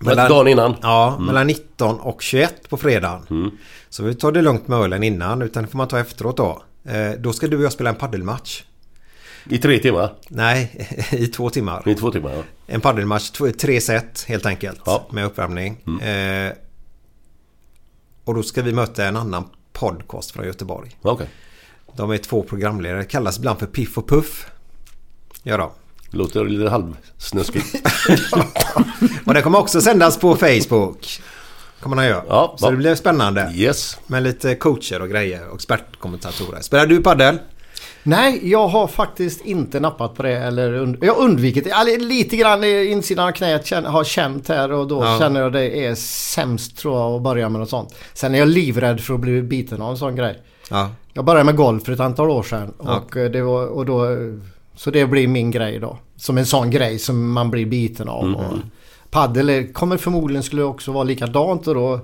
Dagen 0.00 0.48
innan? 0.48 0.76
Ja, 0.82 1.18
mellan 1.18 1.46
19 1.46 2.00
och 2.00 2.22
21 2.22 2.68
på 2.68 2.76
fredagen. 2.76 3.50
Så 3.88 4.02
vi 4.02 4.14
tar 4.14 4.32
det 4.32 4.42
lugnt 4.42 4.68
med 4.68 4.78
ölen 4.78 5.02
innan. 5.02 5.42
Utan 5.42 5.62
det 5.62 5.68
får 5.68 5.78
man 5.78 5.88
ta 5.88 5.98
efteråt 5.98 6.36
då. 6.36 6.62
Eh, 6.84 7.10
då 7.18 7.32
ska 7.32 7.46
du 7.46 7.56
och 7.56 7.62
jag 7.62 7.72
spela 7.72 7.90
en 7.90 7.96
paddelmatch. 7.96 8.62
I 9.48 9.58
tre 9.58 9.78
timmar? 9.78 10.12
Nej, 10.28 10.88
i 11.10 11.26
två 11.26 11.50
timmar. 11.50 11.88
I 11.88 11.94
två 11.94 12.10
timmar, 12.10 12.30
ja. 12.32 12.42
En 12.66 12.80
paddelmatch, 12.80 13.30
två- 13.30 13.50
tre 13.52 13.80
set 13.80 14.24
helt 14.28 14.46
enkelt. 14.46 14.80
Ja. 14.86 15.06
Med 15.10 15.24
uppvärmning. 15.24 16.00
Eh, 16.00 16.52
och 18.24 18.34
då 18.34 18.42
ska 18.42 18.62
vi 18.62 18.72
möta 18.72 19.04
en 19.04 19.16
annan 19.16 19.44
podcast 19.72 20.30
från 20.30 20.44
Göteborg. 20.46 20.90
Okej. 21.02 21.28
De 21.96 22.10
är 22.10 22.18
två 22.18 22.42
programledare. 22.42 23.04
Kallas 23.04 23.38
ibland 23.38 23.58
för 23.58 23.66
Piff 23.66 23.98
och 23.98 24.08
Puff. 24.08 24.46
Ja 25.42 25.56
då. 25.56 25.72
Låter 26.10 26.44
lite 26.44 26.70
halvsnuskigt. 26.70 27.66
Och 29.26 29.34
det 29.34 29.42
kommer 29.42 29.58
också 29.58 29.80
sändas 29.80 30.18
på 30.18 30.36
Facebook. 30.36 31.20
Kommer 31.80 31.96
man 31.96 32.04
göra. 32.06 32.24
Ja, 32.28 32.54
Så 32.58 32.66
ja. 32.66 32.70
det 32.70 32.76
blir 32.76 32.94
spännande. 32.94 33.52
Yes. 33.54 33.98
Med 34.06 34.22
lite 34.22 34.54
coacher 34.54 35.02
och 35.02 35.08
grejer 35.08 35.48
och 35.48 35.54
expertkommentatorer. 35.54 36.60
Spelar 36.60 36.86
du 36.86 37.02
paddel? 37.02 37.38
Nej, 38.04 38.50
jag 38.50 38.68
har 38.68 38.86
faktiskt 38.86 39.40
inte 39.44 39.80
nappat 39.80 40.14
på 40.14 40.22
det. 40.22 40.36
Eller 40.38 40.72
und- 40.72 40.98
jag 41.04 41.14
har 41.14 41.22
undvikit 41.22 41.64
det. 41.64 41.72
Alltså, 41.72 41.98
lite 41.98 42.36
grann 42.36 42.64
i 42.64 42.84
insidan 42.86 43.28
av 43.28 43.32
knät 43.32 43.66
känn- 43.66 43.84
har 43.84 44.04
känt 44.04 44.48
här 44.48 44.72
och 44.72 44.88
då 44.88 45.04
Ja. 45.04 45.18
känner 45.18 45.40
jag 45.40 45.52
det 45.52 45.86
är 45.86 45.94
sämst 45.94 46.76
tror 46.78 46.98
jag 46.98 47.12
att 47.16 47.22
börja 47.22 47.48
med 47.48 47.60
något 47.60 47.70
sånt. 47.70 47.94
Sen 48.14 48.34
är 48.34 48.38
jag 48.38 48.48
livrädd 48.48 49.00
för 49.00 49.14
att 49.14 49.20
bli 49.20 49.42
biten 49.42 49.82
av 49.82 49.90
en 49.90 49.96
sån 49.96 50.16
grej. 50.16 50.38
Ja. 50.70 50.90
Jag 51.12 51.24
började 51.24 51.44
med 51.44 51.56
golf 51.56 51.84
för 51.84 51.92
ett 51.92 52.00
antal 52.00 52.30
år 52.30 52.42
sedan. 52.42 52.74
Ja. 52.84 52.96
Och 53.00 53.16
eh, 53.16 53.30
det 53.30 53.42
var, 53.42 53.66
och 53.66 53.86
då, 53.86 54.06
så 54.76 54.90
det 54.90 55.06
blir 55.06 55.28
min 55.28 55.50
grej 55.50 55.78
då. 55.78 55.98
Som 56.16 56.38
en 56.38 56.46
sån 56.46 56.70
grej 56.70 56.98
som 56.98 57.32
man 57.32 57.50
blir 57.50 57.66
biten 57.66 58.08
av. 58.08 58.34
Och 58.34 58.58
paddel 59.10 59.72
kommer 59.72 59.96
förmodligen 59.96 60.42
skulle 60.42 60.62
också 60.62 60.92
vara 60.92 61.04
likadant 61.04 61.66
och 61.66 61.74
då... 61.74 62.00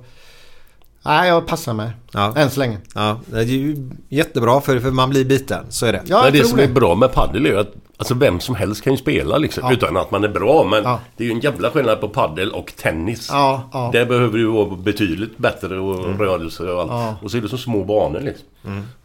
Nej, 1.02 1.28
jag 1.28 1.46
passar 1.46 1.74
mig. 1.74 1.90
Ja. 2.12 2.32
Än 2.36 2.50
så 2.50 2.60
länge. 2.60 2.78
Ja, 2.94 3.18
det 3.26 3.38
är 3.38 3.44
ju 3.44 3.90
jättebra 4.08 4.60
för, 4.60 4.80
för 4.80 4.90
man 4.90 5.10
blir 5.10 5.24
biten. 5.24 5.64
Så 5.68 5.86
är 5.86 5.92
det. 5.92 6.02
Ja, 6.06 6.30
det 6.30 6.44
som 6.44 6.56
det. 6.56 6.64
är 6.64 6.68
bra 6.68 6.94
med 6.94 7.12
padel 7.12 7.46
är 7.46 7.50
ju 7.50 7.58
att 7.58 7.72
alltså 7.96 8.14
vem 8.14 8.40
som 8.40 8.54
helst 8.54 8.82
kan 8.82 8.92
ju 8.92 8.96
spela 8.96 9.38
liksom. 9.38 9.62
Ja. 9.66 9.72
Utan 9.72 9.96
att 9.96 10.10
man 10.10 10.24
är 10.24 10.28
bra. 10.28 10.64
Men 10.64 10.82
Ja. 10.84 11.00
det 11.16 11.24
är 11.24 11.28
ju 11.28 11.32
en 11.34 11.40
jävla 11.40 11.70
skillnad 11.70 12.00
på 12.00 12.08
padel 12.08 12.52
och 12.52 12.72
tennis. 12.76 13.28
Ja, 13.32 13.68
ja. 13.72 13.90
Där 13.92 14.06
behöver 14.06 14.38
du 14.38 14.44
vara 14.46 14.76
betydligt 14.76 15.38
bättre 15.38 15.78
och 15.80 16.18
rörelse 16.18 16.62
och 16.62 16.80
allt. 16.80 16.90
Ja. 16.90 17.16
Och 17.22 17.30
så 17.30 17.36
är 17.36 17.40
det 17.40 17.48
så 17.48 17.58
små 17.58 17.84
banor 17.84 18.20
liksom. 18.20 18.46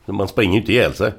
Så 0.05 0.13
man 0.13 0.27
springer 0.27 0.53
ju 0.53 0.59
inte 0.59 0.71
ihjäl 0.71 0.93
sig. 0.93 1.13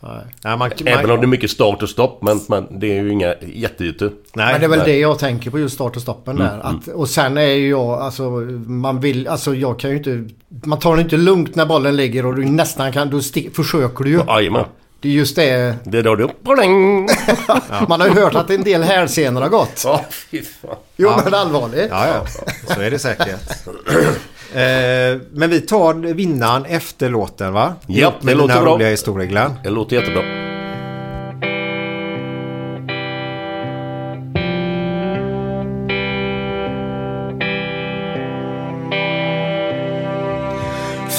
Nej. 0.00 0.20
Ja, 0.42 0.56
man, 0.56 0.70
Även 0.84 1.02
man, 1.06 1.10
om 1.10 1.20
det 1.20 1.24
är 1.24 1.28
mycket 1.28 1.50
start 1.50 1.82
och 1.82 1.88
stopp. 1.88 2.22
Men, 2.22 2.40
men 2.48 2.78
det 2.80 2.98
är 2.98 3.02
ju 3.02 3.12
inga 3.12 3.34
jätteytor. 3.40 4.12
nej, 4.32 4.52
Men 4.52 4.60
det 4.60 4.66
är 4.66 4.68
väl 4.68 4.78
nej. 4.78 4.88
det 4.92 4.98
jag 4.98 5.18
tänker 5.18 5.50
på 5.50 5.58
just 5.58 5.74
start 5.74 5.96
och 5.96 6.02
stoppen 6.02 6.36
där. 6.36 6.60
Att, 6.62 6.88
och 6.88 7.08
sen 7.08 7.36
är 7.38 7.42
ju 7.46 7.68
jag, 7.68 7.90
alltså 7.90 8.22
man 8.66 9.00
vill, 9.00 9.28
alltså 9.28 9.54
jag 9.54 9.78
kan 9.78 9.90
ju 9.90 9.96
inte... 9.96 10.24
Man 10.66 10.78
tar 10.78 10.96
det 10.96 11.02
inte 11.02 11.16
lugnt 11.16 11.54
när 11.54 11.66
bollen 11.66 11.96
ligger 11.96 12.26
och 12.26 12.34
du 12.36 12.44
nästan 12.44 12.92
kan, 12.92 13.10
då 13.10 13.16
sti- 13.18 13.54
försöker 13.54 14.04
du 14.04 14.10
ju. 14.10 14.20
Jajamän. 14.28 14.64
Det 15.00 15.08
är 15.08 15.12
just 15.12 15.36
det. 15.36 15.76
Det 15.84 15.98
är 15.98 16.02
då 16.02 16.16
du... 16.16 16.28
Pling! 16.28 17.08
Man 17.88 18.00
har 18.00 18.08
ju 18.08 18.14
hört 18.14 18.34
att 18.34 18.50
en 18.50 18.62
del 18.64 18.82
hälsenor 18.82 19.40
har 19.40 19.48
gått. 19.48 19.82
Ja, 19.84 20.04
fy 20.10 20.42
fan. 20.42 20.76
Jo 20.96 21.10
men 21.24 21.34
allvarligt. 21.34 21.86
Ja, 21.90 22.06
ja. 22.06 22.26
Så 22.74 22.80
är 22.80 22.90
det 22.90 22.98
säkert. 22.98 23.40
eh, 24.54 25.20
men 25.32 25.50
vi 25.50 25.60
tar 25.60 25.94
vinnaren 25.94 26.64
efter 26.64 27.08
låten 27.10 27.52
va? 27.52 27.74
Ja, 27.86 28.12
med 28.20 28.34
det 28.34 28.38
låter 28.38 28.60
bra. 28.62 28.74
roliga 28.74 28.88
historier 28.88 29.28
Glenn. 29.28 29.52
Det 29.64 29.70
låter 29.70 29.96
jättebra. 29.96 30.22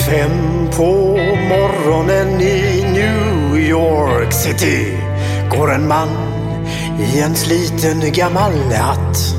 Fem 0.10 0.68
på 0.78 1.18
morgonen 1.50 2.42
i 2.42 2.86
New 2.94 3.58
York 3.70 4.34
City 4.34 4.98
går 5.52 5.72
en 5.72 5.88
man 5.88 6.10
i 7.00 7.20
en 7.20 7.36
sliten 7.36 8.12
gammal 8.14 8.54
hatt. 8.74 9.39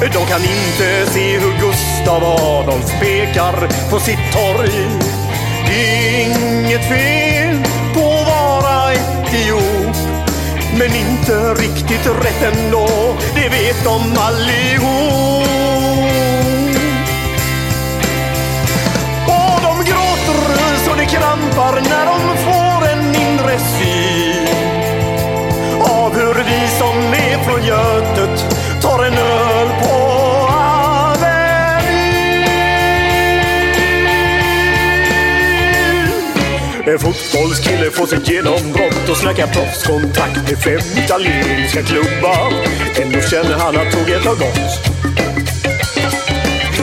De 0.00 0.26
kan 0.26 0.40
inte 0.40 1.06
se 1.12 1.38
hur 1.38 1.52
Gustav 1.60 2.24
Adolf 2.24 3.00
pekar 3.00 3.68
på 3.90 4.00
sitt 4.00 4.32
torg. 4.32 4.88
Det 5.66 5.96
är 5.96 6.22
inget 6.22 6.88
fel 6.88 7.58
på 7.94 8.00
att 8.00 8.26
vara 8.26 8.92
etiop. 8.92 9.96
Men 10.78 10.94
inte 10.94 11.54
riktigt 11.54 12.06
rätt 12.06 12.54
ändå, 12.54 12.88
det 13.34 13.48
vet 13.48 13.84
de 13.84 14.18
allihop. 14.18 15.63
Fotbollskille 37.44 37.90
får 37.90 38.06
sitt 38.06 38.28
genombrott 38.28 39.08
och 39.10 39.16
snackar 39.16 39.46
proffskontakt 39.46 40.50
med 40.50 40.58
fem 40.58 41.04
italienska 41.04 41.82
klubbar. 41.82 42.52
Ändå 43.02 43.20
känner 43.20 43.58
han 43.58 43.76
att 43.76 43.92
tåget 43.92 44.24
har 44.24 44.34
gått. 44.34 44.94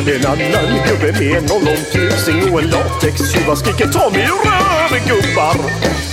En 0.08 0.26
annan 0.26 0.88
gubbe 0.88 1.12
med 1.20 1.38
en 1.38 1.52
ollon 1.52 2.54
och 2.54 2.62
en 2.62 2.70
latextjuva 2.70 3.56
skriker 3.56 3.88
ta 3.88 4.10
mig 4.10 4.22
röven 4.22 5.08
gubbar. 5.08 5.56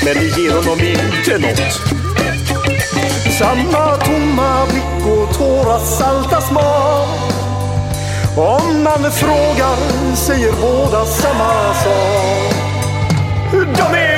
Men 0.04 0.14
det 0.14 0.40
ger 0.40 0.52
honom 0.52 0.80
inte 0.80 1.38
nåt. 1.38 1.72
Samma 3.38 3.96
tomma 3.96 4.66
blick 4.66 5.06
och 5.06 5.34
tårar 5.38 5.78
salta 5.78 6.40
smak. 6.40 7.08
Om 8.36 8.82
man 8.82 9.12
frågar 9.12 9.76
säger 10.16 10.52
båda 10.52 11.04
samma 11.04 11.74
sak. 11.74 12.54
De 13.52 13.98
är 13.98 14.17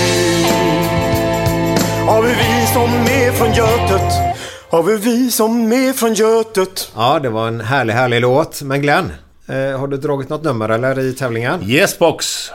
Har 2.11 2.21
vi 2.21 2.29
vi 2.29 2.67
som 2.73 2.89
är 2.93 3.31
från 3.31 3.47
Götet? 3.53 4.37
Har 4.69 4.83
vi 4.83 4.97
vi 4.97 5.31
som 5.31 5.71
är 5.71 5.93
från 5.93 6.13
Götet? 6.13 6.91
Ja, 6.95 7.19
det 7.19 7.29
var 7.29 7.47
en 7.47 7.61
härlig, 7.61 7.93
härlig 7.93 8.21
låt. 8.21 8.61
Men 8.61 8.81
Glenn, 8.81 9.11
eh, 9.47 9.79
har 9.79 9.87
du 9.87 9.97
dragit 9.97 10.29
något 10.29 10.43
nummer 10.43 10.69
eller 10.69 10.99
i 10.99 11.13
tävlingen? 11.13 11.69
Yes 11.69 11.99
box. 11.99 12.51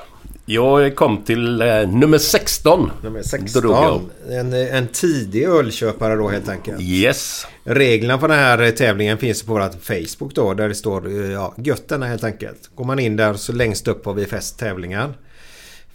Jag 0.46 0.96
kom 0.96 1.24
till 1.24 1.60
eh, 1.62 1.66
nummer 1.88 2.18
16. 2.18 2.90
Nummer 3.02 3.60
Drog 3.60 3.72
jag. 3.72 4.00
16. 4.28 4.38
En, 4.38 4.52
en 4.52 4.88
tidig 4.88 5.44
ölköpare 5.44 6.14
då 6.14 6.28
helt 6.28 6.48
enkelt. 6.48 6.80
Yes. 6.80 7.46
Reglerna 7.64 8.18
på 8.18 8.26
den 8.26 8.38
här 8.38 8.62
eh, 8.62 8.70
tävlingen 8.70 9.18
finns 9.18 9.42
på 9.42 9.52
vårt 9.52 9.84
Facebook 9.84 10.34
då 10.34 10.54
där 10.54 10.68
det 10.68 10.74
står 10.74 11.06
eh, 11.08 11.32
ja, 11.32 11.54
götterna 11.56 12.06
helt 12.06 12.24
enkelt. 12.24 12.70
Går 12.74 12.84
man 12.84 12.98
in 12.98 13.16
där 13.16 13.34
så 13.34 13.52
längst 13.52 13.88
upp 13.88 14.06
har 14.06 14.14
vi 14.14 14.26
fäst 14.26 14.58
tävlingen. 14.58 15.14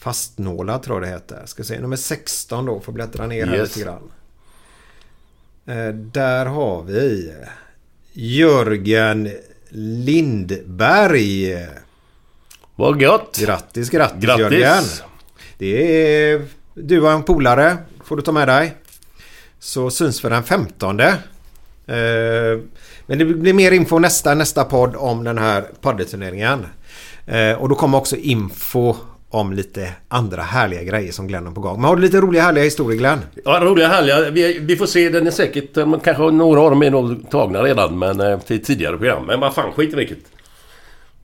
Fastnålad 0.02 0.84
tror 0.84 0.98
jag 0.98 1.04
det 1.10 1.14
heter. 1.14 1.42
Ska 1.46 1.64
se 1.64 1.80
nummer 1.80 1.96
16 1.96 2.66
då. 2.66 2.80
Får 2.80 2.92
bläddra 2.94 3.28
ner 3.28 3.48
här 3.48 3.56
Yes. 3.56 3.76
lite 3.76 3.90
grann. 3.90 4.12
Eh, 5.66 5.94
där 5.94 6.46
har 6.46 6.84
vi 6.84 7.34
Jörgen 8.14 9.30
Lindberg. 9.70 11.68
Vad 12.76 13.00
gott! 13.00 13.38
Grattis, 13.42 13.90
grattis, 13.90 14.24
Grattis. 14.24 14.40
Jörgen. 14.40 14.84
Det 15.58 16.02
är 16.32 16.46
du 16.74 17.02
och 17.02 17.12
en 17.12 17.24
polare. 17.24 17.78
Får 18.04 18.16
du 18.16 18.22
ta 18.22 18.32
med 18.32 18.48
dig. 18.48 18.76
Så 19.60 19.90
syns 19.90 20.26
vi 20.26 20.30
den 20.30 20.44
15. 20.44 21.00
Eh, 21.00 21.16
Men 23.06 23.18
det 23.18 23.26
blir 23.26 23.54
mer 23.54 23.72
info 23.72 24.00
nästa, 24.00 24.34
nästa 24.36 24.64
podd 24.64 24.96
om 24.96 25.24
den 25.24 25.38
här 25.38 25.62
paddelturneringen. 25.82 26.66
Eh, 27.26 27.52
Och 27.54 27.70
då 27.70 27.76
kommer 27.76 27.98
också 27.98 28.16
info 28.16 28.96
om 29.32 29.54
lite 29.54 29.92
andra 30.08 30.42
härliga 30.42 30.84
grejer 30.84 31.12
som 31.12 31.28
Glenn 31.28 31.46
har 31.46 31.54
på 31.54 31.62
gång. 31.62 31.76
Men 31.82 31.86
har 31.90 31.96
du 31.96 32.02
lite 32.02 32.18
roliga 32.18 32.42
härliga 32.44 32.64
historier 32.64 32.98
Glenn? 33.00 33.20
Ja, 33.46 33.60
roliga 33.62 33.88
härliga. 33.88 34.30
Vi, 34.30 34.60
vi 34.60 34.76
får 34.76 34.86
se. 34.86 35.10
Den 35.10 35.28
är 35.28 35.32
säkert... 35.32 35.78
eh, 35.78 36.00
Kanske 36.04 36.24
några 36.24 36.62
av 36.62 36.70
dem 36.70 36.84
är 36.84 36.90
nog 36.92 37.30
tagna 37.30 37.64
redan. 37.64 38.00
Men 38.00 38.20
eh, 38.22 38.40
till 38.40 38.64
tidigare 38.64 38.98
program. 38.98 39.26
Men 39.26 39.40
vad 39.40 39.54
fan, 39.56 39.72
skit 39.72 39.94
i 39.94 39.96
vilket. 39.96 40.20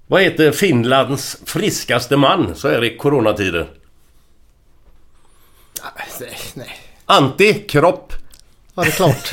Vad 0.08 0.22
heter 0.22 0.52
Finlands 0.52 1.38
friskaste 1.46 2.18
man 2.18 2.56
så 2.56 2.68
är 2.68 2.82
det 2.82 2.94
i 2.94 2.98
coronatider? 2.98 3.68
Nej, 6.20 6.38
nej. 6.54 6.76
Antikropp. 7.06 8.14
Ja, 8.76 8.84
det 8.84 8.90
är 8.90 8.92
klart. 8.92 9.32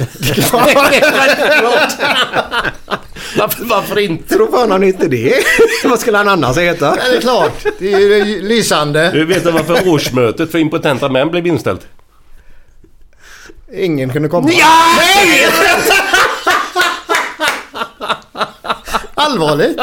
varför, 3.39 3.65
varför 3.65 3.99
inte? 3.99 4.35
Tror 4.35 4.51
fan 4.51 4.71
han 4.71 4.85
inte 4.85 5.09
det. 5.09 5.45
Vad 5.85 6.01
skulle 6.01 6.17
han 6.19 6.29
annars 6.29 6.57
heta? 6.59 6.87
Ja, 6.87 7.11
det 7.11 7.17
är 7.17 7.21
klart. 7.21 7.65
Det 7.79 7.93
är 7.93 7.99
ju 7.99 8.43
lysande. 8.43 9.11
Du 9.11 9.25
vet 9.25 9.45
varför 9.45 9.89
årsmötet 9.89 10.51
för 10.51 10.59
impotenta 10.59 11.09
män 11.09 11.31
blev 11.31 11.47
inställt? 11.47 11.87
Ingen 13.77 14.13
kunde 14.13 14.29
komma. 14.29 14.47
Nej! 14.49 15.49
Allvarligt? 19.15 19.79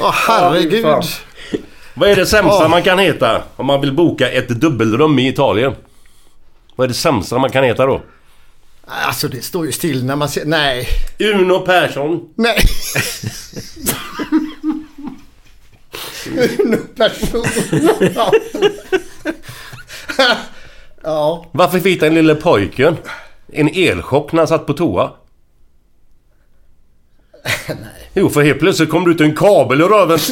Åh 0.00 0.14
herregud. 0.28 0.84
Ja, 0.84 1.02
fy 1.50 1.58
Vad 1.94 2.10
är 2.10 2.16
det 2.16 2.26
sämsta 2.26 2.62
Ja. 2.62 2.68
man 2.68 2.82
kan 2.82 2.98
heta 2.98 3.42
om 3.56 3.66
man 3.66 3.80
vill 3.80 3.92
boka 3.92 4.30
ett 4.30 4.48
dubbelrum 4.48 5.18
i 5.18 5.28
Italien? 5.28 5.74
Vad 6.76 6.84
är 6.84 6.88
det 6.88 6.94
sämsta 6.94 7.38
man 7.38 7.50
kan 7.50 7.64
heta 7.64 7.86
då? 7.86 8.02
Alltså 8.88 9.28
det 9.28 9.42
står 9.42 9.66
ju 9.66 9.72
still 9.72 10.04
när 10.04 10.16
man 10.16 10.28
ser... 10.28 10.44
Nej. 10.44 10.88
Uno 11.18 11.60
Persson. 11.60 12.28
Nej. 12.34 12.58
Uno 16.58 16.76
person. 16.96 17.44
Ja. 18.14 18.32
ja. 21.02 21.46
Varför 21.52 21.80
fick 21.80 22.00
den 22.00 22.14
lille 22.14 22.34
pojken 22.34 22.96
en 23.52 23.68
elchock 23.68 24.32
när 24.32 24.38
han 24.38 24.48
satt 24.48 24.66
på 24.66 24.72
toa? 24.72 25.12
Nej. 27.66 28.10
Jo, 28.12 28.30
för 28.30 28.42
helt 28.42 28.58
plötsligt 28.58 28.90
kom 28.90 29.04
det 29.04 29.10
ut 29.10 29.20
en 29.20 29.36
kabel 29.36 29.80
ur 29.80 29.88
röven. 29.88 30.18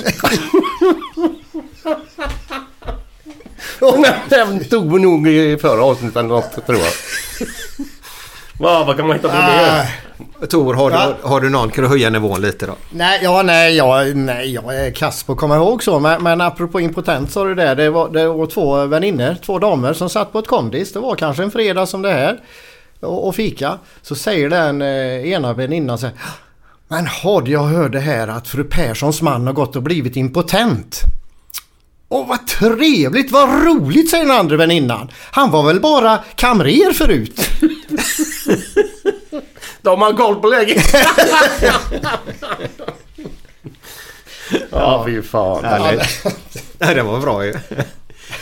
Den 4.29 4.65
tog 4.65 5.01
nog 5.01 5.29
i 5.29 5.59
förra 5.59 5.85
avsnittet 5.85 6.17
eller 6.17 6.29
något, 6.29 6.67
tror 6.67 6.79
jag. 6.79 6.93
Va, 8.61 8.85
vad 8.85 8.97
kan 8.97 9.07
man 9.07 9.17
hitta 9.17 9.29
på 9.29 9.35
mer? 9.35 10.47
Tor, 10.47 10.75
har 10.75 10.91
du, 10.91 10.97
Ja. 10.97 11.15
har 11.23 11.41
du 11.41 11.51
någon? 11.51 11.71
Kan 11.71 11.85
du 11.85 11.91
höja 11.91 12.11
nivån 12.11 12.41
lite 12.41 12.67
då? 12.67 12.77
Nej, 12.91 13.21
ja, 13.23 13.43
nej, 13.43 13.77
jag, 13.77 14.17
nej, 14.17 14.55
jag 14.55 14.87
är 14.87 14.91
kass 14.91 15.23
på 15.23 15.33
att 15.33 15.39
komma 15.39 15.57
ihåg 15.57 15.83
så. 15.83 15.99
Men, 16.01 16.23
men 16.23 16.41
apropå 16.41 16.81
impotent 16.81 17.31
sa 17.31 17.45
du 17.45 17.55
det. 17.55 17.75
Det 17.75 17.91
var, 17.91 18.09
det 18.09 18.29
var 18.29 18.47
två 18.47 18.87
vänner, 18.87 19.37
två 19.47 19.59
damer 19.59 19.93
som 19.93 20.11
satt 20.11 20.33
på 20.33 20.39
ett 20.39 20.47
kondis. 20.47 20.93
Det 20.93 20.99
var 20.99 21.15
kanske 21.15 21.43
en 21.43 21.51
fredag 21.51 21.87
som 21.87 22.03
det 22.03 22.13
här. 22.13 22.41
Och, 23.01 23.29
och 23.29 23.35
fika. 23.35 23.79
Så 24.03 24.15
säger 24.15 24.51
den 24.51 24.83
eh, 24.83 25.29
ena 25.33 25.53
väninnan 25.53 25.99
så 25.99 26.07
här. 26.07 26.15
Men 26.89 27.07
hörde 27.07 27.51
jag 27.51 27.63
hörde 27.63 28.01
här 28.01 28.29
att 28.29 28.49
fru 28.49 28.65
Perssons 28.65 29.23
man 29.23 29.47
har 29.47 29.55
gått 29.55 29.77
och 29.77 29.83
blivit 29.83 30.17
impotent. 30.17 31.01
Åh 32.09 32.29
vad 32.29 32.47
trevligt, 32.47 33.31
vad 33.33 33.49
roligt 33.67 34.11
säger 34.11 34.25
den 34.27 34.37
andra 34.37 34.57
väninnan. 34.57 35.09
Han 35.31 35.51
var 35.51 35.63
väl 35.63 35.81
bara 35.81 36.19
kamrer 36.35 36.93
förut. 36.93 37.41
De 39.83 40.03
har 40.03 40.13
koll 40.13 40.41
på 40.41 40.49
läget. 40.49 40.85
ja, 44.71 45.05
fy 45.07 45.23
fan. 45.23 45.65
Härligt. 45.65 46.25
Nej, 46.79 46.95
det 46.95 47.03
var 47.03 47.21
bra 47.21 47.47
ju. 47.47 47.55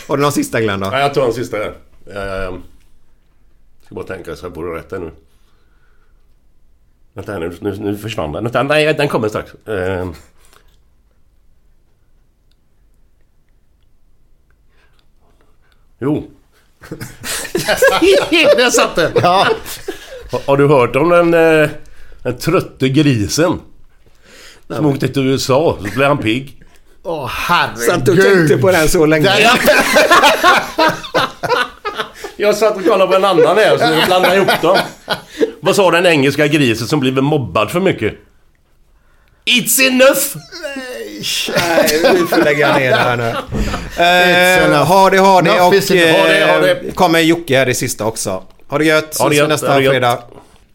Har 0.07 0.17
du 0.17 0.23
någon 0.23 0.31
sista 0.31 0.61
Glenn 0.61 0.79
då? 0.79 0.85
Ja, 0.85 0.99
jag 0.99 1.13
tar 1.13 1.25
en 1.25 1.33
sista 1.33 1.57
här. 1.57 1.73
Jag 2.05 2.61
ska 3.85 3.95
bara 3.95 4.05
tänka 4.05 4.35
så 4.35 4.45
jag 4.45 4.53
borde 4.53 4.79
rätt 4.79 4.91
här 4.91 4.99
nu. 4.99 5.11
Vänta 7.13 7.31
här 7.31 7.39
nu, 7.39 7.57
nu, 7.61 7.75
nu 7.75 7.97
försvann 7.97 8.31
den. 8.31 8.43
Vänta, 8.43 8.63
nej, 8.63 8.93
den 8.93 9.07
kommer 9.07 9.29
strax. 9.29 9.53
Eh. 9.67 10.09
Jo. 15.99 16.23
Där 18.57 18.69
satt 18.69 18.95
den! 18.95 19.11
Ja. 19.21 19.47
Har, 20.45 20.57
du 20.57 20.67
hört 20.67 20.95
om 20.95 21.09
den, 21.09 21.33
eh, 21.33 21.69
den 22.23 22.37
trötte 22.37 22.89
grisen? 22.89 23.59
Som 24.67 24.85
åkte 24.85 25.07
till 25.07 25.27
USA, 25.27 25.77
så 25.81 25.83
blev 25.95 26.07
han 26.07 26.17
pigg. 26.17 26.61
Åh 27.03 27.27
herregud. 27.31 27.83
Satt 27.83 28.07
och 28.07 28.15
tänkte 28.15 28.57
på 28.57 28.71
den 28.71 28.89
så 28.89 29.05
länge. 29.05 29.25
Där- 29.25 29.59
Jag 32.37 32.55
satt 32.57 32.75
och 32.77 32.83
kollade 32.85 33.07
på 33.11 33.15
en 33.15 33.25
annan 33.25 33.57
här, 33.57 33.77
så 33.77 33.83
jag 33.83 34.05
blandade 34.05 34.35
ihop 34.35 34.61
dem. 34.61 34.77
Vad 35.59 35.75
sa 35.75 35.91
den 35.91 36.05
engelska 36.05 36.47
grisen 36.47 36.87
som 36.87 36.99
blivit 36.99 37.23
mobbad 37.23 37.71
för 37.71 37.79
mycket? 37.79 38.13
It's 39.45 39.81
enough! 39.87 40.35
Nej, 41.57 42.13
vi 42.13 42.19
får 42.19 42.43
lägga 42.43 42.77
ner 42.77 42.89
det 42.89 42.95
här 42.95 43.17
nu. 43.17 43.29
Eh, 43.97 44.85
ha 44.85 45.09
det, 45.09 45.19
ha 45.19 45.41
det 45.41 45.61
och 45.61 45.95
eh, 45.95 46.93
kommer 46.93 47.19
Jocke 47.19 47.57
här 47.57 47.69
i 47.69 47.73
sista 47.73 48.05
också. 48.05 48.43
Ha 48.67 48.77
det 48.77 48.85
gött, 48.85 49.17
Ha 49.19 49.29
det 49.29 49.31
ses 49.31 49.31
vi 49.31 49.35
gött, 49.37 49.49
nästa 49.49 49.75
fredag. 49.75 50.19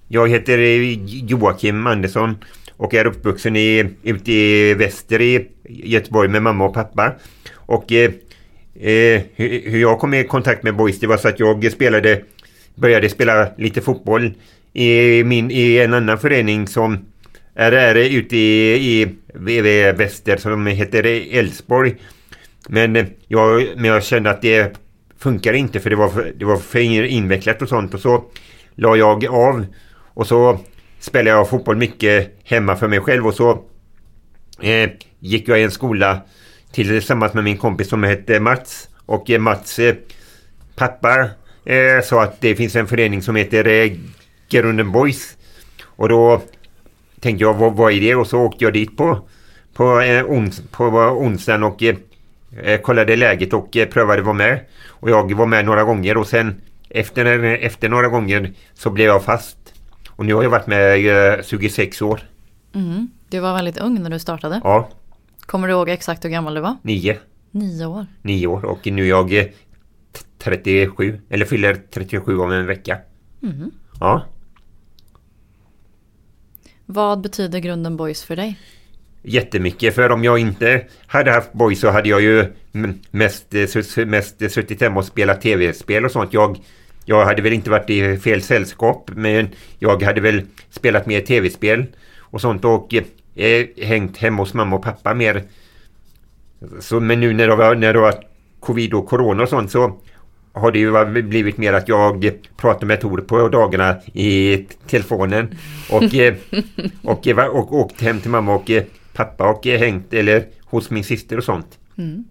Jag 0.08 0.28
heter 0.28 0.58
eh, 0.58 0.98
Joakim 1.04 1.86
Andersson 1.86 2.36
och 2.76 2.94
är 2.94 3.04
uppvuxen 3.04 3.56
i, 3.56 3.84
ute 4.02 4.32
i 4.32 4.74
väster 4.74 5.20
i 5.20 5.48
Göteborg 5.68 6.28
med 6.28 6.42
mamma 6.42 6.64
och 6.64 6.74
pappa. 6.74 7.12
Och 7.54 7.92
eh, 7.92 8.10
eh, 8.80 9.20
hur, 9.34 9.70
hur 9.70 9.80
jag 9.80 9.98
kom 9.98 10.14
i 10.14 10.24
kontakt 10.24 10.62
med 10.62 10.76
Boys, 10.76 11.00
det 11.00 11.06
var 11.06 11.16
så 11.16 11.28
att 11.28 11.40
jag 11.40 11.72
spelade, 11.72 12.20
började 12.74 13.08
spela 13.08 13.48
lite 13.58 13.80
fotboll 13.80 14.34
i, 14.72 15.24
min, 15.24 15.50
i 15.50 15.76
en 15.76 15.94
annan 15.94 16.18
förening 16.18 16.68
som 16.68 16.98
är, 17.54 17.72
är 17.72 17.94
ute 17.94 18.36
i, 18.36 18.74
i, 18.74 19.02
i 19.50 19.92
väster 19.92 20.36
som 20.36 20.66
heter 20.66 21.04
Älvsborg. 21.36 21.96
Men 22.68 22.96
eh, 22.96 23.06
jag, 23.28 23.68
men 23.76 23.84
jag 23.84 24.04
kände 24.04 24.30
att 24.30 24.42
det 24.42 24.76
funkar 25.18 25.52
inte 25.52 25.80
för 25.80 25.90
det 25.90 25.96
var 25.96 26.08
för, 26.08 26.32
det 26.36 26.44
var 26.44 26.56
för 26.56 26.78
invecklat 27.04 27.62
och 27.62 27.68
sånt. 27.68 27.94
Och 27.94 28.00
så 28.00 28.24
la 28.74 28.96
jag 28.96 29.26
av 29.26 29.66
och 30.14 30.26
så 30.26 30.58
spelade 30.98 31.30
jag 31.30 31.48
fotboll 31.48 31.76
mycket 31.76 32.38
hemma 32.44 32.76
för 32.76 32.88
mig 32.88 33.00
själv. 33.00 33.26
Och 33.26 33.34
så 33.34 33.50
eh, 34.62 34.90
gick 35.18 35.48
jag 35.48 35.60
i 35.60 35.62
en 35.62 35.70
skola 35.70 36.20
tillsammans 36.72 37.34
med 37.34 37.44
min 37.44 37.56
kompis 37.56 37.88
som 37.88 38.02
hette 38.02 38.40
Mats. 38.40 38.88
Och 39.06 39.30
eh, 39.30 39.40
Mats 39.40 39.78
eh, 39.78 39.94
pappa 40.76 41.28
eh, 41.64 42.02
sa 42.04 42.22
att 42.22 42.40
det 42.40 42.54
finns 42.54 42.76
en 42.76 42.86
förening 42.86 43.22
som 43.22 43.36
heter 43.36 43.66
eh, 43.66 43.92
Grunden 44.48 44.92
Boys. 44.92 45.36
Och 45.84 46.08
då 46.08 46.42
tänkte 47.20 47.44
jag 47.44 47.54
vad, 47.54 47.76
vad 47.76 47.92
är 47.92 48.00
det 48.00 48.14
och 48.14 48.26
så 48.26 48.38
åkte 48.38 48.64
jag 48.64 48.72
dit 48.72 48.96
på 48.96 49.18
på, 49.74 50.00
eh, 50.00 50.30
ons, 50.30 50.62
på 50.70 50.84
onsdagen 51.20 51.62
och 51.62 51.82
eh, 51.82 51.96
eh 52.62 52.80
kollade 52.80 53.16
läget 53.16 53.52
och 53.52 53.76
eh, 53.76 53.88
prövade 53.88 54.22
vara 54.22 54.34
med. 54.34 54.60
Och 54.88 55.10
jag 55.10 55.34
var 55.34 55.46
med 55.46 55.64
några 55.64 55.84
gånger 55.84 56.16
och 56.16 56.26
sen 56.26 56.60
efter, 56.88 57.44
efter 57.44 57.88
några 57.88 58.08
gånger 58.08 58.52
så 58.74 58.90
blev 58.90 59.06
jag 59.06 59.24
fast. 59.24 59.56
Och 60.08 60.26
nu 60.26 60.34
har 60.34 60.42
jag 60.42 60.50
varit 60.50 60.66
med 60.66 61.36
eh, 61.38 61.42
26 61.44 62.02
år. 62.02 62.20
Mm. 62.74 63.10
Du 63.28 63.40
var 63.40 63.54
väldigt 63.54 63.78
ung 63.78 64.02
när 64.02 64.10
du 64.10 64.18
startade. 64.18 64.60
Ja. 64.64 64.88
Kommer 65.40 65.68
du 65.68 65.74
ihåg 65.74 65.88
exakt 65.88 66.24
hur 66.24 66.30
gammal 66.30 66.54
du 66.54 66.60
var? 66.60 66.76
Nio. 66.82 67.16
Nio 67.50 67.86
år. 67.86 68.06
Nio 68.22 68.46
år 68.46 68.64
och 68.64 68.86
nu 68.86 69.02
är 69.02 69.08
jag 69.08 69.32
eh, 69.32 69.46
37. 70.38 71.20
Eller 71.30 71.44
fyller 71.44 71.76
37 71.90 72.38
om 72.38 72.52
en 72.52 72.66
vecka. 72.66 72.98
Mm. 73.42 73.70
Ja. 74.00 74.22
Vad 76.92 77.20
betyder 77.20 77.58
grunden 77.58 77.96
Boys 77.96 78.24
för 78.24 78.36
dig? 78.36 78.58
Jättemycket 79.22 79.94
för 79.94 80.10
om 80.10 80.24
jag 80.24 80.38
inte 80.38 80.84
hade 81.06 81.30
haft 81.30 81.52
Boys 81.52 81.80
så 81.80 81.90
hade 81.90 82.08
jag 82.08 82.22
ju 82.22 82.44
mest, 83.10 83.54
eh, 83.54 84.06
mest 84.06 84.42
eh, 84.42 84.48
suttit 84.48 84.80
hemma 84.80 85.00
och 85.00 85.04
spelat 85.04 85.40
tv-spel 85.40 86.04
och 86.04 86.10
sånt. 86.10 86.32
Jag, 86.32 86.58
jag 87.04 87.24
hade 87.24 87.42
väl 87.42 87.52
inte 87.52 87.70
varit 87.70 87.90
i 87.90 88.16
fel 88.16 88.42
sällskap 88.42 89.10
men 89.14 89.48
jag 89.78 90.02
hade 90.02 90.20
väl 90.20 90.42
spelat 90.70 91.06
mer 91.06 91.20
tv-spel 91.20 91.86
och 92.18 92.40
sånt 92.40 92.64
och 92.64 92.94
eh, 92.94 93.04
eh 93.34 93.66
hängt 93.82 94.16
hemma 94.16 94.42
hos 94.42 94.54
mamma 94.54 94.76
och 94.76 94.84
pappa 94.84 95.14
mer. 95.14 95.42
Så, 96.80 97.00
men 97.00 97.20
nu 97.20 97.32
när 97.32 97.48
det 97.48 97.56
var, 97.56 97.74
när 97.74 97.92
det 97.92 98.00
var 98.00 98.14
covid 98.60 98.94
och 98.94 99.06
corona 99.06 99.42
och 99.42 99.48
sånt 99.48 99.70
så 99.70 100.00
har 100.52 100.72
det 100.72 100.78
ju 100.78 101.22
blivit 101.22 101.56
mer 101.56 101.72
att 101.72 101.88
jag 101.88 102.30
pratar 102.56 102.86
med 102.86 103.00
Tor 103.00 103.20
på 103.20 103.48
dagarna 103.48 103.96
i 104.12 104.56
telefonen 104.86 105.58
och, 105.90 106.14
eh, 106.14 106.34
och, 107.02 107.26
och, 107.26 107.58
och 107.58 107.74
åkt 107.74 108.00
hem 108.00 108.20
till 108.20 108.30
mamma 108.30 108.54
och 108.54 108.70
pappa 109.12 109.50
och 109.50 109.66
hängt 109.66 110.12
eller 110.14 110.46
hos 110.64 110.90
min 110.90 111.04
syster 111.04 111.36
och 111.36 111.44
sånt. 111.44 111.78
Mm. 111.98 112.24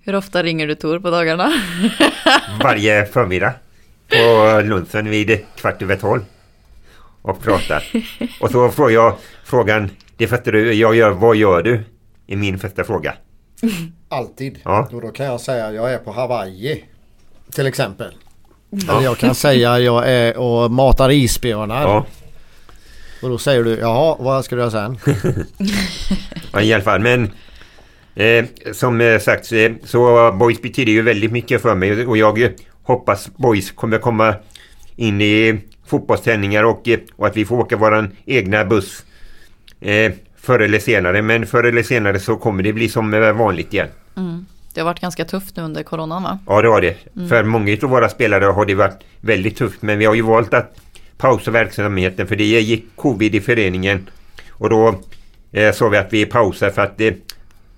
Hur 0.00 0.14
ofta 0.14 0.42
ringer 0.42 0.66
du 0.66 0.74
Tor 0.74 1.00
på 1.00 1.10
dagarna? 1.10 1.52
Varje 2.62 3.06
förmiddag 3.06 3.54
på 4.08 4.60
lunchen 4.64 5.10
vid 5.10 5.40
kvart 5.56 5.82
över 5.82 5.96
tolv 5.96 6.22
och 7.22 7.42
pratar. 7.42 7.84
Och 8.40 8.50
så 8.50 8.68
får 8.68 8.92
jag 8.92 9.16
frågan, 9.44 9.90
det 10.16 10.26
första 10.26 10.50
du, 10.50 10.72
jag 10.72 10.96
gör, 10.96 11.10
vad 11.10 11.36
gör 11.36 11.62
du? 11.62 11.84
är 12.28 12.36
min 12.36 12.58
första 12.58 12.84
fråga. 12.84 13.14
Alltid. 14.08 14.58
Ja. 14.64 14.88
Och 14.92 15.00
då 15.00 15.08
kan 15.08 15.26
jag 15.26 15.40
säga 15.40 15.72
jag 15.72 15.92
är 15.92 15.98
på 15.98 16.12
Hawaii. 16.12 16.84
Till 17.52 17.66
exempel. 17.66 18.14
Ja. 18.70 18.92
Eller 18.92 19.04
jag 19.04 19.18
kan 19.18 19.34
säga 19.34 19.78
jag 19.78 20.10
är 20.10 20.36
och 20.36 20.70
matar 20.70 21.10
isbjörnar. 21.10 21.82
Ja. 21.82 22.06
Och 23.22 23.28
då 23.28 23.38
säger 23.38 23.64
du, 23.64 23.78
jaha 23.78 24.16
vad 24.18 24.44
ska 24.44 24.56
du 24.56 24.62
göra 24.62 24.70
sen? 24.70 24.98
ja, 26.52 26.60
i 26.60 26.72
alla 26.72 26.84
fall. 26.84 27.00
Men 27.00 27.30
eh, 28.14 28.44
som 28.72 29.00
eh, 29.00 29.18
sagt 29.18 29.52
eh, 29.52 29.72
så 29.84 30.32
Boys 30.32 30.62
betyder 30.62 30.92
ju 30.92 31.02
väldigt 31.02 31.32
mycket 31.32 31.62
för 31.62 31.74
mig 31.74 32.06
och 32.06 32.16
jag 32.16 32.52
hoppas 32.82 33.28
Boys 33.36 33.70
kommer 33.70 33.98
komma 33.98 34.34
in 34.96 35.20
i 35.20 35.60
fotbollsträningar 35.86 36.64
och, 36.64 36.88
eh, 36.88 36.98
och 37.16 37.26
att 37.26 37.36
vi 37.36 37.44
får 37.44 37.56
åka 37.56 37.76
våran 37.76 38.16
egna 38.26 38.64
buss 38.64 39.04
eh, 39.80 40.12
förr 40.48 40.58
eller 40.58 40.78
senare. 40.78 41.22
Men 41.22 41.46
förr 41.46 41.64
eller 41.64 41.82
senare 41.82 42.18
så 42.20 42.36
kommer 42.36 42.62
det 42.62 42.72
bli 42.72 42.88
som 42.88 43.10
vanligt 43.36 43.74
igen. 43.74 43.88
Mm. 44.16 44.46
Det 44.74 44.80
har 44.80 44.84
varit 44.84 45.00
ganska 45.00 45.24
tufft 45.24 45.56
nu 45.56 45.62
under 45.62 45.82
coronan 45.82 46.22
va? 46.22 46.38
Ja 46.46 46.62
det 46.62 46.68
har 46.68 46.80
det. 46.80 46.96
Mm. 47.16 47.28
För 47.28 47.44
många 47.44 47.76
av 47.82 47.90
våra 47.90 48.08
spelare 48.08 48.44
har 48.44 48.66
det 48.66 48.74
varit 48.74 49.04
väldigt 49.20 49.56
tufft. 49.56 49.82
Men 49.82 49.98
vi 49.98 50.04
har 50.04 50.14
ju 50.14 50.22
valt 50.22 50.54
att 50.54 50.76
pausa 51.16 51.50
verksamheten 51.50 52.26
för 52.26 52.36
det 52.36 52.44
gick 52.44 52.84
covid 52.96 53.34
i 53.34 53.40
föreningen. 53.40 54.08
Och 54.50 54.70
då 54.70 54.94
eh, 55.52 55.72
sa 55.72 55.88
vi 55.88 55.98
att 55.98 56.12
vi 56.12 56.26
pausar 56.26 56.70
för 56.70 56.82
att 56.82 56.98
det, 56.98 57.16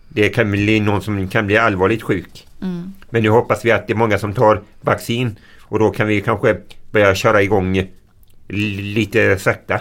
det 0.09 0.28
kan 0.28 0.51
bli 0.51 0.80
någon 0.80 1.02
som 1.02 1.28
kan 1.28 1.47
bli 1.47 1.59
allvarligt 1.59 2.02
sjuk. 2.02 2.47
Mm. 2.62 2.92
Men 3.10 3.22
nu 3.22 3.30
hoppas 3.30 3.64
vi 3.64 3.70
att 3.70 3.86
det 3.86 3.92
är 3.92 3.97
många 3.97 4.18
som 4.18 4.34
tar 4.34 4.62
vaccin 4.80 5.36
och 5.60 5.78
då 5.78 5.90
kan 5.90 6.06
vi 6.06 6.20
kanske 6.20 6.56
börja 6.90 7.14
köra 7.14 7.42
igång 7.42 7.82
lite 8.48 9.38
sakta. 9.38 9.80